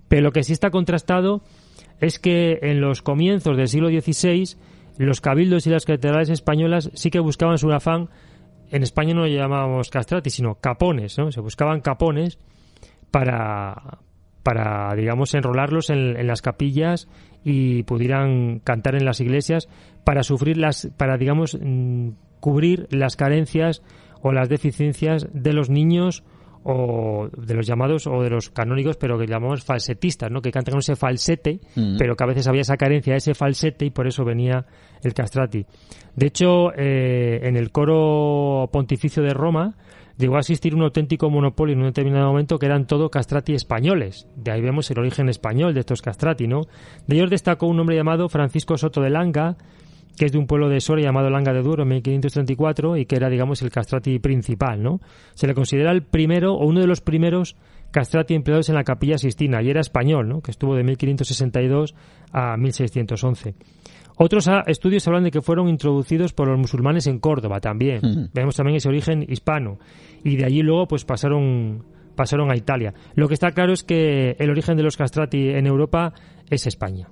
Pero 0.08 0.24
lo 0.24 0.32
que 0.32 0.42
sí 0.42 0.52
está 0.52 0.72
contrastado 0.72 1.44
es 2.00 2.18
que 2.18 2.58
en 2.64 2.82
los 2.82 3.04
comienzos 3.04 3.56
del 3.56 3.68
siglo 3.68 3.90
XVI, 3.90 4.56
los 4.98 5.22
cabildos 5.22 5.68
y 5.68 5.70
las 5.70 5.86
catedrales 5.86 6.30
españolas 6.30 6.90
sí 6.94 7.12
que 7.12 7.20
buscaban 7.20 7.58
su 7.58 7.72
afán. 7.72 8.10
En 8.72 8.84
España 8.84 9.14
no 9.14 9.22
lo 9.22 9.28
llamábamos 9.28 9.90
castrati, 9.90 10.30
sino 10.30 10.56
capones, 10.56 11.18
¿no? 11.18 11.32
Se 11.32 11.42
buscaban 11.42 11.82
capones 11.82 12.40
para, 13.12 14.00
para 14.44 14.94
digamos, 14.96 15.34
enrolarlos 15.34 15.90
en, 15.90 16.18
en 16.18 16.28
las 16.28 16.42
capillas 16.42 17.08
y 17.44 17.84
pudieran 17.84 18.60
cantar 18.60 18.96
en 18.96 19.06
las 19.06 19.22
iglesias 19.22 19.70
para 20.04 20.24
sufrir 20.24 20.58
las, 20.58 20.90
para, 20.98 21.18
digamos, 21.18 21.58
mm, 21.60 22.10
cubrir 22.40 22.88
las 22.92 23.16
carencias 23.16 23.82
o 24.22 24.32
las 24.32 24.50
deficiencias 24.50 25.28
de 25.34 25.54
los 25.54 25.70
niños 25.70 26.24
o 26.64 27.30
de 27.36 27.54
los 27.54 27.66
llamados 27.66 28.06
o 28.08 28.22
de 28.22 28.30
los 28.30 28.50
canónicos, 28.50 28.98
pero 28.98 29.18
que 29.18 29.26
llamamos 29.28 29.64
falsetistas, 29.64 30.30
¿no? 30.30 30.42
Que 30.42 30.52
cantan 30.52 30.74
con 30.74 30.80
ese 30.80 30.96
falsete, 30.96 31.60
Mm. 31.76 31.98
pero 31.98 32.16
que 32.16 32.24
a 32.24 32.28
veces 32.28 32.48
había 32.48 32.62
esa 32.62 32.78
carencia 32.78 33.14
de 33.14 33.18
ese 33.18 33.34
falsete 33.34 33.86
y 33.86 33.90
por 33.92 34.08
eso 34.08 34.26
venía 34.26 34.66
el 35.04 35.14
castrati. 35.14 35.66
De 36.16 36.28
hecho, 36.28 36.72
eh, 36.76 37.40
en 37.44 37.56
el 37.56 37.72
coro 37.72 38.70
pontificio 38.72 39.24
de 39.24 39.34
Roma 39.34 39.76
llegó 40.18 40.36
a 40.36 40.40
existir 40.40 40.76
un 40.76 40.82
auténtico 40.84 41.30
monopolio 41.30 41.74
en 41.74 41.80
un 41.80 41.88
determinado 41.88 42.28
momento 42.28 42.60
que 42.60 42.66
eran 42.66 42.86
todo 42.88 43.10
castrati 43.10 43.54
españoles. 43.54 44.28
De 44.36 44.52
ahí 44.52 44.62
vemos 44.62 44.92
el 44.92 45.00
origen 45.00 45.30
español 45.30 45.74
de 45.74 45.80
estos 45.80 46.02
castrati, 46.02 46.46
¿no? 46.48 46.64
De 47.08 47.16
ellos 47.16 47.30
destacó 47.30 47.68
un 47.68 47.80
hombre 47.80 47.96
llamado 47.96 48.28
Francisco 48.28 48.78
Soto 48.78 49.02
de 49.02 49.10
Langa, 49.12 49.56
que 50.18 50.26
es 50.26 50.32
de 50.32 50.38
un 50.38 50.48
pueblo 50.48 50.70
de 50.70 50.82
Soria 50.82 51.06
llamado 51.06 51.30
Langa 51.30 51.54
de 51.54 51.62
Duero 51.62 51.84
en 51.84 51.90
1534 51.90 52.98
y 52.98 53.06
que 53.06 53.16
era, 53.16 53.30
digamos, 53.30 53.62
el 53.62 53.72
castrati 53.72 54.20
principal, 54.20 54.82
¿no? 54.84 55.00
Se 55.34 55.48
le 55.48 55.54
considera 55.54 55.92
el 55.92 56.04
primero 56.04 56.54
o 56.54 56.66
uno 56.66 56.82
de 56.82 56.88
los 56.88 57.02
primeros 57.02 57.56
castrati 57.92 58.36
empleados 58.36 58.70
en 58.70 58.76
la 58.76 58.84
capilla 58.84 59.18
Sistina 59.18 59.62
y 59.62 59.70
era 59.70 59.82
español, 59.82 60.28
¿no? 60.28 60.42
Que 60.42 60.52
estuvo 60.52 60.76
de 60.76 60.84
1562 60.84 61.96
a 62.32 62.58
1611. 62.58 63.56
Otros 64.22 64.50
estudios 64.68 65.08
hablan 65.08 65.24
de 65.24 65.32
que 65.32 65.42
fueron 65.42 65.70
introducidos 65.70 66.34
por 66.34 66.50
los 66.50 66.60
musulmanes 66.60 67.08
en 67.08 67.20
Córdoba 67.20 67.62
también. 67.62 68.30
Vemos 68.34 68.58
también 68.58 68.76
ese 68.76 68.90
origen 68.90 69.26
hispano. 69.26 69.80
Y 70.26 70.36
de 70.36 70.44
allí 70.44 70.62
luego 70.62 70.90
pues 70.90 71.06
pasaron, 71.06 71.86
pasaron 72.16 72.52
a 72.52 72.58
Italia. 72.58 72.94
Lo 73.16 73.30
que 73.30 73.36
está 73.36 73.52
claro 73.52 73.72
es 73.72 73.86
que 73.86 74.36
el 74.38 74.50
origen 74.50 74.76
de 74.76 74.84
los 74.84 74.98
castrati 74.98 75.52
en 75.52 75.66
Europa 75.66 76.14
es 76.50 76.68
España. 76.68 77.08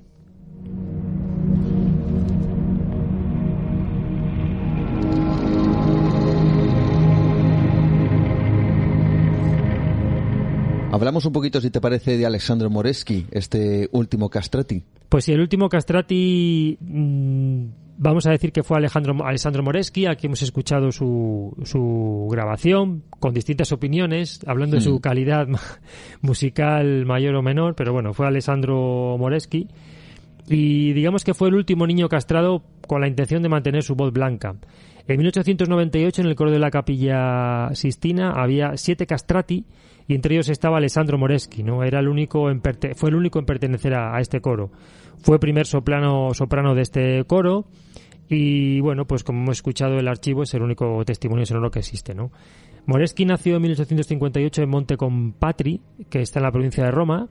Hablamos 10.98 11.26
un 11.26 11.32
poquito, 11.32 11.62
si 11.62 11.70
te 11.70 11.80
parece, 11.80 12.18
de 12.18 12.26
Alessandro 12.26 12.72
Moreschi, 12.72 13.28
este 13.30 13.88
último 13.92 14.30
castrati. 14.30 14.82
Pues 15.08 15.26
sí, 15.26 15.32
el 15.32 15.42
último 15.42 15.70
castrati, 15.70 16.76
mm, 16.82 17.66
vamos 18.00 18.26
a 18.26 18.32
decir 18.32 18.52
que 18.52 18.64
fue 18.64 18.78
Alejandro, 18.78 19.16
Alessandro 19.24 19.62
Moreschi, 19.62 20.08
aquí 20.08 20.26
hemos 20.26 20.42
escuchado 20.42 20.92
su, 20.92 21.56
su 21.66 22.28
grabación, 22.32 23.04
con 23.20 23.32
distintas 23.32 23.72
opiniones, 23.72 24.40
hablando 24.48 24.78
de 24.78 24.82
su 24.82 25.00
calidad 25.00 25.48
musical 26.22 27.06
mayor 27.06 27.36
o 27.36 27.44
menor, 27.44 27.76
pero 27.76 27.94
bueno, 27.94 28.16
fue 28.16 28.26
Alessandro 28.26 29.18
Moreschi. 29.20 29.68
Y 30.50 30.94
digamos 30.94 31.24
que 31.24 31.36
fue 31.36 31.50
el 31.50 31.56
último 31.56 31.86
niño 31.86 32.10
castrado 32.10 32.64
con 32.88 33.02
la 33.02 33.08
intención 33.08 33.44
de 33.44 33.50
mantener 33.50 33.84
su 33.84 33.94
voz 33.94 34.12
blanca. 34.12 34.56
En 35.08 35.18
1898, 35.20 36.22
en 36.24 36.28
el 36.28 36.36
coro 36.36 36.50
de 36.50 36.58
la 36.58 36.72
capilla 36.72 37.70
Sistina, 37.76 38.32
había 38.32 38.78
siete 38.78 39.06
castrati 39.06 39.64
y 40.08 40.16
entre 40.16 40.36
ellos 40.36 40.50
estaba 40.50 40.78
Alessandro 40.78 41.18
Moreschi, 41.18 41.64
¿no? 41.64 41.84
Era 41.84 42.00
el 42.00 42.08
único 42.08 42.50
en 42.50 42.62
fue 42.96 43.10
el 43.10 43.16
único 43.16 43.40
en 43.40 43.46
pertenecer 43.46 43.94
a, 43.94 44.20
este 44.20 44.40
coro. 44.40 44.72
Fue 45.22 45.40
primer 45.40 45.66
soprano, 45.66 46.34
soprano 46.34 46.74
de 46.76 46.82
este 46.82 47.24
coro 47.26 47.66
y 48.30 48.80
bueno, 48.80 49.06
pues 49.06 49.24
como 49.24 49.42
hemos 49.42 49.58
escuchado 49.58 49.98
el 49.98 50.08
archivo 50.08 50.44
es 50.44 50.54
el 50.54 50.62
único 50.62 51.04
testimonio 51.06 51.46
sonoro 51.46 51.72
que 51.72 51.80
existe, 51.80 52.16
¿no? 52.16 52.32
Moreschi 52.86 53.26
nació 53.26 53.58
en 53.58 53.64
1858 53.64 54.64
en 54.64 54.70
Monte 54.70 54.96
Compatri, 54.96 55.82
que 56.10 56.22
está 56.22 56.40
en 56.40 56.44
la 56.44 56.52
provincia 56.52 56.86
de 56.86 56.92
Roma. 56.92 57.28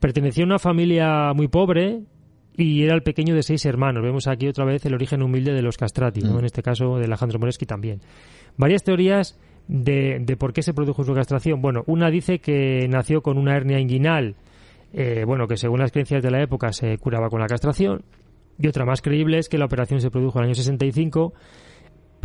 Pertenecía 0.00 0.42
a 0.42 0.46
una 0.46 0.58
familia 0.58 1.32
muy 1.32 1.46
pobre 1.46 2.00
y 2.56 2.82
era 2.82 2.94
el 2.94 3.02
pequeño 3.02 3.36
de 3.36 3.44
seis 3.44 3.64
hermanos. 3.66 4.02
Vemos 4.02 4.26
aquí 4.26 4.48
otra 4.48 4.64
vez 4.64 4.84
el 4.86 4.94
origen 4.94 5.22
humilde 5.22 5.52
de 5.52 5.62
los 5.62 5.76
castrati, 5.76 6.22
¿no? 6.22 6.34
Mm. 6.34 6.38
En 6.40 6.44
este 6.46 6.62
caso 6.62 6.98
de 6.98 7.04
Alejandro 7.04 7.38
Moreschi 7.38 7.66
también. 7.66 8.00
Varias 8.56 8.82
teorías 8.82 9.38
de, 9.70 10.36
por 10.36 10.52
qué 10.52 10.62
se 10.62 10.74
produjo 10.74 11.04
su 11.04 11.14
castración. 11.14 11.62
Bueno, 11.62 11.84
una 11.86 12.10
dice 12.10 12.40
que 12.40 12.88
nació 12.88 13.22
con 13.22 13.38
una 13.38 13.56
hernia 13.56 13.78
inguinal, 13.78 14.34
eh, 14.92 15.22
bueno, 15.24 15.46
que 15.46 15.56
según 15.56 15.78
las 15.78 15.92
creencias 15.92 16.22
de 16.22 16.30
la 16.30 16.42
época 16.42 16.72
se 16.72 16.98
curaba 16.98 17.28
con 17.28 17.40
la 17.40 17.46
castración. 17.46 18.02
Y 18.58 18.66
otra 18.66 18.84
más 18.84 19.00
creíble 19.00 19.38
es 19.38 19.48
que 19.48 19.58
la 19.58 19.66
operación 19.66 20.00
se 20.00 20.10
produjo 20.10 20.38
en 20.38 20.44
el 20.44 20.48
año 20.48 20.54
65, 20.56 21.32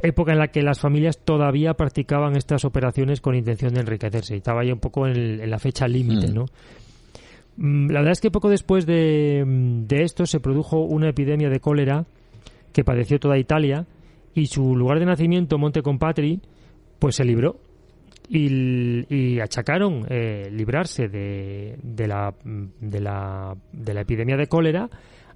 época 0.02 0.34
en 0.34 0.40
la 0.40 0.48
que 0.48 0.64
las 0.64 0.80
familias 0.80 1.20
todavía 1.24 1.76
practicaban 1.76 2.36
estas 2.36 2.66
operaciones 2.66 3.22
con 3.22 3.36
intención 3.36 3.74
de 3.74 3.82
enriquecerse. 3.82 4.34
Y 4.34 4.38
estaba 4.38 4.66
ya 4.66 4.74
un 4.74 4.80
poco 4.80 5.08
en, 5.08 5.48
la 5.48 5.60
fecha 5.60 5.88
límite, 5.88 6.32
mm. 6.32 6.34
¿no? 6.34 6.46
Mm, 7.58 7.92
la 7.92 8.00
verdad 8.00 8.14
es 8.14 8.22
que 8.22 8.32
poco 8.32 8.50
después 8.50 8.88
de, 8.88 9.44
de 9.46 10.02
esto 10.02 10.26
se 10.26 10.40
produjo 10.40 10.80
una 10.80 11.10
epidemia 11.10 11.50
de 11.50 11.60
cólera 11.60 12.06
que 12.74 12.84
padeció 12.84 13.20
toda 13.20 13.38
Italia 13.38 13.86
y 14.34 14.48
su 14.48 14.76
lugar 14.76 15.00
de 15.00 15.06
nacimiento, 15.06 15.58
Monte 15.58 15.84
Compatri, 15.84 16.42
pues 17.00 17.16
se 17.16 17.26
libró 17.26 17.60
y, 18.30 19.40
achacaron 19.40 20.06
eh, 20.10 20.50
librarse 20.52 21.08
de, 21.08 21.78
de, 21.82 22.08
la, 22.08 22.34
de, 22.44 23.00
la, 23.00 23.56
de 23.72 23.94
la 23.94 24.02
epidemia 24.02 24.38
de 24.38 24.48
cólera 24.48 24.90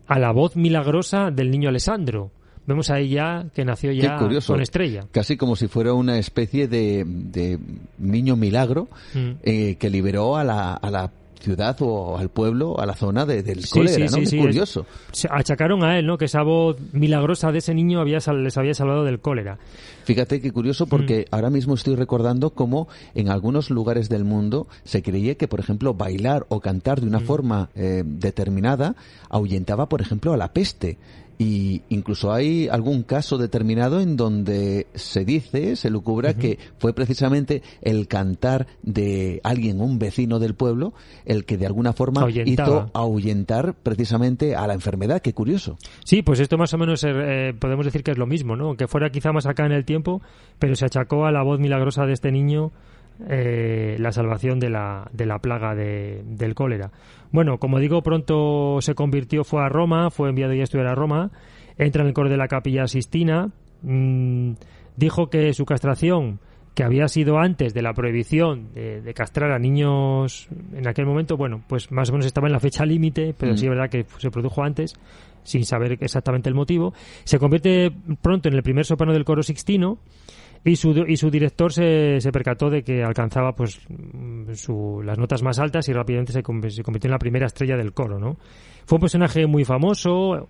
a 0.07 0.19
la 0.19 0.31
voz 0.31 0.55
milagrosa 0.55 1.29
del 1.31 1.51
niño 1.51 1.69
Alessandro. 1.69 2.31
Vemos 2.65 2.89
ahí 2.91 3.09
ya 3.09 3.47
que 3.53 3.65
nació 3.65 3.91
ya 3.91 4.17
con 4.45 4.61
estrella. 4.61 5.05
Casi 5.11 5.37
como 5.37 5.55
si 5.55 5.67
fuera 5.67 5.93
una 5.93 6.17
especie 6.19 6.67
de, 6.67 7.03
de 7.05 7.57
niño 7.97 8.35
milagro 8.35 8.89
mm. 9.13 9.29
eh, 9.41 9.75
que 9.79 9.89
liberó 9.89 10.37
a 10.37 10.43
la, 10.43 10.73
a 10.73 10.91
la 10.91 11.11
ciudad 11.39 11.77
o 11.81 12.17
al 12.17 12.29
pueblo, 12.29 12.79
a 12.79 12.85
la 12.85 12.93
zona 12.93 13.25
de, 13.25 13.43
del 13.43 13.67
cólera, 13.67 14.05
¿no? 14.05 14.25
Sí, 14.25 14.37
curioso. 14.37 14.85
Se 15.11 15.27
achacaron 15.31 15.83
a 15.83 15.97
él, 15.97 16.05
¿no? 16.05 16.17
Que 16.17 16.25
esa 16.25 16.43
voz 16.43 16.77
milagrosa 16.91 17.51
de 17.51 17.59
ese 17.59 17.73
niño 17.73 17.99
había, 17.99 18.19
les 18.33 18.57
había 18.57 18.73
salvado 18.73 19.03
del 19.03 19.19
cólera. 19.19 19.57
Fíjate 20.03 20.41
qué 20.41 20.51
curioso 20.51 20.87
porque 20.87 21.21
mm. 21.21 21.35
ahora 21.35 21.49
mismo 21.49 21.75
estoy 21.75 21.95
recordando 21.95 22.51
cómo 22.51 22.87
en 23.15 23.29
algunos 23.29 23.69
lugares 23.69 24.09
del 24.09 24.23
mundo 24.23 24.67
se 24.83 25.01
creía 25.01 25.35
que, 25.35 25.47
por 25.47 25.59
ejemplo, 25.59 25.93
bailar 25.93 26.45
o 26.49 26.59
cantar 26.59 27.01
de 27.01 27.07
una 27.07 27.19
mm. 27.19 27.25
forma 27.25 27.69
eh, 27.75 28.03
determinada 28.05 28.95
ahuyentaba, 29.29 29.87
por 29.87 30.01
ejemplo, 30.01 30.33
a 30.33 30.37
la 30.37 30.53
peste. 30.53 30.97
Y 31.41 31.83
incluso 31.87 32.33
hay 32.33 32.67
algún 32.67 33.03
caso 33.03 33.37
determinado 33.37 34.01
en 34.01 34.17
donde 34.17 34.87
se 34.93 35.23
dice, 35.23 35.77
se 35.77 35.89
lucubra 35.89 36.33
que 36.33 36.59
fue 36.79 36.93
precisamente 36.93 37.63
el 37.81 38.09
cantar 38.09 38.67
de 38.83 39.39
alguien, 39.45 39.79
un 39.79 39.99
vecino 39.99 40.39
del 40.39 40.53
pueblo, 40.53 40.93
el 41.23 41.45
que 41.45 41.57
de 41.57 41.65
alguna 41.65 41.93
forma 41.93 42.29
hizo 42.29 42.91
ahuyentar 42.93 43.73
precisamente 43.73 44.57
a 44.57 44.67
la 44.67 44.73
enfermedad. 44.73 45.21
Qué 45.21 45.33
curioso. 45.33 45.77
Sí, 46.03 46.23
pues 46.23 46.41
esto 46.41 46.57
más 46.57 46.73
o 46.73 46.77
menos 46.77 47.05
eh, 47.07 47.53
podemos 47.57 47.85
decir 47.85 48.03
que 48.03 48.11
es 48.11 48.17
lo 48.17 48.27
mismo, 48.27 48.57
¿no? 48.57 48.75
Que 48.75 48.89
fuera 48.89 49.09
quizá 49.09 49.31
más 49.31 49.45
acá 49.45 49.65
en 49.65 49.71
el 49.71 49.85
tiempo, 49.85 50.21
pero 50.59 50.75
se 50.75 50.83
achacó 50.83 51.25
a 51.25 51.31
la 51.31 51.41
voz 51.41 51.57
milagrosa 51.57 52.05
de 52.05 52.11
este 52.11 52.33
niño 52.33 52.73
eh, 53.27 53.97
la 53.99 54.11
salvación 54.11 54.59
de 54.59 54.69
la, 54.69 55.09
de 55.11 55.25
la 55.25 55.39
plaga 55.39 55.75
de, 55.75 56.23
del 56.25 56.55
cólera. 56.55 56.91
Bueno, 57.31 57.57
como 57.57 57.79
digo, 57.79 58.01
pronto 58.01 58.79
se 58.81 58.95
convirtió, 58.95 59.43
fue 59.43 59.61
a 59.61 59.69
Roma, 59.69 60.09
fue 60.09 60.29
enviado 60.29 60.53
ya 60.53 60.61
a 60.61 60.63
estudiar 60.63 60.87
a 60.87 60.95
Roma, 60.95 61.31
entra 61.77 62.01
en 62.01 62.07
el 62.07 62.13
coro 62.13 62.29
de 62.29 62.37
la 62.37 62.47
capilla 62.47 62.87
Sistina, 62.87 63.49
mm, 63.81 64.53
dijo 64.95 65.29
que 65.29 65.53
su 65.53 65.65
castración, 65.65 66.39
que 66.75 66.83
había 66.83 67.09
sido 67.09 67.39
antes 67.39 67.73
de 67.73 67.81
la 67.81 67.93
prohibición 67.93 68.69
de, 68.73 69.13
castrar 69.13 69.51
a 69.51 69.59
niños 69.59 70.47
en 70.73 70.87
aquel 70.87 71.05
momento, 71.05 71.35
bueno, 71.35 71.61
pues 71.67 71.91
más 71.91 72.09
o 72.09 72.13
menos 72.13 72.25
estaba 72.25 72.47
en 72.47 72.53
la 72.53 72.61
fecha 72.61 72.85
límite, 72.85 73.35
pero 73.37 73.57
sí 73.57 73.65
es 73.65 73.69
verdad 73.69 73.89
que 73.89 74.05
se 74.17 74.31
produjo 74.31 74.63
antes, 74.63 74.93
sin 75.43 75.65
saber 75.65 75.97
exactamente 75.99 76.47
el 76.47 76.55
motivo. 76.55 76.93
Se 77.25 77.37
convierte 77.37 77.91
pronto 78.21 78.47
en 78.47 78.55
el 78.55 78.63
primer 78.63 78.85
soprano 78.85 79.11
del 79.11 79.25
coro 79.25 79.43
sixtino 79.43 79.97
y 80.63 80.75
su, 80.75 80.91
y 81.07 81.17
su 81.17 81.29
director 81.29 81.71
se, 81.71 82.19
se 82.19 82.31
percató 82.31 82.69
de 82.69 82.83
que 82.83 83.03
alcanzaba 83.03 83.53
pues 83.53 83.79
su, 84.55 85.01
las 85.03 85.17
notas 85.17 85.41
más 85.41 85.59
altas 85.59 85.87
y 85.87 85.93
rápidamente 85.93 86.33
se, 86.33 86.39
se, 86.39 86.83
convirtió 86.83 87.07
en 87.07 87.11
la 87.11 87.19
primera 87.19 87.47
estrella 87.47 87.77
del 87.77 87.93
coro, 87.93 88.19
¿no? 88.19 88.37
Fue 88.85 88.95
un 88.95 89.01
personaje 89.01 89.45
muy 89.45 89.65
famoso, 89.65 90.49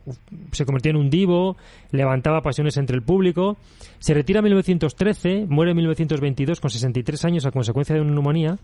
se 0.54 0.66
convirtió 0.66 0.92
en 0.92 0.98
un 0.98 1.10
divo, 1.10 1.58
levantaba 1.92 2.42
pasiones 2.42 2.78
entre 2.78 2.96
el 2.96 3.04
público. 3.04 3.58
Se 4.00 4.14
retira 4.14 4.40
en 4.40 4.46
1913, 4.46 5.46
muere 5.50 5.72
en 5.72 5.78
1922 5.78 6.62
con 6.62 6.70
63 6.70 7.26
años 7.26 7.46
a 7.46 7.52
consecuencia 7.52 7.96
de 7.96 8.02
una 8.02 8.12
neumonía 8.12 8.58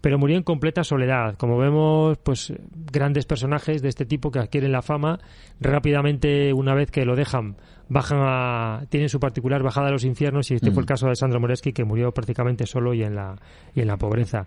pero 0.00 0.18
murió 0.18 0.36
en 0.36 0.42
completa 0.42 0.84
soledad. 0.84 1.36
Como 1.36 1.58
vemos, 1.58 2.18
pues 2.18 2.52
grandes 2.92 3.26
personajes 3.26 3.82
de 3.82 3.88
este 3.88 4.06
tipo 4.06 4.30
que 4.30 4.38
adquieren 4.38 4.72
la 4.72 4.82
fama 4.82 5.18
rápidamente 5.60 6.52
una 6.52 6.74
vez 6.74 6.90
que 6.90 7.04
lo 7.04 7.16
dejan, 7.16 7.56
bajan 7.88 8.18
a, 8.20 8.86
tienen 8.88 9.08
su 9.08 9.20
particular 9.20 9.62
bajada 9.62 9.88
a 9.88 9.92
los 9.92 10.04
infiernos 10.04 10.50
y 10.50 10.54
este 10.54 10.70
fue 10.70 10.82
el 10.82 10.86
caso 10.86 11.08
de 11.08 11.16
Sandro 11.16 11.40
Moreschi 11.40 11.72
que 11.72 11.84
murió 11.84 12.12
prácticamente 12.12 12.66
solo 12.66 12.94
y 12.94 13.02
en 13.02 13.14
la 13.14 13.36
y 13.74 13.80
en 13.80 13.88
la 13.88 13.96
pobreza. 13.96 14.46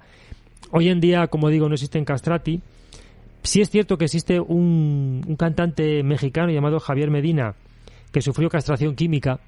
Hoy 0.72 0.90
en 0.90 1.02
día, 1.02 1.28
como 1.28 1.50
digo, 1.50 1.68
no 1.68 1.74
existen 1.74 2.06
castrati. 2.06 2.62
Sí 3.44 3.62
es 3.62 3.70
cierto 3.70 3.98
que 3.98 4.06
existe 4.06 4.40
un, 4.40 5.24
un 5.28 5.36
cantante 5.36 6.04
mexicano 6.04 6.52
llamado 6.52 6.80
Javier 6.80 7.10
Medina 7.10 7.56
que 8.12 8.22
sufrió 8.22 8.50
castración 8.50 8.96
química 8.96 9.40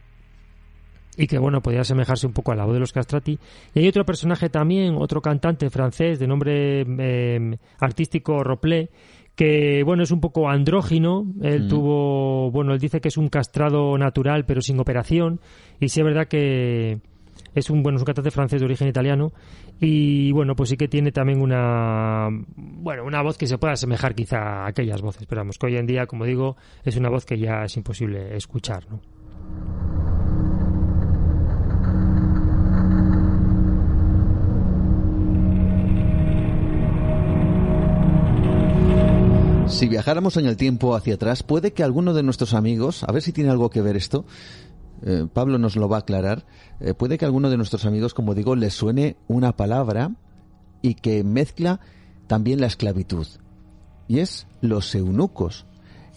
y 1.17 1.27
que 1.27 1.37
bueno 1.37 1.61
podría 1.61 1.81
asemejarse 1.81 2.27
un 2.27 2.33
poco 2.33 2.51
a 2.51 2.55
la 2.55 2.65
voz 2.65 2.73
de 2.73 2.79
los 2.79 2.91
castrati. 2.91 3.37
Y 3.73 3.79
hay 3.79 3.87
otro 3.87 4.05
personaje 4.05 4.49
también 4.49 4.95
otro 4.97 5.21
cantante 5.21 5.69
francés 5.69 6.19
de 6.19 6.27
nombre 6.27 6.81
em, 6.81 7.57
artístico 7.79 8.43
Roplé 8.43 8.89
que 9.35 9.83
bueno 9.83 10.03
es 10.03 10.11
un 10.11 10.19
poco 10.19 10.49
andrógino. 10.49 11.25
Él 11.41 11.65
mm. 11.65 11.67
tuvo 11.67 12.51
bueno 12.51 12.73
él 12.73 12.79
dice 12.79 13.01
que 13.01 13.07
es 13.07 13.17
un 13.17 13.29
castrado 13.29 13.97
natural 13.97 14.45
pero 14.45 14.61
sin 14.61 14.79
operación. 14.79 15.39
Y 15.79 15.89
sí 15.89 15.99
es 15.99 16.05
verdad 16.05 16.27
que 16.27 16.99
es 17.55 17.69
un 17.69 17.83
bueno 17.83 17.97
es 17.97 18.01
un 18.01 18.05
cantante 18.05 18.31
francés 18.31 18.59
de 18.59 18.65
origen 18.65 18.87
italiano. 18.87 19.31
Y 19.79 20.31
bueno 20.31 20.55
pues 20.55 20.69
sí 20.69 20.77
que 20.77 20.87
tiene 20.87 21.11
también 21.11 21.41
una 21.41 22.29
bueno 22.55 23.05
una 23.05 23.21
voz 23.21 23.37
que 23.37 23.47
se 23.47 23.57
puede 23.57 23.73
asemejar 23.73 24.15
quizá 24.15 24.37
a 24.37 24.67
aquellas 24.67 25.01
voces. 25.01 25.25
Pero 25.27 25.41
vamos 25.41 25.57
que 25.57 25.67
hoy 25.67 25.77
en 25.77 25.85
día 25.85 26.05
como 26.05 26.25
digo 26.25 26.55
es 26.83 26.95
una 26.97 27.09
voz 27.09 27.25
que 27.25 27.37
ya 27.37 27.63
es 27.63 27.75
imposible 27.77 28.35
escuchar 28.35 28.85
¿no? 28.89 29.92
Si 39.73 39.87
viajáramos 39.87 40.37
en 40.37 40.45
el 40.45 40.55
tiempo 40.55 40.95
hacia 40.95 41.15
atrás, 41.15 41.41
puede 41.41 41.73
que 41.73 41.83
alguno 41.83 42.13
de 42.13 42.21
nuestros 42.21 42.53
amigos, 42.53 43.03
a 43.03 43.11
ver 43.11 43.23
si 43.23 43.33
tiene 43.33 43.49
algo 43.49 43.71
que 43.71 43.81
ver 43.81 43.97
esto, 43.97 44.23
eh, 45.01 45.25
Pablo 45.33 45.57
nos 45.57 45.75
lo 45.75 45.89
va 45.89 45.97
a 45.97 45.99
aclarar, 46.01 46.45
eh, 46.79 46.93
puede 46.93 47.17
que 47.17 47.25
alguno 47.25 47.49
de 47.49 47.57
nuestros 47.57 47.85
amigos, 47.85 48.13
como 48.13 48.35
digo, 48.35 48.55
les 48.55 48.75
suene 48.75 49.17
una 49.27 49.57
palabra 49.57 50.11
y 50.83 50.93
que 50.93 51.23
mezcla 51.23 51.79
también 52.27 52.61
la 52.61 52.67
esclavitud. 52.67 53.25
Y 54.07 54.19
es 54.19 54.45
los 54.61 54.93
eunucos, 54.93 55.65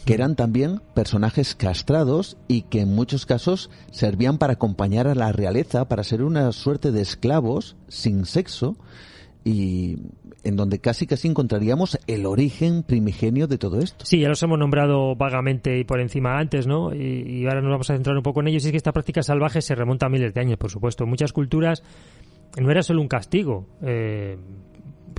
que 0.04 0.12
eran 0.12 0.36
también 0.36 0.82
personajes 0.94 1.54
castrados 1.54 2.36
y 2.48 2.62
que 2.62 2.82
en 2.82 2.94
muchos 2.94 3.24
casos 3.24 3.70
servían 3.90 4.36
para 4.36 4.52
acompañar 4.52 5.08
a 5.08 5.14
la 5.14 5.32
realeza, 5.32 5.88
para 5.88 6.04
ser 6.04 6.22
una 6.22 6.52
suerte 6.52 6.92
de 6.92 7.00
esclavos 7.00 7.74
sin 7.88 8.26
sexo 8.26 8.76
y 9.44 9.96
en 10.46 10.56
donde 10.56 10.78
casi 10.78 11.06
casi 11.06 11.28
encontraríamos 11.28 11.98
el 12.06 12.24
origen 12.24 12.84
primigenio 12.84 13.48
de 13.48 13.58
todo 13.58 13.80
esto. 13.80 14.06
Sí, 14.06 14.20
ya 14.20 14.28
los 14.28 14.42
hemos 14.42 14.58
nombrado 14.58 15.16
vagamente 15.16 15.78
y 15.78 15.84
por 15.84 16.00
encima 16.00 16.38
antes, 16.38 16.66
¿no? 16.66 16.94
Y, 16.94 17.40
y 17.40 17.46
ahora 17.46 17.60
nos 17.60 17.70
vamos 17.72 17.90
a 17.90 17.94
centrar 17.94 18.16
un 18.16 18.22
poco 18.22 18.40
en 18.40 18.48
ellos. 18.48 18.64
Y 18.64 18.68
es 18.68 18.70
que 18.70 18.76
esta 18.76 18.92
práctica 18.92 19.22
salvaje 19.22 19.60
se 19.60 19.74
remonta 19.74 20.06
a 20.06 20.08
miles 20.08 20.32
de 20.32 20.40
años, 20.40 20.56
por 20.56 20.70
supuesto. 20.70 21.04
En 21.04 21.10
muchas 21.10 21.32
culturas 21.32 21.82
no 22.60 22.70
era 22.70 22.82
solo 22.82 23.02
un 23.02 23.08
castigo. 23.08 23.66
Eh, 23.82 24.36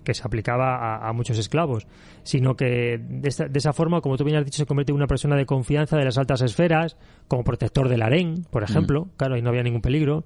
que 0.04 0.14
se 0.14 0.24
aplicaba 0.24 0.78
a, 0.78 1.10
a, 1.10 1.12
muchos 1.12 1.38
esclavos, 1.38 1.86
sino 2.24 2.56
que 2.56 2.98
de, 2.98 3.28
esta, 3.28 3.49
de, 3.49 3.60
esa 3.60 3.74
forma, 3.74 3.99
como 3.99 4.16
tú 4.16 4.24
bien 4.24 4.38
has 4.38 4.45
dicho, 4.45 4.58
se 4.58 4.66
convierte 4.66 4.94
en 4.94 4.95
una 4.95 5.08
persona 5.08 5.36
de 5.36 5.45
confianza 5.45 5.98
de 5.98 6.06
las 6.06 6.18
altas 6.18 6.41
esferas, 6.41 6.95
como 7.28 7.44
protector 7.44 7.90
del 7.90 8.02
harén, 8.02 8.45
por 8.49 8.64
ejemplo, 8.64 9.06
mm. 9.06 9.10
claro, 9.18 9.36
ahí 9.36 9.41
no 9.41 9.49
había 9.49 9.64
ningún 9.64 9.82
peligro, 9.82 10.24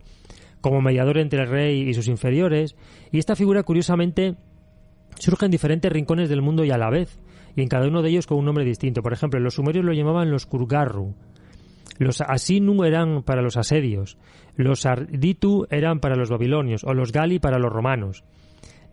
como 0.60 0.82
mediador 0.82 1.18
entre 1.18 1.42
el 1.42 1.50
rey 1.50 1.90
y 1.90 1.94
sus 1.96 2.08
inferiores, 2.08 2.76
y 3.12 3.18
esta 3.18 3.36
figura, 3.36 3.64
curiosamente, 3.64 4.36
surge 5.20 5.46
en 5.46 5.52
diferentes 5.52 5.92
rincones 5.92 6.30
del 6.30 6.42
mundo 6.42 6.64
y 6.64 6.72
a 6.72 6.78
la 6.78 6.90
vez, 6.90 7.20
y 7.56 7.62
en 7.62 7.68
cada 7.68 7.88
uno 7.88 8.02
de 8.02 8.10
ellos 8.10 8.28
con 8.28 8.38
un 8.38 8.46
nombre 8.46 8.66
distinto. 8.66 9.02
Por 9.02 9.14
ejemplo, 9.14 9.40
los 9.40 9.56
sumerios 9.56 9.86
lo 9.86 9.94
llamaban 9.94 10.32
los 10.32 10.46
Kurgarru, 10.46 11.14
los 11.98 12.22
Asinu 12.22 12.84
eran 12.84 13.24
para 13.24 13.42
los 13.42 13.58
asedios, 13.58 14.18
los 14.56 14.86
Arditu 14.86 15.68
eran 15.70 16.00
para 16.00 16.16
los 16.16 16.30
babilonios, 16.30 16.84
o 16.84 16.94
los 16.94 17.12
Gali 17.12 17.40
para 17.40 17.60
los 17.60 17.72
romanos. 17.72 18.24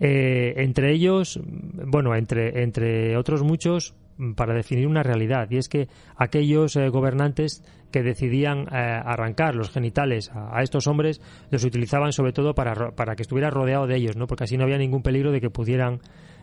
Eh, 0.00 0.54
entre 0.58 0.92
ellos, 0.92 1.40
bueno, 1.44 2.14
entre, 2.14 2.62
entre 2.62 3.16
otros 3.16 3.42
muchos, 3.42 3.94
para 4.34 4.54
definir 4.54 4.86
una 4.86 5.02
realidad, 5.02 5.48
y 5.50 5.58
es 5.58 5.68
que 5.68 5.88
aquellos 6.16 6.74
eh, 6.76 6.88
gobernantes 6.88 7.62
que 7.92 8.02
decidían 8.02 8.62
eh, 8.62 8.66
arrancar 8.72 9.54
los 9.54 9.70
genitales 9.70 10.30
a, 10.30 10.58
a, 10.58 10.62
estos 10.62 10.86
hombres 10.86 11.20
los 11.50 11.64
utilizaban 11.64 12.12
sobre 12.12 12.32
todo 12.32 12.54
para, 12.54 12.90
para 12.92 13.14
que 13.14 13.22
estuviera 13.22 13.50
rodeado 13.50 13.86
de 13.86 13.96
ellos, 13.96 14.16
¿no? 14.16 14.26
porque 14.26 14.44
así 14.44 14.56
no 14.56 14.64
había 14.64 14.78
ningún 14.78 15.02
peligro 15.02 15.30
de 15.30 15.40
que 15.40 15.50
pudieran, 15.50 16.00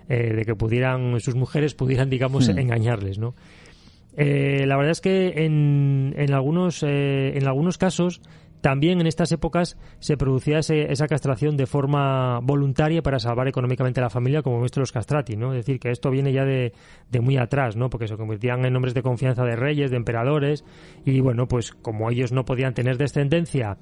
eh, 0.07 0.33
de 0.33 0.45
que 0.45 0.55
pudieran 0.55 1.19
sus 1.19 1.35
mujeres 1.35 1.75
pudieran, 1.75 2.09
digamos, 2.09 2.47
Hmm. 2.47 2.53
mm. 2.55 2.59
engañarles, 2.59 3.19
¿no? 3.19 3.35
la 4.17 4.77
verdad 4.77 4.91
es 4.91 5.01
que 5.01 5.43
en, 5.45 6.13
en 6.15 6.33
algunos, 6.33 6.83
en 6.83 7.45
algunos 7.45 7.77
casos 7.77 8.21
también 8.65 8.99
en 8.99 9.05
estas 9.05 9.31
épocas 9.31 9.77
se 9.99 10.17
producía 10.17 10.57
ese, 10.57 10.91
esa 10.91 11.05
castración 11.05 11.55
de 11.55 11.67
forma 11.67 12.39
voluntaria 12.39 13.03
para 13.03 13.19
salvar 13.19 13.47
económicamente 13.47 13.99
a 13.99 14.03
la 14.05 14.09
familia, 14.09 14.41
como 14.41 14.55
hemos 14.55 14.65
visto 14.65 14.79
los 14.79 14.91
castrati, 14.91 15.37
¿no? 15.37 15.53
Es 15.53 15.57
decir, 15.57 15.79
que 15.79 15.91
esto 15.91 16.09
viene 16.09 16.33
ya 16.33 16.45
de, 16.45 16.73
muy 17.21 17.37
atrás, 17.37 17.75
¿no? 17.75 17.91
Porque 17.91 18.07
se 18.07 18.17
convertían 18.17 18.65
en 18.65 18.75
hombres 18.75 18.95
de 18.95 19.03
confianza 19.03 19.43
de 19.43 19.55
reyes, 19.55 19.91
de 19.91 19.97
emperadores, 19.97 20.65
y 21.05 21.19
bueno, 21.19 21.47
pues 21.47 21.73
como 21.73 22.09
ellos 22.09 22.31
no 22.31 22.43
podían 22.43 22.73
tener 22.73 22.97
descendencia 22.97 23.77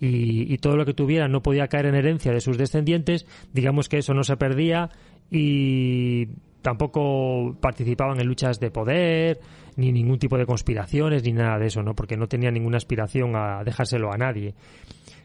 y, 0.00 0.52
y 0.52 0.58
todo 0.58 0.76
lo 0.76 0.84
que 0.84 0.92
tuvieran 0.92 1.30
no 1.30 1.40
podía 1.40 1.68
caer 1.68 1.86
en 1.86 1.94
herencia 1.94 2.32
de 2.32 2.40
sus 2.40 2.58
descendientes, 2.58 3.28
digamos 3.52 3.88
que 3.88 3.98
eso 3.98 4.12
no 4.12 4.24
se 4.24 4.36
perdía 4.36 4.90
y 5.30 6.30
tampoco 6.62 7.56
participaban 7.60 8.18
en 8.18 8.26
luchas 8.26 8.58
de 8.58 8.72
poder, 8.72 9.38
ni 9.76 9.92
ningún 9.92 10.18
tipo 10.18 10.36
de 10.38 10.46
conspiraciones, 10.46 11.22
ni 11.24 11.32
nada 11.32 11.58
de 11.58 11.66
eso, 11.66 11.82
¿no? 11.82 11.94
Porque 11.94 12.16
no 12.16 12.26
tenían 12.26 12.54
ninguna 12.54 12.78
aspiración 12.78 13.36
a 13.36 13.62
dejárselo 13.64 14.12
a 14.12 14.16
nadie. 14.16 14.54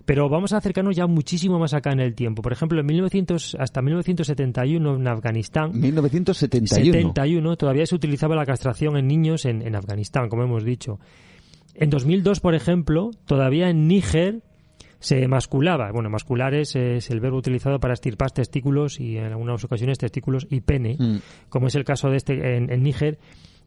Pero 0.05 0.29
vamos 0.29 0.51
a 0.53 0.57
acercarnos 0.57 0.95
ya 0.95 1.07
muchísimo 1.07 1.59
más 1.59 1.73
acá 1.73 1.91
en 1.91 1.99
el 1.99 2.15
tiempo. 2.15 2.41
Por 2.41 2.51
ejemplo, 2.51 2.79
en 2.79 2.85
1900, 2.85 3.55
hasta 3.59 3.81
1971 3.81 4.95
en 4.95 5.07
Afganistán. 5.07 5.71
1971. 5.73 6.93
71 6.93 7.55
todavía 7.55 7.85
se 7.85 7.95
utilizaba 7.95 8.35
la 8.35 8.45
castración 8.45 8.97
en 8.97 9.07
niños 9.07 9.45
en, 9.45 9.61
en 9.61 9.75
Afganistán, 9.75 10.27
como 10.29 10.43
hemos 10.43 10.63
dicho. 10.63 10.99
En 11.75 11.89
2002, 11.89 12.39
por 12.39 12.55
ejemplo, 12.55 13.11
todavía 13.25 13.69
en 13.69 13.87
Níger 13.87 14.41
se 14.99 15.27
masculaba. 15.27 15.91
Bueno, 15.91 16.09
mascular 16.09 16.53
es, 16.53 16.75
es, 16.75 17.09
el 17.09 17.19
verbo 17.19 17.37
utilizado 17.37 17.79
para 17.79 17.93
estirpar 17.93 18.31
testículos 18.31 18.99
y 18.99 19.17
en 19.17 19.25
algunas 19.25 19.63
ocasiones 19.63 19.97
testículos 19.97 20.47
y 20.49 20.61
pene, 20.61 20.95
mm. 20.97 21.17
como 21.49 21.67
es 21.67 21.75
el 21.75 21.83
caso 21.83 22.09
de 22.09 22.17
este 22.17 22.57
en, 22.57 22.71
en 22.71 22.83
Níger. 22.83 23.17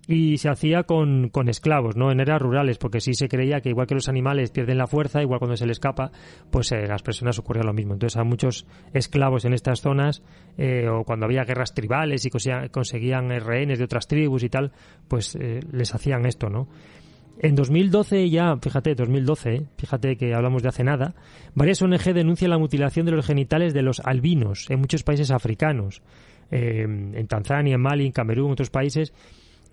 Y 0.06 0.36
se 0.36 0.51
hacía 0.51 0.82
con, 0.82 1.31
con, 1.31 1.48
esclavos, 1.48 1.97
¿no? 1.97 2.12
En 2.12 2.20
eras 2.20 2.40
rurales, 2.40 2.76
porque 2.76 3.01
sí 3.01 3.14
se 3.14 3.26
creía 3.28 3.62
que 3.62 3.70
igual 3.70 3.86
que 3.86 3.94
los 3.94 4.09
animales 4.09 4.51
pierden 4.51 4.76
la 4.76 4.86
fuerza, 4.86 5.22
igual 5.22 5.39
cuando 5.39 5.56
se 5.56 5.66
les 5.66 5.76
escapa, 5.76 6.12
pues 6.51 6.72
eh, 6.72 6.86
las 6.86 7.02
personas 7.02 7.39
ocurría 7.39 7.62
lo 7.62 7.72
mismo. 7.72 7.94
Entonces, 7.94 8.18
a 8.18 8.24
muchos 8.24 8.66
esclavos 8.93 9.47
en 9.47 9.55
estas 9.55 9.81
zonas, 9.81 10.22
eh, 10.59 10.89
o 10.89 11.05
cuando 11.05 11.24
había 11.24 11.44
guerras 11.44 11.72
tribales 11.72 12.26
y 12.26 12.31
conseguían, 12.31 12.68
conseguían 12.68 13.31
rehenes 13.40 13.78
de 13.78 13.85
otras 13.85 14.06
tribus 14.06 14.44
y 14.44 14.51
tal, 14.51 14.72
pues 15.09 15.36
eh, 15.36 15.60
les 15.72 15.94
hacían 15.94 16.26
esto, 16.26 16.51
¿no? 16.51 16.68
En 17.39 17.56
2012 17.56 18.31
ya, 18.31 18.56
fíjate, 18.60 18.94
2012, 18.94 19.55
¿eh? 19.55 19.66
fíjate 19.76 20.16
que 20.16 20.35
hablamos 20.35 20.62
de 20.62 20.68
hace 20.68 20.85
nada, 20.85 21.14
varias 21.55 21.82
ONG 21.82 22.14
denuncian 22.14 22.51
la 22.51 22.59
mutilación 22.59 23.06
de 23.06 23.12
los 23.12 23.26
genitales 23.26 23.74
de 23.74 23.82
los 23.82 24.01
albinos 24.01 24.70
en 24.70 24.81
muchos 24.81 25.02
países 25.02 25.31
africanos, 25.32 26.02
eh, 26.51 26.82
en 26.82 27.26
Tanzania, 27.26 27.74
en 27.74 27.81
Mali, 27.81 28.06
en 28.06 28.12
Camerún, 28.12 28.47
en 28.47 28.52
otros 28.52 28.70
países. 28.70 29.12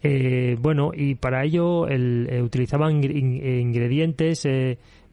Eh, 0.04 0.58
bueno, 0.60 0.92
y 0.96 1.16
para 1.16 1.44
ello 1.44 1.88
el, 1.88 2.42
utilizaban 2.44 3.04
ingredientes 3.04 4.46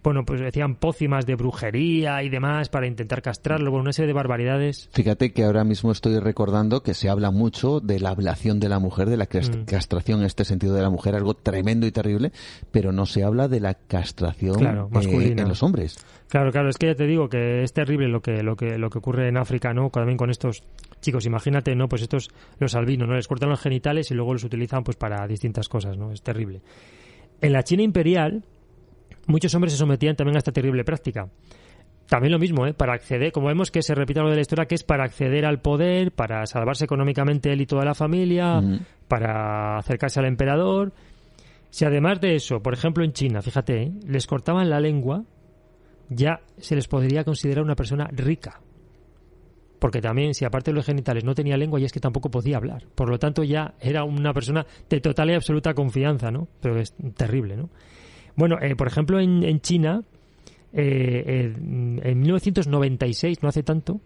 bueno, 0.02 0.24
pues 0.24 0.40
decían 0.40 0.76
pócimas 0.76 1.26
de 1.26 1.34
brujería 1.34 2.22
y 2.22 2.28
demás 2.28 2.68
para 2.68 2.86
intentar 2.86 3.22
castrarlo, 3.22 3.70
bueno, 3.70 3.82
una 3.82 3.92
serie 3.92 4.06
de 4.06 4.12
barbaridades. 4.12 4.88
Fíjate 4.92 5.32
que 5.32 5.44
ahora 5.44 5.64
mismo 5.64 5.92
estoy 5.92 6.18
recordando 6.18 6.82
que 6.82 6.94
se 6.94 7.08
habla 7.08 7.30
mucho 7.30 7.80
de 7.80 8.00
la 8.00 8.10
ablación 8.10 8.60
de 8.60 8.68
la 8.68 8.78
mujer, 8.78 9.10
de 9.10 9.16
la 9.16 9.26
castración 9.26 10.20
en 10.20 10.26
este 10.26 10.44
sentido 10.44 10.74
de 10.74 10.82
la 10.82 10.90
mujer, 10.90 11.14
algo 11.14 11.34
tremendo 11.34 11.86
y 11.86 11.92
terrible, 11.92 12.32
pero 12.70 12.92
no 12.92 13.06
se 13.06 13.24
habla 13.24 13.48
de 13.48 13.60
la 13.60 13.74
castración 13.74 14.54
claro, 14.54 14.88
masculina. 14.90 15.42
Eh, 15.42 15.42
en 15.42 15.48
los 15.48 15.62
hombres. 15.62 15.98
Claro, 16.28 16.52
claro, 16.52 16.68
es 16.68 16.76
que 16.76 16.88
ya 16.88 16.94
te 16.94 17.06
digo 17.06 17.28
que 17.28 17.62
es 17.62 17.72
terrible 17.72 18.06
lo 18.08 18.20
que 18.20 18.42
lo 18.42 18.54
que 18.54 18.78
lo 18.78 18.90
que 18.90 18.98
ocurre 18.98 19.28
en 19.28 19.38
África, 19.38 19.72
¿no? 19.72 19.88
También 19.88 20.18
con 20.18 20.28
estos 20.28 20.62
chicos, 21.00 21.24
imagínate, 21.24 21.74
¿no? 21.74 21.88
Pues 21.88 22.02
estos 22.02 22.28
los 22.58 22.74
albinos, 22.74 23.08
¿no? 23.08 23.14
Les 23.14 23.26
cortan 23.26 23.48
los 23.48 23.60
genitales 23.60 24.10
y 24.10 24.14
luego 24.14 24.34
los 24.34 24.44
utilizan 24.44 24.84
pues 24.84 24.96
para 24.96 25.26
distintas 25.26 25.68
cosas, 25.68 25.96
¿no? 25.96 26.12
Es 26.12 26.22
terrible. 26.22 26.60
En 27.40 27.52
la 27.52 27.62
China 27.62 27.82
imperial, 27.82 28.44
muchos 29.26 29.54
hombres 29.54 29.72
se 29.72 29.78
sometían 29.78 30.16
también 30.16 30.36
a 30.36 30.38
esta 30.38 30.52
terrible 30.52 30.84
práctica. 30.84 31.28
También 32.08 32.32
lo 32.32 32.38
mismo, 32.38 32.66
¿eh? 32.66 32.72
para 32.72 32.94
acceder, 32.94 33.32
como 33.32 33.48
vemos 33.48 33.70
que 33.70 33.82
se 33.82 33.94
repite 33.94 34.20
lo 34.20 34.30
de 34.30 34.36
la 34.36 34.40
historia, 34.40 34.64
que 34.64 34.74
es 34.74 34.82
para 34.82 35.04
acceder 35.04 35.44
al 35.44 35.60
poder, 35.60 36.10
para 36.12 36.46
salvarse 36.46 36.84
económicamente 36.86 37.52
él 37.52 37.60
y 37.60 37.66
toda 37.66 37.84
la 37.84 37.94
familia, 37.94 38.62
para 39.08 39.76
acercarse 39.76 40.18
al 40.18 40.26
emperador. 40.26 40.94
Si 41.68 41.84
además 41.84 42.18
de 42.22 42.34
eso, 42.34 42.60
por 42.62 42.72
ejemplo 42.72 43.04
en 43.04 43.12
China, 43.12 43.42
fíjate, 43.42 43.82
¿eh? 43.82 43.92
les 44.06 44.26
cortaban 44.26 44.70
la 44.70 44.80
lengua, 44.80 45.24
ya 46.08 46.40
se 46.58 46.74
les 46.74 46.88
podría 46.88 47.24
considerar 47.24 47.64
una 47.64 47.74
persona 47.74 48.08
rica. 48.12 48.60
Porque 49.78 50.00
también, 50.00 50.34
si 50.34 50.44
aparte 50.44 50.72
de 50.72 50.74
los 50.74 50.86
genitales 50.86 51.24
no 51.24 51.34
tenía 51.34 51.56
lengua, 51.56 51.78
ya 51.78 51.86
es 51.86 51.92
que 51.92 52.00
tampoco 52.00 52.30
podía 52.30 52.56
hablar. 52.56 52.84
Por 52.94 53.08
lo 53.08 53.18
tanto, 53.18 53.44
ya 53.44 53.74
era 53.80 54.02
una 54.04 54.32
persona 54.32 54.66
de 54.88 55.00
total 55.00 55.30
y 55.30 55.34
absoluta 55.34 55.74
confianza, 55.74 56.30
¿no? 56.30 56.48
Pero 56.60 56.80
es 56.80 56.94
terrible, 57.16 57.56
¿no? 57.56 57.70
Bueno, 58.34 58.56
eh, 58.60 58.74
por 58.74 58.88
ejemplo, 58.88 59.20
en, 59.20 59.44
en 59.44 59.60
China, 59.60 60.02
eh, 60.72 61.22
eh, 61.26 61.52
en 61.56 62.20
1996, 62.20 63.42
no 63.42 63.48
hace 63.48 63.62
tanto, 63.62 64.00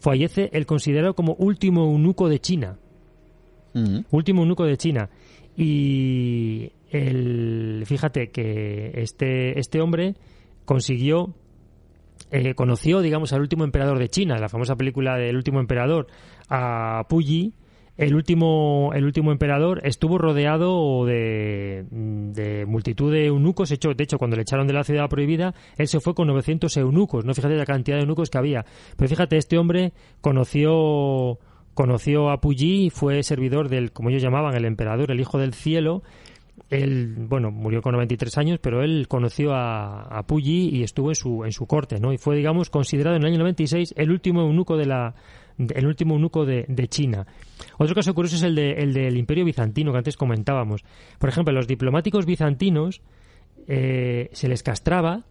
fallece 0.00 0.50
el 0.52 0.64
considerado 0.66 1.14
como 1.14 1.34
último 1.34 1.84
eunuco 1.84 2.28
de 2.28 2.38
China. 2.38 2.78
Mm. 3.74 3.78
Uh 3.78 3.86
-huh. 3.86 4.04
Último 4.10 4.42
eunuco 4.42 4.64
de 4.64 4.76
China. 4.76 5.10
Y 5.56 6.70
el, 6.90 7.82
fíjate 7.86 8.30
que 8.30 8.92
este, 8.94 9.58
este 9.58 9.80
hombre 9.80 10.14
consiguió, 10.64 11.34
eh, 12.30 12.54
conoció, 12.54 13.00
digamos, 13.00 13.32
al 13.32 13.40
último 13.40 13.64
emperador 13.64 13.98
de 13.98 14.08
China, 14.08 14.38
la 14.38 14.48
famosa 14.48 14.76
película 14.76 15.16
del 15.16 15.36
último 15.36 15.60
emperador, 15.60 16.06
a 16.48 17.04
Puyi, 17.08 17.54
el 17.96 18.14
último, 18.14 18.90
el 18.94 19.04
último 19.04 19.32
emperador 19.32 19.80
estuvo 19.82 20.18
rodeado 20.18 21.06
de, 21.06 21.86
de 21.90 22.66
multitud 22.66 23.10
de 23.10 23.26
eunucos. 23.26 23.70
Hecho, 23.70 23.94
de 23.94 24.04
hecho, 24.04 24.18
cuando 24.18 24.36
le 24.36 24.42
echaron 24.42 24.66
de 24.66 24.74
la 24.74 24.84
ciudad 24.84 25.08
prohibida, 25.08 25.54
él 25.78 25.88
se 25.88 26.00
fue 26.00 26.14
con 26.14 26.26
900 26.28 26.76
eunucos. 26.76 27.24
No 27.24 27.32
fíjate 27.32 27.54
la 27.56 27.64
cantidad 27.64 27.96
de 27.96 28.02
eunucos 28.02 28.28
que 28.28 28.36
había. 28.36 28.66
Pero 28.96 29.08
fíjate, 29.08 29.38
este 29.38 29.56
hombre 29.56 29.94
conoció, 30.20 31.38
conoció 31.72 32.28
a 32.28 32.40
Puyi 32.40 32.90
fue 32.90 33.22
servidor 33.22 33.70
del, 33.70 33.92
como 33.92 34.10
ellos 34.10 34.22
llamaban, 34.22 34.54
el 34.54 34.66
emperador, 34.66 35.10
el 35.10 35.20
hijo 35.20 35.38
del 35.38 35.54
cielo. 35.54 36.02
Él, 36.68 37.14
bueno, 37.16 37.50
murió 37.50 37.80
con 37.80 37.92
93 37.92 38.38
años, 38.38 38.58
pero 38.60 38.82
él 38.82 39.06
conoció 39.08 39.54
a, 39.54 40.18
a 40.18 40.24
y 40.36 40.82
estuvo 40.82 41.10
en 41.10 41.14
su, 41.14 41.44
en 41.44 41.52
su 41.52 41.66
corte, 41.66 42.00
¿no? 42.00 42.12
Y 42.12 42.18
fue, 42.18 42.36
digamos, 42.36 42.70
considerado 42.70 43.16
en 43.16 43.22
el 43.22 43.28
año 43.28 43.38
96 43.38 43.94
el 43.96 44.10
último 44.10 44.40
eunuco 44.40 44.76
de 44.76 44.86
la, 44.86 45.14
el 45.58 45.86
último 45.86 46.14
eunuco 46.14 46.44
de, 46.44 46.88
China. 46.88 47.26
Otro 47.78 47.94
caso 47.94 48.14
curioso 48.14 48.36
es 48.36 48.42
el, 48.42 48.54
de, 48.54 48.72
el 48.72 48.92
del 48.92 49.16
Imperio 49.16 49.44
Bizantino 49.44 49.92
que 49.92 49.98
antes 49.98 50.16
comentábamos. 50.16 50.84
Por 51.18 51.28
ejemplo, 51.28 51.54
los 51.54 51.66
diplomáticos 51.66 52.26
bizantinos 52.26 53.00
eh, 53.68 54.28
se 54.32 54.48
les 54.48 54.62
castraba 54.62 55.24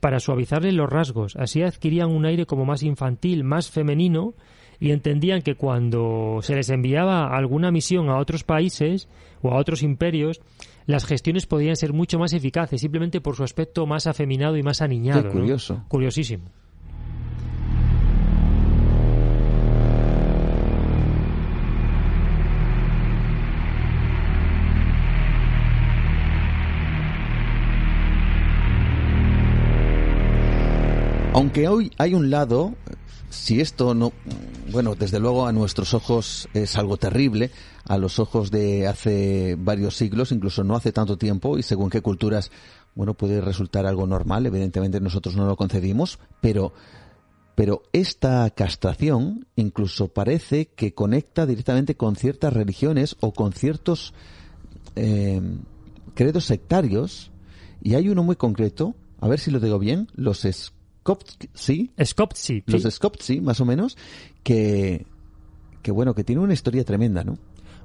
para 0.00 0.20
suavizarles 0.20 0.74
los 0.74 0.88
rasgos. 0.88 1.36
Así 1.36 1.62
adquirían 1.62 2.10
un 2.10 2.26
aire 2.26 2.46
como 2.46 2.64
más 2.64 2.82
infantil, 2.82 3.44
más 3.44 3.70
femenino 3.70 4.34
y 4.78 4.90
entendían 4.90 5.42
que 5.42 5.54
cuando 5.54 6.38
se 6.42 6.54
les 6.54 6.68
enviaba 6.70 7.34
alguna 7.34 7.70
misión 7.70 8.08
a 8.08 8.18
otros 8.18 8.44
países 8.44 9.08
o 9.42 9.50
a 9.50 9.56
otros 9.56 9.82
imperios, 9.82 10.40
las 10.86 11.04
gestiones 11.04 11.46
podían 11.46 11.76
ser 11.76 11.92
mucho 11.92 12.18
más 12.18 12.32
eficaces 12.32 12.80
simplemente 12.80 13.20
por 13.20 13.36
su 13.36 13.42
aspecto 13.42 13.86
más 13.86 14.06
afeminado 14.06 14.56
y 14.56 14.62
más 14.62 14.80
aniñado. 14.80 15.24
Qué 15.24 15.28
curioso. 15.28 15.84
Curiosísimo. 15.88 16.44
Aunque 31.32 31.68
hoy 31.68 31.90
hay 31.98 32.14
un 32.14 32.30
lado, 32.30 32.74
si 33.36 33.60
esto 33.60 33.94
no, 33.94 34.12
bueno, 34.72 34.94
desde 34.94 35.20
luego 35.20 35.46
a 35.46 35.52
nuestros 35.52 35.94
ojos 35.94 36.48
es 36.54 36.76
algo 36.76 36.96
terrible, 36.96 37.50
a 37.84 37.98
los 37.98 38.18
ojos 38.18 38.50
de 38.50 38.86
hace 38.88 39.56
varios 39.58 39.96
siglos, 39.96 40.32
incluso 40.32 40.64
no 40.64 40.74
hace 40.74 40.90
tanto 40.90 41.16
tiempo, 41.16 41.58
y 41.58 41.62
según 41.62 41.90
qué 41.90 42.00
culturas, 42.00 42.50
bueno, 42.94 43.14
puede 43.14 43.40
resultar 43.40 43.86
algo 43.86 44.06
normal, 44.06 44.46
evidentemente 44.46 45.00
nosotros 45.00 45.36
no 45.36 45.46
lo 45.46 45.56
concedimos, 45.56 46.18
pero, 46.40 46.72
pero 47.54 47.82
esta 47.92 48.50
castración 48.50 49.46
incluso 49.54 50.08
parece 50.08 50.66
que 50.66 50.94
conecta 50.94 51.46
directamente 51.46 51.94
con 51.94 52.16
ciertas 52.16 52.52
religiones 52.52 53.16
o 53.20 53.32
con 53.32 53.52
ciertos 53.52 54.14
eh, 54.96 55.40
credos 56.14 56.46
sectarios, 56.46 57.30
y 57.82 57.94
hay 57.94 58.08
uno 58.08 58.24
muy 58.24 58.36
concreto, 58.36 58.96
a 59.20 59.28
ver 59.28 59.38
si 59.38 59.50
lo 59.50 59.60
digo 59.60 59.78
bien, 59.78 60.08
los 60.14 60.44
es 60.44 60.72
sí. 61.54 61.90
Los 62.66 62.82
Skoptsi, 62.82 63.40
más 63.40 63.60
o 63.60 63.64
menos, 63.64 63.96
que, 64.42 65.06
que 65.82 65.90
bueno, 65.90 66.14
que 66.14 66.24
tiene 66.24 66.42
una 66.42 66.54
historia 66.54 66.84
tremenda, 66.84 67.24
¿no? 67.24 67.38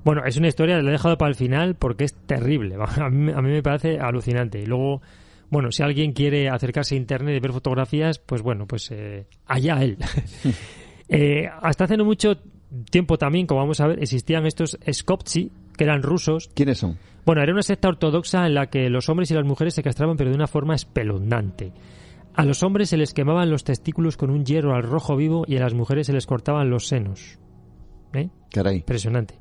Bueno, 0.03 0.23
es 0.25 0.37
una 0.37 0.47
historia, 0.47 0.81
la 0.81 0.89
he 0.89 0.93
dejado 0.93 1.17
para 1.17 1.29
el 1.29 1.35
final 1.35 1.75
porque 1.75 2.05
es 2.05 2.13
terrible. 2.25 2.75
A 2.97 3.09
mí, 3.09 3.31
a 3.31 3.41
mí 3.41 3.49
me 3.51 3.63
parece 3.63 3.99
alucinante. 3.99 4.59
Y 4.59 4.65
luego, 4.65 5.01
bueno, 5.49 5.71
si 5.71 5.83
alguien 5.83 6.13
quiere 6.13 6.49
acercarse 6.49 6.95
a 6.95 6.97
internet 6.97 7.35
y 7.37 7.39
ver 7.39 7.51
fotografías, 7.51 8.19
pues 8.19 8.41
bueno, 8.41 8.65
pues 8.65 8.89
eh, 8.91 9.27
allá 9.45 9.83
él. 9.83 9.97
eh, 11.09 11.47
hasta 11.61 11.83
hace 11.83 11.97
no 11.97 12.05
mucho 12.05 12.37
tiempo 12.89 13.17
también, 13.17 13.45
como 13.45 13.61
vamos 13.61 13.79
a 13.81 13.87
ver, 13.87 13.99
existían 14.01 14.45
estos 14.45 14.77
Skoptsi, 14.91 15.51
que 15.77 15.83
eran 15.83 16.01
rusos. 16.01 16.49
¿Quiénes 16.55 16.79
son? 16.79 16.97
Bueno, 17.25 17.43
era 17.43 17.53
una 17.53 17.61
secta 17.61 17.89
ortodoxa 17.89 18.47
en 18.47 18.55
la 18.55 18.67
que 18.67 18.89
los 18.89 19.07
hombres 19.09 19.29
y 19.29 19.35
las 19.35 19.45
mujeres 19.45 19.75
se 19.75 19.83
castraban, 19.83 20.17
pero 20.17 20.31
de 20.31 20.35
una 20.35 20.47
forma 20.47 20.73
espeluznante. 20.73 21.71
A 22.33 22.45
los 22.45 22.63
hombres 22.63 22.89
se 22.89 22.97
les 22.97 23.13
quemaban 23.13 23.49
los 23.49 23.63
testículos 23.63 24.17
con 24.17 24.29
un 24.29 24.45
hierro 24.45 24.75
al 24.75 24.83
rojo 24.83 25.15
vivo 25.15 25.43
y 25.47 25.57
a 25.57 25.59
las 25.59 25.73
mujeres 25.73 26.07
se 26.07 26.13
les 26.13 26.25
cortaban 26.25 26.69
los 26.69 26.87
senos. 26.87 27.39
¿Eh? 28.13 28.29
Caray. 28.51 28.77
Impresionante. 28.77 29.35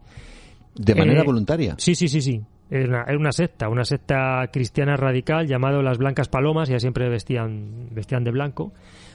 ¿De 0.75 0.95
manera 0.95 1.23
eh, 1.23 1.25
voluntaria? 1.25 1.75
Sí, 1.79 1.95
sí, 1.95 2.09
sí, 2.09 2.21
sí. 2.21 2.43
Era 2.71 3.05
una, 3.17 3.33
secta, 3.33 3.69
una 3.69 3.85
secta 3.85 4.49
cristiana 4.53 4.97
radical 4.97 5.49
llamado 5.49 5.83
las 5.83 5.99
Blancas 5.99 6.29
Palomas, 6.29 6.69
ya 6.69 6.79
siempre 6.79 7.09
vestían, 7.09 7.89
vestían 7.91 8.23
de 8.23 8.31
blanco. 8.31 8.73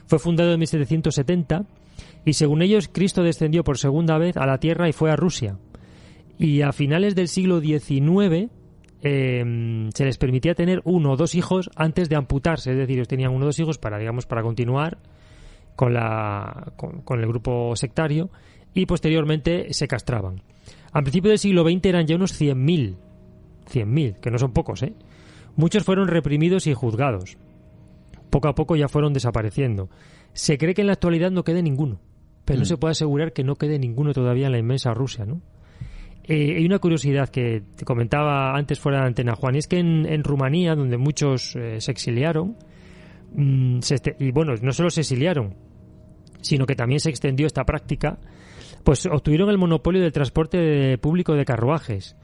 Fue 0.08 0.20
fundado 0.20 0.52
en 0.52 0.60
1770 0.60 1.66
y 2.26 2.34
según 2.34 2.62
ellos 2.62 2.90
Cristo 2.92 3.24
descendió 3.24 3.64
por 3.64 3.78
segunda 3.78 4.18
vez 4.18 4.36
a 4.36 4.46
la 4.46 4.60
tierra 4.60 4.90
y 4.90 4.94
fue 4.94 5.10
a 5.10 5.16
Rusia. 5.16 5.58
Y 6.38 6.64
a 6.64 6.74
finales 6.74 7.16
del 7.16 7.30
siglo 7.30 7.62
XIX 7.62 8.52
Em, 9.08 9.92
se 9.92 10.04
les 10.04 10.18
permitía 10.18 10.56
tener 10.56 10.82
uno 10.84 11.12
o 11.12 11.16
dos 11.16 11.36
hijos 11.36 11.70
antes 11.76 12.10
de 12.10 12.16
amputarse, 12.16 12.72
es 12.72 12.78
decir, 12.78 12.96
ellos 12.96 13.08
tenían 13.08 13.32
uno 13.32 13.44
o 13.44 13.50
dos 13.50 13.60
hijos 13.60 13.78
para, 13.78 14.00
digamos, 14.00 14.26
para 14.26 14.42
continuar 14.42 14.98
con, 15.76 15.94
la, 15.94 16.74
con, 16.76 17.20
el 17.20 17.28
grupo 17.28 17.76
sectario 17.76 18.32
y 18.74 18.88
posteriormente 18.88 19.72
se 19.76 19.88
castraban. 19.88 20.42
Al 20.92 21.04
principio 21.04 21.30
del 21.30 21.38
siglo 21.38 21.62
XX 21.64 21.86
eran 21.86 22.08
ya 22.08 22.16
unos 22.16 22.42
100.000, 22.42 22.96
100.000, 23.72 24.20
que 24.20 24.32
no 24.32 24.40
son 24.40 24.54
pocos, 24.54 24.82
¿eh? 24.82 24.94
Muchos 25.56 25.84
fueron 25.84 26.08
reprimidos 26.08 26.66
y 26.66 26.74
juzgados. 26.74 27.38
Poco 28.32 28.48
a 28.48 28.56
poco 28.56 28.76
ya 28.76 28.88
fueron 28.88 29.14
desapareciendo. 29.14 29.88
Se 30.34 30.58
cree 30.58 30.74
que 30.74 30.82
en 30.82 30.88
la 30.88 30.94
actualidad 30.94 31.30
no 31.30 31.44
quede 31.44 31.62
ninguno, 31.62 32.00
pero 32.44 32.58
no 32.58 32.64
mm. 32.64 32.70
se 32.70 32.78
puede 32.78 32.94
asegurar 32.94 33.34
que 33.34 33.44
no 33.44 33.56
quede 33.56 33.78
ninguno 33.78 34.14
todavía 34.14 34.48
en 34.48 34.54
la 34.54 34.58
inmensa 34.58 34.96
Rusia, 34.96 35.28
¿no? 35.28 35.44
Eh, 36.28 36.56
hay 36.58 36.66
una 36.66 36.80
curiosidad 36.80 37.30
que 37.30 37.62
te 37.76 37.86
comentaba 37.86 38.56
antes 38.58 38.80
fuera 38.80 39.02
de 39.02 39.08
antena, 39.08 39.36
Juan, 39.36 39.56
y 39.56 39.60
es 39.60 39.68
que 39.68 39.78
en, 39.78 40.24
Rumanía, 40.24 40.74
donde 40.76 40.98
muchos 40.98 41.56
eh, 41.56 41.80
se 41.80 41.92
exiliaron, 41.92 42.58
mm, 43.34 43.80
este, 43.90 44.16
y 44.20 44.32
bueno, 44.32 44.54
no 44.60 44.72
solo 44.72 44.90
se 44.90 45.02
exiliaron, 45.02 45.54
sino 46.42 46.66
que 46.66 46.76
también 46.76 47.00
se 47.00 47.12
extendió 47.12 47.46
esta 47.46 47.64
práctica, 47.64 48.18
pues 48.84 49.06
obtuvieron 49.06 49.50
el 49.50 49.60
monopolio 49.60 50.02
del 50.02 50.12
transporte 50.12 50.98
público 50.98 51.34
de 51.34 51.46
carruajes. 51.46 52.16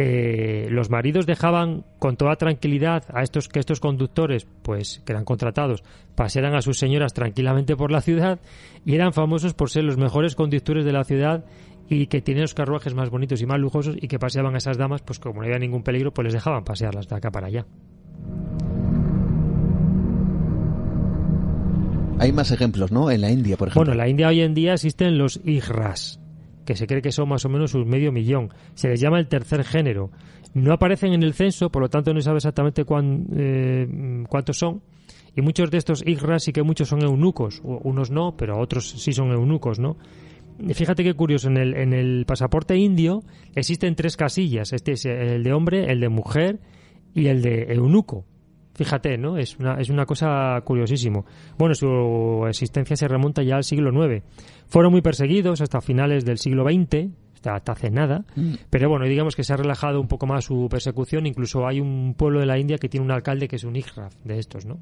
Eh, 0.00 0.68
los 0.70 0.90
maridos 0.90 1.26
dejaban 1.26 1.84
con 1.98 2.16
toda 2.16 2.36
tranquilidad 2.36 3.02
a 3.12 3.22
estos 3.22 3.48
que 3.48 3.58
estos 3.58 3.80
conductores, 3.80 4.46
pues 4.62 5.02
que 5.04 5.10
eran 5.10 5.24
contratados, 5.24 5.82
pasearan 6.14 6.54
a 6.54 6.62
sus 6.62 6.78
señoras 6.78 7.12
tranquilamente 7.12 7.74
por 7.74 7.90
la 7.90 8.00
ciudad 8.00 8.38
y 8.84 8.94
eran 8.94 9.12
famosos 9.12 9.54
por 9.54 9.70
ser 9.70 9.82
los 9.82 9.96
mejores 9.96 10.36
conductores 10.36 10.84
de 10.84 10.92
la 10.92 11.02
ciudad 11.02 11.44
y 11.88 12.06
que 12.06 12.20
tienen 12.20 12.42
los 12.42 12.54
carruajes 12.54 12.94
más 12.94 13.10
bonitos 13.10 13.40
y 13.40 13.46
más 13.46 13.58
lujosos 13.58 13.96
y 14.00 14.08
que 14.08 14.18
paseaban 14.18 14.54
a 14.54 14.58
esas 14.58 14.76
damas, 14.76 15.02
pues 15.02 15.18
como 15.18 15.40
no 15.40 15.46
había 15.46 15.58
ningún 15.58 15.82
peligro, 15.82 16.12
pues 16.12 16.24
les 16.24 16.34
dejaban 16.34 16.64
pasearlas 16.64 17.08
de 17.08 17.16
acá 17.16 17.30
para 17.30 17.46
allá. 17.46 17.66
Hay 22.20 22.32
más 22.32 22.50
ejemplos, 22.50 22.90
¿no? 22.90 23.10
En 23.10 23.20
la 23.20 23.30
India, 23.30 23.56
por 23.56 23.68
ejemplo. 23.68 23.80
Bueno, 23.80 23.92
en 23.92 23.98
la 23.98 24.08
India 24.08 24.28
hoy 24.28 24.40
en 24.40 24.52
día 24.52 24.74
existen 24.74 25.18
los 25.18 25.40
igras, 25.44 26.20
que 26.66 26.74
se 26.74 26.86
cree 26.86 27.00
que 27.00 27.12
son 27.12 27.28
más 27.28 27.44
o 27.44 27.48
menos 27.48 27.74
un 27.74 27.88
medio 27.88 28.10
millón. 28.10 28.50
Se 28.74 28.88
les 28.88 29.00
llama 29.00 29.20
el 29.20 29.28
tercer 29.28 29.64
género. 29.64 30.10
No 30.52 30.72
aparecen 30.72 31.12
en 31.12 31.22
el 31.22 31.34
censo, 31.34 31.70
por 31.70 31.82
lo 31.82 31.88
tanto 31.88 32.12
no 32.12 32.20
se 32.20 32.24
sabe 32.24 32.38
exactamente 32.38 32.84
eh, 33.36 34.24
cuántos 34.28 34.58
son. 34.58 34.82
Y 35.36 35.42
muchos 35.42 35.70
de 35.70 35.78
estos 35.78 36.04
igras 36.04 36.42
sí 36.42 36.52
que 36.52 36.64
muchos 36.64 36.88
son 36.88 37.02
eunucos. 37.02 37.60
Unos 37.62 38.10
no, 38.10 38.36
pero 38.36 38.58
otros 38.58 38.90
sí 38.90 39.12
son 39.12 39.30
eunucos, 39.30 39.78
¿no? 39.78 39.96
Fíjate 40.74 41.04
qué 41.04 41.14
curioso, 41.14 41.48
en 41.48 41.56
el, 41.56 41.74
en 41.76 41.92
el 41.92 42.24
pasaporte 42.26 42.76
indio 42.76 43.22
existen 43.54 43.94
tres 43.94 44.16
casillas. 44.16 44.72
Este 44.72 44.92
es 44.92 45.04
el 45.04 45.42
de 45.42 45.52
hombre, 45.52 45.90
el 45.90 46.00
de 46.00 46.08
mujer 46.08 46.60
y 47.14 47.26
el 47.26 47.42
de 47.42 47.72
eunuco. 47.72 48.24
Fíjate, 48.74 49.18
¿no? 49.18 49.38
Es 49.38 49.58
una, 49.58 49.74
es 49.80 49.90
una 49.90 50.06
cosa 50.06 50.60
curiosísimo. 50.64 51.26
Bueno, 51.58 51.74
su 51.74 52.44
existencia 52.48 52.96
se 52.96 53.08
remonta 53.08 53.42
ya 53.42 53.56
al 53.56 53.64
siglo 53.64 53.90
IX. 53.90 54.22
Fueron 54.68 54.92
muy 54.92 55.02
perseguidos 55.02 55.60
hasta 55.60 55.80
finales 55.80 56.24
del 56.24 56.38
siglo 56.38 56.64
XX, 56.64 57.08
hasta 57.44 57.72
hace 57.72 57.90
nada, 57.90 58.24
mm. 58.36 58.54
pero 58.70 58.88
bueno, 58.88 59.06
digamos 59.06 59.34
que 59.34 59.44
se 59.44 59.52
ha 59.52 59.56
relajado 59.56 60.00
un 60.00 60.08
poco 60.08 60.26
más 60.26 60.44
su 60.44 60.68
persecución. 60.70 61.26
Incluso 61.26 61.66
hay 61.66 61.80
un 61.80 62.14
pueblo 62.16 62.40
de 62.40 62.46
la 62.46 62.58
India 62.58 62.78
que 62.78 62.88
tiene 62.88 63.04
un 63.04 63.12
alcalde 63.12 63.48
que 63.48 63.56
es 63.56 63.64
un 63.64 63.76
Igraf 63.76 64.14
de 64.24 64.38
estos, 64.38 64.66
¿no? 64.66 64.78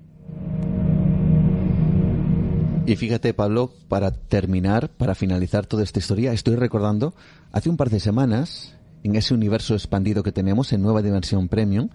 Y 2.87 2.95
fíjate, 2.95 3.35
Pablo, 3.35 3.73
para 3.89 4.13
terminar, 4.13 4.91
para 4.91 5.17
finalizar 5.17 5.67
toda 5.67 5.83
esta 5.83 5.99
historia, 5.99 6.33
estoy 6.33 6.55
recordando, 6.55 7.15
hace 7.51 7.69
un 7.69 7.77
par 7.77 7.91
de 7.91 7.99
semanas, 7.99 8.77
en 9.03 9.17
ese 9.17 9.35
universo 9.35 9.75
expandido 9.75 10.23
que 10.23 10.31
tenemos 10.31 10.73
en 10.73 10.83
Nueva 10.83 11.03
Dimensión 11.03 11.49
Premium, 11.49 11.89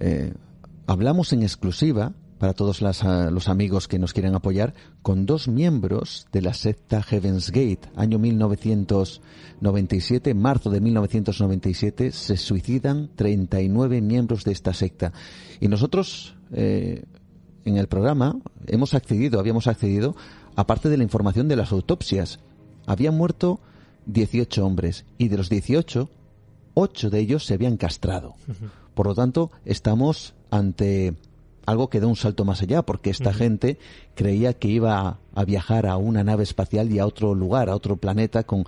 eh, 0.00 0.34
hablamos 0.88 1.32
en 1.32 1.42
exclusiva 1.42 2.12
para 2.38 2.54
todos 2.54 2.82
ah, 2.82 3.30
los 3.30 3.48
amigos 3.48 3.86
que 3.86 4.00
nos 4.00 4.12
quieren 4.12 4.34
apoyar, 4.34 4.74
con 5.00 5.26
dos 5.26 5.46
miembros 5.46 6.26
de 6.32 6.42
la 6.42 6.54
secta 6.54 7.04
Heaven's 7.04 7.52
Gate. 7.52 7.88
Año 7.94 8.18
1997, 8.18 10.34
marzo 10.34 10.70
de 10.70 10.80
1997, 10.80 12.10
se 12.10 12.36
suicidan 12.36 13.10
39 13.14 14.00
miembros 14.00 14.42
de 14.44 14.50
esta 14.52 14.74
secta. 14.74 15.12
Y 15.60 15.68
nosotros 15.68 16.34
eh, 16.52 17.04
en 17.70 17.76
el 17.76 17.88
programa 17.88 18.36
hemos 18.66 18.94
accedido, 18.94 19.40
habíamos 19.40 19.66
accedido, 19.66 20.16
aparte 20.54 20.88
de 20.88 20.96
la 20.96 21.02
información 21.02 21.48
de 21.48 21.56
las 21.56 21.72
autopsias. 21.72 22.38
Habían 22.86 23.16
muerto 23.16 23.60
18 24.06 24.64
hombres 24.64 25.04
y 25.18 25.28
de 25.28 25.36
los 25.36 25.48
18, 25.48 26.08
8 26.74 27.10
de 27.10 27.18
ellos 27.18 27.44
se 27.44 27.54
habían 27.54 27.76
castrado. 27.76 28.34
Por 28.94 29.06
lo 29.06 29.14
tanto, 29.14 29.50
estamos 29.64 30.34
ante 30.50 31.14
algo 31.66 31.90
que 31.90 32.00
da 32.00 32.06
un 32.06 32.16
salto 32.16 32.44
más 32.44 32.62
allá, 32.62 32.82
porque 32.82 33.10
esta 33.10 33.34
gente 33.34 33.78
creía 34.14 34.54
que 34.54 34.68
iba 34.68 35.18
a, 35.34 35.44
viajar 35.44 35.86
a 35.86 35.96
una 35.96 36.22
nave 36.22 36.44
espacial 36.44 36.92
y 36.92 37.00
a 37.00 37.06
otro 37.06 37.34
lugar, 37.34 37.68
a 37.68 37.74
otro 37.74 37.96
planeta 37.96 38.44
con 38.44 38.64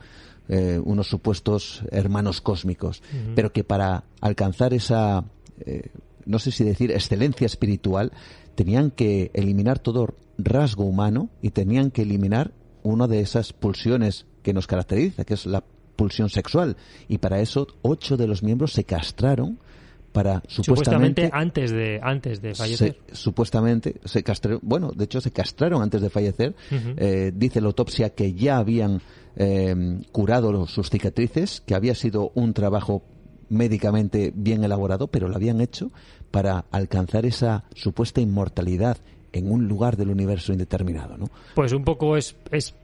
eh, 0.48 0.80
unos 0.84 1.08
supuestos 1.08 1.82
hermanos 1.92 2.40
cósmicos, 2.40 3.02
pero 3.34 3.52
que 3.52 3.62
para 3.62 4.04
alcanzar 4.20 4.74
esa, 4.74 5.24
eh, 5.64 5.90
no 6.26 6.38
sé 6.40 6.50
si 6.50 6.64
decir, 6.64 6.90
excelencia 6.90 7.46
espiritual, 7.46 8.12
tenían 8.59 8.90
que 8.90 9.30
eliminar 9.35 9.78
todo 9.78 10.16
rasgo 10.36 10.82
humano 10.82 11.30
y 11.40 11.51
tenían 11.51 11.93
que 11.93 12.02
eliminar 12.02 12.51
una 12.82 13.06
de 13.06 13.20
esas 13.20 13.52
pulsiones 13.52 14.26
que 14.43 14.52
nos 14.52 14.66
caracteriza, 14.66 15.22
que 15.22 15.35
es 15.35 15.47
la 15.47 15.62
pulsión 15.94 16.28
sexual. 16.28 16.76
Y 17.06 17.18
para 17.18 17.39
eso, 17.39 17.68
ocho 17.82 18.16
de 18.16 18.26
los 18.26 18.43
miembros 18.43 18.72
se 18.72 18.82
castraron 18.82 19.60
para 20.10 20.43
supuestamente, 20.48 21.30
antes 21.32 21.70
de 21.70 22.01
antes 22.02 22.43
de 22.43 22.56
fallecer. 22.56 22.98
supuestamente 23.12 24.01
se 24.05 24.24
castraron 24.24 24.59
bueno 24.64 24.90
de 24.90 25.05
hecho 25.05 25.20
se 25.20 25.30
castraron 25.30 25.80
antes 25.80 26.01
de 26.01 26.10
fallecer. 26.10 26.56
Eh, 26.72 27.30
dice 27.32 27.60
la 27.60 27.68
autopsia 27.68 28.10
que 28.10 28.32
ya 28.32 28.59
habían 28.59 29.01
eh, 29.36 30.01
curado 30.10 30.66
sus 30.66 30.90
cicatrices 30.90 31.62
que 31.64 31.76
había 31.76 31.94
sido 31.94 32.32
un 32.35 32.55
trabajo 32.55 33.05
médicamente 33.51 34.32
bien 34.35 34.64
elaborado 34.64 35.06
pero 35.06 35.28
lo 35.28 35.36
habían 35.36 35.60
hecho 35.60 35.93
para 36.30 36.64
alcanzar 36.70 37.26
esa 37.26 37.64
supuesta 37.74 38.20
inmortalidad 38.20 38.98
en 39.32 39.50
un 39.50 39.68
lugar 39.68 39.96
del 39.96 40.10
universo 40.10 40.52
indeterminado, 40.52 41.16
¿no? 41.16 41.26
Pues 41.55 41.72
un 41.72 41.84
poco 41.84 42.16
es, 42.16 42.36
es, 42.50 42.74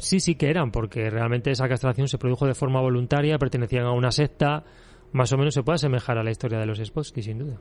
sí 0.00 0.20
sí 0.20 0.34
que 0.34 0.50
eran, 0.50 0.70
porque 0.72 1.10
realmente 1.10 1.50
esa 1.50 1.68
castración 1.68 2.08
se 2.08 2.18
produjo 2.18 2.46
de 2.46 2.54
forma 2.54 2.80
voluntaria, 2.80 3.38
pertenecían 3.38 3.84
a 3.84 3.92
una 3.92 4.10
secta, 4.10 4.64
más 5.12 5.32
o 5.32 5.38
menos 5.38 5.54
se 5.54 5.62
puede 5.62 5.76
asemejar 5.76 6.18
a 6.18 6.24
la 6.24 6.30
historia 6.30 6.58
de 6.58 6.66
los 6.66 6.78
Spotsky, 6.78 7.22
sin 7.22 7.38
duda. 7.38 7.56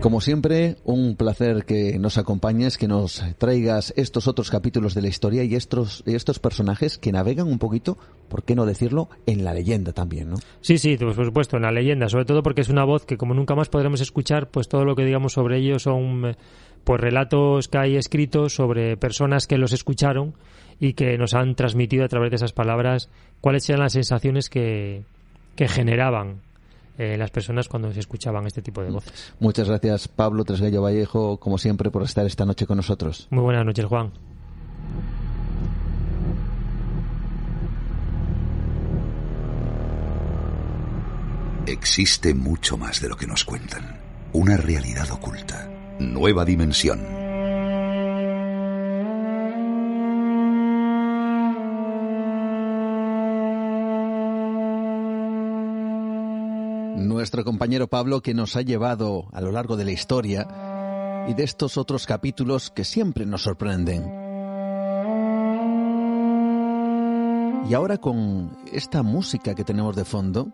Como 0.00 0.20
siempre, 0.20 0.76
un 0.84 1.16
placer 1.16 1.64
que 1.64 1.98
nos 1.98 2.16
acompañes, 2.16 2.78
que 2.78 2.86
nos 2.86 3.24
traigas 3.38 3.92
estos 3.96 4.28
otros 4.28 4.50
capítulos 4.50 4.94
de 4.94 5.02
la 5.02 5.08
historia 5.08 5.42
y 5.42 5.54
estos, 5.54 6.04
estos 6.06 6.38
personajes 6.38 6.96
que 6.96 7.10
navegan 7.10 7.48
un 7.48 7.58
poquito, 7.58 7.98
¿por 8.28 8.44
qué 8.44 8.54
no 8.54 8.66
decirlo?, 8.66 9.08
en 9.26 9.42
la 9.42 9.52
leyenda 9.52 9.92
también, 9.92 10.30
¿no? 10.30 10.36
Sí, 10.60 10.78
sí, 10.78 10.96
pues, 10.96 11.16
por 11.16 11.24
supuesto, 11.24 11.56
en 11.56 11.62
la 11.62 11.72
leyenda, 11.72 12.08
sobre 12.08 12.24
todo 12.24 12.42
porque 12.42 12.60
es 12.60 12.68
una 12.68 12.84
voz 12.84 13.04
que 13.04 13.16
como 13.16 13.34
nunca 13.34 13.56
más 13.56 13.68
podremos 13.68 14.00
escuchar, 14.00 14.48
pues 14.48 14.68
todo 14.68 14.84
lo 14.84 14.94
que 14.94 15.04
digamos 15.04 15.32
sobre 15.32 15.58
ellos 15.58 15.82
son 15.82 16.36
pues 16.84 17.00
relatos 17.00 17.66
que 17.66 17.78
hay 17.78 17.96
escritos 17.96 18.54
sobre 18.54 18.96
personas 18.96 19.48
que 19.48 19.58
los 19.58 19.72
escucharon 19.72 20.34
y 20.78 20.92
que 20.92 21.18
nos 21.18 21.34
han 21.34 21.56
transmitido 21.56 22.04
a 22.04 22.08
través 22.08 22.30
de 22.30 22.36
esas 22.36 22.52
palabras 22.52 23.10
cuáles 23.40 23.68
eran 23.68 23.80
las 23.80 23.94
sensaciones 23.94 24.48
que, 24.48 25.02
que 25.56 25.66
generaban 25.66 26.45
eh, 26.98 27.16
las 27.16 27.30
personas 27.30 27.68
cuando 27.68 27.92
se 27.92 28.00
escuchaban 28.00 28.46
este 28.46 28.62
tipo 28.62 28.82
de 28.82 28.90
voces. 28.90 29.34
Muchas 29.38 29.68
gracias, 29.68 30.08
Pablo 30.08 30.44
Tresgallo 30.44 30.82
Vallejo, 30.82 31.38
como 31.38 31.58
siempre, 31.58 31.90
por 31.90 32.02
estar 32.02 32.26
esta 32.26 32.44
noche 32.44 32.66
con 32.66 32.76
nosotros. 32.76 33.28
Muy 33.30 33.42
buenas 33.42 33.64
noches, 33.64 33.84
Juan. 33.84 34.12
Existe 41.66 42.32
mucho 42.32 42.76
más 42.76 43.00
de 43.00 43.08
lo 43.08 43.16
que 43.16 43.26
nos 43.26 43.44
cuentan. 43.44 44.00
Una 44.32 44.56
realidad 44.56 45.10
oculta. 45.10 45.68
Nueva 45.98 46.44
dimensión. 46.44 47.25
Nuestro 57.26 57.44
compañero 57.44 57.88
Pablo 57.88 58.22
que 58.22 58.34
nos 58.34 58.54
ha 58.54 58.62
llevado 58.62 59.26
a 59.32 59.40
lo 59.40 59.50
largo 59.50 59.76
de 59.76 59.84
la 59.84 59.90
historia 59.90 60.46
y 61.26 61.34
de 61.34 61.42
estos 61.42 61.76
otros 61.76 62.06
capítulos 62.06 62.70
que 62.70 62.84
siempre 62.84 63.26
nos 63.26 63.42
sorprenden. 63.42 64.04
Y 67.68 67.74
ahora 67.74 67.98
con 67.98 68.56
esta 68.70 69.02
música 69.02 69.56
que 69.56 69.64
tenemos 69.64 69.96
de 69.96 70.04
fondo, 70.04 70.52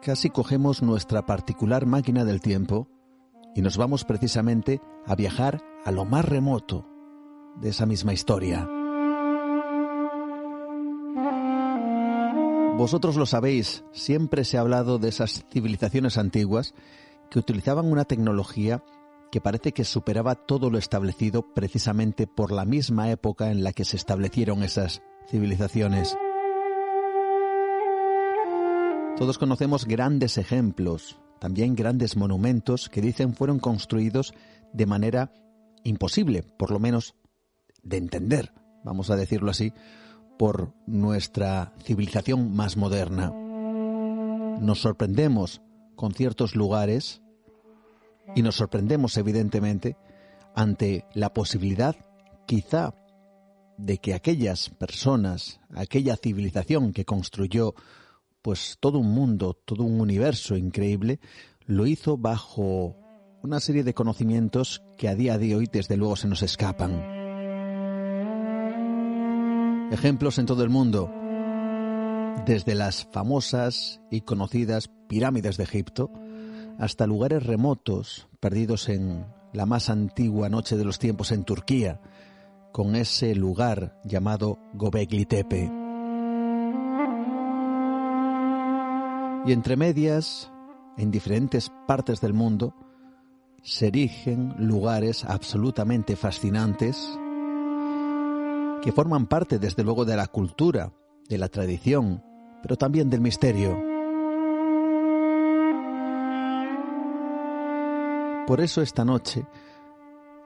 casi 0.00 0.30
cogemos 0.30 0.80
nuestra 0.80 1.26
particular 1.26 1.86
máquina 1.86 2.24
del 2.24 2.40
tiempo 2.40 2.88
y 3.56 3.60
nos 3.60 3.76
vamos 3.76 4.04
precisamente 4.04 4.80
a 5.06 5.16
viajar 5.16 5.60
a 5.84 5.90
lo 5.90 6.04
más 6.04 6.24
remoto 6.24 6.86
de 7.60 7.70
esa 7.70 7.84
misma 7.84 8.12
historia. 8.12 8.68
Vosotros 12.76 13.16
lo 13.16 13.24
sabéis, 13.24 13.84
siempre 13.92 14.44
se 14.44 14.58
ha 14.58 14.60
hablado 14.60 14.98
de 14.98 15.08
esas 15.08 15.46
civilizaciones 15.50 16.18
antiguas 16.18 16.74
que 17.30 17.38
utilizaban 17.38 17.90
una 17.90 18.04
tecnología 18.04 18.84
que 19.32 19.40
parece 19.40 19.72
que 19.72 19.82
superaba 19.82 20.34
todo 20.34 20.68
lo 20.68 20.76
establecido 20.76 21.54
precisamente 21.54 22.26
por 22.26 22.52
la 22.52 22.66
misma 22.66 23.10
época 23.10 23.50
en 23.50 23.64
la 23.64 23.72
que 23.72 23.86
se 23.86 23.96
establecieron 23.96 24.62
esas 24.62 25.00
civilizaciones. 25.26 26.18
Todos 29.16 29.38
conocemos 29.38 29.86
grandes 29.86 30.36
ejemplos, 30.36 31.18
también 31.40 31.76
grandes 31.76 32.14
monumentos 32.14 32.90
que 32.90 33.00
dicen 33.00 33.32
fueron 33.32 33.58
construidos 33.58 34.34
de 34.74 34.84
manera 34.84 35.32
imposible, 35.82 36.42
por 36.42 36.70
lo 36.70 36.78
menos 36.78 37.14
de 37.82 37.96
entender, 37.96 38.52
vamos 38.84 39.08
a 39.08 39.16
decirlo 39.16 39.50
así, 39.50 39.72
por 40.38 40.72
nuestra 40.86 41.72
civilización 41.82 42.54
más 42.54 42.76
moderna. 42.76 43.32
Nos 44.60 44.80
sorprendemos 44.80 45.62
con 45.94 46.12
ciertos 46.14 46.56
lugares 46.56 47.22
y 48.34 48.42
nos 48.42 48.56
sorprendemos 48.56 49.16
evidentemente 49.16 49.96
ante 50.54 51.04
la 51.14 51.32
posibilidad 51.32 51.96
quizá 52.46 52.94
de 53.76 53.98
que 53.98 54.14
aquellas 54.14 54.70
personas, 54.70 55.60
aquella 55.74 56.16
civilización 56.16 56.92
que 56.92 57.04
construyó 57.04 57.74
pues 58.42 58.78
todo 58.80 58.98
un 58.98 59.10
mundo, 59.10 59.54
todo 59.64 59.84
un 59.84 60.00
universo 60.00 60.56
increíble, 60.56 61.20
lo 61.66 61.86
hizo 61.86 62.16
bajo 62.16 62.96
una 63.42 63.60
serie 63.60 63.84
de 63.84 63.94
conocimientos 63.94 64.82
que 64.96 65.08
a 65.08 65.14
día 65.14 65.36
de 65.36 65.56
hoy 65.56 65.68
desde 65.70 65.96
luego 65.96 66.16
se 66.16 66.28
nos 66.28 66.42
escapan. 66.42 67.15
Ejemplos 69.90 70.38
en 70.38 70.46
todo 70.46 70.64
el 70.64 70.68
mundo, 70.68 71.12
desde 72.44 72.74
las 72.74 73.04
famosas 73.04 74.00
y 74.10 74.22
conocidas 74.22 74.90
pirámides 75.08 75.56
de 75.56 75.64
Egipto 75.64 76.10
hasta 76.78 77.06
lugares 77.06 77.46
remotos 77.46 78.28
perdidos 78.40 78.88
en 78.88 79.24
la 79.52 79.64
más 79.64 79.88
antigua 79.88 80.48
noche 80.48 80.76
de 80.76 80.84
los 80.84 80.98
tiempos 80.98 81.30
en 81.30 81.44
Turquía, 81.44 82.00
con 82.72 82.96
ese 82.96 83.34
lugar 83.36 83.98
llamado 84.04 84.58
Gobekli 84.74 85.24
Tepe. 85.24 85.70
Y 89.46 89.52
entre 89.52 89.76
medias, 89.76 90.50
en 90.98 91.12
diferentes 91.12 91.70
partes 91.86 92.20
del 92.20 92.34
mundo, 92.34 92.74
se 93.62 93.86
erigen 93.86 94.54
lugares 94.58 95.24
absolutamente 95.24 96.16
fascinantes 96.16 97.18
que 98.86 98.92
forman 98.92 99.26
parte 99.26 99.58
desde 99.58 99.82
luego 99.82 100.04
de 100.04 100.14
la 100.14 100.28
cultura, 100.28 100.92
de 101.28 101.38
la 101.38 101.48
tradición, 101.48 102.22
pero 102.62 102.76
también 102.76 103.10
del 103.10 103.20
misterio. 103.20 103.76
Por 108.46 108.60
eso 108.60 108.82
esta 108.82 109.04
noche 109.04 109.44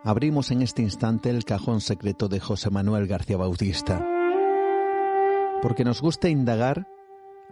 abrimos 0.04 0.50
en 0.52 0.62
este 0.62 0.80
instante 0.80 1.28
el 1.28 1.44
cajón 1.44 1.82
secreto 1.82 2.28
de 2.28 2.40
José 2.40 2.70
Manuel 2.70 3.06
García 3.06 3.36
Bautista, 3.36 4.02
porque 5.60 5.84
nos 5.84 6.00
gusta 6.00 6.30
indagar 6.30 6.88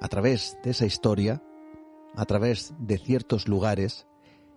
a 0.01 0.09
través 0.09 0.57
de 0.65 0.71
esa 0.71 0.87
historia, 0.87 1.43
a 2.17 2.25
través 2.25 2.73
de 2.79 2.97
ciertos 2.97 3.47
lugares 3.47 4.07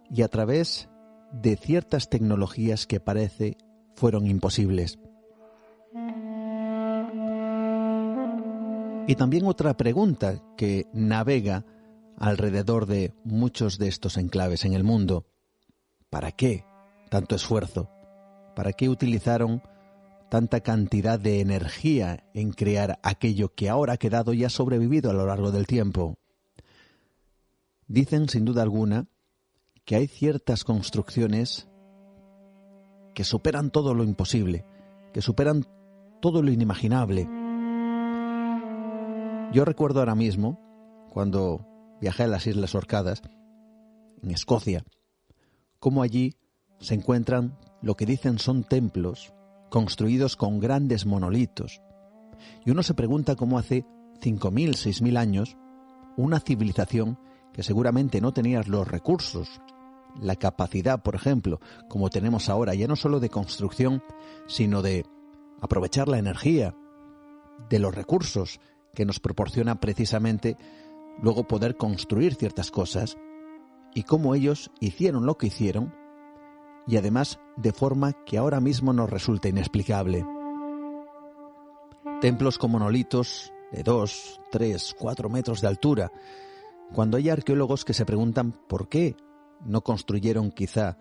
y 0.10 0.22
a 0.22 0.30
través 0.30 0.88
de 1.34 1.58
ciertas 1.58 2.08
tecnologías 2.08 2.88
que 2.88 3.02
parece 3.02 3.58
fueron 3.95 4.28
imposibles. 4.28 4.98
Y 9.07 9.15
también 9.15 9.45
otra 9.45 9.76
pregunta 9.76 10.41
que 10.56 10.88
navega 10.94 11.65
alrededor 12.18 12.86
de 12.86 13.14
muchos 13.23 13.78
de 13.78 13.88
estos 13.88 14.18
enclaves 14.18 14.64
en 14.64 14.73
el 14.73 14.84
mundo. 14.84 15.26
¿Para 16.10 16.32
qué 16.32 16.65
tanto 17.10 17.36
esfuerzo? 17.36 17.90
¿Para 18.56 18.73
qué 18.73 18.90
utilizaron 18.90 19.64
tanta 20.30 20.61
cantidad 20.61 21.19
de 21.19 21.41
energía 21.41 22.23
en 22.34 22.52
crear 22.52 22.99
aquello 23.02 23.53
que 23.53 23.69
ahora 23.69 23.94
ha 23.94 23.98
quedado 23.98 24.34
y 24.34 24.44
ha 24.44 24.49
sobrevivido 24.49 25.10
a 25.10 25.14
lo 25.14 25.26
largo 25.26 25.52
del 25.52 25.65
tiempo? 25.65 26.19
Dicen 27.88 28.30
sin 28.30 28.45
duda 28.45 28.61
alguna 28.61 29.07
que 29.84 29.95
hay 29.95 30.07
ciertas 30.07 30.64
construcciones 30.64 31.68
que 33.15 33.23
superan 33.23 33.72
todo 33.72 33.95
lo 33.95 34.03
imposible, 34.03 34.64
que 35.11 35.22
superan 35.22 35.65
todo 36.22 36.44
lo 36.44 36.52
inimaginable 36.52 37.28
yo 39.52 39.65
recuerdo 39.65 39.99
ahora 39.99 40.15
mismo, 40.15 40.60
cuando 41.11 41.65
viajé 41.99 42.23
a 42.23 42.28
las 42.28 42.48
Islas 42.48 42.76
Orcadas, 42.76 43.22
en 44.23 44.32
Escocia, 44.32 44.84
cómo 45.80 46.03
allí 46.03 46.36
se 46.80 46.94
encuentran 46.94 47.57
lo 47.82 47.95
que 47.95 48.06
dicen 48.06 48.40
son 48.40 48.64
templos 48.64 49.34
construidos 49.69 50.36
con 50.36 50.60
grandes 50.60 51.06
monolitos. 51.06 51.82
Y 52.65 52.72
uno 52.72 52.84
se 52.84 52.94
pregunta 52.94 53.36
cómo 53.36 53.57
hace 53.57 53.86
5.000, 54.22 54.72
6.000 54.72 55.18
años 55.18 55.57
una 56.18 56.40
civilización 56.40 57.19
que 57.53 57.64
seguramente 57.64 58.22
no 58.22 58.34
tenía 58.34 58.61
los 58.64 58.88
recursos 58.88 59.61
la 60.19 60.36
capacidad, 60.36 61.02
por 61.02 61.15
ejemplo, 61.15 61.60
como 61.88 62.10
tenemos 62.10 62.49
ahora, 62.49 62.73
ya 62.73 62.88
no 62.88 62.95
solo 62.95 63.19
de 63.19 63.30
construcción, 63.30 64.03
sino 64.48 64.82
de 64.82 65.06
aprovechar 65.61 66.07
la 66.07 66.18
energía, 66.18 66.76
de 67.69 67.80
los 67.80 67.94
recursos 67.94 68.60
que 68.94 69.06
nos 69.06 69.20
proporciona 69.20 69.80
precisamente 69.80 70.58
luego 71.22 71.48
poder 71.48 71.78
construir 71.78 72.36
ciertas 72.36 72.72
cosas, 72.72 73.18
y 73.94 74.04
cómo 74.04 74.36
ellos 74.36 74.72
hicieron 74.80 75.26
lo 75.26 75.38
que 75.38 75.48
hicieron, 75.48 75.94
y 76.88 76.98
además 76.98 77.40
de 77.58 77.74
forma 77.74 78.14
que 78.26 78.38
ahora 78.38 78.60
mismo 78.60 78.94
nos 78.94 79.10
resulta 79.10 79.50
inexplicable. 79.50 80.26
Templos 82.22 82.58
con 82.58 82.72
monolitos 82.72 83.52
de 83.72 83.84
2, 83.84 84.42
3, 84.52 84.96
4 84.98 85.30
metros 85.30 85.62
de 85.62 85.68
altura, 85.68 86.12
cuando 86.94 87.18
hay 87.18 87.30
arqueólogos 87.30 87.86
que 87.86 87.94
se 87.94 88.06
preguntan 88.06 88.52
por 88.68 88.90
qué 88.90 89.16
no 89.66 89.82
construyeron 89.82 90.52
quizá 90.52 90.98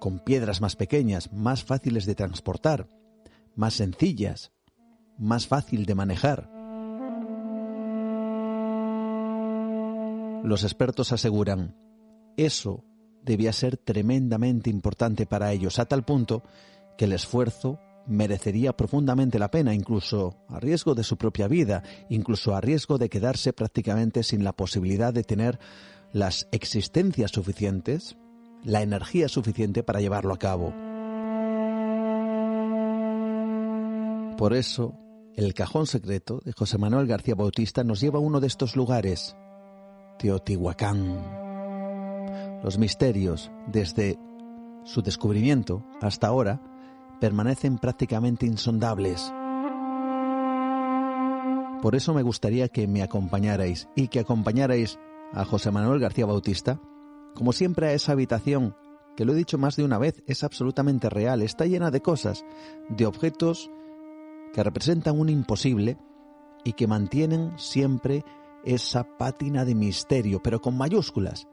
con 0.00 0.18
piedras 0.18 0.60
más 0.60 0.76
pequeñas, 0.76 1.32
más 1.32 1.64
fáciles 1.64 2.06
de 2.06 2.14
transportar, 2.14 2.88
más 3.56 3.74
sencillas, 3.74 4.52
más 5.18 5.46
fácil 5.46 5.86
de 5.86 5.94
manejar. 5.94 6.53
Los 10.44 10.62
expertos 10.62 11.10
aseguran, 11.10 11.74
eso 12.36 12.84
debía 13.24 13.50
ser 13.54 13.78
tremendamente 13.78 14.68
importante 14.68 15.24
para 15.24 15.50
ellos, 15.52 15.78
a 15.78 15.86
tal 15.86 16.04
punto 16.04 16.42
que 16.98 17.06
el 17.06 17.14
esfuerzo 17.14 17.80
merecería 18.06 18.76
profundamente 18.76 19.38
la 19.38 19.50
pena, 19.50 19.72
incluso 19.72 20.36
a 20.50 20.60
riesgo 20.60 20.94
de 20.94 21.02
su 21.02 21.16
propia 21.16 21.48
vida, 21.48 21.82
incluso 22.10 22.54
a 22.54 22.60
riesgo 22.60 22.98
de 22.98 23.08
quedarse 23.08 23.54
prácticamente 23.54 24.22
sin 24.22 24.44
la 24.44 24.52
posibilidad 24.52 25.14
de 25.14 25.24
tener 25.24 25.58
las 26.12 26.46
existencias 26.52 27.30
suficientes, 27.30 28.18
la 28.64 28.82
energía 28.82 29.30
suficiente 29.30 29.82
para 29.82 30.02
llevarlo 30.02 30.34
a 30.34 30.38
cabo. 30.38 30.74
Por 34.36 34.52
eso, 34.52 34.94
el 35.36 35.54
cajón 35.54 35.86
secreto 35.86 36.42
de 36.44 36.52
José 36.52 36.76
Manuel 36.76 37.06
García 37.06 37.34
Bautista 37.34 37.82
nos 37.82 38.02
lleva 38.02 38.18
a 38.18 38.22
uno 38.22 38.40
de 38.40 38.46
estos 38.46 38.76
lugares, 38.76 39.34
Teotihuacán. 40.24 41.20
Los 42.62 42.78
misterios, 42.78 43.52
desde 43.66 44.18
su 44.84 45.02
descubrimiento 45.02 45.84
hasta 46.00 46.28
ahora, 46.28 46.62
permanecen 47.20 47.76
prácticamente 47.76 48.46
insondables. 48.46 49.30
Por 51.82 51.94
eso 51.94 52.14
me 52.14 52.22
gustaría 52.22 52.68
que 52.68 52.88
me 52.88 53.02
acompañarais 53.02 53.90
y 53.94 54.08
que 54.08 54.20
acompañarais 54.20 54.98
a 55.34 55.44
José 55.44 55.70
Manuel 55.70 56.00
García 56.00 56.24
Bautista, 56.24 56.80
como 57.34 57.52
siempre 57.52 57.88
a 57.88 57.92
esa 57.92 58.12
habitación, 58.12 58.74
que 59.18 59.26
lo 59.26 59.34
he 59.34 59.36
dicho 59.36 59.58
más 59.58 59.76
de 59.76 59.84
una 59.84 59.98
vez, 59.98 60.22
es 60.26 60.42
absolutamente 60.42 61.10
real, 61.10 61.42
está 61.42 61.66
llena 61.66 61.90
de 61.90 62.00
cosas, 62.00 62.46
de 62.88 63.04
objetos 63.04 63.70
que 64.54 64.62
representan 64.62 65.20
un 65.20 65.28
imposible 65.28 65.98
y 66.64 66.72
que 66.72 66.86
mantienen 66.86 67.52
siempre 67.58 68.24
esa 68.64 69.04
pátina 69.18 69.64
de 69.64 69.74
misterio, 69.74 70.42
pero 70.42 70.60
con 70.60 70.76
mayúsculas. 70.76 71.46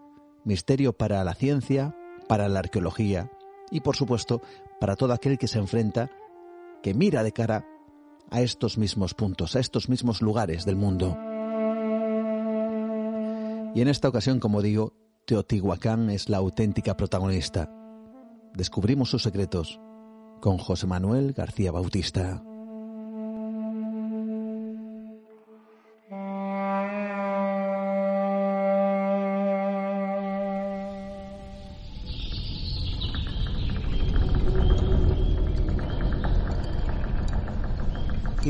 Misterio 0.44 0.94
para 0.94 1.24
la 1.24 1.36
ciencia, 1.36 1.96
para 2.28 2.50
la 2.50 2.60
arqueología 2.60 3.30
y 3.70 3.82
por 3.82 3.96
supuesto 3.96 4.42
para 4.80 4.96
todo 4.96 5.14
aquel 5.14 5.38
que 5.38 5.48
se 5.48 5.60
enfrenta, 5.60 6.10
que 6.82 6.94
mira 6.94 7.24
de 7.24 7.32
cara 7.32 7.66
a 8.30 8.42
estos 8.42 8.78
mismos 8.78 9.14
puntos, 9.14 9.56
a 9.56 9.60
estos 9.60 9.90
mismos 9.90 10.22
lugares 10.22 10.66
del 10.66 10.76
mundo. 10.76 11.18
Y 13.74 13.82
en 13.82 13.88
esta 13.88 14.10
ocasión, 14.10 14.40
como 14.40 14.62
digo, 14.62 14.94
Teotihuacán 15.26 16.10
es 16.10 16.30
la 16.30 16.38
auténtica 16.38 16.98
protagonista. 16.98 17.70
Descubrimos 18.54 19.10
sus 19.10 19.24
secretos 19.24 19.80
con 20.42 20.58
José 20.58 20.88
Manuel 20.88 21.34
García 21.34 21.72
Bautista. 21.72 22.44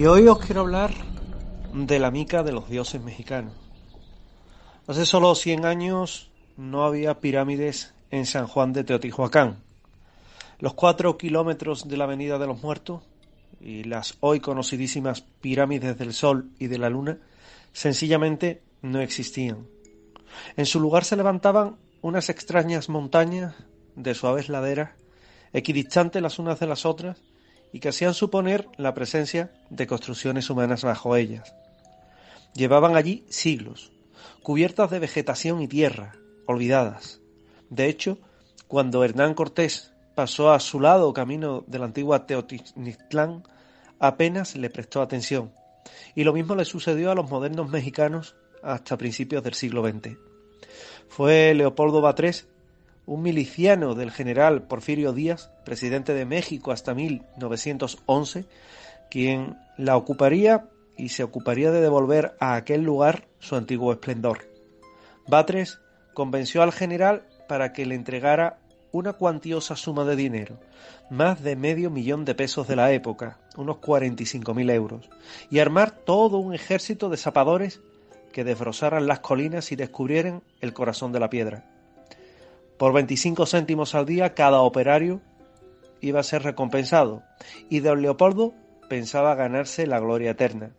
Y 0.02 0.08
hoy 0.08 0.28
os 0.28 0.40
quiero 0.40 0.62
hablar 0.62 0.92
de 1.76 2.00
la 2.00 2.10
mica 2.10 2.42
de 2.42 2.52
los 2.52 2.68
dioses 2.68 3.00
mexicanos. 3.04 3.54
Hace 4.88 5.06
solo 5.06 5.36
100 5.36 5.64
años 5.64 6.32
no 6.58 6.86
había 6.86 7.20
pirámides 7.20 7.94
en 8.10 8.26
San 8.26 8.48
Juan 8.48 8.74
de 8.74 8.84
Teotihuacán. 8.84 9.62
Los 10.58 10.74
cuatro 10.74 11.20
kilómetros 11.20 11.88
de 11.88 11.98
la 11.98 12.06
Avenida 12.06 12.40
de 12.40 12.48
los 12.48 12.64
Muertos 12.64 13.04
y 13.60 13.84
las 13.84 14.18
hoy 14.22 14.40
conocidísimas 14.40 15.22
pirámides 15.22 16.00
del 16.00 16.14
Sol 16.14 16.50
y 16.58 16.66
de 16.66 16.80
la 16.80 16.90
Luna 16.90 17.20
sencillamente 17.72 18.64
no 18.82 19.02
existían. 19.02 19.68
En 20.58 20.66
su 20.66 20.80
lugar 20.80 21.06
se 21.06 21.16
levantaban 21.16 21.78
unas 22.02 22.30
extrañas 22.30 22.90
montañas 22.90 23.54
de 23.96 24.16
suaves 24.16 24.50
laderas, 24.50 24.94
equidistantes 25.54 26.24
las 26.24 26.40
unas 26.40 26.60
de 26.60 26.66
las 26.66 26.88
otras, 26.88 27.22
y 27.72 27.80
que 27.80 27.90
hacían 27.90 28.14
suponer 28.14 28.68
la 28.78 28.94
presencia 28.94 29.52
de 29.70 29.88
construcciones 29.88 30.50
humanas 30.50 30.84
bajo 30.84 31.16
ellas. 31.16 31.56
Llevaban 32.54 32.96
allí 32.96 33.26
siglos, 33.30 33.92
cubiertas 34.44 34.90
de 34.92 35.00
vegetación 35.00 35.62
y 35.62 35.68
tierra, 35.68 36.16
olvidadas. 36.46 37.22
De 37.70 37.88
hecho, 37.88 38.18
cuando 38.68 39.04
Hernán 39.04 39.34
Cortés 39.34 39.94
pasó 40.16 40.52
a 40.52 40.60
su 40.60 40.80
lado 40.80 41.14
camino 41.14 41.64
de 41.68 41.80
la 41.80 41.86
antigua 41.86 42.26
Teotihuacán, 42.26 43.44
apenas 44.00 44.56
le 44.56 44.70
prestó 44.70 45.02
atención. 45.02 45.54
Y 46.16 46.24
lo 46.24 46.34
mismo 46.34 46.56
le 46.56 46.66
sucedió 46.66 47.12
a 47.12 47.16
los 47.16 47.30
modernos 47.30 47.70
mexicanos 47.70 48.36
hasta 48.62 48.98
principios 48.98 49.44
del 49.44 49.54
siglo 49.54 49.88
XX. 49.88 50.18
Fue 51.08 51.54
Leopoldo 51.54 52.02
Batres 52.02 52.48
un 53.06 53.22
miliciano 53.22 53.96
del 53.96 54.12
general 54.12 54.64
Porfirio 54.64 55.14
Díaz, 55.14 55.50
presidente 55.66 56.14
de 56.14 56.26
México 56.26 56.72
hasta 56.72 56.94
1911, 56.94 58.46
quien 59.10 59.58
la 59.78 59.98
ocuparía 59.98 60.66
y 60.98 61.10
se 61.10 61.24
ocuparía 61.24 61.72
de 61.72 61.82
devolver 61.82 62.36
a 62.40 62.56
aquel 62.56 62.84
lugar 62.84 63.28
su 63.40 63.56
antiguo 63.56 63.92
esplendor. 63.92 64.48
Batres 65.28 65.80
convenció 66.14 66.62
al 66.62 66.72
general 66.72 67.24
para 67.48 67.74
que 67.74 67.86
le 67.86 67.96
entregara 67.96 68.60
una 68.92 69.14
cuantiosa 69.14 69.76
suma 69.76 70.04
de 70.04 70.16
dinero, 70.16 70.60
más 71.10 71.42
de 71.42 71.56
medio 71.56 71.90
millón 71.90 72.26
de 72.26 72.36
pesos 72.36 72.68
de 72.68 72.76
la 72.76 72.92
época, 72.92 73.40
unos 73.58 73.78
45.000 73.78 74.72
euros, 74.72 75.10
y 75.50 75.60
armar 75.60 75.92
todo 75.92 76.38
un 76.38 76.54
ejército 76.54 77.10
de 77.10 77.18
zapadores 77.18 77.82
que 78.32 78.44
desbrozaran 78.44 79.08
las 79.08 79.20
colinas 79.20 79.72
y 79.72 79.76
descubrieran 79.76 80.42
el 80.60 80.74
corazón 80.74 81.12
de 81.12 81.20
la 81.20 81.30
piedra. 81.30 81.71
Por 82.82 82.94
25 82.94 83.46
céntimos 83.46 83.94
al 83.94 84.08
día 84.08 84.34
cada 84.34 84.62
operario 84.62 85.22
iba 86.00 86.20
a 86.20 86.24
ser 86.24 86.42
recompensado 86.42 87.22
y 87.70 87.80
don 87.80 88.02
Leopoldo 88.02 88.56
pensaba 88.90 89.36
ganarse 89.36 89.86
la 89.86 90.00
gloria 90.00 90.32
eterna. 90.32 90.72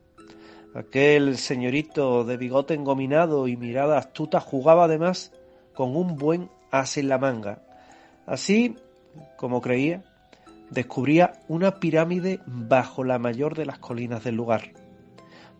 Aquel 0.74 1.38
señorito 1.38 2.24
de 2.24 2.36
bigote 2.36 2.74
engominado 2.74 3.46
y 3.46 3.56
mirada 3.56 3.98
astuta 3.98 4.40
jugaba 4.40 4.86
además 4.86 5.30
con 5.74 5.94
un 5.94 6.16
buen 6.16 6.50
as 6.72 6.96
en 6.96 7.08
la 7.08 7.18
manga. 7.18 7.62
Así, 8.26 8.74
como 9.36 9.60
creía, 9.60 10.02
descubría 10.70 11.34
una 11.46 11.78
pirámide 11.78 12.40
bajo 12.46 13.04
la 13.04 13.20
mayor 13.20 13.54
de 13.54 13.66
las 13.66 13.78
colinas 13.78 14.24
del 14.24 14.34
lugar. 14.34 14.72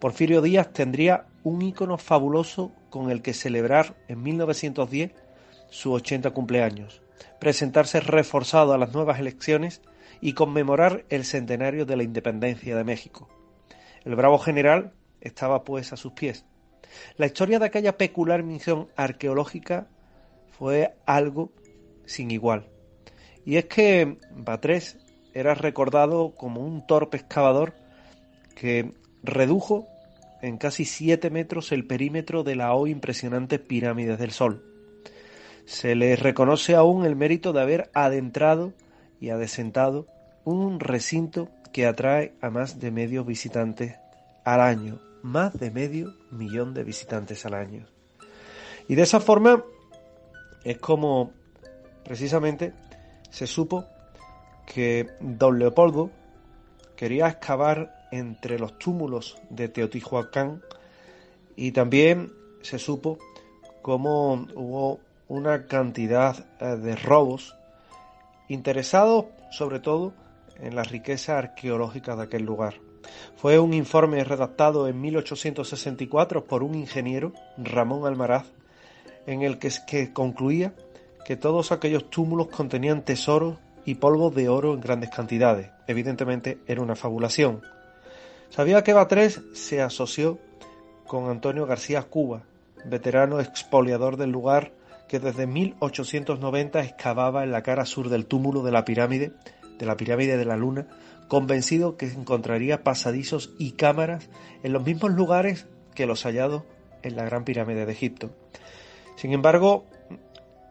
Porfirio 0.01 0.43
Díaz 0.43 0.73
tendría 0.73 1.27
un 1.45 1.63
ícono 1.63 1.99
fabuloso 1.99 2.73
con 2.91 3.13
el 3.13 3.23
que 3.23 3.33
celebrar 3.33 3.95
en 4.09 4.25
1910 4.25 5.13
su 5.73 5.91
80 5.91 6.33
cumpleaños, 6.33 7.01
presentarse 7.41 7.99
reforzado 8.01 8.75
a 8.75 8.79
las 8.79 8.93
nuevas 8.93 9.19
elecciones 9.19 9.81
y 10.21 10.35
conmemorar 10.35 11.07
el 11.09 11.25
centenario 11.25 11.87
de 11.87 11.97
la 11.97 12.03
independencia 12.03 12.77
de 12.77 12.85
México. 12.85 13.31
El 14.05 14.15
bravo 14.15 14.39
general 14.39 14.93
estaba 15.23 15.65
pues 15.65 15.95
a 15.95 15.97
sus 15.97 16.13
pies. 16.13 16.45
La 17.17 17.25
historia 17.25 17.59
de 17.59 17.65
aquella 17.65 17.97
peculiar 17.97 18.43
misión 18.43 18.89
arqueológica 18.97 19.89
fue 20.59 20.95
algo 21.07 21.51
sin 22.05 22.31
igual. 22.31 22.69
Y 23.47 23.57
es 23.57 23.65
que 23.65 24.19
Batres 24.37 24.99
era 25.33 25.55
recordado 25.55 26.35
como 26.35 26.61
un 26.61 26.87
torpe 26.87 27.17
excavador 27.17 27.75
que 28.55 28.93
redujo 29.23 29.89
en 30.43 30.59
casi 30.59 30.85
siete 30.85 31.31
metros 31.31 31.73
el 31.73 31.87
perímetro 31.87 32.45
de 32.45 32.57
la 32.57 32.75
hoy 32.75 32.91
impresionante 32.91 33.59
pirámide 33.59 34.19
del 34.19 34.33
Sol 34.33 34.72
se 35.65 35.95
le 35.95 36.17
reconoce 36.17 36.75
aún 36.75 37.05
el 37.05 37.17
mérito 37.17 37.53
de 37.53 37.63
haber 37.63 37.91
adentrado 37.95 38.73
y 39.21 39.31
adesentado 39.31 40.07
un 40.45 40.81
recinto 40.81 41.49
que 41.73 41.87
atrae 41.87 42.35
a 42.41 42.51
más 42.51 42.81
de 42.81 42.91
medio 42.91 43.25
visitantes 43.25 43.97
al 44.45 44.61
año, 44.61 45.01
más 45.23 45.59
de 45.59 45.71
medio 45.71 46.15
millón 46.31 46.75
de 46.75 46.85
visitantes 46.85 47.47
al 47.47 47.55
año. 47.55 47.87
Y 48.89 48.97
de 48.97 49.03
esa 49.03 49.21
forma 49.21 49.63
es 50.65 50.79
como 50.79 51.33
Precisamente 52.05 52.73
se 53.31 53.47
supo 53.47 53.85
que 54.67 55.07
don 55.21 55.59
Leopoldo 55.59 56.11
quería 56.97 57.29
excavar 57.29 58.09
entre 58.11 58.59
los 58.59 58.79
túmulos 58.79 59.39
de 59.51 59.69
Teotihuacán 59.69 60.63
y 61.57 61.73
también 61.73 62.33
se 62.63 62.79
supo 62.79 63.19
cómo 63.83 64.47
hubo 64.55 65.01
una 65.33 65.65
cantidad 65.65 66.45
eh, 66.61 66.77
de 66.77 66.95
robos 66.95 67.57
interesados 68.49 69.25
sobre 69.51 69.81
todo 69.81 70.13
en 70.61 70.77
la 70.77 70.83
riqueza 70.83 71.39
arqueológica 71.39 72.15
de 72.17 72.25
aquel 72.25 72.43
lugar. 72.43 72.75
Fue 73.37 73.59
un 73.59 73.73
informe 73.73 74.23
redactado 74.25 74.89
en 74.89 75.01
1864 75.01 76.45
por 76.45 76.63
un 76.63 76.75
ingeniero, 76.75 77.33
Ramón 77.57 78.07
Almaraz, 78.07 78.45
en 79.27 79.41
el 79.41 79.59
que, 79.59 79.71
que 79.87 80.13
concluía 80.13 80.75
que 81.25 81.37
todos 81.37 81.73
aquellos 81.73 82.11
túmulos 82.11 82.49
contenían 82.49 83.03
tesoros 83.03 83.57
y 83.87 83.95
polvos 83.95 84.35
de 84.35 84.51
oro 84.51 84.75
en 84.75 84.83
grandes 84.83 85.09
cantidades. 85.09 85.71
Evidentemente 85.87 86.59
era 86.67 86.83
una 86.83 86.95
fabulación. 86.95 87.63
Sabía 88.51 88.85
que 88.85 88.93
Batres 88.93 89.41
se 89.55 89.81
asoció 89.81 90.39
con 91.07 91.31
Antonio 91.31 91.65
García 91.65 92.03
Cuba, 92.03 92.43
veterano 92.85 93.41
expoliador 93.41 94.19
del 94.19 94.31
lugar 94.31 94.82
que 95.09 95.19
desde 95.19 95.47
1890 95.47 96.83
excavaba 96.83 97.45
en 97.45 97.53
la 97.53 97.63
cara 97.63 97.85
sur 97.85 98.09
del 98.09 98.27
túmulo 98.27 98.63
de 98.63 98.73
la 98.73 98.85
pirámide, 98.85 99.33
de 99.79 99.87
la 99.87 99.97
pirámide 99.97 100.37
de 100.37 100.45
la 100.45 100.57
luna, 100.57 100.87
convencido 101.29 101.97
que 101.97 102.07
encontraría 102.07 102.83
pasadizos 102.83 103.53
y 103.59 103.73
cámaras 103.73 104.29
en 104.63 104.73
los 104.73 104.85
mismos 104.85 105.13
lugares 105.13 105.67
que 105.95 106.07
los 106.07 106.25
hallados 106.25 106.65
en 107.03 107.17
la 107.17 107.25
gran 107.25 107.45
pirámide 107.45 107.87
de 107.87 107.93
Egipto. 107.93 108.31
Sin 109.17 109.33
embargo, 109.33 109.87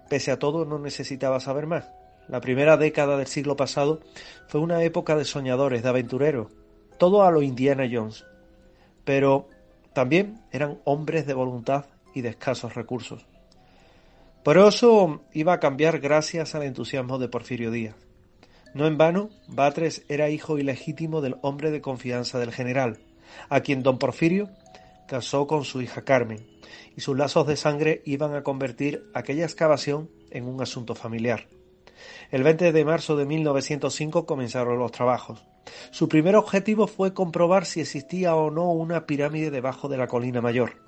pese 0.10 0.32
a 0.32 0.40
todo, 0.40 0.66
no 0.66 0.80
necesitaba 0.80 1.40
saber 1.40 1.68
más. 1.68 1.90
La 2.28 2.42
primera 2.42 2.78
década 2.78 3.18
del 3.18 3.28
siglo 3.28 3.56
pasado 3.56 4.02
fue 4.48 4.62
una 4.62 4.84
época 4.84 5.16
de 5.16 5.26
soñadores, 5.26 5.84
de 5.84 5.90
aventureros, 5.90 6.48
todo 6.98 7.24
a 7.24 7.32
lo 7.32 7.42
Indiana 7.42 7.90
Jones. 7.92 8.26
Pero 9.04 9.48
también 9.94 10.42
eran 10.52 10.80
hombres 10.86 11.26
de 11.26 11.34
voluntad 11.34 11.86
y 12.14 12.22
de 12.22 12.30
escasos 12.30 12.76
recursos. 12.76 13.26
Por 14.44 14.58
eso 14.58 15.22
iba 15.34 15.54
a 15.54 15.60
cambiar 15.60 16.00
gracias 16.00 16.56
al 16.56 16.64
entusiasmo 16.64 17.20
de 17.20 17.28
Porfirio 17.28 17.70
Díaz. 17.70 17.96
No 18.74 18.88
en 18.88 18.98
vano, 18.98 19.30
Batres 19.48 20.04
era 20.10 20.30
hijo 20.30 20.58
ilegítimo 20.58 21.22
del 21.22 21.36
hombre 21.44 21.70
de 21.70 21.82
confianza 21.82 22.40
del 22.40 22.52
general, 22.52 22.98
a 23.50 23.60
quien 23.60 23.84
don 23.84 24.00
Porfirio 24.00 24.50
casó 25.08 25.46
con 25.46 25.64
su 25.64 25.82
hija 25.84 26.02
Carmen, 26.02 26.48
y 26.96 27.02
sus 27.02 27.16
lazos 27.16 27.46
de 27.46 27.56
sangre 27.56 28.02
iban 28.04 28.34
a 28.34 28.42
convertir 28.42 29.04
aquella 29.14 29.44
excavación 29.44 30.10
en 30.32 30.48
un 30.48 30.60
asunto 30.60 30.96
familiar. 30.96 31.46
El 32.32 32.42
20 32.42 32.72
de 32.72 32.86
marzo 32.86 33.16
de 33.16 33.26
1905 33.26 34.26
comenzaron 34.26 34.80
los 34.80 34.92
trabajos. 34.92 35.46
Su 35.92 36.10
primer 36.10 36.36
objetivo 36.36 36.88
fue 36.88 37.14
comprobar 37.14 37.68
si 37.68 37.82
existía 37.82 38.34
o 38.36 38.50
no 38.50 38.72
una 38.72 39.06
pirámide 39.06 39.52
debajo 39.52 39.88
de 39.88 39.98
la 39.98 40.08
colina 40.08 40.42
mayor. 40.42 40.82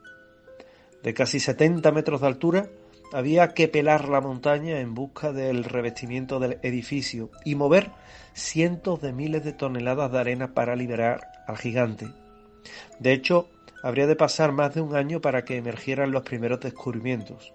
De 1.04 1.14
casi 1.14 1.40
70 1.40 1.92
metros 1.92 2.22
de 2.22 2.28
altura, 2.28 2.70
había 3.14 3.54
que 3.54 3.68
pelar 3.68 4.10
la 4.10 4.22
montaña 4.22 4.80
en 4.80 4.96
busca 4.96 5.32
del 5.32 5.64
revestimiento 5.64 6.40
del 6.40 6.58
edificio 6.64 7.30
y 7.46 7.56
mover 7.56 7.92
cientos 8.34 9.02
de 9.02 9.14
miles 9.14 9.44
de 9.44 9.54
toneladas 9.54 10.12
de 10.12 10.20
arena 10.20 10.54
para 10.54 10.76
liberar 10.76 11.22
al 11.48 11.58
gigante. 11.58 12.08
De 13.00 13.14
hecho, 13.14 13.50
habría 13.84 14.08
de 14.08 14.16
pasar 14.16 14.52
más 14.52 14.74
de 14.74 14.82
un 14.82 14.96
año 14.96 15.22
para 15.22 15.46
que 15.46 15.58
emergieran 15.58 16.12
los 16.12 16.24
primeros 16.24 16.60
descubrimientos. 16.60 17.54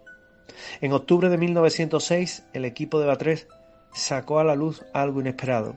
En 0.80 0.92
octubre 0.92 1.28
de 1.28 1.38
1906, 1.38 2.44
el 2.52 2.64
equipo 2.64 3.00
de 3.00 3.06
Batres 3.06 3.48
sacó 3.92 4.38
a 4.38 4.44
la 4.44 4.54
luz 4.54 4.84
algo 4.92 5.20
inesperado. 5.20 5.76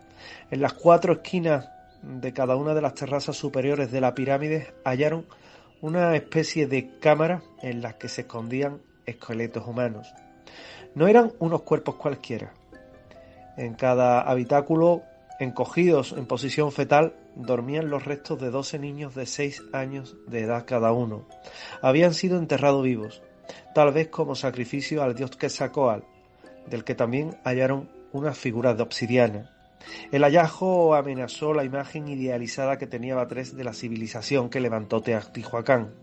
En 0.52 0.62
las 0.62 0.74
cuatro 0.74 1.14
esquinas 1.14 1.70
de 2.04 2.34
cada 2.34 2.56
una 2.56 2.74
de 2.74 2.82
las 2.82 2.94
terrazas 2.94 3.36
superiores 3.36 3.92
de 3.92 4.02
la 4.02 4.14
pirámide 4.14 4.74
hallaron 4.84 5.26
una 5.82 6.16
especie 6.16 6.68
de 6.68 7.00
cámara 7.00 7.42
en 7.62 7.82
las 7.82 7.96
que 7.96 8.10
se 8.10 8.22
escondían 8.22 8.82
esqueletos 9.06 9.68
humanos. 9.68 10.14
No 10.96 11.08
eran 11.08 11.32
unos 11.40 11.62
cuerpos 11.62 11.96
cualquiera. 11.96 12.54
En 13.58 13.74
cada 13.74 14.22
habitáculo, 14.22 15.04
encogidos 15.40 16.14
en 16.14 16.26
posición 16.26 16.72
fetal, 16.72 17.16
dormían 17.36 17.90
los 17.90 18.06
restos 18.06 18.40
de 18.40 18.50
doce 18.50 18.80
niños 18.80 19.16
de 19.16 19.26
seis 19.26 19.64
años 19.74 20.16
de 20.28 20.42
edad 20.42 20.66
cada 20.66 20.92
uno. 20.92 21.26
Habían 21.82 22.14
sido 22.14 22.38
enterrados 22.38 22.84
vivos, 22.84 23.22
tal 23.74 23.92
vez 23.94 24.10
como 24.10 24.36
sacrificio 24.36 25.02
al 25.04 25.16
dios 25.16 25.36
Quetzalcóatl, 25.36 26.06
del 26.68 26.84
que 26.84 26.96
también 26.96 27.38
hallaron 27.44 27.90
unas 28.12 28.38
figuras 28.38 28.78
de 28.78 28.84
obsidiana. 28.84 29.52
El 30.12 30.24
hallazgo 30.24 30.94
amenazó 30.94 31.54
la 31.54 31.64
imagen 31.64 32.08
idealizada 32.08 32.78
que 32.78 32.88
tenía 32.88 33.16
Batres 33.16 33.56
de 33.56 33.64
la 33.64 33.74
civilización 33.74 34.50
que 34.50 34.60
levantó 34.60 35.02
Teotihuacán. 35.02 35.94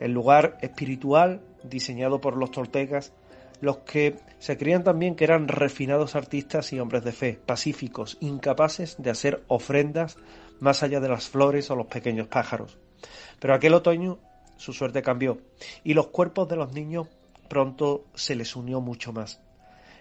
El 0.00 0.12
lugar 0.12 0.56
espiritual 0.62 1.40
diseñado 1.68 2.20
por 2.20 2.36
los 2.36 2.50
toltecas, 2.50 3.12
los 3.60 3.78
que 3.78 4.16
se 4.38 4.56
creían 4.56 4.84
también 4.84 5.14
que 5.14 5.24
eran 5.24 5.48
refinados 5.48 6.14
artistas 6.14 6.72
y 6.72 6.80
hombres 6.80 7.04
de 7.04 7.12
fe, 7.12 7.40
pacíficos, 7.44 8.18
incapaces 8.20 8.96
de 8.98 9.10
hacer 9.10 9.42
ofrendas 9.48 10.16
más 10.60 10.82
allá 10.82 11.00
de 11.00 11.08
las 11.08 11.28
flores 11.28 11.70
o 11.70 11.76
los 11.76 11.86
pequeños 11.86 12.28
pájaros. 12.28 12.78
Pero 13.40 13.54
aquel 13.54 13.74
otoño 13.74 14.18
su 14.56 14.72
suerte 14.72 15.02
cambió 15.02 15.38
y 15.84 15.94
los 15.94 16.08
cuerpos 16.08 16.48
de 16.48 16.56
los 16.56 16.72
niños 16.72 17.08
pronto 17.48 18.04
se 18.14 18.34
les 18.34 18.56
unió 18.56 18.80
mucho 18.80 19.12
más. 19.12 19.40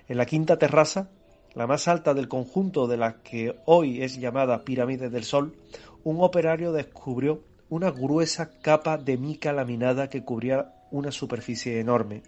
En 0.08 0.18
la 0.18 0.26
quinta 0.26 0.58
terraza, 0.58 1.10
la 1.54 1.68
más 1.68 1.88
alta 1.88 2.14
del 2.14 2.28
conjunto 2.28 2.88
de 2.88 2.98
la 2.98 3.22
que 3.22 3.56
hoy 3.66 4.02
es 4.02 4.20
llamada 4.20 4.64
Pirámide 4.64 5.10
del 5.10 5.24
Sol, 5.24 5.56
un 6.04 6.22
operario 6.22 6.72
descubrió 6.72 7.42
una 7.70 7.92
gruesa 7.92 8.52
capa 8.62 8.98
de 8.98 9.18
mica 9.18 9.52
laminada 9.52 10.10
que 10.10 10.24
cubría 10.24 10.75
una 10.96 11.12
superficie 11.12 11.80
enorme. 11.80 12.24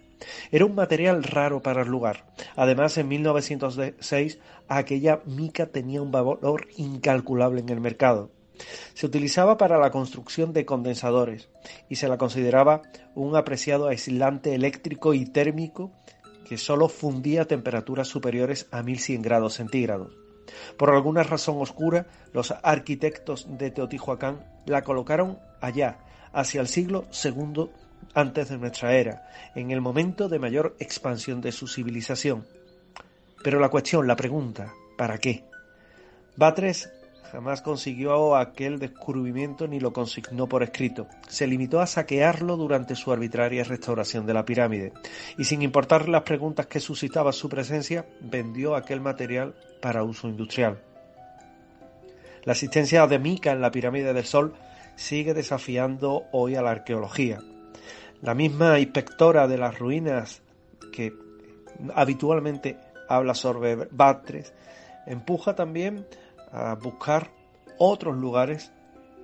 Era 0.50 0.66
un 0.66 0.74
material 0.74 1.22
raro 1.22 1.62
para 1.62 1.82
el 1.82 1.88
lugar. 1.88 2.26
Además, 2.56 2.98
en 2.98 3.08
1906 3.08 4.38
aquella 4.68 5.20
mica 5.24 5.66
tenía 5.66 6.02
un 6.02 6.10
valor 6.10 6.68
incalculable 6.76 7.60
en 7.60 7.70
el 7.70 7.80
mercado. 7.80 8.30
Se 8.94 9.06
utilizaba 9.06 9.56
para 9.56 9.78
la 9.78 9.90
construcción 9.90 10.52
de 10.52 10.66
condensadores 10.66 11.48
y 11.88 11.96
se 11.96 12.08
la 12.08 12.18
consideraba 12.18 12.82
un 13.14 13.36
apreciado 13.36 13.88
aislante 13.88 14.54
eléctrico 14.54 15.14
y 15.14 15.24
térmico 15.26 15.92
que 16.44 16.58
sólo 16.58 16.88
fundía 16.88 17.42
a 17.42 17.44
temperaturas 17.46 18.08
superiores 18.08 18.66
a 18.70 18.82
1100 18.82 19.22
grados 19.22 19.54
centígrados. 19.54 20.12
Por 20.76 20.90
alguna 20.90 21.22
razón 21.22 21.60
oscura, 21.60 22.06
los 22.32 22.52
arquitectos 22.62 23.46
de 23.58 23.70
Teotihuacán 23.70 24.44
la 24.66 24.82
colocaron 24.82 25.38
allá, 25.60 25.98
hacia 26.32 26.60
el 26.60 26.68
siglo 26.68 27.06
II 27.24 27.70
antes 28.14 28.48
de 28.48 28.58
nuestra 28.58 28.94
era, 28.94 29.28
en 29.54 29.70
el 29.70 29.80
momento 29.80 30.28
de 30.28 30.38
mayor 30.38 30.76
expansión 30.78 31.40
de 31.40 31.52
su 31.52 31.66
civilización. 31.66 32.46
Pero 33.42 33.60
la 33.60 33.68
cuestión, 33.68 34.06
la 34.06 34.16
pregunta, 34.16 34.72
¿para 34.96 35.18
qué? 35.18 35.44
Batres 36.36 36.90
jamás 37.30 37.62
consiguió 37.62 38.36
aquel 38.36 38.78
descubrimiento 38.78 39.68
ni 39.68 39.80
lo 39.80 39.92
consignó 39.92 40.48
por 40.48 40.62
escrito. 40.62 41.06
Se 41.28 41.46
limitó 41.46 41.80
a 41.80 41.86
saquearlo 41.86 42.56
durante 42.56 42.94
su 42.94 43.12
arbitraria 43.12 43.64
restauración 43.64 44.26
de 44.26 44.34
la 44.34 44.44
pirámide, 44.44 44.92
y 45.36 45.44
sin 45.44 45.62
importar 45.62 46.08
las 46.08 46.22
preguntas 46.22 46.66
que 46.66 46.80
suscitaba 46.80 47.32
su 47.32 47.48
presencia, 47.48 48.06
vendió 48.20 48.74
aquel 48.74 49.00
material 49.00 49.54
para 49.80 50.04
uso 50.04 50.28
industrial. 50.28 50.80
La 52.44 52.52
existencia 52.52 53.06
de 53.06 53.18
mica 53.18 53.52
en 53.52 53.60
la 53.60 53.70
pirámide 53.70 54.14
del 54.14 54.24
Sol 54.24 54.54
sigue 54.96 55.34
desafiando 55.34 56.24
hoy 56.32 56.56
a 56.56 56.62
la 56.62 56.70
arqueología. 56.70 57.40
La 58.22 58.34
misma 58.34 58.80
inspectora 58.80 59.46
de 59.46 59.58
las 59.58 59.78
ruinas 59.78 60.42
que 60.92 61.14
habitualmente 61.94 62.76
habla 63.08 63.34
sobre 63.34 63.76
Batres 63.76 64.52
empuja 65.06 65.54
también 65.54 66.06
a 66.50 66.74
buscar 66.74 67.30
otros 67.78 68.16
lugares 68.16 68.72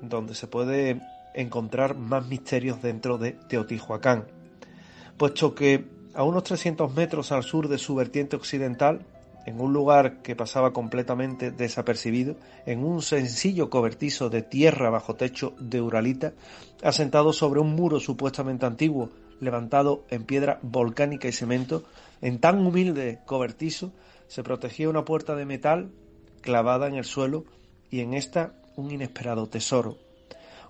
donde 0.00 0.34
se 0.34 0.46
puede 0.46 1.00
encontrar 1.34 1.96
más 1.96 2.26
misterios 2.28 2.80
dentro 2.82 3.18
de 3.18 3.32
Teotihuacán, 3.32 4.26
puesto 5.16 5.54
que 5.54 5.84
a 6.14 6.22
unos 6.22 6.44
300 6.44 6.94
metros 6.94 7.32
al 7.32 7.42
sur 7.42 7.66
de 7.66 7.78
su 7.78 7.96
vertiente 7.96 8.36
occidental 8.36 9.04
en 9.46 9.60
un 9.60 9.72
lugar 9.72 10.22
que 10.22 10.36
pasaba 10.36 10.72
completamente 10.72 11.50
desapercibido, 11.50 12.36
en 12.66 12.84
un 12.84 13.02
sencillo 13.02 13.70
cobertizo 13.70 14.30
de 14.30 14.42
tierra 14.42 14.90
bajo 14.90 15.14
techo 15.14 15.54
de 15.58 15.80
uralita, 15.80 16.32
asentado 16.82 17.32
sobre 17.32 17.60
un 17.60 17.74
muro 17.74 18.00
supuestamente 18.00 18.66
antiguo, 18.66 19.10
levantado 19.40 20.04
en 20.10 20.24
piedra 20.24 20.58
volcánica 20.62 21.28
y 21.28 21.32
cemento, 21.32 21.84
en 22.20 22.38
tan 22.38 22.64
humilde 22.66 23.20
cobertizo 23.26 23.92
se 24.28 24.42
protegía 24.42 24.88
una 24.88 25.04
puerta 25.04 25.34
de 25.34 25.44
metal 25.44 25.90
clavada 26.40 26.88
en 26.88 26.94
el 26.94 27.04
suelo 27.04 27.44
y 27.90 28.00
en 28.00 28.14
esta 28.14 28.54
un 28.76 28.90
inesperado 28.90 29.46
tesoro. 29.48 29.98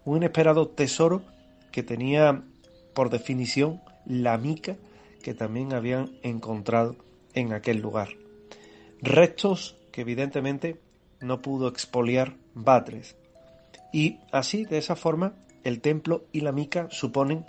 Un 0.05 0.18
inesperado 0.18 0.68
tesoro 0.68 1.22
que 1.70 1.82
tenía 1.82 2.42
por 2.94 3.10
definición 3.10 3.80
la 4.06 4.36
mica 4.38 4.76
que 5.22 5.34
también 5.34 5.72
habían 5.72 6.18
encontrado 6.22 6.96
en 7.32 7.52
aquel 7.52 7.80
lugar. 7.80 8.23
Restos 9.05 9.76
que 9.93 10.01
evidentemente 10.01 10.81
no 11.20 11.43
pudo 11.43 11.68
expoliar 11.68 12.36
Batres. 12.55 13.16
Y 13.93 14.18
así, 14.32 14.64
de 14.64 14.78
esa 14.78 14.97
forma, 14.97 15.35
el 15.62 15.82
templo 15.82 16.24
y 16.32 16.40
la 16.40 16.52
mica 16.52 16.89
suponen 16.90 17.44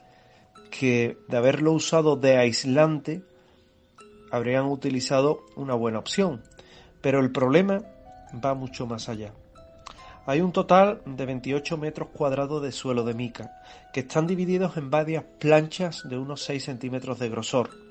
que 0.70 1.18
de 1.30 1.38
haberlo 1.38 1.72
usado 1.72 2.18
de 2.18 2.36
aislante 2.36 3.24
habrían 4.32 4.66
utilizado 4.66 5.46
una 5.56 5.76
buena 5.76 6.00
opción. 6.00 6.44
Pero 7.00 7.22
el 7.22 7.32
problema 7.32 7.84
va 8.44 8.54
mucho 8.54 8.86
más 8.86 9.08
allá. 9.08 9.34
Hay 10.26 10.42
un 10.42 10.52
total 10.52 11.04
de 11.06 11.26
28 11.26 11.78
metros 11.78 12.10
cuadrados 12.10 12.62
de 12.64 12.74
suelo 12.74 13.06
de 13.06 13.14
mica, 13.14 13.62
que 13.94 14.02
están 14.02 14.28
divididos 14.28 14.76
en 14.76 14.90
varias 14.90 15.24
planchas 15.40 16.04
de 16.10 16.18
unos 16.18 16.44
6 16.44 16.66
centímetros 16.66 17.18
de 17.18 17.30
grosor. 17.30 17.85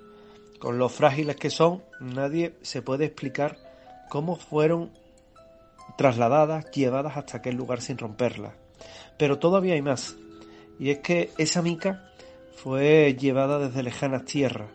Con 0.59 0.79
lo 0.79 0.89
frágiles 0.89 1.37
que 1.37 1.51
son, 1.51 1.83
nadie 2.01 2.55
se 2.63 2.83
puede 2.83 3.07
explicar 3.07 3.59
cómo 4.09 4.37
fueron 4.37 4.91
trasladadas, 5.97 6.71
llevadas 6.71 7.17
hasta 7.17 7.39
aquel 7.39 7.57
lugar 7.57 7.81
sin 7.81 7.99
romperlas. 7.99 8.55
Pero 9.19 9.39
todavía 9.39 9.75
hay 9.75 9.83
más, 9.83 10.17
y 10.79 10.91
es 10.91 10.99
que 10.99 11.31
esa 11.39 11.63
mica 11.63 12.11
fue 12.57 13.15
llevada 13.19 13.59
desde 13.59 13.83
lejanas 13.83 14.25
tierras, 14.25 14.71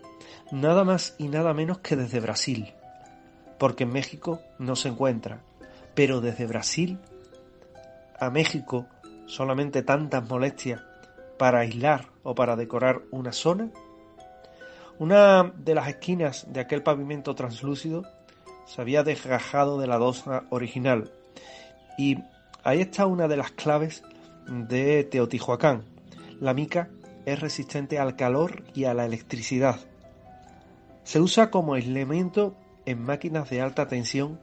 nada 0.52 0.84
más 0.84 1.16
y 1.18 1.28
nada 1.28 1.54
menos 1.54 1.80
que 1.80 1.96
desde 1.96 2.20
Brasil, 2.20 2.74
porque 3.58 3.84
en 3.84 3.92
México 3.92 4.42
no 4.58 4.76
se 4.76 4.90
encuentra, 4.90 5.42
pero 5.96 6.22
desde 6.22 6.46
Brasil 6.46 7.00
a 8.20 8.30
México 8.30 8.86
solamente 9.26 9.84
tantas 9.84 10.28
molestias 10.28 10.82
para 11.38 11.60
aislar 11.60 12.08
o 12.24 12.36
para 12.36 12.56
decorar 12.56 13.02
una 13.12 13.32
zona? 13.32 13.70
Una 15.00 15.54
de 15.56 15.76
las 15.76 15.88
esquinas 15.88 16.46
de 16.52 16.60
aquel 16.60 16.84
pavimento 16.84 17.34
translúcido 17.34 18.04
se 18.66 18.82
había 18.82 19.02
desgajado 19.02 19.80
de 19.80 19.88
la 19.88 19.98
dosa 19.98 20.44
original 20.50 21.14
y 21.98 22.18
ahí 22.66 22.82
está 22.82 23.06
una 23.06 23.30
de 23.30 23.38
las 23.38 23.52
claves 23.52 24.04
de 24.46 25.06
Teotihuacán. 25.06 25.86
La 26.42 26.54
mica 26.54 26.90
es 27.26 27.40
resistente 27.40 27.98
al 27.98 28.18
calor 28.18 28.64
y 28.74 28.84
a 28.84 28.94
la 28.94 29.06
electricidad. 29.06 29.80
Se 31.04 31.22
usa 31.22 31.50
como 31.50 31.78
elemento 31.78 32.58
en 32.86 33.02
máquinas 33.02 33.50
de 33.50 33.62
alta 33.62 33.88
tensión 33.88 34.38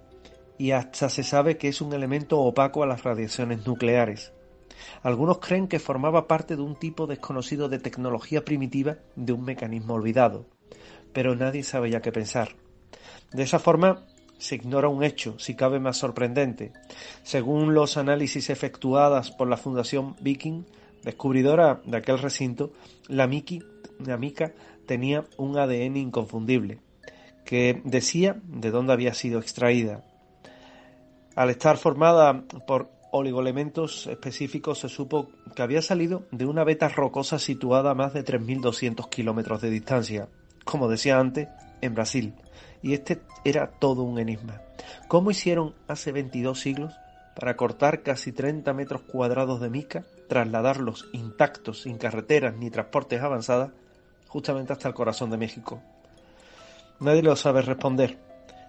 y 0.56 0.70
hasta 0.70 1.10
se 1.10 1.22
sabe 1.22 1.58
que 1.58 1.68
es 1.68 1.82
un 1.82 1.92
elemento 1.92 2.40
opaco 2.40 2.82
a 2.82 2.86
las 2.86 3.02
radiaciones 3.02 3.66
nucleares. 3.66 4.32
Algunos 5.02 5.38
creen 5.38 5.68
que 5.68 5.78
formaba 5.78 6.26
parte 6.26 6.56
de 6.56 6.62
un 6.62 6.76
tipo 6.76 7.06
desconocido 7.06 7.68
de 7.68 7.78
tecnología 7.78 8.44
primitiva 8.44 8.98
de 9.14 9.32
un 9.32 9.44
mecanismo 9.44 9.94
olvidado, 9.94 10.46
pero 11.12 11.34
nadie 11.34 11.62
sabe 11.62 11.90
ya 11.90 12.00
qué 12.00 12.12
pensar. 12.12 12.56
De 13.32 13.42
esa 13.42 13.58
forma, 13.58 14.06
se 14.38 14.56
ignora 14.56 14.88
un 14.88 15.02
hecho, 15.02 15.38
si 15.38 15.54
cabe 15.54 15.80
más 15.80 15.96
sorprendente. 15.96 16.72
Según 17.22 17.74
los 17.74 17.96
análisis 17.96 18.50
efectuados 18.50 19.30
por 19.30 19.48
la 19.48 19.56
Fundación 19.56 20.16
Viking, 20.20 20.64
descubridora 21.02 21.80
de 21.84 21.96
aquel 21.96 22.18
recinto, 22.18 22.72
la, 23.08 23.26
Miki, 23.26 23.62
la 23.98 24.16
mica 24.16 24.52
tenía 24.86 25.24
un 25.36 25.58
ADN 25.58 25.96
inconfundible, 25.96 26.80
que 27.44 27.80
decía 27.84 28.40
de 28.44 28.70
dónde 28.70 28.92
había 28.92 29.14
sido 29.14 29.40
extraída. 29.40 30.04
Al 31.34 31.50
estar 31.50 31.76
formada 31.76 32.44
por 32.66 32.90
oligoelementos 33.10 34.06
específicos, 34.06 34.80
se 34.80 34.88
supo 34.88 35.28
que 35.54 35.62
había 35.62 35.82
salido 35.82 36.24
de 36.30 36.46
una 36.46 36.64
beta 36.64 36.88
rocosa 36.88 37.38
situada 37.38 37.90
a 37.90 37.94
más 37.94 38.12
de 38.12 38.24
3.200 38.24 39.08
kilómetros 39.08 39.60
de 39.60 39.70
distancia, 39.70 40.28
como 40.64 40.88
decía 40.88 41.18
antes, 41.18 41.48
en 41.80 41.94
Brasil. 41.94 42.34
Y 42.82 42.94
este 42.94 43.22
era 43.44 43.70
todo 43.70 44.02
un 44.02 44.18
enigma. 44.18 44.60
¿Cómo 45.08 45.30
hicieron 45.30 45.74
hace 45.88 46.12
22 46.12 46.58
siglos 46.58 46.94
para 47.34 47.56
cortar 47.56 48.02
casi 48.02 48.32
30 48.32 48.72
metros 48.72 49.02
cuadrados 49.02 49.60
de 49.60 49.70
mica, 49.70 50.04
trasladarlos 50.28 51.08
intactos, 51.12 51.82
sin 51.82 51.98
carreteras 51.98 52.54
ni 52.56 52.70
transportes 52.70 53.22
avanzadas, 53.22 53.70
justamente 54.28 54.72
hasta 54.72 54.88
el 54.88 54.94
corazón 54.94 55.30
de 55.30 55.36
México? 55.36 55.82
Nadie 57.00 57.22
lo 57.22 57.36
sabe 57.36 57.62
responder. 57.62 58.18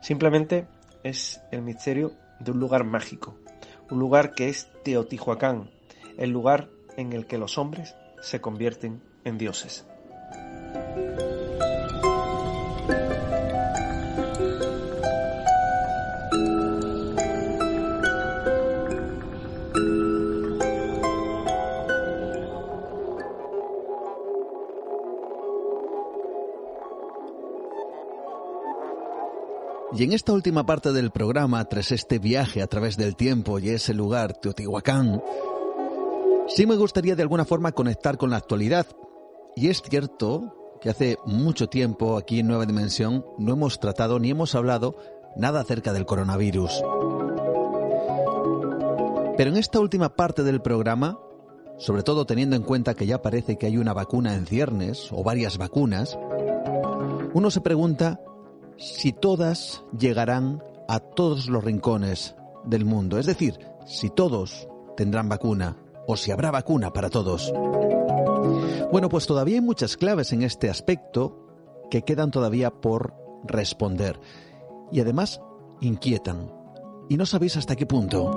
Simplemente 0.01 0.67
es 1.03 1.41
el 1.51 1.61
misterio 1.61 2.11
de 2.39 2.51
un 2.51 2.59
lugar 2.59 2.83
mágico, 2.83 3.37
un 3.89 3.99
lugar 3.99 4.33
que 4.33 4.49
es 4.49 4.69
Teotihuacán, 4.83 5.69
el 6.17 6.31
lugar 6.31 6.69
en 6.97 7.13
el 7.13 7.25
que 7.25 7.37
los 7.37 7.57
hombres 7.57 7.95
se 8.21 8.41
convierten 8.41 9.01
en 9.23 9.37
dioses. 9.37 9.85
Y 29.97 30.03
en 30.03 30.13
esta 30.13 30.31
última 30.31 30.63
parte 30.63 30.93
del 30.93 31.09
programa, 31.09 31.65
tras 31.65 31.91
este 31.91 32.19
viaje 32.19 32.61
a 32.61 32.67
través 32.67 32.97
del 32.97 33.15
tiempo 33.15 33.57
y 33.57 33.69
ese 33.69 33.95
lugar, 33.95 34.33
Teotihuacán, 34.33 35.23
sí 36.47 36.67
me 36.67 36.75
gustaría 36.75 37.15
de 37.15 37.23
alguna 37.23 37.45
forma 37.45 37.71
conectar 37.71 38.15
con 38.19 38.29
la 38.29 38.37
actualidad. 38.37 38.85
Y 39.55 39.69
es 39.69 39.81
cierto 39.81 40.77
que 40.81 40.91
hace 40.91 41.17
mucho 41.25 41.65
tiempo 41.65 42.15
aquí 42.15 42.41
en 42.41 42.47
Nueva 42.47 42.67
Dimensión 42.67 43.25
no 43.39 43.53
hemos 43.53 43.79
tratado 43.79 44.19
ni 44.19 44.29
hemos 44.29 44.53
hablado 44.53 44.97
nada 45.35 45.61
acerca 45.61 45.93
del 45.93 46.05
coronavirus. 46.05 46.83
Pero 49.35 49.49
en 49.49 49.57
esta 49.57 49.79
última 49.79 50.15
parte 50.15 50.43
del 50.43 50.61
programa, 50.61 51.17
sobre 51.79 52.03
todo 52.03 52.27
teniendo 52.27 52.55
en 52.55 52.61
cuenta 52.61 52.93
que 52.93 53.07
ya 53.07 53.23
parece 53.23 53.57
que 53.57 53.65
hay 53.65 53.77
una 53.77 53.93
vacuna 53.93 54.35
en 54.35 54.45
ciernes 54.45 55.09
o 55.11 55.23
varias 55.23 55.57
vacunas, 55.57 56.19
uno 57.33 57.49
se 57.49 57.61
pregunta 57.61 58.21
si 58.77 59.11
todas 59.11 59.83
llegarán 59.97 60.63
a 60.87 60.99
todos 60.99 61.47
los 61.47 61.63
rincones 61.63 62.35
del 62.65 62.85
mundo. 62.85 63.17
Es 63.17 63.25
decir, 63.25 63.59
si 63.85 64.09
todos 64.09 64.67
tendrán 64.95 65.29
vacuna 65.29 65.77
o 66.07 66.15
si 66.15 66.31
habrá 66.31 66.51
vacuna 66.51 66.93
para 66.93 67.09
todos. 67.09 67.51
Bueno, 68.91 69.09
pues 69.09 69.27
todavía 69.27 69.55
hay 69.55 69.61
muchas 69.61 69.97
claves 69.97 70.31
en 70.31 70.43
este 70.43 70.69
aspecto 70.69 71.45
que 71.89 72.03
quedan 72.03 72.31
todavía 72.31 72.71
por 72.71 73.13
responder. 73.43 74.19
Y 74.91 75.01
además 75.01 75.41
inquietan. 75.81 76.51
Y 77.09 77.17
no 77.17 77.25
sabéis 77.25 77.57
hasta 77.57 77.75
qué 77.75 77.85
punto. 77.85 78.31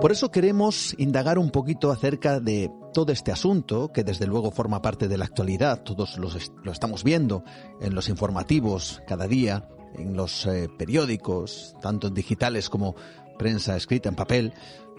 Por 0.00 0.12
eso 0.12 0.30
queremos 0.30 0.94
indagar 0.98 1.38
un 1.38 1.50
poquito 1.50 1.90
acerca 1.90 2.40
de 2.40 2.70
todo 2.94 3.12
este 3.12 3.30
asunto, 3.30 3.92
que 3.92 4.04
desde 4.04 4.26
luego 4.26 4.50
forma 4.50 4.80
parte 4.80 5.08
de 5.08 5.18
la 5.18 5.26
actualidad, 5.26 5.82
todos 5.82 6.16
lo 6.16 6.72
estamos 6.72 7.04
viendo 7.04 7.44
en 7.82 7.94
los 7.94 8.08
informativos 8.08 9.02
cada 9.06 9.28
día, 9.28 9.68
en 9.96 10.16
los 10.16 10.46
eh, 10.46 10.68
periódicos, 10.78 11.76
tanto 11.82 12.08
digitales 12.08 12.70
como 12.70 12.94
prensa 13.38 13.76
escrita 13.76 14.08
en 14.08 14.14
papel, 14.14 14.54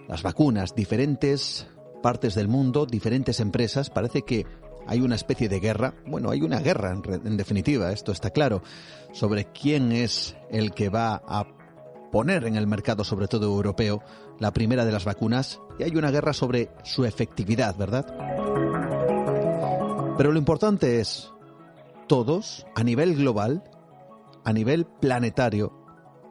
las 0.08 0.22
vacunas, 0.22 0.74
diferentes 0.74 1.66
partes 2.02 2.34
del 2.34 2.48
mundo, 2.48 2.86
diferentes 2.86 3.40
empresas, 3.40 3.90
parece 3.90 4.22
que 4.22 4.46
hay 4.86 5.00
una 5.00 5.16
especie 5.16 5.48
de 5.48 5.58
guerra, 5.58 5.94
bueno, 6.06 6.30
hay 6.30 6.42
una 6.42 6.60
guerra 6.60 6.92
en, 6.92 7.02
en 7.26 7.36
definitiva, 7.36 7.90
esto 7.90 8.12
está 8.12 8.30
claro, 8.30 8.62
sobre 9.12 9.46
quién 9.46 9.90
es 9.90 10.36
el 10.50 10.72
que 10.72 10.88
va 10.88 11.22
a 11.26 11.55
poner 12.16 12.46
en 12.46 12.56
el 12.56 12.66
mercado, 12.66 13.04
sobre 13.04 13.28
todo 13.28 13.44
europeo, 13.44 14.00
la 14.38 14.50
primera 14.50 14.86
de 14.86 14.90
las 14.90 15.04
vacunas 15.04 15.60
y 15.78 15.82
hay 15.82 15.96
una 15.96 16.10
guerra 16.10 16.32
sobre 16.32 16.70
su 16.82 17.04
efectividad, 17.04 17.76
¿verdad? 17.76 18.06
Pero 20.16 20.32
lo 20.32 20.38
importante 20.38 20.98
es, 20.98 21.30
todos, 22.06 22.66
a 22.74 22.82
nivel 22.84 23.16
global, 23.16 23.64
a 24.46 24.54
nivel 24.54 24.86
planetario, 24.86 25.74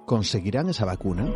¿conseguirán 0.08 0.70
esa 0.70 0.86
vacuna? 0.86 1.32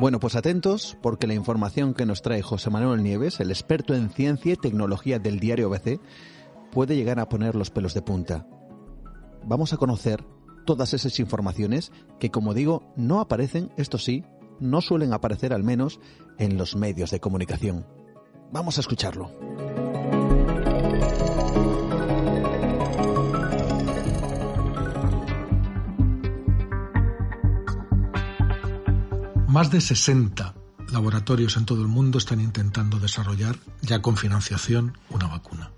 Bueno, 0.00 0.18
pues 0.18 0.34
atentos 0.34 0.96
porque 1.02 1.26
la 1.26 1.34
información 1.34 1.92
que 1.92 2.06
nos 2.06 2.22
trae 2.22 2.40
José 2.40 2.70
Manuel 2.70 3.02
Nieves, 3.02 3.40
el 3.40 3.50
experto 3.50 3.92
en 3.92 4.08
ciencia 4.08 4.54
y 4.54 4.56
tecnología 4.56 5.18
del 5.18 5.38
diario 5.38 5.66
ABC, 5.66 6.00
puede 6.72 6.96
llegar 6.96 7.20
a 7.20 7.28
poner 7.28 7.54
los 7.54 7.68
pelos 7.68 7.92
de 7.92 8.00
punta. 8.00 8.46
Vamos 9.44 9.74
a 9.74 9.76
conocer 9.76 10.24
todas 10.68 10.92
esas 10.92 11.18
informaciones 11.18 11.92
que, 12.20 12.30
como 12.30 12.52
digo, 12.52 12.92
no 12.94 13.20
aparecen, 13.20 13.72
esto 13.78 13.96
sí, 13.96 14.22
no 14.60 14.82
suelen 14.82 15.14
aparecer 15.14 15.54
al 15.54 15.64
menos 15.64 15.98
en 16.38 16.58
los 16.58 16.76
medios 16.76 17.10
de 17.10 17.20
comunicación. 17.20 17.86
Vamos 18.52 18.76
a 18.76 18.82
escucharlo. 18.82 19.32
Más 29.46 29.70
de 29.70 29.80
60 29.80 30.54
laboratorios 30.92 31.56
en 31.56 31.64
todo 31.64 31.80
el 31.80 31.88
mundo 31.88 32.18
están 32.18 32.42
intentando 32.42 32.98
desarrollar, 32.98 33.56
ya 33.80 34.02
con 34.02 34.18
financiación, 34.18 34.98
una 35.08 35.28
vacuna. 35.28 35.72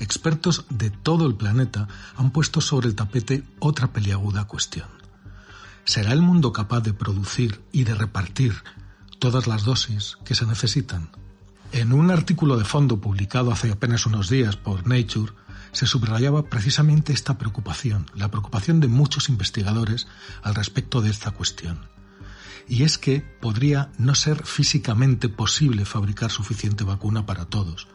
Expertos 0.00 0.64
de 0.70 0.90
todo 0.90 1.26
el 1.26 1.34
planeta 1.34 1.88
han 2.16 2.30
puesto 2.30 2.60
sobre 2.60 2.88
el 2.88 2.94
tapete 2.94 3.44
otra 3.58 3.92
peliaguda 3.92 4.46
cuestión. 4.46 4.88
¿Será 5.84 6.12
el 6.12 6.22
mundo 6.22 6.52
capaz 6.52 6.80
de 6.80 6.92
producir 6.92 7.62
y 7.72 7.84
de 7.84 7.94
repartir 7.94 8.54
todas 9.18 9.46
las 9.46 9.64
dosis 9.64 10.18
que 10.24 10.34
se 10.34 10.46
necesitan? 10.46 11.10
En 11.72 11.92
un 11.92 12.10
artículo 12.10 12.56
de 12.56 12.64
fondo 12.64 13.00
publicado 13.00 13.52
hace 13.52 13.70
apenas 13.70 14.06
unos 14.06 14.28
días 14.28 14.56
por 14.56 14.86
Nature, 14.86 15.32
se 15.72 15.86
subrayaba 15.86 16.44
precisamente 16.44 17.12
esta 17.12 17.36
preocupación, 17.36 18.06
la 18.14 18.30
preocupación 18.30 18.80
de 18.80 18.88
muchos 18.88 19.28
investigadores 19.28 20.06
al 20.42 20.54
respecto 20.54 21.02
de 21.02 21.10
esta 21.10 21.30
cuestión. 21.30 21.88
Y 22.66 22.82
es 22.82 22.98
que 22.98 23.20
podría 23.20 23.90
no 23.98 24.14
ser 24.14 24.44
físicamente 24.44 25.28
posible 25.28 25.84
fabricar 25.84 26.30
suficiente 26.30 26.84
vacuna 26.84 27.26
para 27.26 27.46
todos. 27.46 27.86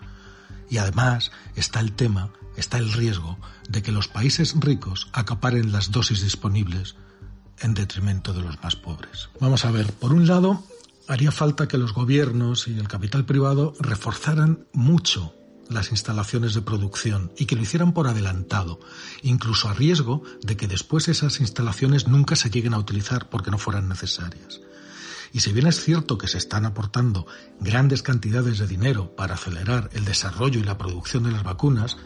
Y 0.70 0.78
además 0.78 1.32
está 1.56 1.80
el 1.80 1.94
tema, 1.94 2.32
está 2.58 2.78
el 2.78 2.92
riesgo 2.92 3.38
de 3.70 3.82
que 3.82 3.92
los 3.92 4.08
países 4.08 4.56
ricos 4.60 5.10
acaparen 5.14 5.72
las 5.72 5.92
dosis 5.92 6.22
disponibles 6.22 6.96
en 7.60 7.74
detrimento 7.74 8.34
de 8.34 8.42
los 8.42 8.62
más 8.64 8.76
pobres. 8.76 9.30
Vamos 9.40 9.66
a 9.66 9.72
ver, 9.72 9.92
por 9.94 10.14
un 10.14 10.28
lado, 10.28 10.64
haría 11.08 11.32
falta 11.32 11.68
que 11.68 11.78
los 11.78 11.94
gobiernos 11.94 12.68
y 12.68 12.78
el 12.78 12.88
capital 12.88 13.26
privado 13.26 13.74
reforzaran 13.80 14.66
mucho 14.74 15.34
las 15.70 15.92
instalaciones 15.92 16.54
de 16.54 16.62
producción 16.62 17.32
y 17.38 17.46
que 17.46 17.56
lo 17.56 17.62
hicieran 17.62 17.94
por 17.94 18.08
adelantado, 18.08 18.80
incluso 19.22 19.70
a 19.70 19.74
riesgo 19.74 20.24
de 20.42 20.58
que 20.58 20.68
después 20.68 21.08
esas 21.08 21.40
instalaciones 21.40 22.08
nunca 22.08 22.36
se 22.36 22.50
lleguen 22.50 22.74
a 22.74 22.80
utilizar 22.80 23.30
porque 23.30 23.52
no 23.52 23.58
fueran 23.58 23.88
necesarias. 23.88 24.62
Y 25.34 25.40
si 25.40 25.52
bien 25.52 25.66
es 25.66 25.84
cierto 25.84 26.20
que 26.20 26.28
se 26.28 26.38
están 26.38 26.64
aportando 26.64 27.26
grandes 27.60 28.04
cantidades 28.04 28.60
de 28.60 28.68
dinero 28.68 29.16
para 29.16 29.34
acelerar 29.34 29.90
el 29.94 30.06
desarrollo 30.06 30.60
y 30.60 30.64
la 30.64 30.78
producción 30.78 31.24
de 31.24 31.32
las 31.32 31.44
vacunas, 31.44 31.98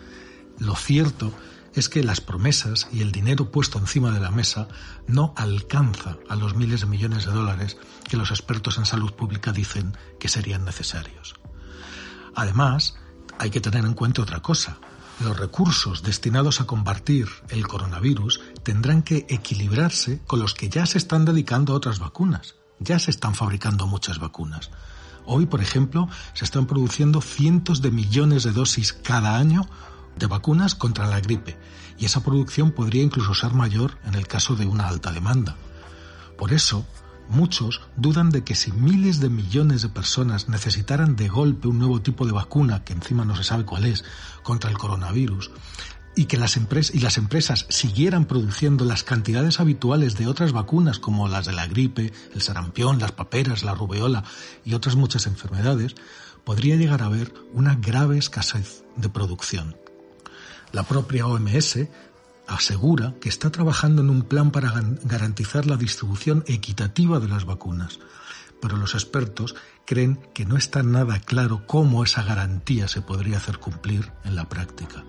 lo 0.59 0.75
cierto 0.75 1.33
es 1.73 1.89
que 1.89 2.05
las 2.05 2.21
promesas 2.21 2.87
y 2.93 3.01
el 3.01 3.11
dinero 3.11 3.51
puesto 3.51 3.79
encima 3.79 4.11
de 4.11 4.21
la 4.21 4.31
mesa 4.31 4.69
no 5.07 5.33
alcanza 5.35 6.17
a 6.29 6.37
los 6.37 6.55
miles 6.55 6.81
de 6.81 6.87
millones 6.87 7.25
de 7.25 7.33
dólares 7.33 7.77
que 8.09 8.15
los 8.15 8.31
expertos 8.31 8.77
en 8.77 8.85
salud 8.85 9.11
pública 9.11 9.51
dicen 9.51 9.95
que 10.21 10.29
serían 10.29 10.63
necesarios. 10.63 11.35
Además, 12.33 12.95
hay 13.39 13.49
que 13.49 13.61
tener 13.61 13.83
en 13.83 13.93
cuenta 13.93 14.21
otra 14.21 14.41
cosa. 14.41 14.79
Los 15.19 15.37
recursos 15.37 16.01
destinados 16.01 16.61
a 16.61 16.65
combatir 16.65 17.27
el 17.49 17.67
coronavirus 17.67 18.39
tendrán 18.63 19.03
que 19.03 19.25
equilibrarse 19.27 20.21
con 20.25 20.39
los 20.39 20.53
que 20.53 20.69
ya 20.69 20.85
se 20.85 20.97
están 20.97 21.25
dedicando 21.25 21.73
a 21.73 21.75
otras 21.75 21.99
vacunas. 21.99 22.55
Ya 22.79 22.99
se 22.99 23.11
están 23.11 23.35
fabricando 23.35 23.87
muchas 23.87 24.19
vacunas. 24.19 24.69
Hoy, 25.25 25.45
por 25.45 25.61
ejemplo, 25.61 26.07
se 26.33 26.45
están 26.45 26.67
produciendo 26.67 27.21
cientos 27.21 27.81
de 27.81 27.91
millones 27.91 28.43
de 28.43 28.51
dosis 28.51 28.93
cada 28.93 29.37
año 29.37 29.67
de 30.15 30.27
vacunas 30.27 30.73
contra 30.73 31.07
la 31.07 31.19
gripe, 31.19 31.57
y 31.97 32.05
esa 32.05 32.23
producción 32.23 32.71
podría 32.71 33.03
incluso 33.03 33.33
ser 33.33 33.53
mayor 33.53 33.97
en 34.05 34.15
el 34.15 34.27
caso 34.27 34.55
de 34.55 34.65
una 34.65 34.87
alta 34.87 35.11
demanda. 35.11 35.55
Por 36.37 36.53
eso, 36.53 36.85
Muchos 37.29 37.81
dudan 37.97 38.29
de 38.29 38.45
que 38.45 38.55
si 38.55 38.71
miles 38.71 39.19
de 39.19 39.29
millones 39.29 39.81
de 39.81 39.89
personas 39.89 40.47
necesitaran 40.47 41.17
de 41.17 41.27
golpe 41.27 41.67
un 41.67 41.77
nuevo 41.77 42.01
tipo 42.01 42.25
de 42.25 42.31
vacuna, 42.31 42.85
que 42.85 42.93
encima 42.93 43.25
no 43.25 43.35
se 43.35 43.43
sabe 43.43 43.65
cuál 43.65 43.83
es, 43.83 44.05
contra 44.43 44.69
el 44.69 44.77
coronavirus, 44.77 45.51
y 46.18 46.26
que 46.26 46.38
las, 46.38 46.57
empresas, 46.57 46.95
y 46.95 46.99
las 46.99 47.18
empresas 47.18 47.68
siguieran 47.69 48.26
produciendo 48.26 48.85
las 48.85 49.03
cantidades 49.03 49.60
habituales 49.60 50.18
de 50.18 50.26
otras 50.26 50.52
vacunas 50.52 50.98
como 50.98 51.27
las 51.27 51.45
de 51.45 51.53
la 51.53 51.68
gripe, 51.68 52.11
el 52.34 52.41
sarampión, 52.41 52.99
las 52.99 53.11
paperas, 53.11 53.64
la 53.64 53.76
rubeola 53.76 54.23
y 54.65 54.73
otras 54.73 54.95
muchas 54.95 55.27
enfermedades, 55.27 55.95
podría 56.44 56.76
llegar 56.76 57.03
a 57.03 57.06
haber 57.06 57.34
una 57.53 57.76
grave 57.76 58.18
escasez 58.18 58.84
de 58.95 59.10
producción. 59.10 59.77
La 60.72 60.84
propia 60.84 61.27
OMS 61.27 61.88
asegura 62.48 63.14
que 63.22 63.30
está 63.30 63.52
trabajando 63.52 64.02
en 64.02 64.10
un 64.10 64.23
plan 64.23 64.49
para 64.49 64.73
garantizar 65.03 65.68
la 65.68 65.77
distribución 65.77 66.44
equitativa 66.48 67.19
de 67.19 67.27
las 67.27 67.45
vacunas, 67.45 67.99
pero 68.60 68.76
los 68.76 68.95
expertos 68.95 69.56
creen 69.85 70.19
que 70.34 70.45
no 70.45 70.57
está 70.57 70.81
nada 70.81 71.19
claro 71.19 71.68
cómo 71.68 72.03
esa 72.03 72.23
garantía 72.23 72.88
se 72.88 73.02
podría 73.02 73.38
hacer 73.38 73.60
cumplir 73.60 74.11
en 74.23 74.35
la 74.35 74.49
práctica. 74.49 75.03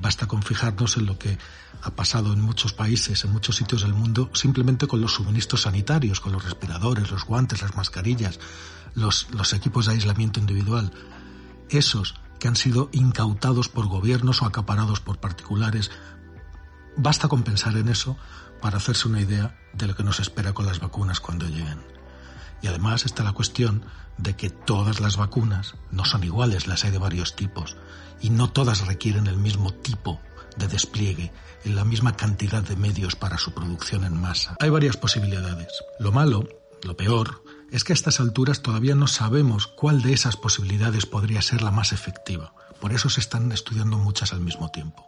Basta 0.00 0.26
con 0.26 0.42
fijarnos 0.42 0.96
en 0.96 1.06
lo 1.06 1.18
que 1.18 1.38
ha 1.82 1.90
pasado 1.90 2.32
en 2.32 2.40
muchos 2.40 2.72
países, 2.72 3.24
en 3.24 3.32
muchos 3.32 3.56
sitios 3.56 3.82
del 3.82 3.94
mundo, 3.94 4.30
simplemente 4.34 4.86
con 4.86 5.00
los 5.00 5.14
suministros 5.14 5.62
sanitarios, 5.62 6.20
con 6.20 6.32
los 6.32 6.44
respiradores, 6.44 7.10
los 7.10 7.24
guantes, 7.24 7.62
las 7.62 7.76
mascarillas, 7.76 8.38
los, 8.94 9.28
los 9.30 9.52
equipos 9.52 9.86
de 9.86 9.92
aislamiento 9.92 10.40
individual. 10.40 10.92
Esos 11.68 12.14
que 12.38 12.48
han 12.48 12.56
sido 12.56 12.90
incautados 12.92 13.68
por 13.68 13.86
gobiernos 13.86 14.42
o 14.42 14.46
acaparados 14.46 15.00
por 15.00 15.18
particulares 15.18 15.90
Basta 16.96 17.28
con 17.28 17.42
pensar 17.42 17.76
en 17.76 17.88
eso 17.88 18.16
para 18.62 18.78
hacerse 18.78 19.06
una 19.06 19.20
idea 19.20 19.54
de 19.74 19.86
lo 19.86 19.94
que 19.94 20.02
nos 20.02 20.18
espera 20.18 20.54
con 20.54 20.64
las 20.64 20.80
vacunas 20.80 21.20
cuando 21.20 21.46
lleguen. 21.46 21.78
Y 22.62 22.68
además 22.68 23.04
está 23.04 23.22
la 23.22 23.32
cuestión 23.32 23.84
de 24.18 24.34
que 24.34 24.50
todas 24.50 25.00
las 25.00 25.16
vacunas 25.16 25.74
no 25.90 26.04
son 26.04 26.24
iguales, 26.24 26.66
las 26.66 26.84
hay 26.84 26.90
de 26.90 26.98
varios 26.98 27.36
tipos, 27.36 27.76
y 28.20 28.30
no 28.30 28.50
todas 28.50 28.86
requieren 28.86 29.26
el 29.26 29.36
mismo 29.36 29.72
tipo 29.72 30.20
de 30.56 30.68
despliegue, 30.68 31.32
en 31.64 31.76
la 31.76 31.84
misma 31.84 32.16
cantidad 32.16 32.62
de 32.62 32.76
medios 32.76 33.16
para 33.16 33.38
su 33.38 33.52
producción 33.52 34.04
en 34.04 34.18
masa. 34.18 34.56
Hay 34.60 34.70
varias 34.70 34.96
posibilidades. 34.96 35.68
Lo 35.98 36.12
malo, 36.12 36.48
lo 36.82 36.96
peor, 36.96 37.42
es 37.70 37.84
que 37.84 37.92
a 37.92 37.94
estas 37.94 38.20
alturas 38.20 38.62
todavía 38.62 38.94
no 38.94 39.06
sabemos 39.06 39.66
cuál 39.66 40.02
de 40.02 40.12
esas 40.12 40.36
posibilidades 40.36 41.06
podría 41.06 41.42
ser 41.42 41.62
la 41.62 41.70
más 41.70 41.92
efectiva. 41.92 42.54
Por 42.80 42.92
eso 42.92 43.10
se 43.10 43.20
están 43.20 43.50
estudiando 43.52 43.98
muchas 43.98 44.32
al 44.32 44.40
mismo 44.40 44.70
tiempo. 44.70 45.06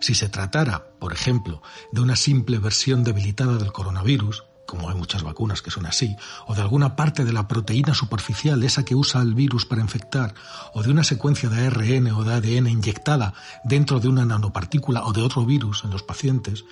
Si 0.00 0.14
se 0.14 0.28
tratara, 0.28 0.90
por 0.98 1.12
ejemplo, 1.12 1.62
de 1.90 2.00
una 2.00 2.16
simple 2.16 2.58
versión 2.58 3.02
debilitada 3.02 3.56
del 3.56 3.72
coronavirus, 3.72 4.44
como 4.68 4.90
hay 4.90 4.96
muchas 4.96 5.22
vacunas 5.22 5.62
que 5.62 5.70
son 5.70 5.86
así, 5.86 6.14
o 6.46 6.54
de 6.54 6.60
alguna 6.60 6.94
parte 6.94 7.24
de 7.24 7.32
la 7.32 7.48
proteína 7.48 7.94
superficial, 7.94 8.62
esa 8.62 8.84
que 8.84 8.94
usa 8.94 9.22
el 9.22 9.32
virus 9.32 9.64
para 9.64 9.80
infectar, 9.80 10.34
o 10.74 10.82
de 10.82 10.90
una 10.90 11.04
secuencia 11.04 11.48
de 11.48 11.66
ARN 11.66 12.08
o 12.08 12.22
de 12.22 12.34
ADN 12.34 12.68
inyectada 12.68 13.32
dentro 13.64 13.98
de 13.98 14.08
una 14.08 14.26
nanopartícula 14.26 15.06
o 15.06 15.14
de 15.14 15.22
otro 15.22 15.46
virus 15.46 15.84
en 15.84 15.90
los 15.90 16.02
pacientes, 16.02 16.66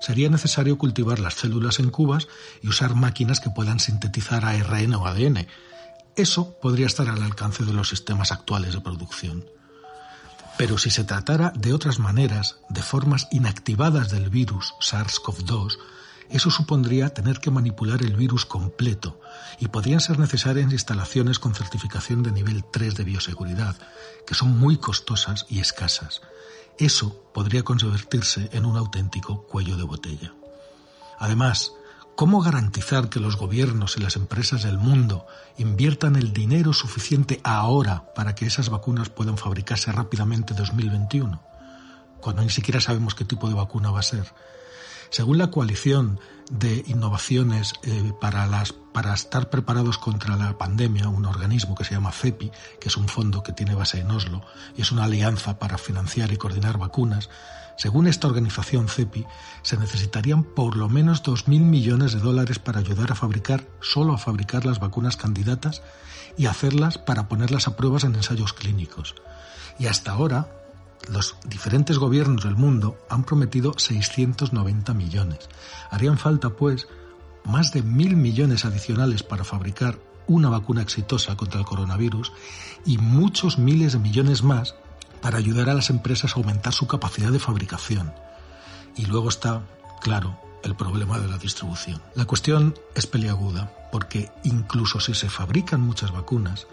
sería 0.00 0.28
necesario 0.28 0.76
cultivar 0.76 1.20
las 1.20 1.34
células 1.34 1.78
en 1.78 1.90
cubas 1.90 2.26
y 2.62 2.68
usar 2.68 2.96
máquinas 2.96 3.38
que 3.38 3.50
puedan 3.50 3.78
sintetizar 3.78 4.44
ARN 4.44 4.94
o 4.94 5.06
ADN. 5.06 5.46
Eso 6.16 6.58
podría 6.60 6.86
estar 6.86 7.08
al 7.08 7.22
alcance 7.22 7.64
de 7.64 7.72
los 7.72 7.88
sistemas 7.88 8.32
actuales 8.32 8.74
de 8.74 8.80
producción. 8.80 9.44
Pero 10.58 10.78
si 10.78 10.90
se 10.90 11.04
tratara 11.04 11.52
de 11.54 11.72
otras 11.72 12.00
maneras, 12.00 12.56
de 12.70 12.82
formas 12.82 13.28
inactivadas 13.30 14.10
del 14.10 14.30
virus 14.30 14.74
SARS-CoV-2, 14.80 15.78
eso 16.30 16.50
supondría 16.50 17.10
tener 17.10 17.40
que 17.40 17.50
manipular 17.50 18.02
el 18.02 18.16
virus 18.16 18.46
completo 18.46 19.20
y 19.58 19.68
podrían 19.68 20.00
ser 20.00 20.18
necesarias 20.18 20.72
instalaciones 20.72 21.38
con 21.38 21.54
certificación 21.54 22.22
de 22.22 22.32
nivel 22.32 22.64
3 22.64 22.94
de 22.94 23.04
bioseguridad, 23.04 23.76
que 24.26 24.34
son 24.34 24.58
muy 24.58 24.78
costosas 24.78 25.46
y 25.48 25.60
escasas. 25.60 26.22
Eso 26.78 27.30
podría 27.32 27.62
convertirse 27.62 28.50
en 28.52 28.66
un 28.66 28.76
auténtico 28.76 29.46
cuello 29.46 29.76
de 29.76 29.84
botella. 29.84 30.34
Además, 31.18 31.72
¿Cómo 32.16 32.40
garantizar 32.40 33.10
que 33.10 33.20
los 33.20 33.36
gobiernos 33.36 33.98
y 33.98 34.00
las 34.00 34.16
empresas 34.16 34.62
del 34.62 34.78
mundo 34.78 35.26
inviertan 35.58 36.16
el 36.16 36.32
dinero 36.32 36.72
suficiente 36.72 37.42
ahora 37.44 38.14
para 38.14 38.34
que 38.34 38.46
esas 38.46 38.70
vacunas 38.70 39.10
puedan 39.10 39.36
fabricarse 39.36 39.92
rápidamente 39.92 40.54
en 40.54 40.56
2021? 40.56 41.42
Cuando 42.22 42.40
ni 42.40 42.48
siquiera 42.48 42.80
sabemos 42.80 43.14
qué 43.14 43.26
tipo 43.26 43.50
de 43.50 43.54
vacuna 43.54 43.90
va 43.90 44.00
a 44.00 44.02
ser. 44.02 44.32
Según 45.16 45.38
la 45.38 45.50
coalición 45.50 46.20
de 46.50 46.84
innovaciones 46.88 47.72
eh, 47.84 48.12
para, 48.20 49.14
estar 49.14 49.48
preparados 49.48 49.96
contra 49.96 50.36
la 50.36 50.58
pandemia, 50.58 51.08
un 51.08 51.24
organismo 51.24 51.74
que 51.74 51.84
se 51.84 51.94
llama 51.94 52.12
CEPI, 52.12 52.52
que 52.78 52.88
es 52.88 52.98
un 52.98 53.08
fondo 53.08 53.42
que 53.42 53.52
tiene 53.52 53.74
base 53.74 53.98
en 53.98 54.10
Oslo 54.10 54.42
y 54.76 54.82
es 54.82 54.92
una 54.92 55.04
alianza 55.04 55.58
para 55.58 55.78
financiar 55.78 56.34
y 56.34 56.36
coordinar 56.36 56.76
vacunas, 56.76 57.30
según 57.78 58.08
esta 58.08 58.26
organización 58.26 58.90
CEPI, 58.90 59.24
se 59.62 59.78
necesitarían 59.78 60.44
por 60.44 60.76
lo 60.76 60.90
menos 60.90 61.22
2.000 61.22 61.60
millones 61.60 62.12
de 62.12 62.20
dólares 62.20 62.58
para 62.58 62.80
ayudar 62.80 63.10
a 63.10 63.14
fabricar, 63.14 63.66
solo 63.80 64.12
a 64.12 64.18
fabricar 64.18 64.66
las 64.66 64.80
vacunas 64.80 65.16
candidatas 65.16 65.80
y 66.36 66.44
hacerlas 66.44 66.98
para 66.98 67.26
ponerlas 67.26 67.68
a 67.68 67.76
pruebas 67.76 68.04
en 68.04 68.16
ensayos 68.16 68.52
clínicos. 68.52 69.14
Y 69.78 69.86
hasta 69.86 70.12
ahora, 70.12 70.65
los 71.10 71.36
diferentes 71.44 71.98
gobiernos 71.98 72.44
del 72.44 72.56
mundo 72.56 72.98
han 73.08 73.24
prometido 73.24 73.74
690 73.76 74.94
millones. 74.94 75.48
Harían 75.90 76.18
falta, 76.18 76.50
pues, 76.50 76.88
más 77.44 77.72
de 77.72 77.82
mil 77.82 78.16
millones 78.16 78.64
adicionales 78.64 79.22
para 79.22 79.44
fabricar 79.44 79.98
una 80.26 80.48
vacuna 80.48 80.82
exitosa 80.82 81.36
contra 81.36 81.60
el 81.60 81.66
coronavirus 81.66 82.32
y 82.84 82.98
muchos 82.98 83.58
miles 83.58 83.92
de 83.92 84.00
millones 84.00 84.42
más 84.42 84.74
para 85.20 85.38
ayudar 85.38 85.70
a 85.70 85.74
las 85.74 85.90
empresas 85.90 86.32
a 86.32 86.40
aumentar 86.40 86.72
su 86.72 86.86
capacidad 86.86 87.30
de 87.30 87.38
fabricación. 87.38 88.12
Y 88.96 89.06
luego 89.06 89.28
está, 89.28 89.62
claro, 90.00 90.38
el 90.62 90.74
problema 90.74 91.18
de 91.18 91.28
la 91.28 91.38
distribución. 91.38 92.02
La 92.14 92.24
cuestión 92.24 92.74
es 92.94 93.06
peliaguda 93.06 93.72
porque 93.92 94.30
incluso 94.42 95.00
si 95.00 95.14
se 95.14 95.30
fabrican 95.30 95.80
muchas 95.80 96.10
vacunas, 96.10 96.66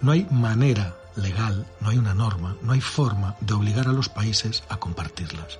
no 0.00 0.12
hay 0.12 0.26
manera 0.30 0.96
legal, 1.16 1.66
no 1.80 1.90
hay 1.90 1.98
una 1.98 2.14
norma, 2.14 2.56
no 2.62 2.72
hay 2.72 2.80
forma 2.80 3.36
de 3.40 3.54
obligar 3.54 3.88
a 3.88 3.92
los 3.92 4.08
países 4.08 4.62
a 4.68 4.76
compartirlas. 4.76 5.58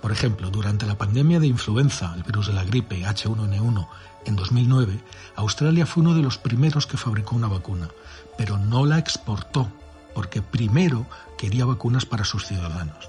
Por 0.00 0.12
ejemplo, 0.12 0.50
durante 0.50 0.86
la 0.86 0.96
pandemia 0.96 1.40
de 1.40 1.48
influenza, 1.48 2.14
el 2.14 2.22
virus 2.22 2.46
de 2.46 2.52
la 2.52 2.64
gripe 2.64 3.02
H1N1, 3.02 3.88
en 4.26 4.36
2009, 4.36 5.00
Australia 5.36 5.86
fue 5.86 6.02
uno 6.02 6.14
de 6.14 6.22
los 6.22 6.38
primeros 6.38 6.86
que 6.86 6.96
fabricó 6.96 7.34
una 7.34 7.48
vacuna, 7.48 7.88
pero 8.36 8.58
no 8.58 8.86
la 8.86 8.98
exportó, 8.98 9.72
porque 10.14 10.42
primero 10.42 11.06
quería 11.36 11.64
vacunas 11.64 12.06
para 12.06 12.24
sus 12.24 12.46
ciudadanos. 12.46 13.08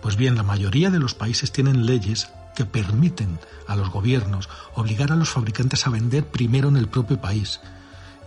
Pues 0.00 0.16
bien, 0.16 0.36
la 0.36 0.42
mayoría 0.42 0.90
de 0.90 0.98
los 0.98 1.14
países 1.14 1.52
tienen 1.52 1.86
leyes 1.86 2.28
que 2.54 2.64
permiten 2.64 3.38
a 3.66 3.76
los 3.76 3.90
gobiernos 3.90 4.48
obligar 4.74 5.12
a 5.12 5.16
los 5.16 5.30
fabricantes 5.30 5.86
a 5.86 5.90
vender 5.90 6.26
primero 6.26 6.68
en 6.68 6.76
el 6.76 6.88
propio 6.88 7.20
país. 7.20 7.60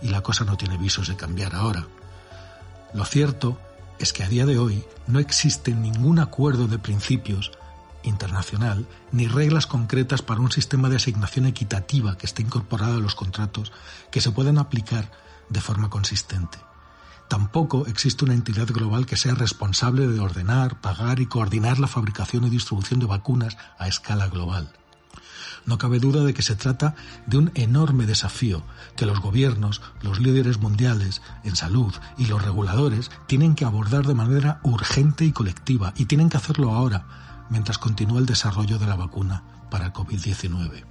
Y 0.02 0.08
la 0.08 0.22
cosa 0.22 0.44
no 0.44 0.56
tiene 0.56 0.76
visos 0.76 1.08
de 1.08 1.16
cambiar 1.16 1.54
ahora. 1.54 1.86
Lo 2.94 3.04
cierto 3.04 3.58
es 3.98 4.12
que 4.12 4.24
a 4.24 4.28
día 4.28 4.46
de 4.46 4.58
hoy 4.58 4.84
no 5.06 5.18
existe 5.18 5.72
ningún 5.72 6.18
acuerdo 6.18 6.68
de 6.68 6.78
principios 6.78 7.52
internacional 8.02 8.86
ni 9.12 9.26
reglas 9.26 9.66
concretas 9.66 10.22
para 10.22 10.40
un 10.40 10.52
sistema 10.52 10.88
de 10.88 10.96
asignación 10.96 11.46
equitativa 11.46 12.16
que 12.16 12.26
esté 12.26 12.42
incorporado 12.42 12.96
a 12.96 13.00
los 13.00 13.14
contratos 13.14 13.72
que 14.10 14.20
se 14.20 14.30
puedan 14.30 14.58
aplicar 14.58 15.10
de 15.48 15.60
forma 15.60 15.90
consistente. 15.90 16.58
Tampoco 17.28 17.86
existe 17.86 18.24
una 18.24 18.34
entidad 18.34 18.66
global 18.68 19.04
que 19.04 19.16
sea 19.16 19.34
responsable 19.34 20.08
de 20.08 20.20
ordenar, 20.20 20.80
pagar 20.80 21.20
y 21.20 21.26
coordinar 21.26 21.78
la 21.78 21.86
fabricación 21.86 22.44
y 22.44 22.50
distribución 22.50 23.00
de 23.00 23.06
vacunas 23.06 23.58
a 23.78 23.86
escala 23.86 24.28
global. 24.28 24.72
No 25.68 25.76
cabe 25.76 26.00
duda 26.00 26.24
de 26.24 26.32
que 26.32 26.40
se 26.40 26.56
trata 26.56 26.94
de 27.26 27.36
un 27.36 27.50
enorme 27.54 28.06
desafío 28.06 28.62
que 28.96 29.04
los 29.04 29.20
gobiernos, 29.20 29.82
los 30.00 30.18
líderes 30.18 30.60
mundiales 30.60 31.20
en 31.44 31.56
salud 31.56 31.92
y 32.16 32.24
los 32.24 32.42
reguladores 32.42 33.10
tienen 33.26 33.54
que 33.54 33.66
abordar 33.66 34.06
de 34.06 34.14
manera 34.14 34.60
urgente 34.62 35.26
y 35.26 35.32
colectiva 35.32 35.92
y 35.94 36.06
tienen 36.06 36.30
que 36.30 36.38
hacerlo 36.38 36.72
ahora, 36.72 37.04
mientras 37.50 37.76
continúa 37.76 38.18
el 38.18 38.24
desarrollo 38.24 38.78
de 38.78 38.86
la 38.86 38.96
vacuna 38.96 39.42
para 39.70 39.84
el 39.84 39.92
COVID-19. 39.92 40.84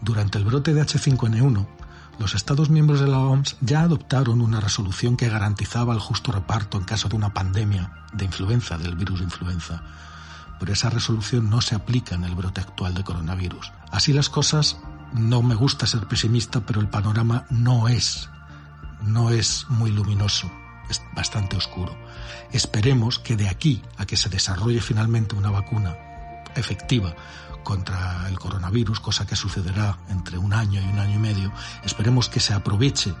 Durante 0.00 0.38
el 0.38 0.44
brote 0.44 0.72
de 0.72 0.80
H5N1, 0.80 1.66
los 2.18 2.34
Estados 2.34 2.70
miembros 2.70 3.00
de 3.00 3.08
la 3.08 3.18
OMS 3.18 3.58
ya 3.60 3.82
adoptaron 3.82 4.40
una 4.40 4.60
resolución 4.60 5.18
que 5.18 5.28
garantizaba 5.28 5.92
el 5.92 6.00
justo 6.00 6.32
reparto 6.32 6.78
en 6.78 6.84
caso 6.84 7.10
de 7.10 7.16
una 7.16 7.34
pandemia 7.34 7.92
de 8.14 8.24
influenza, 8.24 8.78
del 8.78 8.96
virus 8.96 9.20
influenza. 9.20 9.82
Pero 10.62 10.74
esa 10.74 10.90
resolución 10.90 11.50
no 11.50 11.60
se 11.60 11.74
aplica 11.74 12.14
en 12.14 12.22
el 12.22 12.36
brote 12.36 12.60
actual 12.60 12.94
de 12.94 13.02
coronavirus. 13.02 13.72
Así 13.90 14.12
las 14.12 14.28
cosas, 14.28 14.76
no 15.12 15.42
me 15.42 15.56
gusta 15.56 15.88
ser 15.88 16.06
pesimista, 16.06 16.60
pero 16.60 16.80
el 16.80 16.88
panorama 16.88 17.46
no 17.50 17.88
es, 17.88 18.30
no 19.00 19.30
es 19.30 19.66
muy 19.70 19.90
luminoso, 19.90 20.48
es 20.88 21.02
bastante 21.16 21.56
oscuro. 21.56 21.98
Esperemos 22.52 23.18
que 23.18 23.34
de 23.34 23.48
aquí 23.48 23.82
a 23.98 24.06
que 24.06 24.16
se 24.16 24.28
desarrolle 24.28 24.80
finalmente 24.80 25.34
una 25.34 25.50
vacuna 25.50 25.96
efectiva 26.54 27.12
contra 27.64 28.28
el 28.28 28.38
coronavirus, 28.38 29.00
cosa 29.00 29.26
que 29.26 29.34
sucederá 29.34 29.98
entre 30.10 30.38
un 30.38 30.52
año 30.52 30.80
y 30.80 30.84
un 30.84 31.00
año 31.00 31.16
y 31.16 31.18
medio, 31.18 31.52
esperemos 31.82 32.28
que 32.28 32.38
se 32.38 32.54
aproveche 32.54 33.12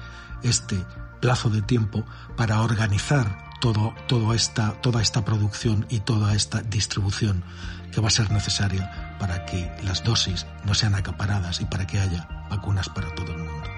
este 0.44 0.76
plazo 1.20 1.50
de 1.50 1.62
tiempo 1.62 2.04
para 2.36 2.62
organizar 2.62 3.50
todo, 3.62 3.94
todo 4.08 4.34
esta, 4.34 4.72
toda 4.82 5.00
esta 5.00 5.24
producción 5.24 5.86
y 5.88 6.00
toda 6.00 6.34
esta 6.34 6.62
distribución 6.62 7.44
que 7.92 8.00
va 8.00 8.08
a 8.08 8.10
ser 8.10 8.32
necesaria 8.32 9.16
para 9.20 9.46
que 9.46 9.70
las 9.84 10.02
dosis 10.02 10.46
no 10.64 10.74
sean 10.74 10.96
acaparadas 10.96 11.60
y 11.60 11.64
para 11.66 11.86
que 11.86 12.00
haya 12.00 12.26
vacunas 12.50 12.88
para 12.88 13.14
todo 13.14 13.30
el 13.30 13.38
mundo. 13.38 13.71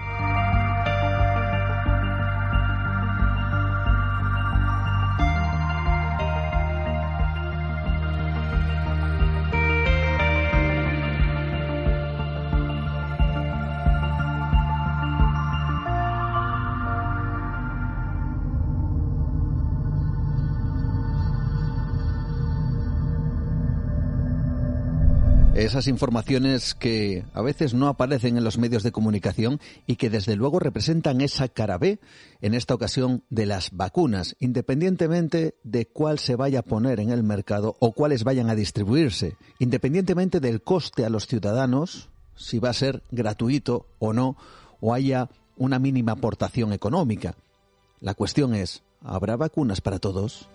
Esas 25.65 25.87
informaciones 25.87 26.75
que 26.75 27.25
a 27.33 27.41
veces 27.41 27.73
no 27.73 27.87
aparecen 27.87 28.37
en 28.37 28.43
los 28.43 28.57
medios 28.57 28.83
de 28.83 28.91
comunicación 28.91 29.59
y 29.85 29.95
que 29.95 30.09
desde 30.09 30.35
luego 30.35 30.59
representan 30.59 31.21
esa 31.21 31.47
cara 31.49 31.77
B, 31.77 31.99
en 32.41 32.53
esta 32.53 32.73
ocasión 32.73 33.23
de 33.29 33.45
las 33.45 33.71
vacunas, 33.71 34.35
independientemente 34.39 35.55
de 35.63 35.87
cuál 35.87 36.19
se 36.19 36.35
vaya 36.35 36.59
a 36.59 36.63
poner 36.63 36.99
en 36.99 37.09
el 37.09 37.23
mercado 37.23 37.75
o 37.79 37.93
cuáles 37.93 38.23
vayan 38.23 38.49
a 38.49 38.55
distribuirse, 38.55 39.35
independientemente 39.59 40.39
del 40.39 40.61
coste 40.61 41.05
a 41.05 41.09
los 41.09 41.27
ciudadanos, 41.27 42.09
si 42.35 42.59
va 42.59 42.69
a 42.69 42.73
ser 42.73 43.03
gratuito 43.11 43.87
o 43.99 44.13
no, 44.13 44.37
o 44.79 44.93
haya 44.93 45.29
una 45.57 45.79
mínima 45.79 46.13
aportación 46.13 46.73
económica. 46.73 47.35
La 47.99 48.13
cuestión 48.13 48.53
es, 48.53 48.83
¿habrá 49.01 49.35
vacunas 49.35 49.81
para 49.81 49.99
todos? 49.99 50.49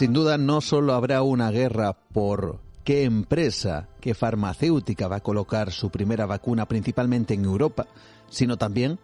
Sin 0.00 0.14
duda 0.14 0.38
no 0.38 0.62
solo 0.62 0.94
habrá 0.94 1.20
una 1.20 1.50
guerra 1.50 1.92
por 1.92 2.58
qué 2.84 3.04
empresa, 3.04 3.86
qué 4.00 4.14
farmacéutica 4.14 5.08
va 5.08 5.16
a 5.16 5.22
colocar 5.22 5.72
su 5.72 5.90
primera 5.90 6.24
vacuna 6.24 6.66
principalmente 6.66 7.34
en 7.34 7.44
Europa, 7.44 7.86
sino 8.30 8.56
también 8.56 8.98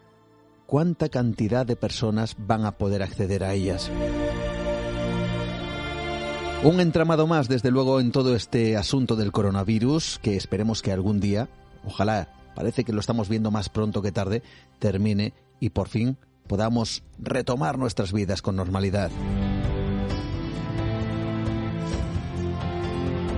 cuánta 0.64 1.10
cantidad 1.10 1.66
de 1.66 1.76
personas 1.76 2.34
van 2.38 2.64
a 2.64 2.78
poder 2.78 3.02
acceder 3.02 3.44
a 3.44 3.52
ellas. 3.52 3.90
Un 6.64 6.80
entramado 6.80 7.26
más, 7.26 7.46
desde 7.46 7.70
luego, 7.70 8.00
en 8.00 8.10
todo 8.10 8.34
este 8.34 8.78
asunto 8.78 9.16
del 9.16 9.32
coronavirus, 9.32 10.18
que 10.22 10.34
esperemos 10.34 10.80
que 10.80 10.92
algún 10.92 11.20
día, 11.20 11.50
ojalá, 11.84 12.32
parece 12.54 12.84
que 12.84 12.94
lo 12.94 13.00
estamos 13.00 13.28
viendo 13.28 13.50
más 13.50 13.68
pronto 13.68 14.00
que 14.00 14.12
tarde, 14.12 14.42
termine 14.78 15.34
y 15.60 15.68
por 15.68 15.88
fin 15.88 16.16
podamos 16.48 17.02
retomar 17.18 17.76
nuestras 17.76 18.14
vidas 18.14 18.40
con 18.40 18.56
normalidad. 18.56 19.10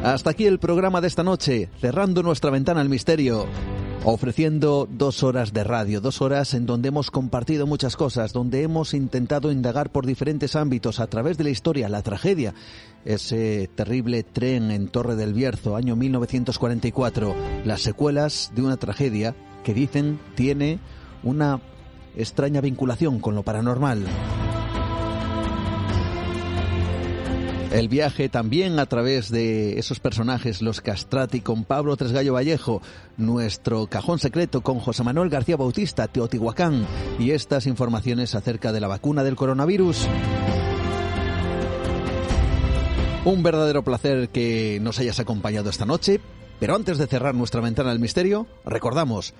Hasta 0.09 0.31
aquí 0.31 0.47
el 0.47 0.59
programa 0.59 1.03
de 1.03 1.07
esta 1.07 1.23
noche, 1.23 1.69
cerrando 1.83 2.23
nuestra 2.23 2.51
ventana 2.51 2.81
al 2.81 2.89
misterio, 2.89 3.45
ofreciendo 4.05 4.89
dos 4.91 5.23
horas 5.23 5.53
de 5.53 5.65
radio, 5.65 6.01
dos 6.01 6.23
horas 6.23 6.55
en 6.55 6.65
donde 6.65 6.89
hemos 6.89 7.11
compartido 7.11 7.67
muchas 7.67 7.95
cosas, 7.95 8.33
donde 8.33 8.63
hemos 8.63 8.95
intentado 8.95 9.53
indagar 9.53 9.93
por 9.93 10.07
diferentes 10.07 10.57
ámbitos 10.57 10.99
a 10.99 11.09
través 11.09 11.37
de 11.37 11.45
la 11.45 11.51
historia, 11.51 11.91
la 11.91 12.01
tragedia, 12.01 12.55
ese 13.05 13.69
terrible 13.75 14.23
tren 14.23 14.71
en 14.71 14.89
Torre 14.89 15.15
del 15.15 15.35
Bierzo, 15.35 15.77
año 15.77 15.95
1944, 15.95 17.35
las 17.67 17.83
secuelas 17.83 18.51
de 18.55 18.63
una 18.63 18.79
tragedia 18.79 19.37
que 19.63 19.75
dicen 19.75 20.19
tiene 20.35 20.79
una 21.23 21.61
extraña 22.17 22.63
vinculación 22.63 23.21
con 23.21 23.35
lo 23.35 23.43
paranormal. 23.43 24.07
El 27.73 27.89
viaje 27.89 28.31
también 28.31 28.79
a 28.79 28.87
través 28.87 29.31
de 29.31 29.79
esos 29.79 30.01
personajes, 30.01 30.63
los 30.63 30.81
Castrati 30.81 31.43
con 31.43 31.65
Pablo 31.65 31.97
Tresgallo 31.99 32.33
Vallejo, 32.33 32.81
nuestro 33.19 33.87
cajón 33.89 34.19
secreto 34.19 34.63
con 34.63 34.79
José 34.81 35.05
Manuel 35.05 35.29
García 35.29 35.59
Bautista, 35.59 36.09
Teotihuacán, 36.09 36.87
y 37.19 37.33
estas 37.33 37.67
informaciones 37.67 38.35
acerca 38.35 38.73
de 38.73 38.81
la 38.81 38.89
vacuna 38.89 39.23
del 39.23 39.37
coronavirus. 39.37 40.09
Un 43.27 43.43
verdadero 43.43 43.85
placer 43.85 44.31
que 44.31 44.79
nos 44.81 44.99
hayas 44.99 45.21
acompañado 45.21 45.69
esta 45.69 45.85
noche, 45.85 46.21
pero 46.59 46.75
antes 46.75 46.97
de 46.97 47.07
cerrar 47.07 47.35
nuestra 47.35 47.61
ventana 47.61 47.91
al 47.91 47.99
misterio, 47.99 48.47
recordamos 48.65 49.35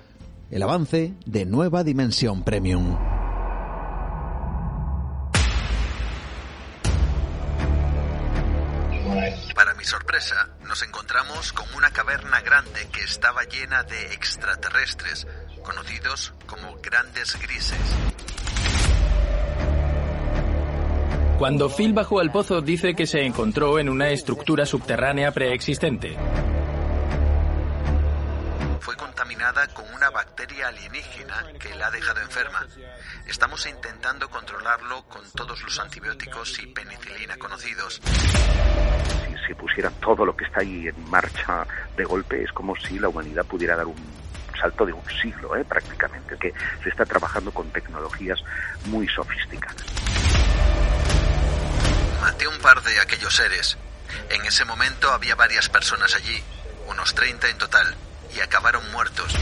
el 0.51 0.61
avance 0.61 1.13
de 1.25 1.45
Nueva 1.47 1.83
Dimensión 1.83 2.43
Premium. 2.43 2.95
Mi 9.79 9.85
sorpresa, 9.85 10.49
nos 10.67 10.83
encontramos 10.83 11.53
con 11.53 11.65
una 11.73 11.89
caverna 11.91 12.41
grande 12.41 12.89
que 12.91 12.99
estaba 13.01 13.43
llena 13.45 13.81
de 13.83 14.13
extraterrestres, 14.13 15.25
conocidos 15.63 16.33
como 16.47 16.75
grandes 16.83 17.39
grises. 17.39 17.79
Cuando 21.37 21.69
Phil 21.69 21.93
bajó 21.93 22.19
al 22.19 22.29
pozo 22.29 22.59
dice 22.59 22.93
que 22.93 23.07
se 23.07 23.25
encontró 23.25 23.79
en 23.79 23.87
una 23.87 24.09
estructura 24.09 24.65
subterránea 24.65 25.31
preexistente. 25.31 26.17
Contaminada 29.19 29.67
con 29.73 29.83
una 29.93 30.09
bacteria 30.11 30.69
alienígena 30.69 31.51
que 31.59 31.75
la 31.75 31.87
ha 31.87 31.91
dejado 31.91 32.21
enferma. 32.21 32.65
Estamos 33.27 33.65
intentando 33.67 34.29
controlarlo 34.29 35.03
con 35.09 35.29
todos 35.31 35.61
los 35.61 35.77
antibióticos 35.77 36.57
y 36.59 36.67
penicilina 36.67 37.35
conocidos. 37.35 37.99
Si 39.27 39.45
se 39.45 39.55
pusiera 39.55 39.89
todo 39.89 40.25
lo 40.25 40.33
que 40.37 40.45
está 40.45 40.61
ahí 40.61 40.87
en 40.87 41.09
marcha 41.09 41.67
de 41.97 42.05
golpe, 42.05 42.41
es 42.41 42.51
como 42.53 42.77
si 42.77 42.97
la 42.97 43.09
humanidad 43.09 43.45
pudiera 43.45 43.75
dar 43.75 43.87
un 43.87 43.97
salto 44.57 44.85
de 44.85 44.93
un 44.93 45.03
siglo 45.21 45.53
¿eh? 45.57 45.65
prácticamente, 45.65 46.37
que 46.37 46.53
se 46.81 46.87
está 46.87 47.05
trabajando 47.05 47.51
con 47.51 47.69
tecnologías 47.71 48.39
muy 48.85 49.05
sofisticadas. 49.09 49.85
Maté 52.21 52.47
un 52.47 52.59
par 52.59 52.81
de 52.83 53.01
aquellos 53.01 53.35
seres. 53.35 53.77
En 54.29 54.45
ese 54.45 54.63
momento 54.63 55.11
había 55.11 55.35
varias 55.35 55.67
personas 55.67 56.15
allí, 56.15 56.41
unos 56.87 57.13
30 57.13 57.49
en 57.49 57.57
total, 57.57 57.97
y 58.35 58.39
acabaron 58.39 58.81
muertos. 58.91 59.35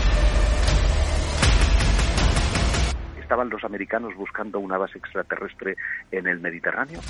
¿Estaban 3.19 3.49
los 3.49 3.63
americanos 3.63 4.15
buscando 4.15 4.59
una 4.59 4.77
base 4.77 4.97
extraterrestre 4.97 5.75
en 6.11 6.27
el 6.27 6.39
Mediterráneo? 6.39 7.01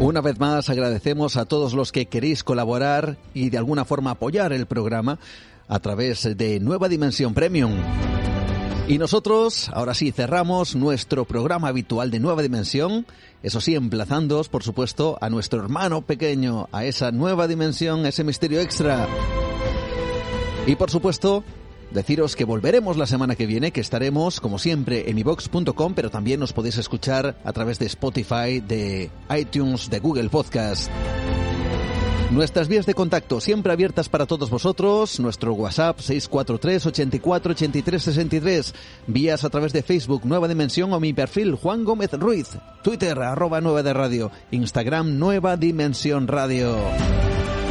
Una 0.00 0.20
vez 0.20 0.38
más 0.38 0.70
agradecemos 0.70 1.36
a 1.36 1.44
todos 1.44 1.74
los 1.74 1.90
que 1.90 2.06
queréis 2.06 2.44
colaborar 2.44 3.16
y 3.34 3.50
de 3.50 3.58
alguna 3.58 3.84
forma 3.84 4.12
apoyar 4.12 4.52
el 4.52 4.66
programa 4.66 5.18
a 5.66 5.80
través 5.80 6.36
de 6.36 6.60
Nueva 6.60 6.88
Dimensión 6.88 7.34
Premium. 7.34 7.72
Y 8.88 8.96
nosotros, 8.96 9.70
ahora 9.74 9.92
sí, 9.92 10.12
cerramos 10.12 10.74
nuestro 10.74 11.26
programa 11.26 11.68
habitual 11.68 12.10
de 12.10 12.20
Nueva 12.20 12.40
Dimensión, 12.40 13.04
eso 13.42 13.60
sí, 13.60 13.74
emplazándoos, 13.74 14.48
por 14.48 14.62
supuesto, 14.62 15.18
a 15.20 15.28
nuestro 15.28 15.60
hermano 15.60 16.00
pequeño, 16.00 16.70
a 16.72 16.86
esa 16.86 17.12
nueva 17.12 17.46
dimensión, 17.46 18.06
ese 18.06 18.24
misterio 18.24 18.60
extra. 18.60 19.06
Y 20.66 20.74
por 20.76 20.90
supuesto, 20.90 21.44
Deciros 21.90 22.36
que 22.36 22.44
volveremos 22.44 22.98
la 22.98 23.06
semana 23.06 23.34
que 23.34 23.46
viene, 23.46 23.70
que 23.70 23.80
estaremos, 23.80 24.40
como 24.40 24.58
siempre, 24.58 25.08
en 25.08 25.16
ivox.com, 25.18 25.94
pero 25.94 26.10
también 26.10 26.38
nos 26.38 26.52
podéis 26.52 26.76
escuchar 26.76 27.38
a 27.42 27.52
través 27.54 27.78
de 27.78 27.86
Spotify, 27.86 28.60
de 28.60 29.10
iTunes, 29.34 29.88
de 29.88 29.98
Google 29.98 30.28
Podcast. 30.28 30.90
Nuestras 32.30 32.68
vías 32.68 32.84
de 32.84 32.92
contacto 32.92 33.40
siempre 33.40 33.72
abiertas 33.72 34.10
para 34.10 34.26
todos 34.26 34.50
vosotros. 34.50 35.18
Nuestro 35.18 35.54
WhatsApp 35.54 35.98
643 35.98 36.86
84 36.86 37.52
83 37.52 38.02
63. 38.02 38.74
Vías 39.06 39.44
a 39.44 39.50
través 39.50 39.72
de 39.72 39.82
Facebook 39.82 40.26
Nueva 40.26 40.46
Dimensión 40.46 40.92
o 40.92 41.00
mi 41.00 41.14
perfil 41.14 41.54
Juan 41.54 41.84
Gómez 41.84 42.12
Ruiz. 42.12 42.50
Twitter 42.82 43.18
arroba 43.18 43.62
Nueva 43.62 43.82
de 43.82 43.94
Radio. 43.94 44.30
Instagram 44.50 45.18
Nueva 45.18 45.56
Dimensión 45.56 46.28
Radio 46.28 46.76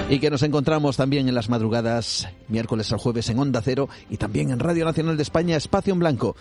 y 0.09 0.19
que 0.19 0.29
nos 0.29 0.41
encontramos 0.41 0.95
también 0.95 1.27
en 1.27 1.35
las 1.35 1.49
madrugadas, 1.49 2.29
miércoles 2.47 2.93
al 2.93 2.99
jueves 2.99 3.29
en 3.29 3.39
Onda 3.39 3.61
Cero 3.61 3.89
y 4.09 4.15
también 4.15 4.51
en 4.51 4.59
Radio 4.59 4.85
Nacional 4.85 5.17
de 5.17 5.23
España, 5.23 5.57
Espacio 5.57 5.91
en 5.91 5.99
Blanco. 5.99 6.35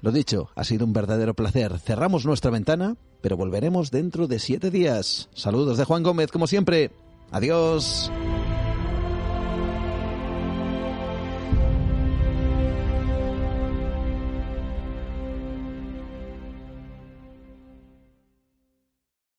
Lo 0.00 0.10
dicho, 0.10 0.48
ha 0.54 0.64
sido 0.64 0.86
un 0.86 0.94
verdadero 0.94 1.34
placer. 1.34 1.78
Cerramos 1.78 2.24
nuestra 2.24 2.50
ventana, 2.50 2.96
pero 3.20 3.36
volveremos 3.36 3.90
dentro 3.90 4.26
de 4.26 4.38
siete 4.38 4.70
días. 4.70 5.28
Saludos 5.34 5.76
de 5.76 5.84
Juan 5.84 6.02
Gómez, 6.02 6.32
como 6.32 6.46
siempre. 6.46 6.90
Adiós. 7.32 8.10